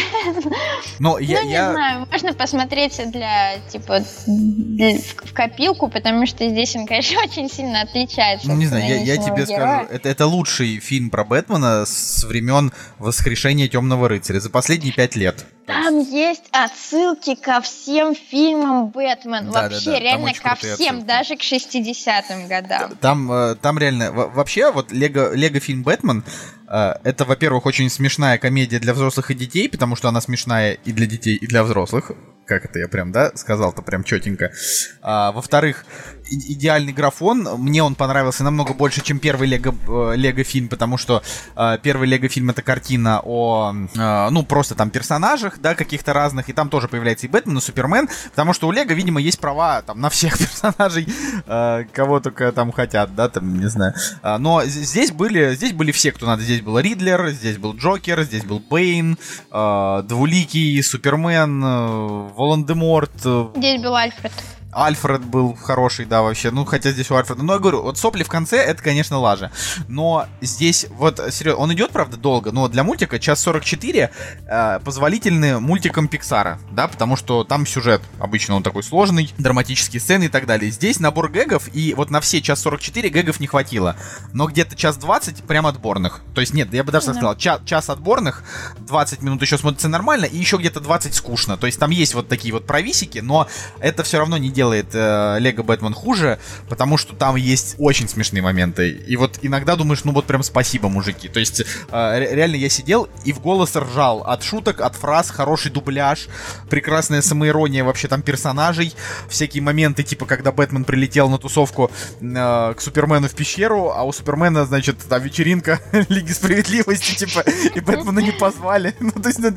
Но 1.00 1.18
я, 1.18 1.40
ну, 1.40 1.46
не 1.46 1.52
я... 1.52 1.72
знаю, 1.72 2.06
можно 2.10 2.32
посмотреть 2.32 3.00
для, 3.10 3.54
типа, 3.68 4.00
для, 4.26 4.98
в 4.98 5.32
копилку, 5.32 5.88
потому 5.88 6.26
что 6.26 6.48
здесь 6.48 6.76
он, 6.76 6.86
конечно, 6.86 7.20
очень 7.24 7.50
сильно 7.50 7.80
отличается. 7.80 8.48
Ну, 8.48 8.54
не 8.54 8.66
знаю, 8.66 8.84
я, 8.86 8.96
я 8.96 9.16
тебе 9.16 9.44
героя. 9.44 9.63
Это, 9.90 10.08
это 10.08 10.26
лучший 10.26 10.78
фильм 10.78 11.10
про 11.10 11.24
Бэтмена 11.24 11.84
с 11.86 12.24
времен 12.24 12.72
воскрешения 12.98 13.68
Темного 13.68 14.08
рыцаря 14.08 14.40
за 14.40 14.50
последние 14.50 14.92
пять 14.92 15.16
лет. 15.16 15.46
Там 15.66 16.00
есть 16.00 16.44
отсылки 16.52 17.34
ко 17.34 17.60
всем 17.60 18.14
фильмам 18.14 18.88
Бэтмен. 18.88 19.50
Да, 19.50 19.62
вообще, 19.62 19.86
да, 19.86 19.92
да. 19.92 20.00
реально 20.00 20.32
ко 20.34 20.54
всем, 20.56 20.72
отсылки. 20.72 21.04
даже 21.06 21.36
к 21.36 21.40
60-м 21.40 22.48
годам. 22.48 22.96
Там, 22.96 23.32
э, 23.32 23.54
там 23.56 23.78
реально... 23.78 24.12
Вообще, 24.12 24.70
вот 24.70 24.92
Лего, 24.92 25.34
Лего 25.34 25.60
фильм 25.60 25.82
Бэтмен, 25.82 26.22
э, 26.68 26.94
это, 27.02 27.24
во-первых, 27.24 27.66
очень 27.66 27.88
смешная 27.88 28.38
комедия 28.38 28.78
для 28.78 28.92
взрослых 28.92 29.30
и 29.30 29.34
детей, 29.34 29.68
потому 29.68 29.96
что 29.96 30.08
она 30.08 30.20
смешная 30.20 30.72
и 30.72 30.92
для 30.92 31.06
детей, 31.06 31.36
и 31.36 31.46
для 31.46 31.64
взрослых. 31.64 32.12
Как 32.46 32.66
это 32.66 32.78
я 32.78 32.88
прям, 32.88 33.10
да, 33.10 33.32
сказал-то 33.34 33.80
прям 33.80 34.04
четенько. 34.04 34.52
А, 35.00 35.32
во-вторых, 35.32 35.86
идеальный 36.30 36.92
графон. 36.92 37.48
Мне 37.58 37.82
он 37.82 37.94
понравился 37.94 38.44
намного 38.44 38.74
больше, 38.74 39.02
чем 39.02 39.18
первый 39.18 39.48
Лего, 39.48 39.74
э, 40.12 40.16
Лего 40.16 40.44
фильм, 40.44 40.68
потому 40.68 40.98
что 40.98 41.22
э, 41.56 41.78
первый 41.82 42.08
Лего 42.08 42.28
фильм 42.28 42.50
это 42.50 42.62
картина 42.62 43.20
о, 43.24 43.72
э, 43.94 44.28
ну, 44.30 44.44
просто 44.44 44.74
там 44.74 44.90
персонажах, 44.90 45.53
да, 45.58 45.74
каких-то 45.74 46.12
разных, 46.12 46.48
и 46.48 46.52
там 46.52 46.68
тоже 46.68 46.88
появляется 46.88 47.26
и 47.26 47.28
Бэтмен, 47.28 47.58
и 47.58 47.60
Супермен, 47.60 48.08
потому 48.30 48.52
что 48.52 48.68
у 48.68 48.72
Лего, 48.72 48.92
видимо, 48.92 49.20
есть 49.20 49.38
права 49.38 49.82
там 49.82 50.00
на 50.00 50.10
всех 50.10 50.38
персонажей, 50.38 51.06
э, 51.46 51.84
кого 51.92 52.20
только 52.20 52.52
там 52.52 52.72
хотят, 52.72 53.14
да, 53.14 53.28
там, 53.28 53.58
не 53.58 53.68
знаю. 53.68 53.94
Э, 54.22 54.36
но 54.38 54.64
здесь 54.64 55.12
были, 55.12 55.54
здесь 55.54 55.72
были 55.72 55.92
все, 55.92 56.12
кто 56.12 56.26
надо. 56.26 56.42
Здесь 56.42 56.60
был 56.60 56.78
Ридлер, 56.78 57.30
здесь 57.30 57.58
был 57.58 57.74
Джокер, 57.74 58.22
здесь 58.22 58.44
был 58.44 58.60
Бэйн, 58.60 59.18
э, 59.50 60.02
Двуликий, 60.04 60.82
Супермен, 60.82 61.62
э, 61.64 62.28
Волан-де-Морт. 62.34 63.12
Э, 63.24 63.48
здесь 63.56 63.82
был 63.82 63.94
Альфред. 63.94 64.32
Альфред 64.74 65.24
был 65.24 65.54
хороший, 65.54 66.06
да, 66.06 66.22
вообще. 66.22 66.50
Ну, 66.50 66.64
хотя 66.64 66.90
здесь 66.90 67.10
у 67.10 67.14
Альфреда... 67.14 67.42
Ну, 67.42 67.52
я 67.52 67.58
говорю, 67.58 67.82
вот 67.82 67.98
сопли 67.98 68.22
в 68.22 68.28
конце, 68.28 68.58
это, 68.58 68.82
конечно, 68.82 69.18
лажа. 69.18 69.50
Но 69.88 70.26
здесь, 70.40 70.86
вот, 70.90 71.20
серьезно, 71.30 71.62
он 71.62 71.72
идет, 71.72 71.90
правда, 71.90 72.16
долго, 72.16 72.52
но 72.52 72.68
для 72.68 72.84
мультика 72.84 73.18
час 73.18 73.40
44 73.40 74.10
э, 74.46 74.80
позволительны 74.84 75.60
мультикам 75.60 76.08
Пиксара, 76.08 76.58
да, 76.72 76.88
потому 76.88 77.16
что 77.16 77.44
там 77.44 77.66
сюжет 77.66 78.02
обычно 78.18 78.56
он 78.56 78.62
такой 78.62 78.82
сложный, 78.82 79.32
драматические 79.38 80.00
сцены 80.00 80.24
и 80.24 80.28
так 80.28 80.46
далее. 80.46 80.70
Здесь 80.70 81.00
набор 81.00 81.30
гэгов, 81.30 81.68
и 81.74 81.94
вот 81.94 82.10
на 82.10 82.20
все 82.20 82.40
час 82.40 82.60
44 82.60 83.08
гэгов 83.08 83.40
не 83.40 83.46
хватило. 83.46 83.96
Но 84.32 84.46
где-то 84.46 84.76
час 84.76 84.96
20 84.96 85.44
прям 85.44 85.66
отборных. 85.66 86.22
То 86.34 86.40
есть, 86.40 86.54
нет, 86.54 86.72
я 86.72 86.84
бы 86.84 86.92
даже 86.92 87.06
сказал, 87.06 87.36
час, 87.36 87.60
час 87.64 87.90
отборных, 87.90 88.42
20 88.78 89.22
минут 89.22 89.42
еще 89.42 89.58
смотрится 89.58 89.88
нормально, 89.88 90.24
и 90.24 90.36
еще 90.36 90.56
где-то 90.56 90.80
20 90.80 91.14
скучно. 91.14 91.56
То 91.56 91.66
есть 91.66 91.78
там 91.78 91.90
есть 91.90 92.14
вот 92.14 92.28
такие 92.28 92.52
вот 92.52 92.66
провисики, 92.66 93.18
но 93.18 93.46
это 93.80 94.02
все 94.02 94.18
равно 94.18 94.36
не 94.38 94.50
делает 94.50 94.63
делает 94.64 94.94
Лего 94.94 95.60
э, 95.60 95.62
Бэтмен 95.62 95.92
хуже, 95.92 96.38
потому 96.68 96.96
что 96.96 97.14
там 97.14 97.36
есть 97.36 97.76
очень 97.78 98.08
смешные 98.08 98.42
моменты. 98.42 98.90
И 98.90 99.16
вот 99.16 99.38
иногда 99.42 99.76
думаешь, 99.76 100.04
ну 100.04 100.12
вот 100.12 100.24
прям 100.24 100.42
спасибо, 100.42 100.88
мужики. 100.88 101.28
То 101.28 101.40
есть 101.40 101.60
э, 101.60 102.34
реально 102.34 102.56
я 102.56 102.68
сидел 102.70 103.08
и 103.24 103.32
в 103.32 103.40
голос 103.40 103.76
ржал 103.76 104.22
от 104.22 104.42
шуток, 104.42 104.80
от 104.80 104.96
фраз, 104.96 105.30
хороший 105.30 105.70
дубляж, 105.70 106.28
прекрасная 106.70 107.20
самоирония 107.20 107.84
вообще 107.84 108.08
там 108.08 108.22
персонажей, 108.22 108.94
всякие 109.28 109.62
моменты, 109.62 110.02
типа 110.02 110.24
когда 110.24 110.50
Бэтмен 110.50 110.84
прилетел 110.84 111.28
на 111.28 111.38
тусовку 111.38 111.90
э, 112.20 112.74
к 112.74 112.80
Супермену 112.80 113.28
в 113.28 113.34
пещеру, 113.34 113.90
а 113.90 114.04
у 114.04 114.12
Супермена, 114.12 114.64
значит, 114.64 114.96
там 115.08 115.22
вечеринка 115.22 115.80
Лиги 116.08 116.32
Справедливости, 116.32 117.14
типа, 117.16 117.44
и 117.74 117.80
Бэтмена 117.80 118.20
не 118.20 118.32
позвали. 118.32 118.94
Ну, 119.04 119.10
то 119.10 119.28
есть, 119.28 119.38
ну, 119.38 119.50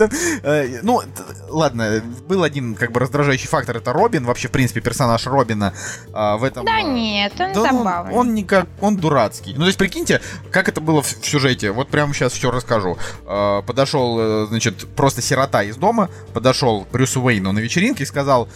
ну, 0.83 1.01
ладно, 1.47 2.03
был 2.27 2.43
один, 2.43 2.75
как 2.75 2.91
бы, 2.91 2.99
раздражающий 2.99 3.47
фактор, 3.47 3.77
это 3.77 3.93
Робин, 3.93 4.25
вообще, 4.25 4.49
в 4.49 4.51
принципе, 4.51 4.81
персонаж 4.81 4.96
персонаж 4.97 5.27
Робина 5.27 5.73
а, 6.11 6.37
в 6.37 6.43
этом... 6.43 6.65
Да 6.65 6.81
нет, 6.81 7.33
он 7.39 7.53
да 7.53 7.61
забавный. 7.61 8.13
Он, 8.13 8.19
он 8.19 8.33
никак, 8.33 8.67
он 8.81 8.97
дурацкий. 8.97 9.53
Ну, 9.53 9.61
то 9.61 9.67
есть, 9.67 9.77
прикиньте, 9.77 10.21
как 10.51 10.69
это 10.69 10.81
было 10.81 11.03
в, 11.03 11.05
в 11.05 11.25
сюжете. 11.25 11.71
Вот 11.71 11.89
прямо 11.89 12.13
сейчас 12.13 12.33
все 12.33 12.49
расскажу. 12.49 12.97
А, 13.25 13.61
подошел, 13.61 14.17
э, 14.19 14.45
значит, 14.47 14.87
просто 14.95 15.21
сирота 15.21 15.61
из 15.63 15.75
дома, 15.75 16.09
подошел 16.33 16.87
Брюсу 16.91 17.21
Уэйну 17.21 17.51
на 17.51 17.59
вечеринке 17.59 18.03
и 18.03 18.07
сказал, 18.07 18.49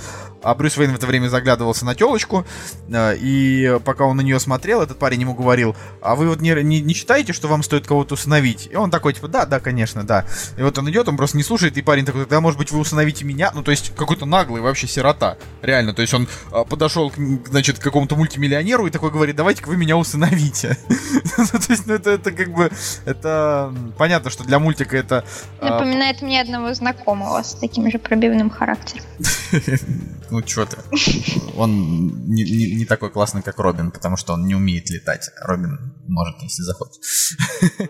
А 0.43 0.55
Брюс 0.55 0.77
Уэйн 0.77 0.91
в 0.91 0.95
это 0.95 1.07
время 1.07 1.27
заглядывался 1.27 1.85
на 1.85 1.95
телочку, 1.95 2.45
э, 2.89 3.15
и 3.17 3.79
пока 3.85 4.05
он 4.05 4.17
на 4.17 4.21
нее 4.21 4.39
смотрел, 4.39 4.81
этот 4.81 4.97
парень 4.97 5.21
ему 5.21 5.33
говорил, 5.33 5.75
а 6.01 6.15
вы 6.15 6.27
вот 6.27 6.41
не, 6.41 6.51
не, 6.63 6.81
не 6.81 6.93
считаете, 6.93 7.33
что 7.33 7.47
вам 7.47 7.63
стоит 7.63 7.85
кого-то 7.87 8.15
усыновить? 8.15 8.67
И 8.71 8.75
он 8.75 8.89
такой, 8.89 9.13
типа, 9.13 9.27
да, 9.27 9.45
да, 9.45 9.59
конечно, 9.59 10.03
да. 10.03 10.25
И 10.57 10.61
вот 10.61 10.77
он 10.77 10.89
идет, 10.89 11.07
он 11.07 11.17
просто 11.17 11.37
не 11.37 11.43
слушает, 11.43 11.77
и 11.77 11.81
парень 11.81 12.05
такой, 12.05 12.25
да, 12.25 12.41
может 12.41 12.57
быть, 12.57 12.71
вы 12.71 12.79
усыновите 12.79 13.23
меня? 13.25 13.51
Ну, 13.53 13.63
то 13.63 13.71
есть, 13.71 13.93
какой-то 13.95 14.25
наглый 14.25 14.61
вообще 14.61 14.87
сирота, 14.87 15.37
реально. 15.61 15.93
То 15.93 16.01
есть, 16.01 16.13
он 16.13 16.27
а, 16.51 16.63
подошел, 16.63 17.11
значит, 17.45 17.79
к 17.79 17.83
какому-то 17.83 18.15
мультимиллионеру 18.15 18.87
и 18.87 18.89
такой 18.89 19.11
говорит, 19.11 19.35
давайте-ка 19.35 19.69
вы 19.69 19.77
меня 19.77 19.97
усыновите. 19.97 20.77
Ну, 21.37 21.59
то 21.59 21.71
есть, 21.71 21.87
ну, 21.87 21.93
это, 21.93 22.11
это 22.11 22.31
как 22.31 22.53
бы, 22.53 22.71
это 23.05 23.73
понятно, 23.97 24.29
что 24.29 24.43
для 24.43 24.59
мультика 24.59 24.97
это... 24.97 25.23
а, 25.59 25.69
Напоминает 25.71 26.21
мне 26.21 26.41
одного 26.41 26.73
знакомого 26.73 27.41
с 27.41 27.55
таким 27.55 27.89
же 27.89 27.97
пробивным 27.99 28.49
характером. 28.49 29.05
Ну, 30.31 30.41
что 30.47 30.65
ты. 30.65 30.77
Он 31.57 32.25
не, 32.27 32.43
не, 32.43 32.75
не 32.75 32.85
такой 32.85 33.11
классный, 33.11 33.41
как 33.41 33.59
Робин, 33.59 33.91
потому 33.91 34.15
что 34.15 34.33
он 34.33 34.45
не 34.45 34.55
умеет 34.55 34.89
летать. 34.89 35.29
Робин 35.41 35.93
может, 36.07 36.41
если 36.41 36.63
захочет. 36.63 37.01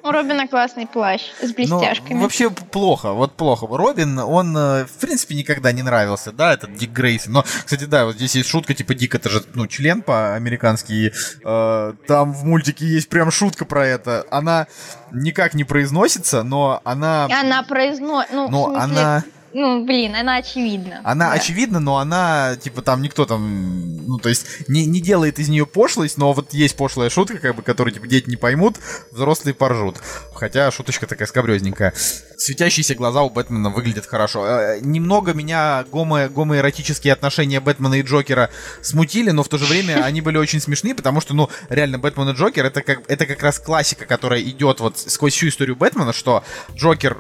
У 0.03 0.11
Робина 0.11 0.47
классный 0.47 0.87
плащ 0.87 1.21
с 1.39 1.49
ну, 1.49 1.53
блестяшками. 1.53 2.13
Ну, 2.15 2.21
вообще 2.21 2.49
плохо, 2.49 3.13
вот 3.13 3.35
плохо. 3.35 3.67
Робин, 3.69 4.17
он, 4.17 4.57
э, 4.57 4.85
в 4.85 4.93
принципе, 4.99 5.35
никогда 5.35 5.71
не 5.71 5.83
нравился, 5.83 6.31
да, 6.31 6.53
этот 6.53 6.73
Дик 6.73 6.91
Грейсон. 6.91 7.33
Но, 7.33 7.43
кстати, 7.43 7.83
да, 7.85 8.05
вот 8.05 8.15
здесь 8.15 8.35
есть 8.35 8.49
шутка, 8.49 8.73
типа, 8.73 8.95
Дик 8.95 9.13
это 9.13 9.29
же, 9.29 9.43
ну, 9.53 9.67
член 9.67 10.01
по-американски. 10.01 11.13
Э, 11.45 11.93
там 12.07 12.33
в 12.33 12.43
мультике 12.43 12.85
есть 12.87 13.09
прям 13.09 13.29
шутка 13.29 13.65
про 13.65 13.85
это. 13.85 14.25
Она 14.31 14.65
никак 15.11 15.53
не 15.53 15.63
произносится, 15.63 16.41
но 16.41 16.81
она... 16.83 17.25
Она 17.25 17.61
произносит, 17.61 18.33
ну, 18.33 18.49
но 18.49 18.65
смысле... 18.65 18.81
она 18.83 19.23
ну, 19.53 19.85
блин, 19.85 20.15
она 20.15 20.37
очевидна. 20.37 21.01
Она 21.03 21.29
да. 21.29 21.33
очевидна, 21.33 21.79
но 21.79 21.97
она, 21.97 22.55
типа, 22.55 22.81
там 22.81 23.01
никто 23.01 23.25
там, 23.25 24.05
ну, 24.05 24.17
то 24.17 24.29
есть, 24.29 24.45
не, 24.67 24.85
не 24.85 25.01
делает 25.01 25.39
из 25.39 25.49
нее 25.49 25.65
пошлость, 25.65 26.17
но 26.17 26.33
вот 26.33 26.53
есть 26.53 26.75
пошлая 26.75 27.09
шутка, 27.09 27.37
как 27.37 27.55
бы, 27.55 27.61
которую, 27.61 27.93
типа, 27.93 28.07
дети 28.07 28.29
не 28.29 28.37
поймут, 28.37 28.77
взрослые 29.11 29.53
поржут. 29.53 29.97
Хотя 30.33 30.71
шуточка 30.71 31.05
такая 31.05 31.27
скабрезненькая. 31.27 31.93
Светящиеся 32.37 32.95
глаза 32.95 33.21
у 33.21 33.29
Бэтмена 33.29 33.69
выглядят 33.69 34.05
хорошо. 34.05 34.45
Э, 34.45 34.79
немного 34.81 35.33
меня 35.33 35.85
гомо, 35.91 36.27
гомоэротические 36.29 37.13
отношения 37.13 37.59
Бэтмена 37.59 37.95
и 37.95 38.01
Джокера 38.01 38.49
смутили, 38.81 39.31
но 39.31 39.43
в 39.43 39.47
то 39.47 39.57
же 39.57 39.65
время 39.65 40.03
они 40.03 40.21
были 40.21 40.37
очень 40.37 40.59
смешные, 40.59 40.95
потому 40.95 41.21
что, 41.21 41.33
ну, 41.33 41.49
реально, 41.69 41.99
Бэтмен 41.99 42.29
и 42.29 42.33
Джокер 42.33 42.65
это 42.65 42.81
как, 42.81 43.01
это 43.07 43.25
как 43.25 43.43
раз 43.43 43.59
классика, 43.59 44.05
которая 44.05 44.41
идет 44.41 44.79
вот 44.79 44.97
сквозь 44.97 45.33
всю 45.33 45.49
историю 45.49 45.75
Бэтмена, 45.75 46.13
что 46.13 46.43
Джокер 46.75 47.17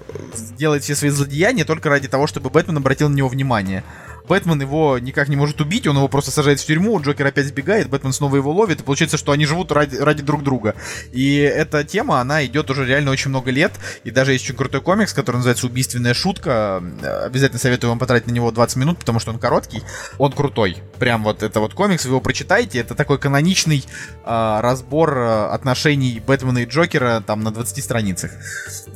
делает 0.57 0.83
все 0.83 0.95
свои 0.95 1.11
злодеяния 1.11 1.65
только 1.65 1.89
ради 1.89 2.07
того, 2.07 2.20
чтобы 2.27 2.49
Бэтмен 2.49 2.77
обратил 2.77 3.09
на 3.09 3.15
него 3.15 3.27
внимание. 3.27 3.83
Бэтмен 4.31 4.61
его 4.61 4.97
никак 4.97 5.27
не 5.27 5.35
может 5.35 5.59
убить, 5.59 5.87
он 5.87 5.97
его 5.97 6.07
просто 6.07 6.31
сажает 6.31 6.61
в 6.61 6.65
тюрьму, 6.65 7.01
Джокер 7.01 7.25
опять 7.25 7.47
сбегает, 7.47 7.89
Бэтмен 7.89 8.13
снова 8.13 8.37
его 8.37 8.49
ловит, 8.53 8.79
и 8.79 8.83
получается, 8.83 9.17
что 9.17 9.33
они 9.33 9.45
живут 9.45 9.73
ради, 9.73 9.97
ради 9.97 10.23
друг 10.23 10.41
друга. 10.41 10.73
И 11.11 11.35
эта 11.35 11.83
тема, 11.83 12.21
она 12.21 12.45
идет 12.45 12.69
уже 12.69 12.85
реально 12.85 13.11
очень 13.11 13.27
много 13.27 13.51
лет, 13.51 13.73
и 14.05 14.09
даже 14.09 14.31
есть 14.31 14.45
очень 14.45 14.55
крутой 14.55 14.79
комикс, 14.79 15.11
который 15.11 15.35
называется 15.35 15.67
«Убийственная 15.67 16.13
шутка». 16.13 16.81
Обязательно 17.25 17.59
советую 17.59 17.89
вам 17.89 17.99
потратить 17.99 18.27
на 18.27 18.31
него 18.31 18.51
20 18.51 18.77
минут, 18.77 18.99
потому 18.99 19.19
что 19.19 19.31
он 19.31 19.37
короткий, 19.37 19.83
он 20.17 20.31
крутой. 20.31 20.77
Прям 20.97 21.25
вот 21.25 21.43
это 21.43 21.59
вот 21.59 21.73
комикс, 21.73 22.05
вы 22.05 22.11
его 22.11 22.21
прочитаете, 22.21 22.79
это 22.79 22.95
такой 22.95 23.19
каноничный 23.19 23.83
э, 24.23 24.59
разбор 24.61 25.17
отношений 25.17 26.21
Бэтмена 26.25 26.59
и 26.59 26.65
Джокера 26.65 27.21
там 27.27 27.43
на 27.43 27.51
20 27.51 27.83
страницах. 27.83 28.31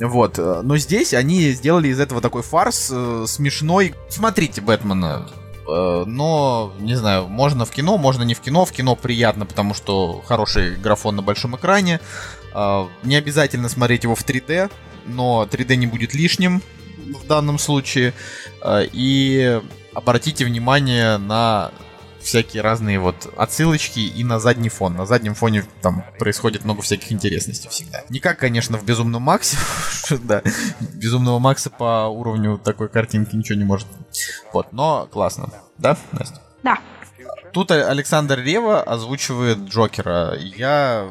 Вот. 0.00 0.38
Но 0.38 0.78
здесь 0.78 1.12
они 1.12 1.50
сделали 1.50 1.88
из 1.88 2.00
этого 2.00 2.22
такой 2.22 2.40
фарс 2.40 2.88
э, 2.90 3.24
смешной. 3.28 3.94
Смотрите 4.08 4.62
Бэтмена, 4.62 5.25
Э, 5.25 5.25
но, 5.66 6.72
не 6.78 6.94
знаю, 6.94 7.28
можно 7.28 7.64
в 7.64 7.70
кино, 7.70 7.98
можно 7.98 8.22
не 8.22 8.34
в 8.34 8.40
кино. 8.40 8.64
В 8.64 8.72
кино 8.72 8.94
приятно, 8.96 9.46
потому 9.46 9.74
что 9.74 10.22
хороший 10.26 10.76
графон 10.76 11.16
на 11.16 11.22
большом 11.22 11.56
экране. 11.56 12.00
Э, 12.54 12.86
не 13.02 13.16
обязательно 13.16 13.68
смотреть 13.68 14.04
его 14.04 14.14
в 14.14 14.24
3D, 14.24 14.70
но 15.06 15.46
3D 15.50 15.76
не 15.76 15.86
будет 15.86 16.14
лишним 16.14 16.62
в 17.22 17.26
данном 17.26 17.58
случае. 17.58 18.14
Э, 18.62 18.86
и 18.92 19.60
обратите 19.94 20.44
внимание 20.44 21.18
на 21.18 21.70
всякие 22.26 22.62
разные 22.62 22.98
вот 22.98 23.32
отсылочки 23.36 24.00
и 24.00 24.24
на 24.24 24.40
задний 24.40 24.68
фон. 24.68 24.94
На 24.94 25.06
заднем 25.06 25.34
фоне 25.34 25.64
там 25.80 26.04
происходит 26.18 26.64
много 26.64 26.82
всяких 26.82 27.12
интересностей 27.12 27.70
всегда. 27.70 28.02
Не 28.08 28.18
как, 28.18 28.38
конечно, 28.38 28.76
в 28.76 28.84
Безумном 28.84 29.22
Максе. 29.22 29.56
да, 30.22 30.42
Безумного 30.94 31.38
Макса 31.38 31.70
по 31.70 32.08
уровню 32.08 32.58
такой 32.58 32.88
картинки 32.88 33.36
ничего 33.36 33.58
не 33.58 33.64
может. 33.64 33.86
Вот, 34.52 34.72
но 34.72 35.08
классно. 35.10 35.50
Да, 35.78 35.96
Настя? 36.12 36.42
Да. 36.62 36.78
Тут 37.52 37.70
Александр 37.70 38.40
Рева 38.40 38.82
озвучивает 38.82 39.58
Джокера. 39.58 40.34
Я 40.36 41.08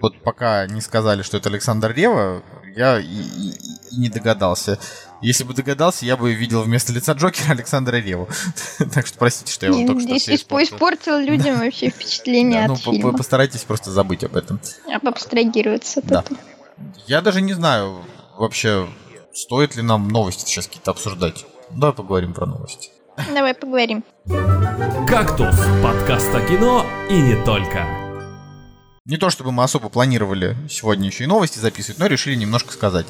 вот 0.00 0.22
пока 0.22 0.66
не 0.66 0.80
сказали, 0.80 1.22
что 1.22 1.36
это 1.36 1.48
Александр 1.48 1.92
Рева, 1.92 2.42
я 2.76 2.98
и, 2.98 3.04
и, 3.04 3.50
и 3.90 3.96
не 3.98 4.08
догадался. 4.08 4.78
Если 5.22 5.44
бы 5.44 5.54
догадался, 5.54 6.04
я 6.04 6.16
бы 6.16 6.32
видел 6.34 6.62
вместо 6.62 6.92
лица 6.92 7.12
Джокера 7.12 7.52
Александра 7.52 7.96
Реву. 7.96 8.28
так 8.92 9.06
что 9.06 9.18
простите, 9.18 9.52
что 9.52 9.66
я 9.66 9.72
вам 9.72 9.86
только 9.86 10.00
что 10.00 10.18
Здесь 10.18 10.28
испортил 10.28 11.18
людям 11.18 11.60
вообще 11.60 11.90
впечатление 11.90 12.64
от 12.64 12.68
ну, 12.70 12.76
фильма. 12.76 13.16
Постарайтесь 13.16 13.62
просто 13.62 13.92
забыть 13.92 14.24
об 14.24 14.36
этом. 14.36 14.60
Абстрагироваться 15.02 16.00
от 16.00 16.06
этого. 16.06 16.40
Я 17.06 17.20
даже 17.20 17.40
не 17.40 17.52
знаю 17.52 18.04
вообще, 18.36 18.88
стоит 19.32 19.76
ли 19.76 19.82
нам 19.82 20.08
новости 20.08 20.44
сейчас 20.44 20.66
какие-то 20.66 20.90
обсуждать. 20.90 21.46
Давай 21.70 21.94
поговорим 21.94 22.34
про 22.34 22.46
новости. 22.46 22.90
Давай 23.32 23.54
поговорим. 23.54 24.04
«Кактус»— 25.06 25.54
подкаст 25.82 26.34
о 26.34 26.40
кино 26.40 26.84
и 27.08 27.14
не 27.20 27.36
только. 27.44 27.86
Не 29.04 29.16
то 29.16 29.30
чтобы 29.30 29.52
мы 29.52 29.64
особо 29.64 29.88
планировали 29.88 30.56
сегодня 30.68 31.06
еще 31.06 31.24
и 31.24 31.26
новости 31.26 31.58
записывать, 31.58 31.98
но 31.98 32.06
решили 32.06 32.34
немножко 32.34 32.72
сказать. 32.72 33.06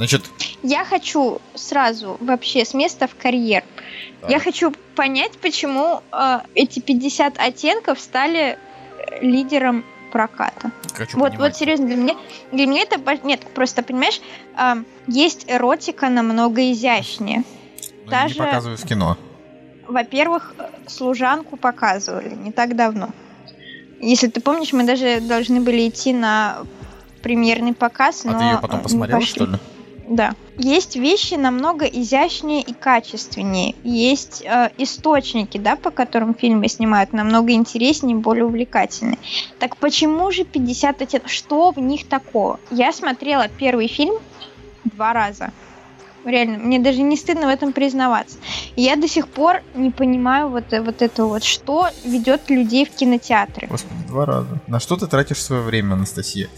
Значит... 0.00 0.22
Я 0.62 0.86
хочу 0.86 1.42
сразу 1.54 2.16
вообще 2.20 2.64
с 2.64 2.72
места 2.72 3.06
в 3.06 3.14
карьер. 3.14 3.64
Так. 4.22 4.30
Я 4.30 4.40
хочу 4.40 4.72
понять, 4.96 5.32
почему 5.32 6.00
э, 6.10 6.38
эти 6.54 6.80
50 6.80 7.38
оттенков 7.38 8.00
стали 8.00 8.56
э, 8.56 9.20
лидером 9.20 9.84
проката. 10.10 10.70
Хочу 10.94 11.18
вот, 11.18 11.36
вот 11.36 11.54
серьезно, 11.54 11.86
для 11.86 11.96
меня, 11.96 12.14
для 12.50 12.64
меня 12.64 12.84
это... 12.84 12.98
Нет, 13.24 13.42
просто, 13.52 13.82
понимаешь, 13.82 14.22
э, 14.56 14.84
есть 15.06 15.44
эротика 15.46 16.08
намного 16.08 16.72
изящнее. 16.72 17.44
Но 18.06 18.10
Даже... 18.10 18.36
не 18.36 18.40
показывают 18.40 18.80
в 18.80 18.86
кино. 18.86 19.18
Во-первых, 19.86 20.54
служанку 20.86 21.58
показывали 21.58 22.34
не 22.34 22.52
так 22.52 22.74
давно. 22.74 23.10
Если 24.00 24.28
ты 24.28 24.40
помнишь, 24.40 24.72
мы 24.72 24.84
даже 24.84 25.20
должны 25.20 25.60
были 25.60 25.90
идти 25.90 26.14
на 26.14 26.60
премьерный 27.22 27.74
показ, 27.74 28.24
а 28.24 28.30
но... 28.30 28.38
ты 28.38 28.44
ее 28.46 28.58
потом 28.62 28.80
посмотрела, 28.80 29.20
что 29.20 29.44
ли? 29.44 29.58
Да. 30.10 30.34
Есть 30.58 30.96
вещи 30.96 31.34
намного 31.34 31.86
изящнее 31.86 32.62
и 32.62 32.72
качественнее. 32.72 33.76
Есть 33.84 34.42
э, 34.44 34.70
источники, 34.76 35.56
да, 35.56 35.76
по 35.76 35.92
которым 35.92 36.34
фильмы 36.34 36.68
снимают, 36.68 37.12
намного 37.12 37.52
интереснее 37.52 38.16
более 38.16 38.44
увлекательные. 38.44 39.18
Так 39.60 39.76
почему 39.76 40.32
же 40.32 40.42
50 40.42 41.02
оттенков? 41.02 41.30
Что 41.30 41.70
в 41.70 41.78
них 41.78 42.08
такого? 42.08 42.58
Я 42.72 42.92
смотрела 42.92 43.46
первый 43.46 43.86
фильм 43.86 44.16
два 44.82 45.12
раза. 45.12 45.52
Реально, 46.24 46.58
мне 46.58 46.80
даже 46.80 47.02
не 47.02 47.16
стыдно 47.16 47.46
в 47.46 47.50
этом 47.50 47.72
признаваться. 47.72 48.36
И 48.74 48.82
я 48.82 48.96
до 48.96 49.06
сих 49.06 49.28
пор 49.28 49.62
не 49.76 49.92
понимаю 49.92 50.48
вот, 50.48 50.64
вот 50.72 51.02
это 51.02 51.24
вот, 51.24 51.44
что 51.44 51.88
ведет 52.04 52.50
людей 52.50 52.84
в 52.84 52.90
кинотеатры. 52.90 53.68
Господи, 53.68 54.02
два 54.08 54.26
раза. 54.26 54.60
На 54.66 54.80
что 54.80 54.96
ты 54.96 55.06
тратишь 55.06 55.40
свое 55.40 55.62
время, 55.62 55.94
Анастасия? 55.94 56.48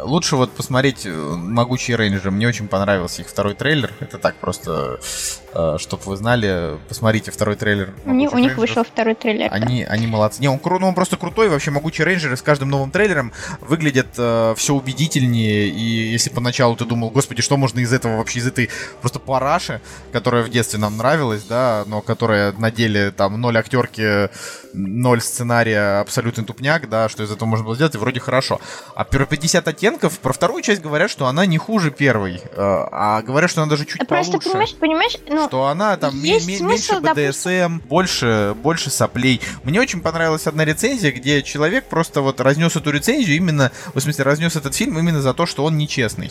Лучше 0.00 0.36
вот 0.36 0.52
посмотреть 0.52 1.06
э, 1.06 1.10
«Могучие 1.10 1.96
рейнджеры». 1.96 2.30
Мне 2.30 2.48
очень 2.48 2.68
понравился 2.68 3.22
их 3.22 3.28
второй 3.28 3.54
трейлер. 3.54 3.92
Это 4.00 4.18
так 4.18 4.36
просто, 4.36 5.00
чтобы 5.78 6.02
вы 6.04 6.16
знали, 6.16 6.78
посмотрите 6.88 7.30
второй 7.30 7.56
трейлер. 7.56 7.94
У, 8.04 8.12
них, 8.12 8.32
у 8.32 8.38
них 8.38 8.56
вышел 8.56 8.84
второй 8.84 9.14
трейлер. 9.14 9.48
Они, 9.52 9.84
да. 9.84 9.90
они 9.90 10.06
молодцы. 10.06 10.40
Не, 10.40 10.48
он, 10.48 10.60
ну, 10.64 10.88
он 10.88 10.94
просто 10.94 11.16
крутой. 11.16 11.48
Вообще 11.48 11.70
«Могучие 11.70 12.04
рейнджеры» 12.04 12.36
с 12.36 12.42
каждым 12.42 12.70
новым 12.70 12.90
трейлером 12.90 13.32
выглядят 13.60 14.08
э, 14.16 14.54
все 14.56 14.74
убедительнее. 14.74 15.68
И 15.68 16.12
если 16.12 16.30
поначалу 16.30 16.76
ты 16.76 16.84
думал, 16.84 17.10
господи, 17.10 17.42
что 17.42 17.56
можно 17.56 17.80
из 17.80 17.92
этого 17.92 18.16
вообще, 18.16 18.40
из 18.40 18.46
этой 18.46 18.70
просто 19.00 19.18
параши, 19.18 19.80
которая 20.12 20.42
в 20.42 20.48
детстве 20.48 20.78
нам 20.78 20.96
нравилась, 20.96 21.44
да, 21.44 21.84
но 21.86 22.00
которая 22.00 22.52
на 22.52 22.70
деле 22.70 23.10
там 23.10 23.40
ноль 23.40 23.58
актерки, 23.58 24.30
ноль 24.72 25.20
сценария, 25.20 26.00
абсолютный 26.00 26.44
тупняк, 26.44 26.88
да, 26.88 27.08
что 27.08 27.22
из 27.22 27.30
этого 27.30 27.48
можно 27.48 27.64
было 27.64 27.74
сделать, 27.74 27.94
и 27.94 27.98
вроде 27.98 28.20
хорошо. 28.20 28.60
А 28.94 29.04
про 29.04 29.26
50 29.26 29.68
оттенков 29.68 29.82
оттенков. 29.82 30.18
Про 30.18 30.32
вторую 30.32 30.62
часть 30.62 30.82
говорят, 30.82 31.10
что 31.10 31.26
она 31.26 31.46
не 31.46 31.58
хуже 31.58 31.90
первой, 31.90 32.36
э, 32.36 32.40
а 32.56 33.22
говорят, 33.22 33.50
что 33.50 33.62
она 33.62 33.70
даже 33.70 33.84
чуть 33.84 34.06
Просто 34.06 34.32
получше. 34.32 34.50
понимаешь, 34.50 34.74
понимаешь, 34.76 35.16
ну 35.28 35.41
Ну, 35.42 35.48
что 35.48 35.66
она 35.66 35.96
там 35.96 36.20
меньше 36.22 37.00
БДСМ, 37.00 37.78
больше, 37.88 38.54
больше 38.62 38.90
соплей. 38.90 39.40
Мне 39.64 39.80
очень 39.80 40.00
понравилась 40.00 40.46
одна 40.46 40.64
рецензия, 40.64 41.12
где 41.12 41.42
человек 41.42 41.84
просто 41.86 42.20
вот 42.20 42.40
разнес 42.40 42.76
эту 42.76 42.90
рецензию 42.90 43.36
именно, 43.36 43.72
в 43.94 44.00
смысле, 44.00 44.24
разнес 44.24 44.56
этот 44.56 44.74
фильм 44.74 44.98
именно 44.98 45.20
за 45.20 45.34
то, 45.34 45.46
что 45.46 45.64
он 45.64 45.76
нечестный. 45.76 46.30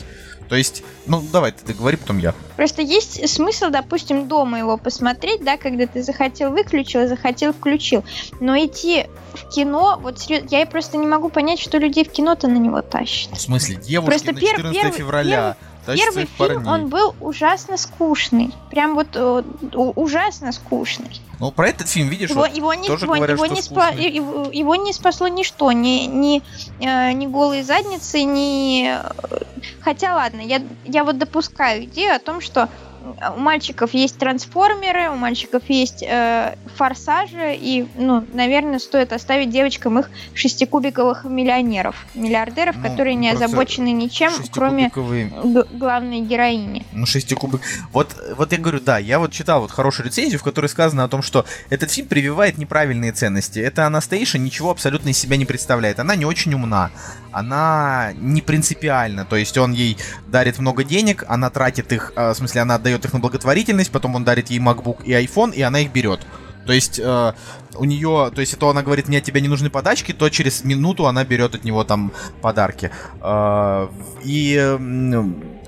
То 0.52 0.58
есть, 0.58 0.84
ну 1.06 1.24
давай 1.32 1.54
ты 1.54 1.66
договори, 1.66 1.96
потом 1.96 2.18
я. 2.18 2.34
Просто 2.58 2.82
есть 2.82 3.30
смысл, 3.30 3.70
допустим, 3.70 4.28
дома 4.28 4.60
его 4.60 4.76
посмотреть, 4.76 5.46
да, 5.46 5.56
когда 5.56 5.88
ты 5.88 6.04
захотел 6.04 6.52
выключил, 6.52 7.08
захотел 7.08 7.54
включил. 7.54 8.04
Но 8.42 8.58
идти 8.58 9.06
в 9.34 9.48
кино, 9.48 9.98
вот 10.04 10.20
серьезно, 10.20 10.50
я 10.52 10.66
просто 10.66 10.98
не 10.98 11.08
могу 11.08 11.30
понять, 11.30 11.62
что 11.62 11.78
людей 11.78 12.04
в 12.04 12.12
кино-то 12.12 12.50
на 12.50 12.58
него 12.58 12.82
тащит. 12.82 13.32
В 13.32 13.40
смысле, 13.40 13.78
девушки 13.78 14.10
Просто 14.10 14.34
на 14.34 14.40
пер- 14.40 14.58
14 14.58 14.74
первый- 14.82 14.98
февраля 14.98 15.56
тащат 15.86 16.00
Первый 16.06 16.14
своих 16.14 16.30
фильм, 16.30 16.64
парней. 16.64 16.70
он 16.84 16.90
был 16.90 17.16
ужасно 17.22 17.78
скучный. 17.78 18.54
Прям 18.70 18.96
вот 18.96 19.08
э, 19.14 19.44
ужасно 19.74 20.52
скучный. 20.52 21.22
Ну, 21.40 21.52
про 21.52 21.70
этот 21.70 21.88
фильм, 21.88 22.10
видишь, 22.10 22.30
Его, 22.30 22.42
вот 22.42 22.56
его, 22.56 22.74
не, 22.74 22.88
тоже 22.88 23.06
его, 23.06 23.16
говорят, 23.16 23.38
его 23.38 23.46
что 23.46 23.56
не 23.56 23.62
спа- 23.62 24.00
его, 24.00 24.50
его 24.52 24.76
не 24.76 24.92
спасло 24.94 25.28
ничто, 25.30 25.72
ни, 25.72 26.06
ни, 26.08 26.44
э, 26.82 27.14
ни 27.14 27.26
голые 27.26 27.64
задницы, 27.64 28.22
ни... 28.24 28.90
э, 28.94 29.40
Хотя 29.82 30.14
ладно, 30.16 30.41
я, 30.42 30.62
я 30.86 31.04
вот 31.04 31.18
допускаю 31.18 31.86
идею 31.86 32.16
о 32.16 32.20
том, 32.20 32.42
что 32.42 32.70
у 33.36 33.40
мальчиков 33.40 33.94
есть 33.94 34.18
трансформеры, 34.18 35.10
у 35.10 35.16
мальчиков 35.16 35.64
есть 35.68 36.04
э, 36.04 36.56
форсажи, 36.76 37.56
и, 37.56 37.88
ну, 37.96 38.26
наверное, 38.34 38.80
стоит 38.80 39.12
оставить 39.14 39.50
девочкам 39.50 40.00
их 40.00 40.10
шестикубиковых 40.34 41.24
миллионеров, 41.26 41.96
миллиардеров, 42.14 42.76
Ну, 42.78 42.84
которые 42.84 43.16
не 43.16 43.30
озабочены 43.30 43.92
ничем, 43.92 44.32
кроме 44.52 44.92
главной 45.74 46.22
героини. 46.22 46.86
Ну, 46.92 47.06
шестикубик. 47.06 47.62
Вот, 47.92 48.16
вот 48.38 48.52
я 48.52 48.58
говорю, 48.58 48.80
да, 48.80 48.98
я 48.98 49.20
вот 49.20 49.32
читал 49.32 49.62
вот 49.62 49.72
хорошую 49.72 50.06
рецензию, 50.06 50.40
в 50.40 50.44
которой 50.44 50.68
сказано 50.68 51.04
о 51.04 51.08
том, 51.08 51.22
что 51.22 51.46
этот 51.70 51.92
фильм 51.92 52.08
прививает 52.08 52.58
неправильные 52.58 53.12
ценности. 53.12 53.60
Это 53.60 53.86
Анастейша 53.86 54.38
ничего 54.38 54.70
абсолютно 54.70 55.10
из 55.10 55.18
себя 55.18 55.38
не 55.38 55.46
представляет. 55.46 56.00
Она 56.00 56.16
не 56.16 56.26
очень 56.26 56.54
умна. 56.54 56.92
Она 57.32 58.14
не 58.18 58.42
принципиальна. 58.42 59.26
То 59.26 59.36
есть 59.36 59.58
он 59.58 59.72
ей 59.72 59.98
дарит 60.28 60.60
много 60.60 60.84
денег, 60.84 61.24
она 61.28 61.50
тратит 61.50 61.92
их, 61.92 62.14
э, 62.16 62.32
в 62.32 62.36
смысле, 62.36 62.62
она 62.62 62.76
отдает 62.76 63.06
их 63.06 63.14
на 63.14 63.20
благотворительность, 63.20 63.92
потом 63.92 64.16
он 64.16 64.24
дарит 64.24 64.50
ей 64.50 64.60
MacBook 64.60 65.04
и 65.04 65.12
iPhone, 65.12 65.54
и 65.54 65.62
она 65.62 65.80
их 65.80 65.92
берет. 65.92 66.22
То 66.66 66.74
есть 66.74 67.00
э, 67.00 67.34
у 67.76 67.86
нее, 67.86 68.32
то 68.34 68.42
есть 68.42 68.58
то 68.58 68.70
она 68.70 68.84
говорит, 68.84 69.08
мне 69.08 69.18
от 69.18 69.24
тебя 69.24 69.42
не 69.42 69.48
нужны 69.48 69.70
подачки, 69.70 70.12
то 70.12 70.30
через 70.30 70.64
минуту 70.64 71.08
она 71.08 71.24
берет 71.24 71.56
от 71.56 71.64
него 71.64 71.84
там 71.84 72.12
подарки. 72.42 72.92
Э, 73.22 73.88
и 74.24 74.78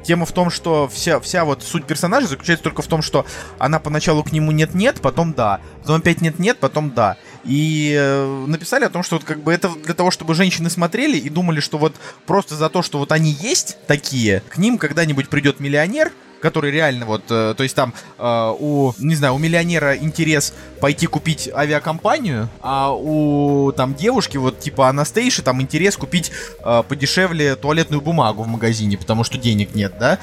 тема 0.04 0.26
в 0.26 0.32
том, 0.32 0.50
что 0.50 0.88
вся, 0.88 1.20
вся 1.20 1.46
вот 1.46 1.64
суть 1.64 1.86
персонажа 1.86 2.28
заключается 2.28 2.64
только 2.64 2.82
в 2.82 2.88
том, 2.88 3.02
что 3.02 3.26
она 3.58 3.80
поначалу 3.80 4.24
к 4.24 4.32
нему 4.32 4.52
нет-нет, 4.52 5.02
потом 5.02 5.34
да, 5.34 5.60
потом 5.82 5.98
опять 5.98 6.22
нет-нет, 6.22 6.60
потом 6.60 6.92
да. 6.92 7.18
И 7.44 7.96
э, 7.98 8.46
написали 8.48 8.86
о 8.86 8.90
том, 8.90 9.04
что 9.04 9.16
вот 9.16 9.24
как 9.24 9.42
бы 9.42 9.52
это 9.52 9.70
для 9.70 9.94
того, 9.94 10.12
чтобы 10.12 10.36
женщины 10.36 10.70
смотрели 10.70 11.18
и 11.18 11.30
думали, 11.30 11.60
что 11.60 11.78
вот 11.78 11.96
просто 12.26 12.56
за 12.56 12.70
то, 12.70 12.82
что 12.82 13.00
вот 13.00 13.12
они 13.12 13.32
есть 13.32 13.78
такие, 13.88 14.42
к 14.50 14.58
ним 14.58 14.78
когда-нибудь 14.78 15.30
придет 15.30 15.60
миллионер, 15.60 16.12
который 16.44 16.72
реально 16.72 17.06
вот, 17.06 17.24
э, 17.30 17.54
то 17.56 17.64
есть 17.64 17.74
там 17.74 17.94
э, 18.20 18.54
у, 18.60 18.92
не 19.00 19.16
знаю, 19.16 19.34
у 19.34 19.38
миллионера 19.38 19.96
интерес 19.96 20.54
пойти 20.82 21.08
купить 21.08 21.50
авиакомпанию, 21.56 22.50
а 22.62 22.94
у 22.94 23.72
там 23.72 23.96
девушки 23.96 24.36
вот 24.36 24.60
типа 24.60 24.90
Анастейши 24.90 25.42
там 25.42 25.62
интерес 25.62 25.96
купить 25.96 26.32
э, 26.60 26.84
подешевле 26.86 27.56
туалетную 27.56 28.02
бумагу 28.02 28.44
в 28.44 28.48
магазине, 28.48 28.98
потому 28.98 29.24
что 29.24 29.38
денег 29.38 29.74
нет, 29.74 29.94
да? 29.98 30.20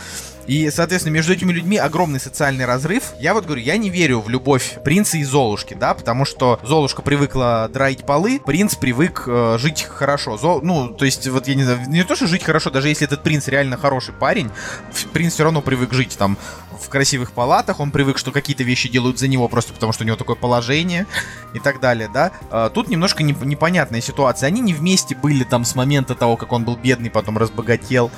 И, 0.51 0.69
соответственно, 0.71 1.15
между 1.15 1.33
этими 1.33 1.53
людьми 1.53 1.77
огромный 1.77 2.19
социальный 2.19 2.65
разрыв. 2.65 3.13
Я 3.21 3.35
вот 3.35 3.45
говорю, 3.45 3.63
я 3.63 3.77
не 3.77 3.89
верю 3.89 4.19
в 4.19 4.29
любовь 4.29 4.79
принца 4.83 5.17
и 5.17 5.23
Золушки, 5.23 5.75
да, 5.75 5.95
потому 5.95 6.25
что 6.25 6.59
Золушка 6.65 7.03
привыкла 7.03 7.71
драить 7.73 8.05
полы, 8.05 8.41
принц 8.45 8.75
привык 8.75 9.23
э, 9.29 9.59
жить 9.61 9.85
хорошо. 9.85 10.37
Зол- 10.37 10.61
ну, 10.61 10.89
то 10.89 11.05
есть, 11.05 11.29
вот 11.29 11.47
я 11.47 11.55
не 11.55 11.63
знаю, 11.63 11.79
не 11.87 12.03
то, 12.03 12.17
что 12.17 12.27
жить 12.27 12.43
хорошо, 12.43 12.71
даже 12.71 12.89
если 12.89 13.07
этот 13.07 13.23
принц 13.23 13.47
реально 13.47 13.77
хороший 13.77 14.13
парень, 14.13 14.51
принц 15.13 15.35
все 15.35 15.45
равно 15.45 15.63
привык 15.63 15.93
жить 15.93 16.17
там 16.19 16.37
в 16.81 16.89
красивых 16.89 17.33
палатах, 17.33 17.81
он 17.81 17.91
привык, 17.91 18.19
что 18.19 18.33
какие-то 18.33 18.63
вещи 18.65 18.89
делают 18.89 19.19
за 19.19 19.29
него 19.29 19.49
просто 19.49 19.73
потому, 19.73 19.93
что 19.93 20.05
у 20.05 20.07
него 20.07 20.17
такое 20.17 20.37
положение 20.37 21.07
и 21.55 21.59
так 21.59 21.81
далее, 21.81 22.09
да. 22.13 22.33
А, 22.51 22.69
Тут 22.71 22.89
немножко 22.89 23.23
неп- 23.23 23.45
непонятная 23.45 24.01
ситуация. 24.01 24.47
Они 24.49 24.61
не 24.61 24.75
вместе 24.75 25.15
были 25.15 25.45
там 25.45 25.65
с 25.65 25.75
момента 25.75 26.15
того, 26.15 26.37
как 26.37 26.53
он 26.53 26.65
был 26.65 26.77
бедный, 26.77 27.11
потом 27.11 27.39
разбогател. 27.39 28.11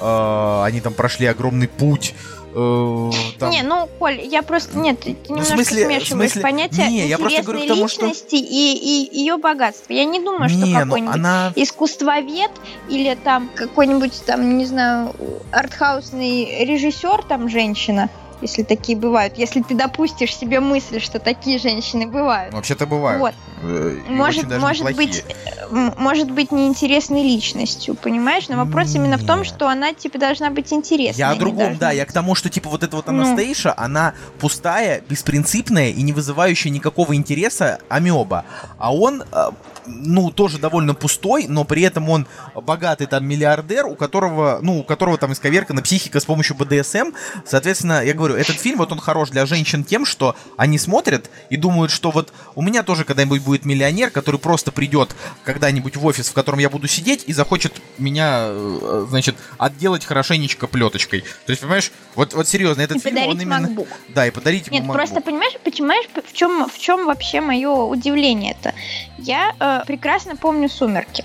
А, 0.00 0.64
Они 0.64 0.80
там 0.80 0.94
прошли 0.94 1.26
огромный 1.26 1.68
путь. 1.68 2.14
Э, 2.54 3.10
там- 3.38 3.50
Не, 3.50 3.62
ну, 3.62 3.88
Коль, 3.98 4.20
я 4.20 4.42
просто... 4.42 4.78
Нет, 4.78 5.00
ты 5.00 5.10
Ну, 5.28 5.36
немножко 5.36 5.54
смысле- 5.54 5.86
смешиваешь 5.86 6.08
смысле- 6.32 6.42
понятие 6.42 6.88
Не, 6.88 7.06
я 7.06 7.18
просто 7.18 7.40
интересной 7.40 7.42
говорю 7.54 7.64
к 7.64 7.74
тому, 7.76 7.88
что- 7.88 8.06
личности 8.06 8.34
и, 8.36 9.08
и 9.12 9.18
ее 9.18 9.36
богатства. 9.36 9.92
Я 9.92 10.04
не 10.04 10.20
думаю, 10.20 10.48
что 10.48 10.58
не, 10.64 10.72
ну 10.74 10.80
какой-нибудь 10.80 11.14
она... 11.14 11.52
искусствовед 11.56 12.50
или 12.88 13.14
там 13.22 13.50
какой-нибудь 13.54 14.24
там, 14.26 14.58
не 14.58 14.64
знаю, 14.64 15.14
артхаусный 15.52 16.64
режиссер, 16.64 17.24
там 17.28 17.48
женщина, 17.48 18.08
если 18.40 18.62
такие 18.62 18.96
бывают, 18.96 19.36
если 19.38 19.62
ты 19.62 19.74
допустишь 19.74 20.34
себе 20.36 20.60
мысль, 20.60 21.00
что 21.00 21.18
такие 21.18 21.58
женщины 21.58 22.06
бывают. 22.06 22.54
Вообще-то 22.54 22.86
бывают. 22.86 23.20
Вот. 23.20 23.34
Э, 23.62 23.96
и 24.08 24.10
Может, 24.12 24.44
может 24.58 24.88
неплохие. 24.88 24.94
быть, 25.08 25.24
м, 25.70 25.94
может 25.98 26.30
быть 26.30 26.52
неинтересной 26.52 27.22
личностью, 27.22 27.94
понимаешь? 27.94 28.48
Но 28.48 28.56
вопрос 28.56 28.94
именно 28.94 29.16
в 29.18 29.26
том, 29.26 29.38
Нет. 29.40 29.48
что 29.48 29.68
она 29.68 29.92
типа 29.92 30.18
должна 30.18 30.50
быть 30.50 30.72
интересной. 30.72 31.18
Я 31.18 31.30
о 31.30 31.34
другом, 31.36 31.58
должна 31.58 31.78
да, 31.78 31.90
я 31.90 32.06
к 32.06 32.12
тому, 32.12 32.34
что 32.34 32.48
типа 32.50 32.68
вот 32.70 32.82
эта 32.82 32.94
вот 32.96 33.06
Ну. 33.06 33.12
Анастейша, 33.22 33.74
она 33.76 34.14
пустая, 34.38 35.02
беспринципная 35.08 35.90
и 35.90 36.02
не 36.02 36.12
вызывающая 36.12 36.70
никакого 36.70 37.14
интереса 37.16 37.78
амеба. 37.88 38.44
А 38.78 38.94
он, 38.94 39.22
э, 39.32 39.50
ну, 39.88 40.30
тоже 40.30 40.58
довольно 40.58 40.94
пустой, 40.94 41.46
но 41.48 41.64
при 41.64 41.82
этом 41.82 42.08
он 42.08 42.26
богатый 42.54 43.06
там 43.06 43.26
миллиардер, 43.26 43.86
у 43.86 43.94
которого, 43.94 44.60
ну, 44.62 44.80
у 44.80 44.82
которого 44.82 45.18
там 45.18 45.32
исковеркана 45.32 45.82
психика 45.82 46.20
с 46.20 46.24
помощью 46.24 46.56
БДСМ. 46.56 47.12
Соответственно, 47.44 48.04
я 48.04 48.14
говорю, 48.14 48.34
этот 48.34 48.56
фильм, 48.56 48.78
вот 48.78 48.92
он 48.92 48.98
хорош 48.98 49.30
для 49.30 49.46
женщин 49.46 49.84
тем, 49.84 50.04
что 50.04 50.36
они 50.56 50.78
смотрят 50.78 51.30
и 51.50 51.56
думают, 51.56 51.90
что 51.90 52.10
вот 52.10 52.32
у 52.54 52.62
меня 52.62 52.82
тоже 52.82 53.04
когда-нибудь 53.04 53.42
будет 53.42 53.64
миллионер, 53.64 54.10
который 54.10 54.38
просто 54.38 54.72
придет 54.72 55.14
когда-нибудь 55.44 55.96
в 55.96 56.06
офис, 56.06 56.28
в 56.28 56.32
котором 56.32 56.58
я 56.58 56.70
буду 56.70 56.86
сидеть, 56.88 57.24
и 57.26 57.32
захочет 57.32 57.80
меня, 57.98 58.48
э, 58.50 59.06
значит, 59.08 59.36
отделать 59.58 60.04
хорошенечко 60.04 60.66
плеточкой. 60.66 61.22
То 61.46 61.50
есть, 61.50 61.62
понимаешь, 61.62 61.92
вот, 62.14 62.34
вот 62.34 62.48
серьезно, 62.48 62.82
этот 62.82 62.98
И 62.98 63.00
фильм, 63.00 63.18
он 63.26 63.40
именно... 63.40 63.66
MacBook. 63.66 63.88
Да, 64.08 64.26
и 64.26 64.30
подарить 64.30 64.66
ему 64.66 64.76
Нет, 64.76 64.84
MacBook. 64.84 64.92
просто 64.92 65.20
понимаешь, 65.20 65.54
понимаешь, 65.64 66.06
в 66.26 66.32
чем, 66.32 66.68
в 66.68 66.78
чем 66.78 67.06
вообще 67.06 67.40
мое 67.40 67.70
удивление 67.70 68.56
это? 68.60 68.74
Я 69.18 69.54
э, 69.58 69.77
прекрасно 69.86 70.36
помню 70.36 70.68
сумерки. 70.68 71.24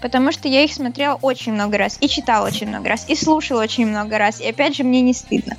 Потому 0.00 0.32
что 0.32 0.48
я 0.48 0.64
их 0.64 0.72
смотрела 0.72 1.16
очень 1.22 1.52
много 1.52 1.78
раз, 1.78 1.96
и 2.00 2.08
читала 2.08 2.48
очень 2.48 2.66
много 2.66 2.88
раз, 2.88 3.08
и 3.08 3.14
слушала 3.14 3.62
очень 3.62 3.86
много 3.86 4.18
раз, 4.18 4.40
и 4.40 4.48
опять 4.48 4.76
же 4.76 4.82
мне 4.82 5.00
не 5.00 5.14
стыдно. 5.14 5.56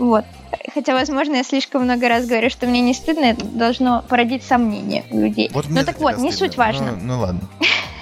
Вот. 0.00 0.24
Хотя, 0.72 0.94
возможно, 0.94 1.36
я 1.36 1.44
слишком 1.44 1.84
много 1.84 2.08
раз 2.08 2.26
говорю, 2.26 2.50
что 2.50 2.66
мне 2.66 2.80
не 2.80 2.92
стыдно, 2.92 3.26
это 3.26 3.44
должно 3.44 4.02
породить 4.08 4.42
сомнения 4.42 5.04
у 5.10 5.20
людей. 5.20 5.48
Вот 5.52 5.66
ну 5.68 5.84
так 5.84 6.00
вот, 6.00 6.18
не 6.18 6.32
стыдно. 6.32 6.48
суть 6.48 6.56
важно. 6.56 6.92
Ну, 7.00 7.14
ну 7.14 7.20
ладно. 7.20 7.40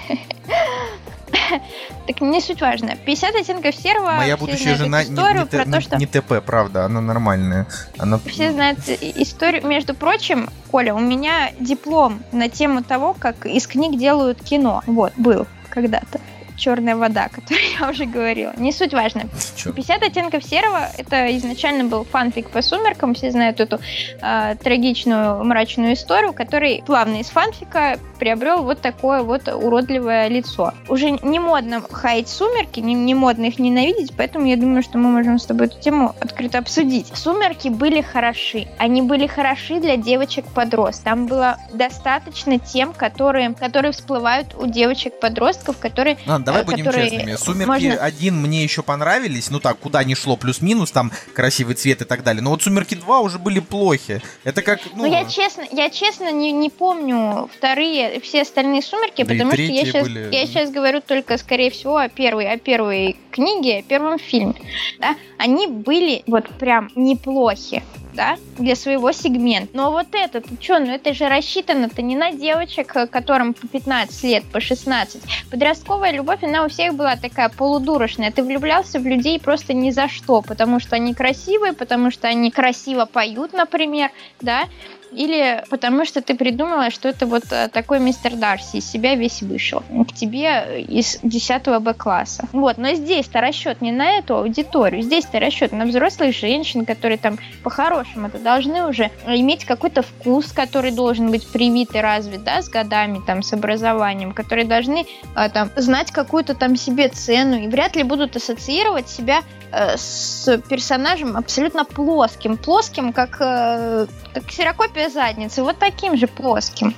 Так 2.07 2.21
не 2.21 2.41
суть 2.41 2.61
важно. 2.61 2.95
50 2.95 3.35
оттенков 3.35 3.75
серого. 3.75 4.11
Моя 4.11 4.37
будущая 4.37 4.75
жена 4.75 5.03
не, 5.03 5.15
про 5.15 5.65
то, 5.65 5.81
что 5.81 5.97
не 5.97 6.05
ТП, 6.05 6.43
правда, 6.45 6.85
она 6.85 7.01
нормальная. 7.01 7.67
Она... 7.97 8.19
Все 8.25 8.51
знают 8.51 8.79
историю. 8.87 9.65
Между 9.65 9.93
прочим, 9.93 10.49
Коля, 10.71 10.93
у 10.93 10.99
меня 10.99 11.51
диплом 11.59 12.23
на 12.31 12.49
тему 12.49 12.83
того, 12.83 13.15
как 13.17 13.45
из 13.45 13.67
книг 13.67 13.97
делают 13.97 14.41
кино. 14.41 14.83
Вот, 14.85 15.13
был 15.17 15.47
когда-то. 15.69 16.19
Черная 16.57 16.95
вода, 16.95 17.25
о 17.25 17.29
которой 17.29 17.61
я 17.79 17.89
уже 17.89 18.05
говорила. 18.05 18.53
Не 18.57 18.71
суть 18.71 18.93
важно. 18.93 19.23
Чё? 19.55 19.71
50 19.73 20.03
оттенков 20.03 20.43
серого 20.43 20.89
это 20.97 21.35
изначально 21.37 21.85
был 21.85 22.03
фанфик 22.03 22.49
по 22.49 22.61
сумеркам. 22.61 23.13
Все 23.13 23.31
знают 23.31 23.59
эту 23.59 23.79
э, 24.21 24.55
трагичную, 24.63 25.43
мрачную 25.43 25.93
историю, 25.93 26.33
который 26.33 26.83
плавно 26.85 27.19
из 27.19 27.27
фанфика 27.27 27.99
приобрел 28.19 28.63
вот 28.63 28.81
такое 28.81 29.21
вот 29.21 29.47
уродливое 29.47 30.27
лицо. 30.29 30.73
Уже 30.87 31.11
не 31.11 31.39
модно 31.39 31.81
хаять 31.91 32.29
сумерки, 32.29 32.79
не, 32.79 32.93
не 32.93 33.13
модно 33.13 33.45
их 33.45 33.59
ненавидеть, 33.59 34.13
поэтому 34.15 34.45
я 34.45 34.55
думаю, 34.55 34.81
что 34.83 34.97
мы 34.97 35.09
можем 35.09 35.39
с 35.39 35.45
тобой 35.45 35.67
эту 35.67 35.79
тему 35.79 36.15
открыто 36.19 36.59
обсудить. 36.59 37.07
Сумерки 37.13 37.67
были 37.67 38.01
хороши. 38.01 38.67
Они 38.77 39.01
были 39.01 39.27
хороши 39.27 39.79
для 39.79 39.97
девочек-подростков. 39.97 41.03
Там 41.03 41.27
было 41.27 41.57
достаточно 41.73 42.59
тем, 42.59 42.93
которые, 42.93 43.53
которые 43.53 43.91
всплывают 43.91 44.55
у 44.57 44.67
девочек-подростков, 44.67 45.77
которые 45.79 46.17
Ладно, 46.43 46.45
давай 46.45 46.61
э, 46.61 46.65
будем 46.65 46.85
честными. 46.85 47.35
Сумерки 47.35 47.67
можно- 47.69 47.93
один 47.95 48.41
мне 48.41 48.63
еще 48.63 48.83
понравились, 48.83 49.49
ну 49.49 49.59
так, 49.59 49.77
куда 49.79 50.03
ни 50.03 50.13
шло, 50.13 50.35
плюс-минус, 50.37 50.91
там 50.91 51.11
красивый 51.33 51.75
цвет 51.75 52.01
и 52.01 52.05
так 52.05 52.23
далее. 52.23 52.41
Но 52.41 52.51
вот 52.51 52.61
Сумерки 52.63 52.95
2 52.95 53.19
уже 53.21 53.39
были 53.39 53.59
плохи. 53.59 54.21
Это 54.43 54.61
как, 54.61 54.79
ну, 54.95 55.03
Ну, 55.03 55.11
я 55.11 55.25
честно, 55.25 55.63
я 55.71 55.89
честно 55.89 56.31
не, 56.31 56.51
не 56.51 56.69
помню 56.69 57.49
вторые, 57.57 58.19
все 58.19 58.41
остальные 58.41 58.81
сумерки, 58.81 59.23
Да 59.23 59.33
потому 59.33 59.51
что 59.53 59.61
я 59.61 59.85
сейчас, 59.85 60.03
были. 60.03 60.29
я 60.31 60.45
сейчас 60.45 60.69
говорю 60.71 61.01
только, 61.01 61.37
скорее 61.37 61.69
всего, 61.71 61.97
о 61.97 62.09
первой, 62.09 62.51
о 62.51 62.57
первой 62.57 63.17
книге, 63.31 63.77
о 63.79 63.83
первом 63.83 64.19
фильме. 64.19 64.55
Да? 64.99 65.15
Они 65.37 65.67
были 65.67 66.23
вот 66.27 66.47
прям 66.59 66.89
неплохи. 66.95 67.83
Да, 68.13 68.37
для 68.57 68.75
своего 68.75 69.11
сегмента. 69.11 69.75
Но 69.75 69.91
вот 69.91 70.07
это, 70.13 70.41
ты 70.41 70.49
что, 70.59 70.79
ну 70.79 70.91
это 70.91 71.13
же 71.13 71.27
рассчитано-то 71.27 72.01
не 72.01 72.15
на 72.15 72.31
девочек, 72.31 72.95
э, 72.95 73.07
которым 73.07 73.53
по 73.53 73.67
15 73.67 74.23
лет, 74.23 74.43
по 74.51 74.59
16. 74.59 75.21
Подростковая 75.51 76.11
любовь, 76.11 76.43
она 76.43 76.65
у 76.65 76.69
всех 76.69 76.95
была 76.95 77.15
такая 77.15 77.49
полудурочная. 77.49 78.31
Ты 78.31 78.43
влюблялся 78.43 78.99
в 78.99 79.05
людей 79.05 79.39
просто 79.39 79.73
ни 79.73 79.91
за 79.91 80.07
что, 80.07 80.41
потому 80.41 80.79
что 80.79 80.95
они 80.95 81.13
красивые, 81.13 81.73
потому 81.73 82.11
что 82.11 82.27
они 82.27 82.51
красиво 82.51 83.05
поют, 83.05 83.53
например, 83.53 84.11
да, 84.41 84.65
или 85.13 85.63
потому 85.69 86.05
что 86.05 86.21
ты 86.21 86.35
придумала, 86.35 86.89
что 86.89 87.09
это 87.09 87.25
вот 87.25 87.43
э, 87.51 87.69
такой 87.69 87.99
мистер 87.99 88.35
Дарси 88.35 88.77
из 88.77 88.89
себя 88.89 89.15
весь 89.15 89.41
вышел 89.41 89.83
к 90.07 90.13
тебе 90.13 90.83
из 90.87 91.19
10 91.23 91.81
Б-класса. 91.81 92.47
Вот, 92.51 92.77
но 92.77 92.93
здесь-то 92.93 93.41
расчет 93.41 93.81
не 93.81 93.91
на 93.91 94.17
эту 94.17 94.37
аудиторию, 94.37 95.01
здесь-то 95.01 95.39
расчет 95.39 95.71
на 95.71 95.85
взрослых 95.85 96.35
женщин, 96.35 96.85
которые 96.85 97.17
там 97.17 97.37
по-хорошему 97.63 98.27
это 98.27 98.39
должны 98.39 98.85
уже 98.87 99.11
иметь 99.27 99.65
какой-то 99.65 100.01
вкус, 100.01 100.51
который 100.51 100.91
должен 100.91 101.31
быть 101.31 101.47
привит 101.47 101.95
и 101.95 101.99
развит, 101.99 102.43
да, 102.43 102.61
с 102.61 102.69
годами, 102.69 103.21
там, 103.25 103.43
с 103.43 103.53
образованием, 103.53 104.33
которые 104.33 104.65
должны 104.65 105.05
там 105.53 105.69
знать 105.75 106.11
какую-то 106.11 106.55
там 106.55 106.75
себе 106.75 107.09
цену. 107.09 107.55
И 107.55 107.67
вряд 107.67 107.95
ли 107.95 108.03
будут 108.03 108.35
ассоциировать 108.35 109.09
себя 109.09 109.41
э, 109.71 109.97
с 109.97 110.57
персонажем 110.69 111.37
абсолютно 111.37 111.85
плоским, 111.85 112.57
плоским, 112.57 113.13
как, 113.13 113.37
э, 113.39 114.07
как 114.33 114.45
ксерокопия 114.45 115.02
себе 115.03 115.09
задницы 115.09 115.63
вот 115.63 115.77
таким 115.77 116.17
же 116.17 116.27
плоским. 116.27 116.93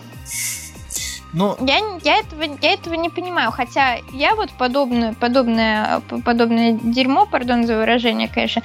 Ну, 1.34 1.58
я, 1.60 1.80
я, 2.04 2.18
этого, 2.20 2.44
я 2.62 2.74
этого 2.74 2.94
не 2.94 3.10
понимаю. 3.10 3.52
Хотя 3.52 3.98
я 4.14 4.36
вот 4.36 4.52
подобное, 4.52 5.14
подобное, 5.14 6.02
подобное 6.24 6.80
дерьмо, 6.82 7.26
пардон 7.26 7.68
за 7.68 7.78
выражение, 7.78 8.30
конечно, 8.30 8.62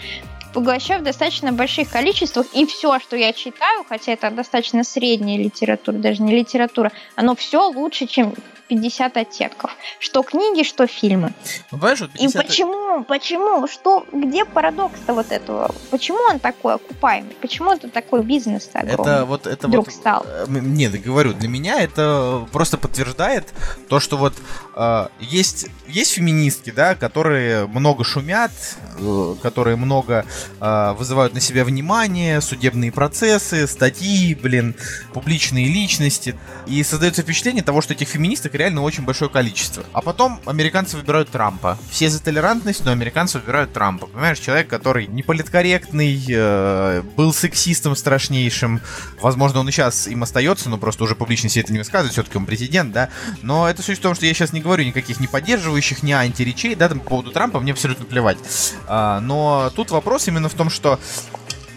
поглощаю 0.55 1.01
в 1.01 1.05
достаточно 1.05 1.53
больших 1.53 1.91
количествах. 1.91 2.47
И 2.53 2.67
все, 2.67 3.01
что 3.01 3.17
я 3.17 3.33
читаю, 3.33 3.85
хотя 3.89 4.13
это 4.13 4.31
достаточно 4.31 4.85
средняя 4.85 5.39
литература, 5.39 5.97
даже 5.97 6.23
не 6.23 6.37
литература, 6.37 6.93
оно 7.17 7.35
все 7.35 7.69
лучше, 7.69 8.07
чем 8.07 8.35
50 8.71 9.17
оттенков. 9.17 9.73
Что 9.99 10.23
книги, 10.23 10.63
что 10.63 10.87
фильмы. 10.87 11.33
Ну, 11.73 11.79
понимаешь, 11.79 12.01
вот 12.01 12.13
50... 12.13 12.45
И 12.45 12.47
почему, 12.47 13.05
почему, 13.05 13.67
что, 13.67 14.07
где 14.13 14.45
парадокс-то 14.45 15.13
вот 15.13 15.33
этого? 15.33 15.75
Почему 15.91 16.19
он 16.31 16.39
такой 16.39 16.75
окупаемый? 16.75 17.35
Почему 17.41 17.73
это 17.73 17.89
такой 17.89 18.23
бизнес 18.23 18.71
огромный? 18.73 19.13
Это 19.13 19.25
вот, 19.25 19.47
это 19.49 19.67
вдруг 19.67 19.87
вот, 19.87 19.95
стал? 19.95 20.25
Э, 20.25 20.47
нет, 20.49 21.03
говорю, 21.03 21.33
для 21.35 21.49
меня 21.49 21.81
это 21.81 22.47
просто 22.53 22.79
подтверждает 22.79 23.53
то, 23.89 23.99
что 23.99 24.17
вот 24.17 24.35
э, 24.77 25.09
есть, 25.19 25.67
есть 25.89 26.13
феминистки, 26.13 26.71
да, 26.71 26.95
которые 26.95 27.67
много 27.67 28.05
шумят, 28.05 28.53
э, 29.01 29.35
которые 29.43 29.75
много 29.75 30.25
э, 30.61 30.93
вызывают 30.97 31.35
на 31.35 31.41
себя 31.41 31.65
внимание, 31.65 32.41
судебные 32.41 32.93
процессы, 32.93 33.67
статьи, 33.67 34.37
блин, 34.37 34.77
публичные 35.13 35.67
личности. 35.67 36.39
И 36.69 36.85
создается 36.85 37.23
впечатление 37.23 37.65
того, 37.65 37.81
что 37.81 37.95
этих 37.95 38.07
феминисток 38.07 38.55
реально 38.61 38.83
очень 38.83 39.05
большое 39.05 39.31
количество. 39.31 39.85
А 39.93 40.03
потом 40.03 40.41
американцы 40.47 40.97
выбирают 40.97 41.31
Трампа. 41.31 41.79
Все 41.91 42.09
за 42.09 42.23
толерантность, 42.23 42.85
но 42.85 42.93
американцы 42.93 43.39
выбирают 43.39 43.73
Трампа. 43.73 44.07
Понимаешь, 44.07 44.39
человек, 44.39 44.69
который 44.69 45.07
не 45.07 45.23
политкорректный, 45.23 46.23
э, 46.29 47.03
был 47.17 47.33
сексистом 47.33 47.97
страшнейшим. 47.97 48.81
Возможно, 49.21 49.61
он 49.61 49.69
и 49.69 49.73
сейчас 49.73 50.07
им 50.09 50.23
остается, 50.23 50.69
но 50.69 50.79
просто 50.79 51.05
уже 51.05 51.15
публично 51.15 51.49
себе 51.49 51.63
это 51.63 51.73
не 51.73 51.79
высказывает, 51.79 52.13
все-таки 52.13 52.37
он 52.37 52.47
президент, 52.47 52.93
да. 52.93 53.09
Но 53.43 53.69
это 53.69 53.83
суть 53.83 53.99
в 53.99 54.03
том, 54.03 54.15
что 54.15 54.27
я 54.27 54.35
сейчас 54.35 54.53
не 54.53 54.61
говорю 54.61 54.85
никаких 54.85 55.21
не 55.21 55.27
поддерживающих, 55.27 56.03
ни 56.03 56.13
антиречей, 56.13 56.75
да, 56.75 56.89
там, 56.89 57.01
по 57.01 57.11
поводу 57.11 57.31
Трампа 57.33 57.61
мне 57.61 57.73
абсолютно 57.73 58.05
плевать. 58.05 58.39
А, 58.87 59.21
но 59.21 59.73
тут 59.75 59.91
вопрос 59.91 60.29
именно 60.29 60.49
в 60.49 60.55
том, 60.55 60.71
что 60.71 61.01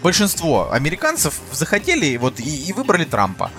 большинство 0.02 0.70
американцев 0.70 1.40
захотели 1.50 2.16
вот 2.18 2.38
и, 2.38 2.66
и 2.68 2.72
выбрали 2.72 3.04
Трампа. 3.04 3.50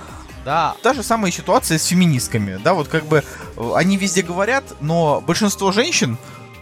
Да. 0.45 0.75
Та 0.83 0.93
же 0.93 1.01
самая 1.03 1.31
ситуация 1.31 1.79
с 1.79 1.85
феминистками. 1.85 2.59
Да, 2.63 2.75
вот 2.75 2.87
как 2.87 3.05
бы 3.05 3.23
э, 3.57 3.71
они 3.75 3.97
везде 3.97 4.21
говорят, 4.21 4.63
но 4.79 5.21
большинство 5.25 5.71
женщин 5.71 6.19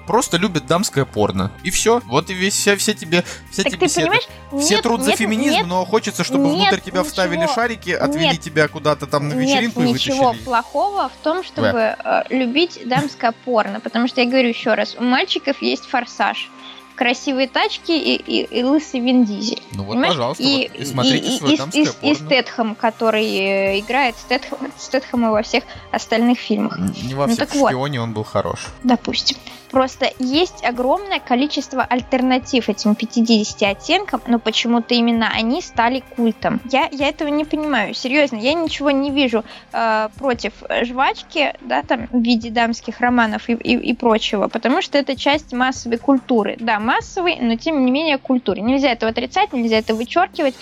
просто 0.07 0.38
любят 0.38 0.65
дамское 0.65 1.03
порно. 1.03 1.51
И 1.64 1.69
все. 1.69 2.01
Вот 2.05 2.30
и 2.30 2.34
весь, 2.34 2.53
вся, 2.53 2.77
вся 2.77 2.93
тебе, 2.93 3.23
вся 3.51 3.64
так 3.64 3.73
тебе 3.73 3.88
ты 3.88 3.95
понимаешь, 3.95 4.27
все 4.57 4.76
нет, 4.76 4.84
труд 4.84 4.99
нет, 5.01 5.10
за 5.10 5.15
феминизм, 5.15 5.55
нет, 5.55 5.68
но 5.68 5.85
хочется, 5.85 6.23
чтобы 6.23 6.45
нет, 6.45 6.69
внутрь 6.69 6.80
тебя 6.80 6.99
ничего, 6.99 7.03
вставили 7.03 7.47
шарики, 7.53 7.91
отвели 7.91 8.27
нет, 8.30 8.41
тебя 8.41 8.68
куда-то 8.69 9.05
там 9.05 9.27
на 9.27 9.34
вечеринку 9.34 9.81
нет, 9.81 9.89
и 9.89 9.93
ничего 9.93 10.27
вытащили. 10.30 10.45
плохого 10.45 11.10
в 11.10 11.23
том, 11.23 11.43
чтобы 11.43 11.95
э, 11.97 12.23
любить 12.30 12.81
дамское 12.85 13.34
порно. 13.43 13.81
Потому 13.81 14.07
что 14.07 14.22
я 14.22 14.27
говорю 14.27 14.47
еще 14.47 14.73
раз, 14.73 14.95
у 14.97 15.03
мальчиков 15.03 15.61
есть 15.61 15.85
форсаж 15.85 16.49
красивые 16.95 17.48
тачки 17.48 17.91
и, 17.91 18.15
и, 18.15 18.60
и 18.60 18.64
лысый 18.64 18.99
Вин 18.99 19.26
Дизель. 19.26 19.61
Ну 19.72 19.84
вот, 19.84 19.94
понимаешь? 19.94 20.14
пожалуйста, 20.14 20.44
и, 20.44 20.70
вот, 20.70 20.80
и 20.80 20.86
смотрите 20.86 21.28
и, 21.28 21.82
и, 21.82 21.84
и, 21.84 22.11
и 22.11 22.15
Стэтхэм, 22.15 22.76
который 22.76 23.26
э, 23.26 23.80
играет 23.80 24.15
Стэтхэм, 24.18 24.72
Стэтхэма 24.78 25.32
во 25.32 25.41
всех 25.44 25.64
остальных 25.91 26.40
фильмах. 26.40 26.78
Не 26.78 27.14
во 27.14 27.28
ну, 27.28 27.34
всех, 27.34 27.49
так 27.49 27.56
в 27.56 27.68
«Шпионе» 27.68 27.99
вот. 27.99 28.06
он 28.06 28.14
был 28.14 28.24
хорош. 28.24 28.60
Допустим. 28.84 29.38
Просто 29.73 30.11
есть 30.19 30.63
огромное 30.63 31.19
количество 31.19 31.81
альтернатив 31.81 32.69
этим 32.69 32.93
50 32.93 33.63
оттенкам, 33.63 34.21
но 34.27 34.37
почему-то 34.37 34.93
именно 34.93 35.31
они 35.33 35.63
стали 35.63 36.03
культом. 36.15 36.61
Я, 36.71 36.87
я 36.91 37.07
этого 37.07 37.29
не 37.29 37.43
понимаю. 37.43 37.95
Серьезно, 37.95 38.35
я 38.35 38.53
ничего 38.53 38.91
не 38.91 39.09
вижу 39.09 39.43
э, 39.71 40.09
против 40.19 40.53
жвачки, 40.83 41.55
да, 41.61 41.81
там, 41.81 42.05
в 42.11 42.21
виде 42.21 42.51
дамских 42.51 42.99
романов 42.99 43.49
и, 43.49 43.53
и, 43.53 43.75
и 43.75 43.95
прочего, 43.95 44.47
потому 44.47 44.83
что 44.83 44.99
это 44.99 45.15
часть 45.15 45.53
массовой 45.53 45.97
культуры. 45.97 46.55
Да, 46.59 46.79
массовый, 46.79 47.39
но 47.41 47.55
тем 47.55 47.83
не 47.83 47.89
менее 47.89 48.19
культуры. 48.19 48.61
Нельзя 48.61 48.91
этого 48.91 49.09
отрицать, 49.09 49.53
нельзя 49.53 49.79
это 49.79 49.95
вычеркивать. 49.95 50.53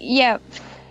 Я 0.00 0.40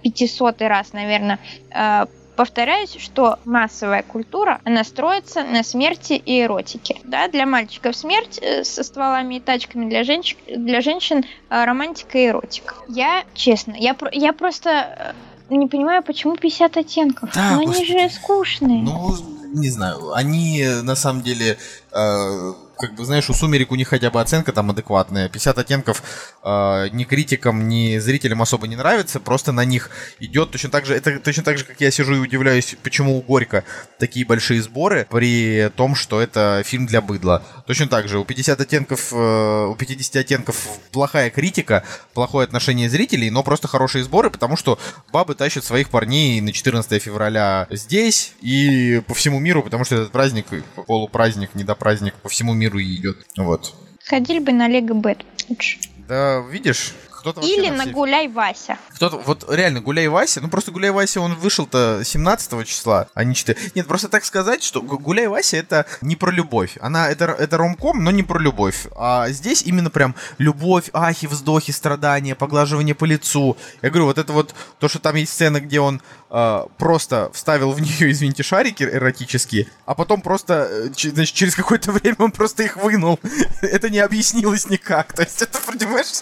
500 0.03 0.61
раз, 0.61 0.93
наверное, 0.93 1.39
э, 1.71 2.05
Повторяюсь, 2.39 2.95
что 2.97 3.37
массовая 3.43 4.01
культура, 4.01 4.61
она 4.63 4.85
строится 4.85 5.43
на 5.43 5.61
смерти 5.61 6.13
и 6.13 6.41
эротике. 6.41 7.01
Да, 7.03 7.27
для 7.27 7.45
мальчиков 7.45 7.93
смерть 7.97 8.39
э, 8.41 8.63
со 8.63 8.81
стволами 8.83 9.35
и 9.35 9.39
тачками, 9.41 9.89
для, 9.89 10.05
женщ... 10.05 10.37
для 10.47 10.79
женщин 10.79 11.25
э, 11.49 11.65
романтика 11.65 12.17
и 12.17 12.27
эротика. 12.27 12.75
Я, 12.87 13.25
честно, 13.33 13.73
я, 13.77 13.93
я 14.13 14.31
просто 14.31 15.13
э, 15.49 15.53
не 15.53 15.67
понимаю, 15.67 16.01
почему 16.01 16.37
50 16.37 16.77
оттенков. 16.77 17.29
Да, 17.33 17.57
Но 17.57 17.59
они 17.59 17.85
же 17.85 18.09
скучные. 18.09 18.83
Ну, 18.83 19.17
не 19.53 19.69
знаю, 19.69 20.13
они 20.13 20.65
на 20.83 20.95
самом 20.95 21.23
деле 21.23 21.57
э, 21.91 22.53
как 22.79 22.95
бы, 22.95 23.03
знаешь, 23.03 23.29
у 23.29 23.33
«Сумерек» 23.33 23.71
у 23.71 23.75
них 23.75 23.89
хотя 23.89 24.09
бы 24.09 24.21
оценка 24.21 24.53
там 24.53 24.69
адекватная. 24.69 25.27
50 25.27 25.57
оттенков 25.57 26.01
э, 26.43 26.87
ни 26.93 27.03
критикам, 27.03 27.67
ни 27.67 27.97
зрителям 27.97 28.41
особо 28.41 28.67
не 28.67 28.77
нравится, 28.77 29.19
просто 29.19 29.51
на 29.51 29.65
них 29.65 29.89
идет 30.19 30.51
точно 30.51 30.69
так 30.69 30.85
же, 30.85 30.95
это 30.95 31.19
точно 31.19 31.43
так 31.43 31.57
же, 31.57 31.65
как 31.65 31.81
я 31.81 31.91
сижу 31.91 32.15
и 32.15 32.19
удивляюсь, 32.19 32.77
почему 32.81 33.17
у 33.17 33.21
Горько 33.21 33.65
такие 33.99 34.25
большие 34.25 34.61
сборы, 34.61 35.05
при 35.11 35.69
том, 35.75 35.93
что 35.93 36.21
это 36.21 36.63
фильм 36.65 36.85
для 36.85 37.01
быдла. 37.01 37.43
Точно 37.67 37.87
так 37.87 38.07
же, 38.07 38.17
у 38.17 38.23
50 38.23 38.61
оттенков, 38.61 39.11
э, 39.11 39.65
у 39.65 39.75
50 39.75 40.15
оттенков 40.15 40.55
плохая 40.91 41.29
критика, 41.29 41.83
плохое 42.13 42.45
отношение 42.45 42.89
зрителей, 42.89 43.29
но 43.29 43.43
просто 43.43 43.67
хорошие 43.67 44.05
сборы, 44.05 44.29
потому 44.29 44.55
что 44.55 44.79
бабы 45.11 45.35
тащат 45.35 45.65
своих 45.65 45.89
парней 45.89 46.39
на 46.39 46.53
14 46.53 47.03
февраля 47.03 47.67
здесь 47.69 48.33
и 48.41 49.01
по 49.05 49.13
всему 49.13 49.39
миру, 49.39 49.63
потому 49.63 49.83
что 49.83 49.95
этот 49.95 50.11
праздник, 50.11 50.45
полупраздник, 50.87 51.55
недопраздник 51.55 52.13
по 52.15 52.29
всему 52.29 52.53
миру 52.53 52.68
миру 52.69 52.81
идет. 52.81 53.25
Вот. 53.37 53.73
Ходили 54.05 54.39
бы 54.39 54.51
на 54.51 54.67
Лего 54.67 54.93
Бэт 54.93 55.25
лучше. 55.49 55.79
Да, 56.07 56.39
видишь, 56.39 56.93
кто-то 57.19 57.41
Или 57.41 57.69
на, 57.69 57.85
на 57.85 57.91
Гуляй 57.91 58.29
Вася. 58.29 58.77
Кто-то, 58.95 59.17
вот 59.17 59.45
реально, 59.49 59.81
Гуляй 59.81 60.07
Вася, 60.07 60.39
ну 60.41 60.47
просто 60.47 60.71
Гуляй 60.71 60.91
Вася, 60.91 61.19
он 61.19 61.35
вышел-то 61.35 62.01
17 62.03 62.65
числа, 62.65 63.09
а 63.13 63.23
не 63.25 63.35
4. 63.35 63.59
Нет, 63.75 63.87
просто 63.87 64.07
так 64.07 64.23
сказать, 64.23 64.63
что 64.63 64.81
Гуляй 64.81 65.27
Вася 65.27 65.57
это 65.57 65.85
не 66.01 66.15
про 66.15 66.31
любовь. 66.31 66.77
Она, 66.79 67.09
это, 67.09 67.25
это 67.25 67.57
ромком, 67.57 68.03
но 68.03 68.11
не 68.11 68.23
про 68.23 68.39
любовь. 68.39 68.87
А 68.95 69.29
здесь 69.29 69.63
именно 69.63 69.89
прям 69.89 70.15
любовь, 70.37 70.89
ахи, 70.93 71.27
вздохи, 71.27 71.71
страдания, 71.71 72.35
поглаживание 72.35 72.95
по 72.95 73.05
лицу. 73.05 73.57
Я 73.81 73.89
говорю, 73.89 74.05
вот 74.05 74.17
это 74.17 74.31
вот, 74.31 74.55
то, 74.79 74.87
что 74.87 74.99
там 74.99 75.15
есть 75.15 75.33
сцена, 75.33 75.59
где 75.59 75.81
он 75.81 76.01
э, 76.29 76.65
просто 76.77 77.31
вставил 77.33 77.71
в 77.71 77.81
нее, 77.81 78.11
извините, 78.11 78.43
шарики 78.43 78.83
эротические, 78.83 79.67
а 79.85 79.95
потом 79.95 80.21
просто, 80.21 80.67
э, 80.69 80.89
значит, 80.93 81.35
через 81.35 81.55
какое-то 81.55 81.91
время 81.93 82.17
он 82.19 82.31
просто 82.31 82.63
их 82.63 82.77
вынул. 82.77 83.19
это 83.61 83.89
не 83.89 83.99
объяснилось 83.99 84.69
никак. 84.69 85.13
То 85.13 85.23
есть 85.23 85.41
это, 85.41 85.59
понимаешь, 85.65 86.21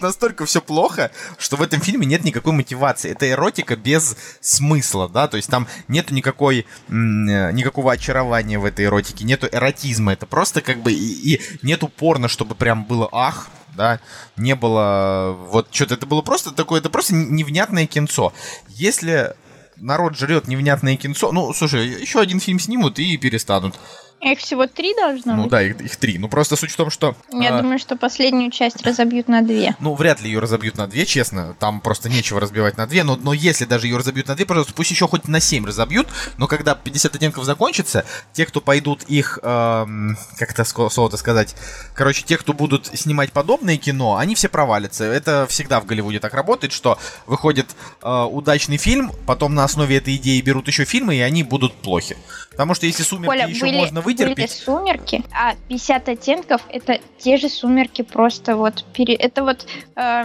настолько 0.00 0.46
все 0.46 0.60
плохо, 0.60 1.10
что 1.38 1.56
в 1.56 1.62
этом 1.62 1.80
фильме 1.80 2.06
нет 2.06 2.24
никакой 2.24 2.52
мотивации. 2.52 3.10
Это 3.10 3.30
эротика 3.30 3.76
без 3.76 4.16
смысла, 4.40 5.08
да, 5.08 5.28
то 5.28 5.36
есть 5.36 5.48
там 5.48 5.68
нету 5.88 6.12
никакой, 6.14 6.66
никакого 6.88 7.92
очарования 7.92 8.58
в 8.58 8.64
этой 8.64 8.86
эротике, 8.86 9.24
нету 9.24 9.48
эротизма, 9.50 10.12
это 10.14 10.26
просто 10.26 10.60
как 10.60 10.78
бы 10.78 10.92
и, 10.92 11.34
и 11.34 11.40
нет 11.62 11.82
упорно, 11.84 12.28
чтобы 12.28 12.54
прям 12.56 12.84
было 12.84 13.08
ах, 13.12 13.48
да, 13.76 14.00
не 14.36 14.54
было 14.54 15.36
вот 15.50 15.68
что-то, 15.70 15.94
это 15.94 16.06
было 16.06 16.22
просто 16.22 16.52
такое, 16.52 16.80
это 16.80 16.90
просто 16.90 17.14
невнятное 17.14 17.86
кинцо. 17.86 18.32
Если 18.68 19.34
народ 19.76 20.16
жрет 20.16 20.48
невнятное 20.48 20.96
кинцо, 20.96 21.32
ну, 21.32 21.52
слушай, 21.52 21.86
еще 21.86 22.20
один 22.20 22.40
фильм 22.40 22.58
снимут 22.58 22.98
и 22.98 23.16
перестанут. 23.16 23.78
Их 24.22 24.38
всего 24.38 24.68
три 24.68 24.94
должно 24.94 25.34
Ну 25.34 25.42
быть? 25.42 25.50
да, 25.50 25.62
их, 25.62 25.80
их 25.80 25.96
три. 25.96 26.16
Ну 26.16 26.28
просто 26.28 26.54
суть 26.54 26.70
в 26.70 26.76
том, 26.76 26.90
что... 26.90 27.16
Я 27.32 27.56
а, 27.56 27.60
думаю, 27.60 27.80
что 27.80 27.96
последнюю 27.96 28.52
часть 28.52 28.80
разобьют 28.86 29.26
на 29.26 29.42
две. 29.42 29.74
Ну, 29.80 29.94
вряд 29.94 30.20
ли 30.20 30.30
ее 30.30 30.38
разобьют 30.38 30.76
на 30.76 30.86
две, 30.86 31.06
честно. 31.06 31.56
Там 31.58 31.80
просто 31.80 32.08
нечего 32.08 32.38
разбивать 32.38 32.76
на 32.76 32.86
две. 32.86 33.02
Но, 33.02 33.16
но 33.16 33.32
если 33.32 33.64
даже 33.64 33.88
ее 33.88 33.96
разобьют 33.96 34.28
на 34.28 34.36
две, 34.36 34.46
пожалуйста, 34.46 34.74
пусть 34.74 34.92
еще 34.92 35.08
хоть 35.08 35.26
на 35.26 35.40
7 35.40 35.66
разобьют. 35.66 36.06
Но 36.38 36.46
когда 36.46 36.76
50 36.76 37.16
оттенков 37.16 37.44
закончится, 37.44 38.04
те, 38.32 38.46
кто 38.46 38.60
пойдут 38.60 39.02
их, 39.08 39.40
эм, 39.42 40.16
как 40.38 40.52
это 40.52 40.64
слово-то 40.64 41.16
сказать, 41.16 41.56
короче, 41.92 42.22
те, 42.22 42.38
кто 42.38 42.52
будут 42.52 42.86
снимать 42.94 43.32
подобное 43.32 43.76
кино, 43.76 44.18
они 44.18 44.36
все 44.36 44.48
провалятся. 44.48 45.02
Это 45.02 45.48
всегда 45.48 45.80
в 45.80 45.86
Голливуде 45.86 46.20
так 46.20 46.32
работает, 46.34 46.72
что 46.72 46.96
выходит 47.26 47.66
э, 48.02 48.22
удачный 48.30 48.76
фильм, 48.76 49.10
потом 49.26 49.56
на 49.56 49.64
основе 49.64 49.96
этой 49.96 50.14
идеи 50.14 50.40
берут 50.40 50.68
еще 50.68 50.84
фильмы, 50.84 51.16
и 51.16 51.20
они 51.20 51.42
будут 51.42 51.74
плохи. 51.74 52.16
Потому 52.52 52.74
что 52.74 52.86
если 52.86 53.02
сумерки 53.02 53.26
Коля, 53.30 53.48
еще 53.48 53.60
были, 53.62 53.76
можно 53.78 54.00
были 54.00 54.11
вытерпеть. 54.18 54.50
сумерки, 54.50 55.24
а 55.32 55.54
50 55.68 56.08
оттенков 56.08 56.62
это 56.68 56.98
те 57.18 57.36
же 57.36 57.48
сумерки, 57.48 58.02
просто 58.02 58.56
вот 58.56 58.84
пере... 58.92 59.14
это 59.14 59.44
вот. 59.44 59.66
э, 59.96 60.24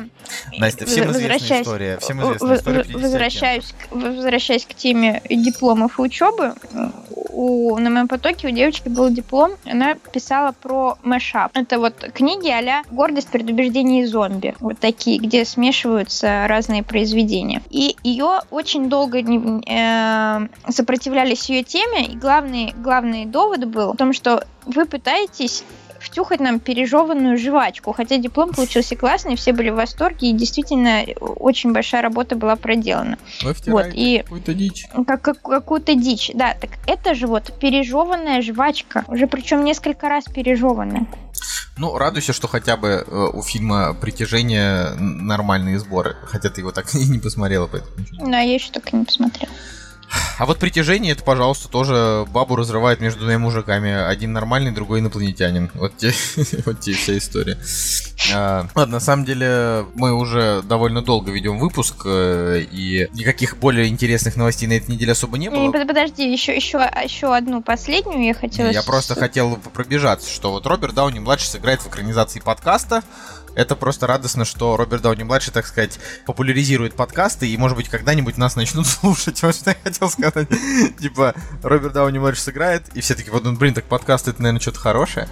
Настя, 0.57 0.85
всем 0.85 1.11
известная 1.11 1.61
история. 1.61 1.97
Всем 1.99 2.22
известная 2.22 2.57
история 2.57 2.84
50 2.84 3.01
возвращаюсь, 3.01 3.73
к, 3.73 3.95
возвращаясь 3.95 4.65
к 4.65 4.73
теме 4.73 5.22
дипломов 5.30 5.99
и 5.99 6.01
учебы, 6.01 6.53
у, 7.38 7.77
на 7.77 7.89
моем 7.89 8.07
потоке 8.07 8.47
у 8.47 8.51
девочки 8.51 8.89
был 8.89 9.09
диплом, 9.09 9.51
она 9.65 9.95
писала 9.95 10.53
про 10.53 10.97
мэшап. 11.03 11.51
Это 11.53 11.80
вот 11.80 11.93
книги 12.14 12.49
а 12.49 12.84
«Гордость, 12.89 13.30
предубеждение 13.30 14.03
и 14.03 14.05
зомби». 14.05 14.55
Вот 14.59 14.80
такие, 14.80 15.19
где 15.19 15.45
смешиваются 15.45 16.47
разные 16.47 16.81
произведения. 16.84 17.61
И 17.69 17.95
ее 18.03 18.41
очень 18.49 18.89
долго 18.89 19.22
не- 19.22 19.61
э, 19.69 20.72
сопротивлялись 20.72 21.49
ее 21.49 21.64
теме, 21.64 22.05
и 22.07 22.15
главный, 22.15 22.73
главный 22.76 23.26
довод 23.26 23.65
был 23.78 23.94
в 23.94 23.98
том, 23.98 24.14
что 24.14 24.44
вы 24.66 24.86
пытаетесь 24.86 25.64
втюхать 25.99 26.40
нам 26.40 26.60
пережеванную 26.60 27.38
жвачку. 27.38 27.91
Хотя 27.91 28.18
диплом 28.18 28.54
получился 28.54 28.95
классный, 28.95 29.36
все 29.36 29.52
были 29.54 29.70
в 29.70 29.76
восторге, 29.76 30.30
и 30.30 30.34
действительно 30.34 31.04
очень 31.20 31.74
большая 31.74 32.02
работа 32.02 32.36
была 32.36 32.56
проделана. 32.56 33.18
Вы 33.41 33.56
Вот, 33.68 33.88
и 33.94 34.20
какую-то 34.20 34.54
дичь. 34.54 34.86
как, 35.08 35.22
как- 35.22 35.41
какую-то 35.41 35.95
дичь. 35.95 36.32
Да, 36.34 36.54
так 36.54 36.70
это 36.86 37.16
же 37.16 37.26
вот 37.28 37.52
пережеванная 37.60 38.41
жвачка. 38.41 39.06
Уже 39.08 39.26
причем 39.28 39.64
несколько 39.64 40.08
раз 40.08 40.26
пережеванная. 40.26 41.08
Ну, 41.78 41.98
радуйся, 41.98 42.34
что 42.34 42.48
хотя 42.48 42.78
бы 42.78 42.88
э, 43.06 43.28
у 43.34 43.41
фильма 43.44 43.94
«Притяжение» 43.94 44.91
нормальные 44.99 45.80
сборы. 45.80 46.16
Хотя 46.26 46.49
ты 46.49 46.62
его 46.62 46.72
так 46.72 46.94
и 46.95 47.06
не 47.06 47.20
посмотрела, 47.20 47.68
поэтому 47.68 47.91
Но 48.20 48.38
я 48.38 48.54
еще 48.54 48.72
так 48.72 48.94
и 48.94 48.95
не 48.95 49.04
посмотрела. 49.06 49.52
А 50.39 50.45
вот 50.45 50.59
«Притяжение» 50.59 51.13
это, 51.13 51.23
пожалуйста, 51.23 51.67
тоже 51.67 52.25
бабу 52.31 52.55
разрывает 52.55 53.01
между 53.01 53.21
двумя 53.21 53.39
мужиками. 53.39 53.91
Один 53.91 54.34
нормальный, 54.34 54.71
другой 54.71 54.99
инопланетянин. 54.99 55.71
Вот 55.73 55.97
те, 55.97 56.13
вот 56.65 56.79
те 56.79 56.93
вся 56.93 57.17
история. 57.17 57.57
А, 58.34 58.67
Ладно, 58.75 58.93
на 58.95 58.99
самом 58.99 59.25
деле 59.25 59.85
мы 59.95 60.13
уже 60.13 60.61
довольно 60.63 61.01
долго 61.01 61.31
ведем 61.31 61.57
выпуск, 61.59 62.03
э, 62.05 62.65
и 62.71 63.07
никаких 63.13 63.57
более 63.57 63.88
интересных 63.88 64.35
новостей 64.35 64.67
на 64.67 64.73
этой 64.73 64.91
неделе 64.91 65.13
особо 65.13 65.38
не 65.38 65.49
было. 65.49 65.71
под- 65.71 65.88
подожди, 65.88 66.31
еще, 66.31 66.55
еще, 66.55 66.77
еще 67.03 67.35
одну 67.35 67.61
последнюю 67.61 68.23
я 68.23 68.34
хотела... 68.34 68.69
Я 68.69 68.84
просто 68.84 69.15
хотел 69.15 69.57
пробежаться, 69.73 70.29
что 70.29 70.51
вот 70.51 70.65
Роберт 70.67 70.93
Дауни 70.93 71.19
младший 71.19 71.47
сыграет 71.47 71.81
в 71.81 71.88
экранизации 71.88 72.39
подкаста. 72.39 73.03
Это 73.57 73.75
просто 73.75 74.05
радостно, 74.05 74.45
что 74.45 74.77
Роберт 74.77 75.01
Дауни 75.01 75.23
младший, 75.23 75.51
так 75.51 75.65
сказать, 75.65 75.99
популяризирует 76.27 76.93
подкасты, 76.93 77.49
и, 77.49 77.57
может 77.57 77.75
быть, 77.75 77.89
когда-нибудь 77.89 78.38
нас 78.38 78.55
начнут 78.55 78.85
слушать. 78.88 79.41
Вот 79.41 79.55
что 79.55 79.71
я 79.71 79.77
хотел 79.84 80.11
сказать. 80.11 80.47
Типа, 80.99 81.34
Роберт 81.63 81.93
Дауни 81.93 82.19
младший 82.19 82.43
сыграет, 82.43 82.84
и 82.93 83.01
все 83.01 83.15
таки 83.15 83.31
вот, 83.31 83.43
ну, 83.43 83.53
блин, 83.53 83.73
так 83.73 83.85
подкасты 83.85 84.29
это, 84.29 84.43
наверное, 84.43 84.61
что-то 84.61 84.77
хорошее. 84.77 85.27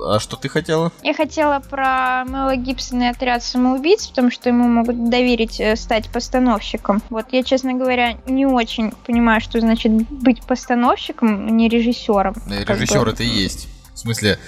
А 0.00 0.20
что 0.20 0.36
ты 0.36 0.48
хотела? 0.48 0.92
Я 1.02 1.14
хотела 1.14 1.58
про 1.58 2.24
Мэла 2.26 2.54
Гибсона 2.54 3.02
и 3.02 3.06
отряд 3.06 3.42
самоубийц, 3.42 4.06
потому 4.06 4.30
что 4.30 4.50
ему 4.50 4.68
могут 4.68 5.10
доверить 5.10 5.58
э, 5.58 5.74
стать 5.74 6.08
постановщиком. 6.10 7.02
Вот 7.10 7.26
я, 7.32 7.42
честно 7.42 7.74
говоря, 7.74 8.18
не 8.28 8.46
очень 8.46 8.92
понимаю, 9.04 9.40
что 9.40 9.58
значит 9.58 9.90
быть 9.90 10.44
постановщиком, 10.44 11.56
не 11.56 11.68
режиссером. 11.68 12.36
Э. 12.48 12.62
Режиссер 12.62 13.08
это 13.08 13.24
и 13.24 13.26
есть. 13.26 13.66
В 13.94 13.98
смысле, 13.98 14.38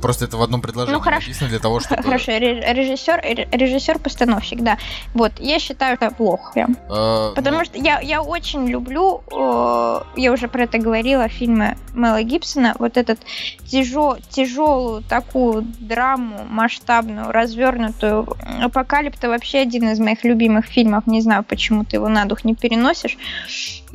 просто 0.00 0.24
это 0.24 0.36
в 0.36 0.42
одном 0.42 0.60
предложении 0.60 0.96
Ну, 0.98 1.02
хорошо. 1.02 1.22
написано 1.28 1.50
для 1.50 1.58
того, 1.58 1.80
чтобы... 1.80 2.02
Хорошо, 2.02 2.32
ре- 2.32 2.72
режиссер, 2.72 3.20
ре- 3.22 3.48
режиссер-постановщик, 3.52 4.60
да. 4.62 4.78
Вот, 5.14 5.32
я 5.38 5.58
считаю 5.58 5.94
это 5.94 6.10
плохо 6.10 6.52
прям. 6.54 6.76
э, 6.90 7.32
Потому 7.34 7.58
ну, 7.58 7.64
что 7.64 7.78
я, 7.78 8.00
я 8.00 8.22
очень 8.22 8.66
люблю, 8.68 9.22
э, 9.30 10.00
я 10.16 10.32
уже 10.32 10.48
про 10.48 10.64
это 10.64 10.78
говорила, 10.78 11.28
фильмы 11.28 11.76
Мэла 11.94 12.22
Гибсона, 12.22 12.74
вот 12.78 12.96
этот 12.96 13.18
тяжел, 13.66 14.16
тяжелую 14.30 15.02
такую 15.02 15.62
драму 15.80 16.44
масштабную, 16.48 17.30
развернутую. 17.32 18.26
Апокалипта 18.62 19.28
вообще 19.28 19.58
один 19.58 19.90
из 19.90 19.98
моих 19.98 20.24
любимых 20.24 20.66
фильмов, 20.66 21.06
не 21.06 21.20
знаю, 21.20 21.42
почему 21.44 21.84
ты 21.84 21.96
его 21.96 22.08
на 22.08 22.24
дух 22.24 22.44
не 22.44 22.54
переносишь. 22.54 23.16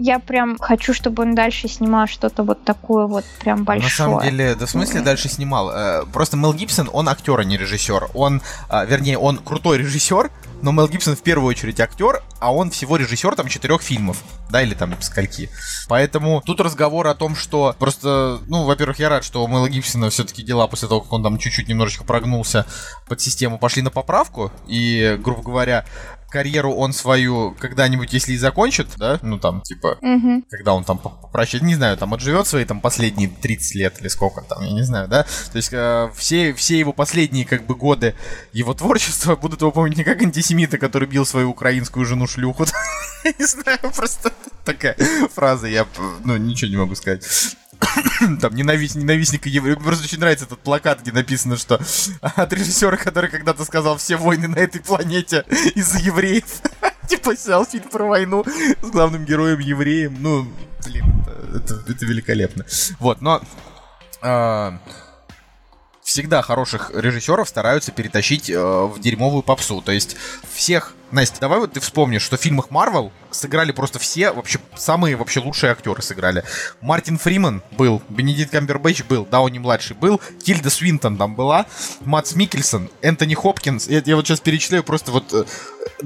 Я 0.01 0.19
прям 0.19 0.57
хочу, 0.57 0.93
чтобы 0.93 1.23
он 1.23 1.35
дальше 1.35 1.67
снимал 1.67 2.07
что-то 2.07 2.43
вот 2.43 2.63
такое 2.63 3.05
вот 3.05 3.25
прям 3.41 3.65
большое. 3.65 3.89
На 3.89 3.95
самом 3.95 4.21
деле, 4.21 4.55
да 4.55 4.65
в 4.65 4.69
смысле 4.69 5.01
дальше 5.01 5.27
снимал? 5.27 5.69
Э, 5.71 6.05
Просто 6.05 6.37
Мел 6.37 6.53
Гибсон, 6.53 6.89
он 6.93 7.09
актер, 7.09 7.37
а 7.37 7.43
не 7.43 7.57
режиссер. 7.57 8.11
Он, 8.13 8.41
а, 8.69 8.85
вернее, 8.85 9.17
он 9.17 9.39
крутой 9.39 9.79
режиссер, 9.79 10.31
но 10.61 10.71
Мел 10.71 10.87
Гибсон 10.87 11.17
в 11.17 11.21
первую 11.21 11.49
очередь 11.49 11.81
актер, 11.81 12.23
а 12.39 12.53
он 12.53 12.71
всего 12.71 12.95
режиссер 12.95 13.35
там 13.35 13.49
четырех 13.49 13.81
фильмов, 13.81 14.23
да, 14.49 14.61
или 14.61 14.73
там 14.73 14.95
скольки. 15.01 15.49
Поэтому 15.89 16.41
тут 16.45 16.61
разговор 16.61 17.07
о 17.07 17.13
том, 17.13 17.35
что 17.35 17.75
просто, 17.77 18.39
ну, 18.47 18.63
во-первых, 18.63 18.99
я 18.99 19.09
рад, 19.09 19.25
что 19.25 19.43
у 19.43 19.47
Мэла 19.47 19.67
Гибсона 19.67 20.09
все-таки 20.09 20.43
дела 20.43 20.67
после 20.67 20.87
того, 20.87 21.01
как 21.01 21.11
он 21.11 21.23
там 21.23 21.37
чуть-чуть 21.37 21.67
немножечко 21.67 22.05
прогнулся 22.05 22.65
под 23.09 23.19
систему, 23.19 23.57
пошли 23.57 23.81
на 23.81 23.89
поправку, 23.89 24.49
и, 24.65 25.17
грубо 25.21 25.41
говоря, 25.41 25.83
карьеру 26.29 26.73
он 26.73 26.93
свою 26.93 27.55
когда-нибудь, 27.59 28.13
если 28.13 28.33
и 28.33 28.37
закончит, 28.37 28.87
да, 28.97 29.19
ну 29.21 29.39
там, 29.39 29.61
типа, 29.61 29.97
Мгм. 30.01 30.45
когда 30.49 30.73
он 30.73 30.83
там 30.83 30.99
прощает, 31.31 31.63
не 31.63 31.75
знаю, 31.75 31.97
там 31.97 32.13
отживет 32.13 32.47
свои 32.47 32.65
там 32.65 32.81
последние 32.81 33.29
30 33.29 33.75
лет 33.75 33.99
или 34.01 34.07
сколько 34.07 34.41
там, 34.41 34.63
я 34.63 34.71
не 34.71 34.83
знаю, 34.83 35.07
да? 35.07 35.23
То 35.23 35.55
есть 35.57 35.69
э, 35.71 36.09
все, 36.15 36.53
все 36.53 36.79
его 36.79 36.93
последние 36.93 37.45
как 37.45 37.65
бы 37.65 37.75
годы 37.75 38.15
его 38.53 38.73
творчества 38.73 39.35
будут 39.41 39.61
его 39.61 39.71
помнить 39.71 39.97
не 39.97 40.03
как 40.03 40.21
антисемита, 40.21 40.77
который 40.77 41.07
бил 41.07 41.25
свою 41.25 41.49
украинскую 41.49 42.05
жену 42.05 42.27
шлюху. 42.27 42.65
Не 43.39 43.45
знаю, 43.45 43.79
просто 43.95 44.31
такая 44.65 44.95
фраза, 45.33 45.67
я, 45.67 45.85
ну, 46.23 46.37
ничего 46.37 46.71
не 46.71 46.77
могу 46.77 46.95
сказать. 46.95 47.25
Там 48.41 48.55
ненависть, 48.55 48.95
ненавистника 48.95 49.49
евреев. 49.49 49.77
Мне 49.77 49.85
просто 49.85 50.03
очень 50.03 50.19
нравится 50.19 50.45
этот 50.45 50.59
плакат, 50.59 51.01
где 51.01 51.11
написано, 51.11 51.57
что 51.57 51.79
от 52.21 52.53
режиссера, 52.53 52.97
который 52.97 53.29
когда-то 53.29 53.63
сказал 53.65 53.97
все 53.97 54.17
войны 54.17 54.47
на 54.47 54.57
этой 54.57 54.81
планете 54.81 55.45
из-за 55.75 55.99
евреев. 55.99 56.61
Типа 57.07 57.35
снял 57.35 57.65
фильм 57.65 57.89
про 57.89 58.05
войну 58.05 58.45
с 58.81 58.89
главным 58.89 59.25
героем 59.25 59.59
евреем. 59.59 60.17
Ну, 60.19 60.47
блин, 60.85 61.25
это, 61.55 61.75
это- 61.75 61.91
это 61.91 62.05
великолепно. 62.05 62.65
Вот, 62.99 63.21
но 63.21 63.41
а, 64.21 64.77
всегда 66.03 66.41
хороших 66.41 66.91
режиссеров 66.93 67.47
стараются 67.47 67.91
перетащить 67.91 68.49
э, 68.49 68.59
в 68.59 68.99
дерьмовую 68.99 69.41
попсу. 69.43 69.81
То 69.81 69.91
есть 69.91 70.17
всех... 70.53 70.93
Настя, 71.11 71.39
давай 71.41 71.59
вот 71.59 71.73
ты 71.73 71.79
вспомнишь, 71.79 72.21
что 72.21 72.37
в 72.37 72.41
фильмах 72.41 72.71
Марвел 72.71 73.11
сыграли 73.31 73.71
просто 73.71 73.99
все, 73.99 74.31
вообще 74.31 74.59
самые 74.75 75.15
вообще 75.15 75.39
лучшие 75.39 75.71
актеры 75.71 76.01
сыграли. 76.01 76.43
Мартин 76.81 77.17
Фриман 77.17 77.61
был, 77.71 78.01
Бенедикт 78.09 78.51
Камбербэтч 78.51 79.03
был, 79.03 79.25
Дауни-младший 79.25 79.95
был, 79.95 80.21
Тильда 80.43 80.69
Свинтон 80.69 81.17
там 81.17 81.35
была, 81.35 81.65
Матс 82.01 82.35
Микельсон, 82.35 82.89
Энтони 83.01 83.35
Хопкинс. 83.35 83.87
Я, 83.87 84.01
я 84.05 84.15
вот 84.15 84.27
сейчас 84.27 84.39
перечисляю 84.39 84.83
просто 84.83 85.11
вот 85.11 85.33
э, 85.33 85.45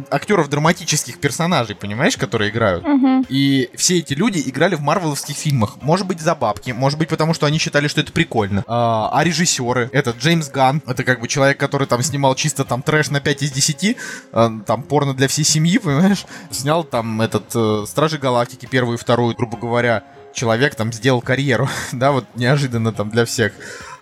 актеров 0.09 0.49
драматических 0.49 1.19
персонажей, 1.19 1.75
понимаешь, 1.75 2.17
которые 2.17 2.49
играют. 2.49 2.83
Мгм. 2.83 3.25
И 3.29 3.69
все 3.75 3.99
эти 3.99 4.13
люди 4.13 4.41
играли 4.45 4.75
в 4.75 4.81
марвеловских 4.81 5.35
фильмах. 5.35 5.77
Может 5.81 6.07
быть, 6.07 6.19
за 6.19 6.35
бабки, 6.35 6.71
может 6.71 6.99
быть, 6.99 7.09
потому 7.09 7.33
что 7.33 7.45
они 7.45 7.57
считали, 7.57 7.87
что 7.87 8.01
это 8.01 8.11
прикольно. 8.11 8.63
А, 8.67 9.09
а 9.13 9.23
режиссеры, 9.23 9.89
этот 9.93 10.17
Джеймс 10.17 10.49
Ганн, 10.49 10.81
это 10.85 11.03
как 11.03 11.21
бы 11.21 11.27
человек, 11.27 11.57
который 11.57 11.87
там 11.87 12.01
снимал 12.01 12.35
чисто 12.35 12.65
там 12.65 12.81
трэш 12.81 13.09
на 13.09 13.21
5 13.21 13.43
из 13.43 13.51
10, 13.51 13.97
а, 14.31 14.51
там 14.65 14.83
порно 14.93 15.15
для 15.15 15.27
всей 15.27 15.43
семьи, 15.43 15.79
понимаешь? 15.79 16.23
Снял 16.51 16.83
там 16.83 17.19
этот 17.19 17.45
э, 17.55 17.85
Стражи 17.87 18.19
Галактики, 18.19 18.67
первую 18.67 18.99
и 18.99 19.01
вторую, 19.01 19.33
грубо 19.35 19.57
говоря, 19.57 20.03
человек 20.35 20.75
там 20.75 20.93
сделал 20.93 21.19
карьеру, 21.19 21.67
да, 21.91 22.11
вот 22.11 22.25
неожиданно 22.35 22.93
там 22.93 23.09
для 23.09 23.25
всех. 23.25 23.53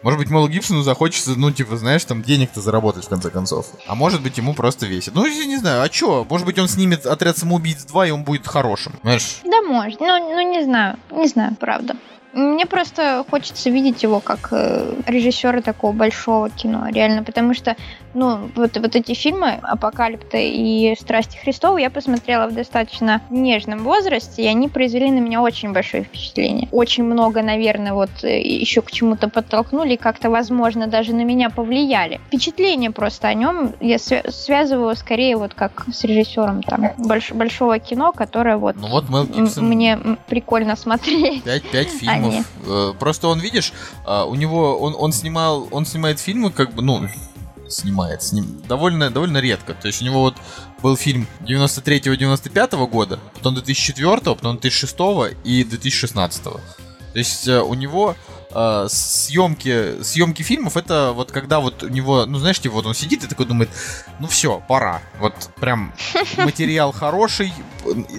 Может 0.04 0.20
быть, 0.20 0.30
Мэлу 0.30 0.50
Гибсону 0.50 0.82
захочется, 0.82 1.32
ну, 1.38 1.50
типа, 1.50 1.78
знаешь, 1.78 2.04
там 2.04 2.24
денег-то 2.24 2.60
заработать 2.60 3.06
в 3.06 3.08
конце 3.08 3.30
концов. 3.30 3.68
А 3.88 3.96
может 3.96 4.22
быть, 4.22 4.38
ему 4.38 4.54
просто 4.54 4.86
весит. 4.86 5.16
Ну, 5.16 5.26
я 5.26 5.46
не 5.46 5.56
знаю, 5.56 5.82
а 5.82 5.88
чё? 5.88 6.28
Может 6.30 6.46
быть, 6.46 6.60
он 6.60 6.68
снимет 6.68 7.06
«Отряд 7.06 7.38
самоубийц 7.38 7.86
2», 7.86 8.10
и 8.10 8.12
он 8.12 8.26
будет 8.26 8.46
хорошим. 8.46 8.92
Знаешь, 9.02 9.40
Да, 9.46 9.62
может. 9.62 10.02
Ну, 10.02 10.08
ну, 10.08 10.42
не 10.42 10.62
знаю. 10.66 10.98
Не 11.10 11.30
знаю, 11.30 11.56
правда. 11.58 11.96
Мне 12.34 12.66
просто 12.66 13.26
хочется 13.30 13.70
видеть 13.70 14.04
его 14.04 14.20
как 14.20 14.50
э, 14.52 14.96
режиссера 15.08 15.62
такого 15.62 15.92
большого 15.92 16.50
кино, 16.50 16.88
реально, 16.90 17.24
потому 17.24 17.54
что 17.54 17.76
ну, 18.14 18.50
вот, 18.56 18.78
вот 18.78 18.96
эти 18.96 19.14
фильмы 19.14 19.60
«Апокалипта» 19.62 20.38
и 20.38 20.96
«Страсти 21.00 21.38
Христовы» 21.38 21.82
я 21.82 21.90
посмотрела 21.90 22.48
в 22.48 22.54
достаточно 22.54 23.22
нежном 23.30 23.84
возрасте, 23.84 24.44
и 24.44 24.48
они 24.48 24.68
произвели 24.68 25.12
на 25.12 25.20
меня 25.20 25.42
очень 25.42 25.72
большое 25.72 26.04
впечатление. 26.04 26.68
Очень 26.72 27.04
много, 27.04 27.42
наверное, 27.42 27.94
вот 27.94 28.10
э, 28.24 28.42
еще 28.42 28.82
к 28.82 28.92
чему-то 28.92 29.30
подтолкнули, 29.30 29.96
как-то, 29.96 30.30
возможно, 30.30 30.88
даже 30.88 31.14
на 31.14 31.24
меня 31.24 31.50
повлияли. 31.50 32.20
Впечатление 32.28 32.92
просто 32.92 33.28
о 33.28 33.34
нем 33.34 33.74
я 33.80 33.98
связываю 34.00 34.96
скорее 34.96 35.38
вот 35.38 35.54
как 35.54 35.86
с 35.94 36.04
режиссером 36.04 36.64
там 36.64 36.92
больш 36.98 37.32
большого 37.32 37.80
кино, 37.80 38.12
которое 38.12 38.58
вот, 38.58 38.76
ну, 38.76 38.88
вот 38.88 39.10
Мел 39.10 39.26
Гибсон... 39.26 39.68
мне 39.68 39.98
прикольно 40.28 40.76
смотреть. 40.76 41.44
Пять, 41.44 41.64
пять 41.64 41.90
фильмов. 41.90 42.21
Они. 42.30 42.44
Э, 42.66 42.94
просто 43.00 43.28
он, 43.28 43.40
видишь, 43.40 43.74
а, 44.06 44.26
у 44.26 44.36
него, 44.36 44.78
он, 44.80 44.96
он 44.98 45.12
снимал, 45.12 45.68
он 45.72 45.86
снимает 45.86 46.20
фильмы, 46.20 46.52
как 46.52 46.74
бы, 46.74 46.82
ну, 46.82 47.08
снимает 47.72 48.22
с 48.22 48.34
ним 48.34 48.62
довольно, 48.68 49.10
довольно 49.10 49.40
редко. 49.40 49.74
То 49.74 49.88
есть 49.88 50.02
у 50.02 50.06
него 50.06 50.22
вот 50.22 50.36
был 50.82 50.96
фильм 50.98 51.28
93-95 51.42 52.88
года, 52.88 53.20
потом 53.34 53.56
2004, 53.56 54.18
потом 54.18 54.58
2006 54.58 54.96
и 55.44 55.64
2016. 55.64 56.44
То 56.44 56.60
есть 57.14 57.48
э, 57.48 57.62
у 57.62 57.74
него 57.74 58.16
э, 58.52 58.88
съемки, 58.90 60.02
съемки 60.02 60.44
фильмов 60.44 60.78
это 60.78 61.12
вот 61.14 61.32
когда 61.32 61.60
вот 61.60 61.84
у 61.84 61.90
него, 61.90 62.26
ну 62.26 62.40
знаешь, 62.40 62.60
типа 62.60 62.76
вот 62.76 62.86
он 62.86 62.94
сидит 62.94 63.24
и 63.24 63.28
такой 63.28 63.46
думает, 63.46 63.70
ну 64.20 64.28
все, 64.28 64.64
пора. 64.68 65.02
Вот 65.20 65.34
прям 65.60 65.94
материал 66.38 66.92
хороший, 66.92 67.54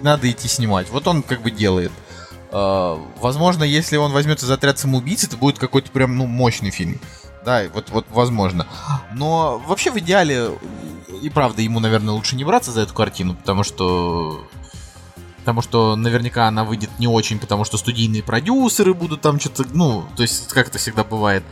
надо 0.03 0.31
идти 0.31 0.49
снимать. 0.49 0.91
Вот 0.91 1.07
он 1.07 1.23
как 1.23 1.43
бы 1.43 1.51
делает. 1.51 1.93
Э, 2.53 2.99
возможно, 3.21 3.65
если 3.65 3.97
он 3.97 4.13
возьмется 4.13 4.47
за 4.47 4.55
отряд 4.55 4.79
самоубийц, 4.79 5.25
это 5.25 5.37
будет 5.37 5.59
какой-то 5.59 5.91
прям, 5.91 6.17
ну, 6.17 6.27
мощный 6.27 6.71
фильм. 6.71 7.01
Да, 7.45 7.65
вот, 7.75 7.91
вот 7.91 8.07
возможно. 8.11 8.67
Но 9.13 9.61
вообще 9.67 9.91
в 9.91 9.99
идеале 9.99 10.51
и 11.23 11.31
правда 11.31 11.63
ему, 11.63 11.81
наверное, 11.81 12.15
лучше 12.15 12.37
не 12.37 12.45
браться 12.45 12.71
за 12.73 12.83
эту 12.83 12.95
картину, 12.95 13.35
потому 13.35 13.65
что 13.65 14.47
Потому 15.39 15.61
что 15.61 15.97
наверняка 15.97 16.47
она 16.47 16.63
выйдет 16.63 16.91
не 17.01 17.09
очень, 17.09 17.41
потому 17.41 17.65
что 17.65 17.77
студийные 17.77 18.23
продюсеры 18.23 18.95
будут 18.95 19.23
там 19.23 19.41
что-то, 19.41 19.65
ну, 19.73 20.05
то 20.15 20.23
есть, 20.23 20.47
как 20.53 20.69
это 20.69 20.79
всегда 20.79 21.03
бывает, 21.03 21.43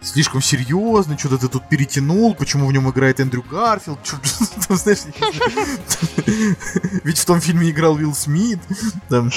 слишком 0.00 0.40
серьезно, 0.40 1.18
что-то 1.18 1.36
ты 1.36 1.48
тут 1.48 1.68
перетянул, 1.68 2.34
почему 2.34 2.66
в 2.66 2.72
нем 2.72 2.88
играет 2.88 3.20
Эндрю 3.20 3.42
Гарфилд, 3.42 3.98
знаешь, 4.70 5.00
ведь 7.04 7.18
в 7.18 7.24
том 7.26 7.42
фильме 7.42 7.68
играл 7.68 7.96
Уилл 7.96 8.14
Смит, 8.14 8.60
там, 9.10 9.30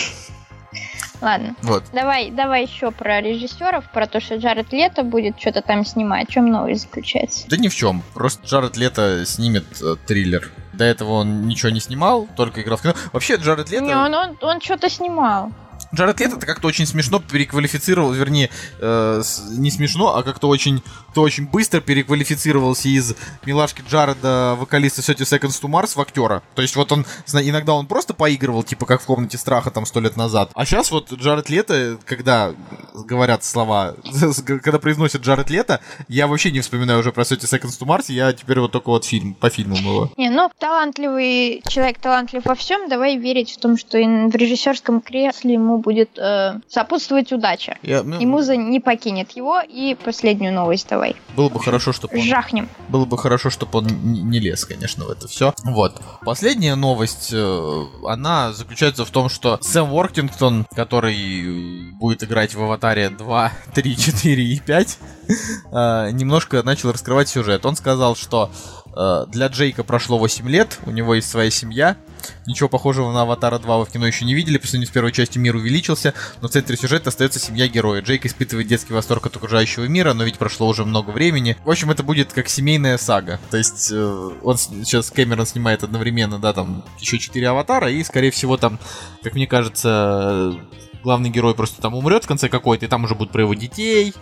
Ладно. 1.24 1.56
Вот. 1.62 1.86
Давай, 1.94 2.32
давай 2.32 2.66
еще 2.66 2.92
про 2.92 3.22
режиссеров, 3.22 3.90
про 3.92 4.08
то, 4.08 4.20
что 4.20 4.36
Джаред 4.36 4.74
Лето 4.74 5.04
будет 5.04 5.40
что-то 5.40 5.62
там 5.62 5.86
снимать. 5.86 6.28
В 6.30 6.34
чем 6.34 6.48
новость 6.48 6.82
заключается? 6.82 7.48
Да 7.48 7.56
ни 7.56 7.70
в 7.70 7.76
чем. 7.76 8.04
Просто 8.14 8.46
Джаред 8.46 8.76
Лето 8.76 9.26
снимет 9.26 9.64
э, 9.82 9.96
триллер. 10.06 10.52
До 10.74 10.84
этого 10.84 11.12
он 11.12 11.48
ничего 11.48 11.70
не 11.70 11.80
снимал, 11.80 12.28
только 12.36 12.62
играл 12.62 12.78
в 12.78 12.82
кино. 12.82 12.94
Вообще 13.14 13.36
Джаред 13.36 13.70
Лето... 13.70 13.86
Не, 13.86 13.96
он, 13.96 14.14
он, 14.14 14.38
он 14.42 14.60
что-то 14.60 14.90
снимал. 14.90 15.52
Джаред 15.94 16.20
Лето 16.20 16.38
это 16.38 16.46
как-то 16.46 16.68
очень 16.68 16.86
смешно 16.86 17.20
переквалифицировал, 17.20 18.12
вернее, 18.12 18.50
э, 18.80 19.22
не 19.52 19.70
смешно, 19.70 20.16
а 20.16 20.24
как-то 20.24 20.48
очень, 20.48 20.82
то 21.14 21.22
очень 21.22 21.48
быстро 21.48 21.82
переквалифицировался 21.82 22.90
из 22.90 23.16
милашки 23.46 23.84
Джареда, 23.88 24.56
вокалиста 24.60 25.06
30 25.06 25.22
Seconds 25.22 25.62
to 25.62 25.70
Mars, 25.70 25.96
в 25.96 26.02
актера. 26.02 26.42
То 26.56 26.62
есть 26.62 26.76
вот 26.76 26.92
он, 26.92 27.06
иногда 27.32 27.74
он 27.74 27.86
просто 27.86 28.14
поигрывал, 28.14 28.64
типа 28.64 28.86
как 28.86 29.02
в 29.02 29.06
комнате 29.06 29.38
страха 29.38 29.70
там 29.70 29.86
сто 29.86 30.00
лет 30.00 30.18
назад. 30.18 30.50
А 30.56 30.66
сейчас 30.66 30.92
вот 30.92 31.14
Джаред 31.14 31.50
Лето, 31.50 32.00
когда 32.06 32.54
говорят 32.94 33.44
слова, 33.44 33.96
когда 34.46 34.80
произносят 34.80 35.22
Джаред 35.22 35.50
Лето, 35.50 35.80
я 36.08 36.28
вообще 36.28 36.52
не 36.52 36.62
вспоминаю 36.62 37.00
уже 37.00 37.12
про 37.12 37.24
30 37.24 37.52
Seconds 37.52 37.80
to 37.80 37.86
Mars, 37.86 38.06
я 38.08 38.34
теперь 38.34 38.60
вот 38.60 38.72
только 38.72 38.90
вот 38.90 39.06
фильм, 39.06 39.36
по 39.36 39.50
фильму 39.50 39.76
его. 39.76 40.12
Не, 40.18 40.30
ну, 40.30 40.50
талантливый 40.58 41.62
человек, 41.68 42.00
талантлив 42.00 42.44
во 42.46 42.56
всем, 42.56 42.90
давай 42.90 43.18
верить 43.18 43.52
в 43.52 43.60
том, 43.60 43.78
что 43.78 43.98
в 43.98 44.36
режиссерском 44.36 45.02
кресле 45.02 45.54
ему 45.54 45.83
будет 45.84 46.18
э, 46.18 46.60
сопутствовать 46.68 47.32
удача. 47.32 47.78
Я, 47.84 48.04
ну, 48.04 48.20
и 48.20 48.26
муза 48.26 48.56
не 48.56 48.80
покинет 48.80 49.32
его. 49.32 49.60
И 49.62 49.96
последнюю 49.96 50.54
новость 50.54 50.88
давай. 50.90 51.16
Было 51.36 51.50
бы 51.50 51.60
хорошо, 51.60 51.94
чтобы 51.94 52.18
он... 52.18 52.24
Жахнем. 52.24 52.70
Было 52.90 53.06
бы 53.06 53.18
хорошо, 53.18 53.50
чтобы 53.50 53.80
он 53.80 53.88
не 53.88 54.40
лез, 54.40 54.66
конечно, 54.66 55.06
в 55.06 55.10
это 55.10 55.28
все. 55.28 55.54
Вот. 55.64 56.02
Последняя 56.26 56.76
новость, 56.76 57.30
э, 57.34 57.84
она 58.08 58.54
заключается 58.54 59.06
в 59.06 59.12
том, 59.12 59.30
что 59.30 59.60
Сэм 59.62 59.92
Уоркингтон, 59.94 60.66
который 60.76 61.92
будет 61.94 62.24
играть 62.24 62.56
в 62.56 62.64
Аватаре 62.64 63.10
2, 63.10 63.52
3, 63.76 63.98
4 63.98 64.44
и 64.44 64.60
5, 64.60 64.98
э, 65.72 66.10
немножко 66.12 66.64
начал 66.64 66.92
раскрывать 66.92 67.30
сюжет. 67.30 67.66
Он 67.66 67.76
сказал, 67.76 68.16
что 68.16 68.50
э, 68.96 69.26
для 69.28 69.48
Джейка 69.48 69.84
прошло 69.84 70.18
8 70.18 70.48
лет, 70.50 70.80
у 70.86 70.92
него 70.92 71.16
есть 71.16 71.30
своя 71.30 71.50
семья, 71.50 71.98
Ничего 72.46 72.70
похожего 72.70 73.12
на 73.12 73.22
Аватара 73.22 73.60
2 73.60 73.78
вы 73.78 73.86
в 73.86 73.90
кино 73.90 74.08
еще 74.08 74.26
не 74.26 74.34
видели, 74.34 74.58
по 74.58 74.68
сравнению 74.68 74.90
с 74.90 74.94
первой 74.94 75.12
частью 75.12 75.42
мир 75.42 75.56
увеличился, 75.56 76.14
но 76.42 76.48
в 76.48 76.52
центре 76.52 76.78
сюжета 76.78 77.10
остается 77.10 77.40
семья 77.40 77.68
героя. 77.68 78.02
Джейк 78.02 78.26
испытывает 78.26 78.68
детский 78.68 78.94
восторг 78.94 79.26
от 79.26 79.36
окружающего 79.36 79.86
мира, 79.86 80.14
но 80.14 80.24
ведь 80.24 80.38
прошло 80.38 80.68
уже 80.68 80.86
много 80.86 81.12
времени. 81.12 81.58
В 81.64 81.70
общем, 81.70 81.92
это 81.92 82.04
будет 82.04 82.34
как 82.34 82.50
семейная 82.50 82.98
сага. 82.98 83.40
То 83.50 83.58
есть 83.58 83.90
э, 83.92 84.30
он 84.44 84.58
сейчас 84.58 85.12
Кэмерон 85.12 85.46
снимает 85.46 85.84
одновременно, 85.84 86.40
да, 86.40 86.54
там 86.54 86.84
еще 87.00 87.20
четыре 87.20 87.50
Аватара, 87.50 87.92
и, 87.92 88.04
скорее 88.04 88.32
всего, 88.32 88.58
там, 88.58 88.80
как 89.22 89.34
мне 89.34 89.48
кажется, 89.48 90.56
главный 91.04 91.30
герой 91.30 91.54
просто 91.54 91.82
там 91.82 91.94
умрет 91.94 92.24
в 92.24 92.28
конце 92.28 92.50
какой-то, 92.50 92.86
и 92.86 92.90
там 92.90 93.04
уже 93.04 93.16
будут 93.16 93.32
про 93.32 93.42
его 93.42 93.54
детей, 93.54 94.14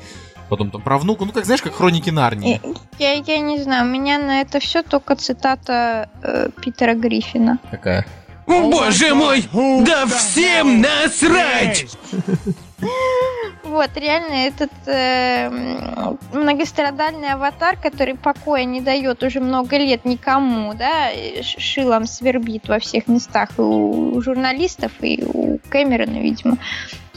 потом 0.52 0.70
там 0.70 0.82
про 0.82 0.98
внуку, 0.98 1.24
ну 1.24 1.32
как 1.32 1.46
знаешь, 1.46 1.62
как 1.62 1.74
хроники 1.74 2.10
Нарнии. 2.10 2.62
Я, 3.00 3.14
я 3.14 3.40
не 3.40 3.58
знаю, 3.64 3.86
у 3.86 3.90
меня 3.90 4.20
на 4.20 4.42
это 4.42 4.60
все 4.60 4.84
только 4.84 5.16
цитата 5.16 6.10
э, 6.22 6.50
Питера 6.62 6.94
Гриффина. 6.94 7.58
Какая? 7.72 8.06
Боже 8.46 9.16
мой, 9.16 9.48
да 9.86 10.06
всем 10.08 10.82
насрать! 10.82 11.86
Вот, 13.64 13.92
реально, 13.96 14.34
этот 14.34 14.72
э, 14.88 15.50
многострадальный 16.34 17.30
аватар, 17.30 17.78
который 17.78 18.16
покоя 18.16 18.66
не 18.66 18.82
дает 18.82 19.24
уже 19.24 19.40
много 19.40 19.78
лет 19.78 20.04
никому, 20.04 20.74
да, 20.74 21.12
шилом 21.42 22.06
свербит 22.06 22.68
во 22.68 22.80
всех 22.80 23.08
местах 23.08 23.52
и 23.58 23.62
у 23.62 24.20
журналистов, 24.22 24.92
и 25.00 25.24
у 25.24 25.60
Кэмерона, 25.70 26.20
видимо 26.20 26.58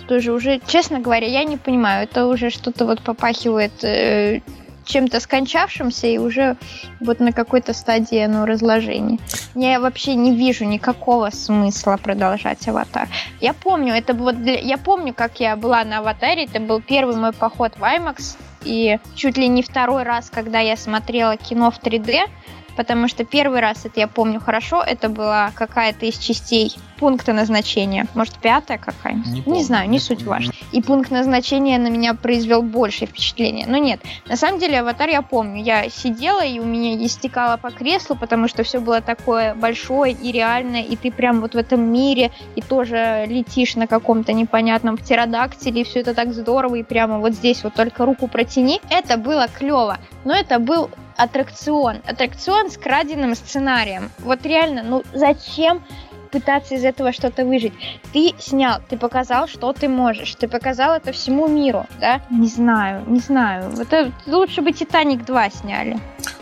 тоже 0.07 0.33
уже, 0.33 0.61
честно 0.67 1.01
говоря, 1.01 1.27
я 1.27 1.45
не 1.45 1.57
понимаю. 1.57 2.05
Это 2.05 2.27
уже 2.27 2.51
что-то 2.51 2.87
вот 2.87 3.01
попахивает 3.01 3.85
э, 3.85 4.41
чем-то 4.85 5.21
скончавшимся 5.21 6.07
и 6.07 6.19
уже 6.19 6.57
вот 7.01 7.21
на 7.21 7.33
какой-то 7.33 7.73
стадии 7.73 8.19
оно 8.19 8.47
разложения. 8.47 9.19
Я 9.55 9.81
вообще 9.81 10.15
не 10.15 10.35
вижу 10.35 10.65
никакого 10.65 11.31
смысла 11.31 11.99
продолжать 12.03 12.67
аватар. 12.69 13.09
Я 13.41 13.55
помню, 13.55 13.95
это 13.95 14.15
вот 14.15 14.43
для... 14.43 14.59
я 14.59 14.79
помню, 14.79 15.15
как 15.15 15.41
я 15.41 15.57
была 15.57 15.85
на 15.85 15.99
аватаре, 15.99 16.45
это 16.45 16.61
был 16.61 16.81
первый 16.81 17.17
мой 17.17 17.33
поход 17.33 17.73
в 17.77 17.83
IMAX, 17.83 18.37
и 18.65 18.99
чуть 19.15 19.37
ли 19.37 19.49
не 19.49 19.63
второй 19.63 20.05
раз, 20.05 20.31
когда 20.31 20.61
я 20.61 20.77
смотрела 20.77 21.37
кино 21.37 21.71
в 21.71 21.81
3D, 21.81 22.29
потому 22.77 23.09
что 23.09 23.25
первый 23.25 23.61
раз, 23.61 23.85
это 23.85 24.01
я 24.01 24.09
помню 24.09 24.41
хорошо, 24.41 24.83
это 24.83 25.09
была 25.09 25.51
какая-то 25.55 26.07
из 26.07 26.19
частей 26.19 26.75
пункта 26.99 27.33
назначения. 27.33 28.07
Может, 28.15 28.39
пятая 28.39 28.79
какая-нибудь? 28.79 29.47
Не, 29.47 29.59
не 29.59 29.65
знаю, 29.65 29.89
не, 29.89 29.95
не 29.95 29.99
суть 29.99 30.23
важно. 30.23 30.53
И 30.73 30.81
пункт 30.81 31.11
назначения 31.11 31.79
на 31.79 31.89
меня 31.89 32.15
произвел 32.15 32.63
большее 32.63 33.09
впечатление. 33.09 33.67
Но 33.67 33.77
нет, 33.77 34.01
на 34.27 34.37
самом 34.37 34.59
деле 34.59 34.81
аватар 34.81 35.09
я 35.09 35.23
помню. 35.23 35.63
Я 35.63 35.89
сидела, 35.89 36.45
и 36.45 36.59
у 36.59 36.65
меня 36.65 36.95
истекало 37.05 37.57
по 37.57 37.71
креслу, 37.71 38.17
потому 38.17 38.49
что 38.49 38.63
все 38.63 38.81
было 38.81 39.01
такое 39.01 39.55
большое 39.55 40.13
и 40.13 40.33
реальное, 40.33 40.83
и 40.83 40.97
ты 40.97 41.11
прям 41.11 41.41
вот 41.41 41.55
в 41.55 41.59
этом 41.59 41.81
мире, 41.81 42.31
и 42.57 42.61
тоже 42.61 43.25
летишь 43.29 43.77
на 43.77 43.87
каком-то 43.87 44.33
непонятном 44.33 44.97
птеродактиле, 44.97 45.83
и 45.83 45.85
все 45.85 46.01
это 46.01 46.15
так 46.15 46.33
здорово, 46.33 46.77
и 46.77 46.83
прямо 46.83 47.19
вот 47.19 47.33
здесь 47.33 47.65
вот 47.65 47.75
только 47.75 48.05
руку 48.05 48.29
протяни. 48.29 48.81
Это 48.91 49.17
было 49.17 49.49
клево, 49.49 49.99
но 50.25 50.35
это 50.35 50.59
был 50.59 50.91
аттракцион. 51.17 52.03
Аттракцион 52.07 52.71
с 52.71 52.77
краденным 52.77 53.35
сценарием. 53.35 54.11
Вот 54.19 54.45
реально, 54.45 54.83
ну 54.83 55.03
зачем 55.13 55.83
пытаться 56.31 56.75
из 56.75 56.85
этого 56.85 57.13
что-то 57.13 57.45
выжить. 57.45 57.73
Ты 58.13 58.35
снял, 58.41 58.81
ты 58.89 58.97
показал, 58.97 59.47
что 59.47 59.73
ты 59.73 59.89
можешь, 59.89 60.35
ты 60.35 60.49
показал 60.49 60.97
это 60.97 61.13
всему 61.13 61.47
миру, 61.47 61.87
да? 62.01 62.23
Не 62.29 62.49
знаю, 62.49 63.05
не 63.07 63.21
знаю. 63.21 63.73
Это 63.79 64.11
лучше 64.27 64.61
бы 64.61 64.73
Титаник 64.73 65.25
2 65.25 65.51
сняли. 65.51 66.01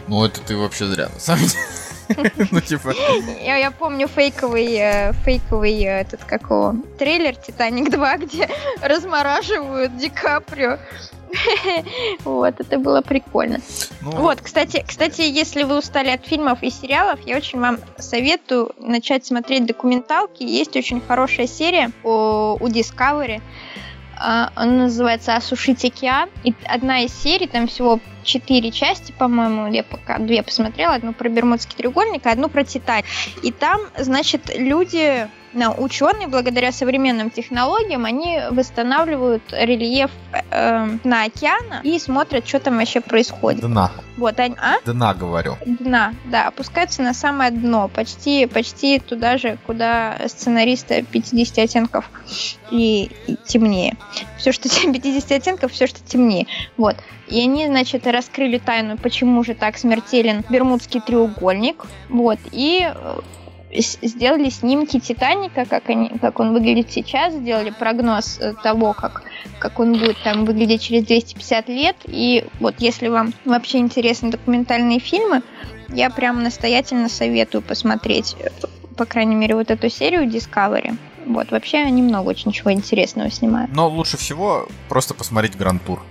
Ну, 0.08 0.24
это 0.24 0.40
ты 0.40 0.56
вообще 0.56 0.86
зря, 0.86 1.08
на 1.12 1.20
самом 1.20 1.44
деле. 1.44 1.60
Ну, 2.50 2.60
типа... 2.60 2.94
Я, 3.42 3.56
я 3.56 3.70
помню 3.70 4.08
фейковый, 4.08 4.74
э, 4.74 5.12
фейковый 5.24 5.82
э, 5.82 6.00
этот 6.00 6.24
какого 6.24 6.76
трейлер 6.98 7.36
Титаник 7.36 7.90
2, 7.90 8.16
где 8.18 8.48
размораживают 8.80 9.96
Ди 9.96 10.08
Каприо. 10.08 10.78
Вот, 12.24 12.60
это 12.60 12.78
было 12.78 13.00
прикольно. 13.00 13.60
Ну, 14.02 14.10
вот, 14.12 14.40
кстати, 14.40 14.84
кстати, 14.86 15.22
если 15.22 15.62
вы 15.62 15.78
устали 15.78 16.10
от 16.10 16.26
фильмов 16.26 16.62
и 16.62 16.70
сериалов, 16.70 17.20
я 17.26 17.36
очень 17.36 17.58
вам 17.58 17.78
советую 17.96 18.72
начать 18.78 19.24
смотреть 19.24 19.66
документалки. 19.66 20.42
Есть 20.42 20.76
очень 20.76 21.00
хорошая 21.00 21.46
серия 21.46 21.90
у, 22.04 22.56
у 22.60 22.68
Discovery. 22.68 23.40
А, 24.18 24.50
она 24.54 24.84
называется 24.84 25.34
«Осушить 25.34 25.84
океан». 25.84 26.28
И 26.44 26.54
одна 26.66 27.00
из 27.00 27.12
серий, 27.12 27.46
там 27.46 27.66
всего 27.66 27.98
четыре 28.22 28.70
части, 28.70 29.12
по-моему, 29.12 29.72
я 29.72 29.82
пока 29.82 30.18
две 30.18 30.42
посмотрела, 30.42 30.94
одну 30.94 31.12
про 31.12 31.28
Бермудский 31.28 31.76
треугольник, 31.76 32.26
а 32.26 32.32
одну 32.32 32.48
про 32.48 32.64
Титан. 32.64 33.02
И 33.42 33.52
там, 33.52 33.80
значит, 33.98 34.50
люди 34.56 35.28
ученые, 35.54 36.28
благодаря 36.28 36.72
современным 36.72 37.30
технологиям, 37.30 38.04
они 38.04 38.40
восстанавливают 38.50 39.42
рельеф 39.52 40.10
э, 40.50 40.98
на 41.04 41.24
океана 41.24 41.80
и 41.82 41.98
смотрят, 41.98 42.46
что 42.46 42.60
там 42.60 42.78
вообще 42.78 43.00
происходит. 43.00 43.60
Дна. 43.60 43.90
Вот 44.16 44.38
они, 44.38 44.54
а? 44.58 44.76
Дна, 44.84 45.14
говорю. 45.14 45.56
Дна, 45.64 46.14
да, 46.26 46.48
опускаются 46.48 47.02
на 47.02 47.14
самое 47.14 47.50
дно, 47.50 47.88
почти, 47.88 48.46
почти 48.46 48.98
туда 48.98 49.38
же, 49.38 49.58
куда 49.66 50.18
сценариста 50.26 51.02
50 51.02 51.58
оттенков 51.58 52.10
и, 52.70 53.10
и 53.26 53.36
темнее. 53.46 53.96
Все, 54.38 54.52
что 54.52 54.68
50 54.92 55.32
оттенков, 55.32 55.72
все, 55.72 55.86
что 55.86 56.00
темнее. 56.00 56.46
Вот. 56.76 56.96
И 57.28 57.40
они, 57.40 57.66
значит, 57.66 58.06
раскрыли 58.06 58.58
тайну, 58.58 58.98
почему 58.98 59.42
же 59.44 59.54
так 59.54 59.78
смертелен 59.78 60.44
Бермудский 60.50 61.00
треугольник. 61.00 61.84
Вот. 62.08 62.38
И 62.52 62.86
э, 62.94 63.18
сделали 63.80 64.50
снимки 64.50 65.00
Титаника, 65.00 65.64
как, 65.64 65.88
они, 65.88 66.10
как 66.20 66.40
он 66.40 66.52
выглядит 66.52 66.92
сейчас, 66.92 67.32
сделали 67.34 67.70
прогноз 67.70 68.38
э, 68.38 68.54
того, 68.62 68.92
как, 68.92 69.22
как 69.58 69.80
он 69.80 69.92
будет 69.92 70.16
там 70.22 70.44
выглядеть 70.44 70.82
через 70.82 71.04
250 71.04 71.68
лет. 71.68 71.96
И 72.04 72.44
вот 72.60 72.74
если 72.78 73.08
вам 73.08 73.32
вообще 73.44 73.78
интересны 73.78 74.30
документальные 74.30 74.98
фильмы, 74.98 75.42
я 75.88 76.10
прям 76.10 76.42
настоятельно 76.42 77.08
советую 77.08 77.62
посмотреть, 77.62 78.36
э, 78.38 78.48
по 78.96 79.06
крайней 79.06 79.34
мере, 79.34 79.54
вот 79.54 79.70
эту 79.70 79.88
серию 79.88 80.24
Discovery. 80.24 80.96
Вот, 81.26 81.50
вообще 81.50 81.78
они 81.78 82.02
много 82.02 82.28
очень 82.28 82.52
чего 82.52 82.72
интересного 82.72 83.30
снимают. 83.30 83.70
Но 83.72 83.88
лучше 83.88 84.16
всего 84.16 84.66
просто 84.88 85.14
посмотреть 85.14 85.56
Гранд-тур. 85.56 86.02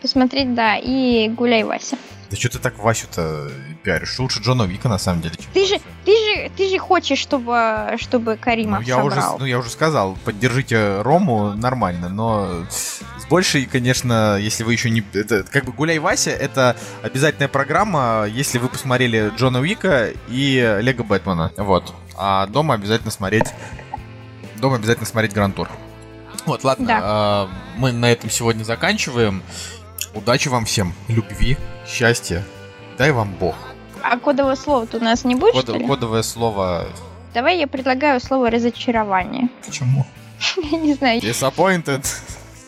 Посмотреть, 0.00 0.54
да, 0.54 0.76
и 0.76 1.28
гуляй, 1.28 1.64
Вася. 1.64 1.96
Да 2.30 2.36
что 2.36 2.48
ты 2.48 2.58
так 2.60 2.78
Васю-то 2.78 3.50
пиаришь? 3.82 4.16
Лучше 4.20 4.40
Джона 4.40 4.62
Вика, 4.62 4.88
на 4.88 4.98
самом 4.98 5.20
деле. 5.20 5.34
Ты 5.52 5.66
же, 5.66 5.80
ты 6.04 6.12
же, 6.12 6.50
ты 6.56 6.68
же 6.68 6.78
хочешь, 6.78 7.18
чтобы, 7.18 7.96
чтобы 7.98 8.36
Каримов 8.36 8.82
ну, 8.82 8.86
я 8.86 8.96
собрал. 8.96 9.34
Уже, 9.34 9.38
ну, 9.40 9.46
я 9.46 9.58
уже 9.58 9.68
сказал, 9.70 10.16
поддержите 10.24 11.02
Рому 11.02 11.54
нормально, 11.54 12.08
но 12.08 12.66
с 12.70 13.02
большей, 13.28 13.66
конечно, 13.66 14.38
если 14.38 14.62
вы 14.62 14.74
еще 14.74 14.90
не... 14.90 15.02
Это, 15.12 15.42
как 15.42 15.64
бы 15.64 15.72
«Гуляй, 15.72 15.98
Вася»— 15.98 16.30
это 16.30 16.76
обязательная 17.02 17.48
программа, 17.48 18.26
если 18.30 18.58
вы 18.58 18.68
посмотрели 18.68 19.32
Джона 19.36 19.58
Уика 19.58 20.10
и 20.28 20.78
Лего 20.82 21.02
Бэтмена. 21.02 21.52
Вот. 21.56 21.92
А 22.16 22.46
дома 22.46 22.74
обязательно 22.74 23.10
смотреть... 23.10 23.46
Дома 24.58 24.76
обязательно 24.76 25.06
смотреть 25.06 25.32
Гранд 25.32 25.56
Тур. 25.56 25.68
Вот, 26.46 26.64
ладно, 26.64 26.86
да. 26.86 27.48
э, 27.48 27.78
мы 27.78 27.92
на 27.92 28.10
этом 28.10 28.30
сегодня 28.30 28.62
заканчиваем. 28.62 29.42
Удачи 30.14 30.48
вам 30.48 30.64
всем, 30.64 30.92
любви, 31.08 31.56
счастья, 31.86 32.44
дай 32.98 33.12
вам 33.12 33.32
Бог. 33.34 33.54
А 34.02 34.18
кодовое 34.18 34.56
слово 34.56 34.88
у 34.92 34.98
нас 34.98 35.24
не 35.24 35.36
будет, 35.36 35.52
Код, 35.52 35.62
что 35.64 35.76
ли? 35.76 35.86
Кодовое 35.86 36.22
слово... 36.22 36.88
Давай 37.32 37.58
я 37.58 37.68
предлагаю 37.68 38.20
слово 38.20 38.50
разочарование. 38.50 39.48
Почему? 39.64 40.04
Я 40.70 40.78
не 40.78 40.94
знаю. 40.94 41.20
Disappointed. 41.20 42.04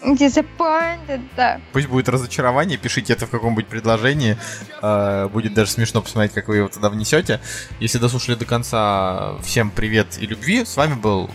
Disappointed, 0.05 1.20
да. 1.36 1.60
Пусть 1.73 1.89
будет 1.89 2.09
разочарование, 2.09 2.78
пишите 2.78 3.12
это 3.12 3.27
в 3.27 3.31
каком-нибудь 3.31 3.66
предложении. 3.66 4.36
Э, 4.81 5.28
будет 5.28 5.55
даже 5.55 5.73
смешно 5.73 6.01
посмотреть, 6.01 6.32
как 6.32 6.47
вы 6.47 6.59
его 6.59 6.69
туда 6.69 6.90
внесете. 6.90 7.40
Если 7.81 7.98
дослушали 7.98 8.36
до 8.36 8.44
конца, 8.44 9.35
всем 9.43 9.70
привет 9.70 10.19
и 10.20 10.27
любви. 10.27 10.64
С 10.64 10.77
вами 10.77 10.94
был 10.94 11.28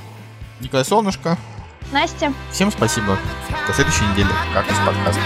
Николай 0.61 0.85
Солнышко. 0.85 1.37
Настя. 1.91 2.33
Всем 2.51 2.71
спасибо. 2.71 3.17
До 3.67 3.73
следующей 3.73 4.05
недели. 4.05 4.29
Как 4.53 4.69
из 4.69 4.77
подкаста. 4.85 5.21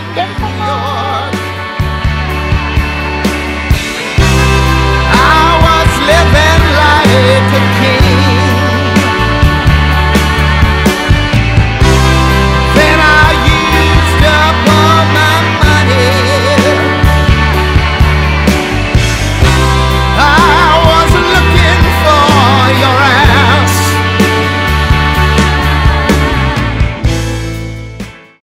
Living 6.02 6.64
like 6.76 7.54
a 7.54 7.62
king. 7.80 8.21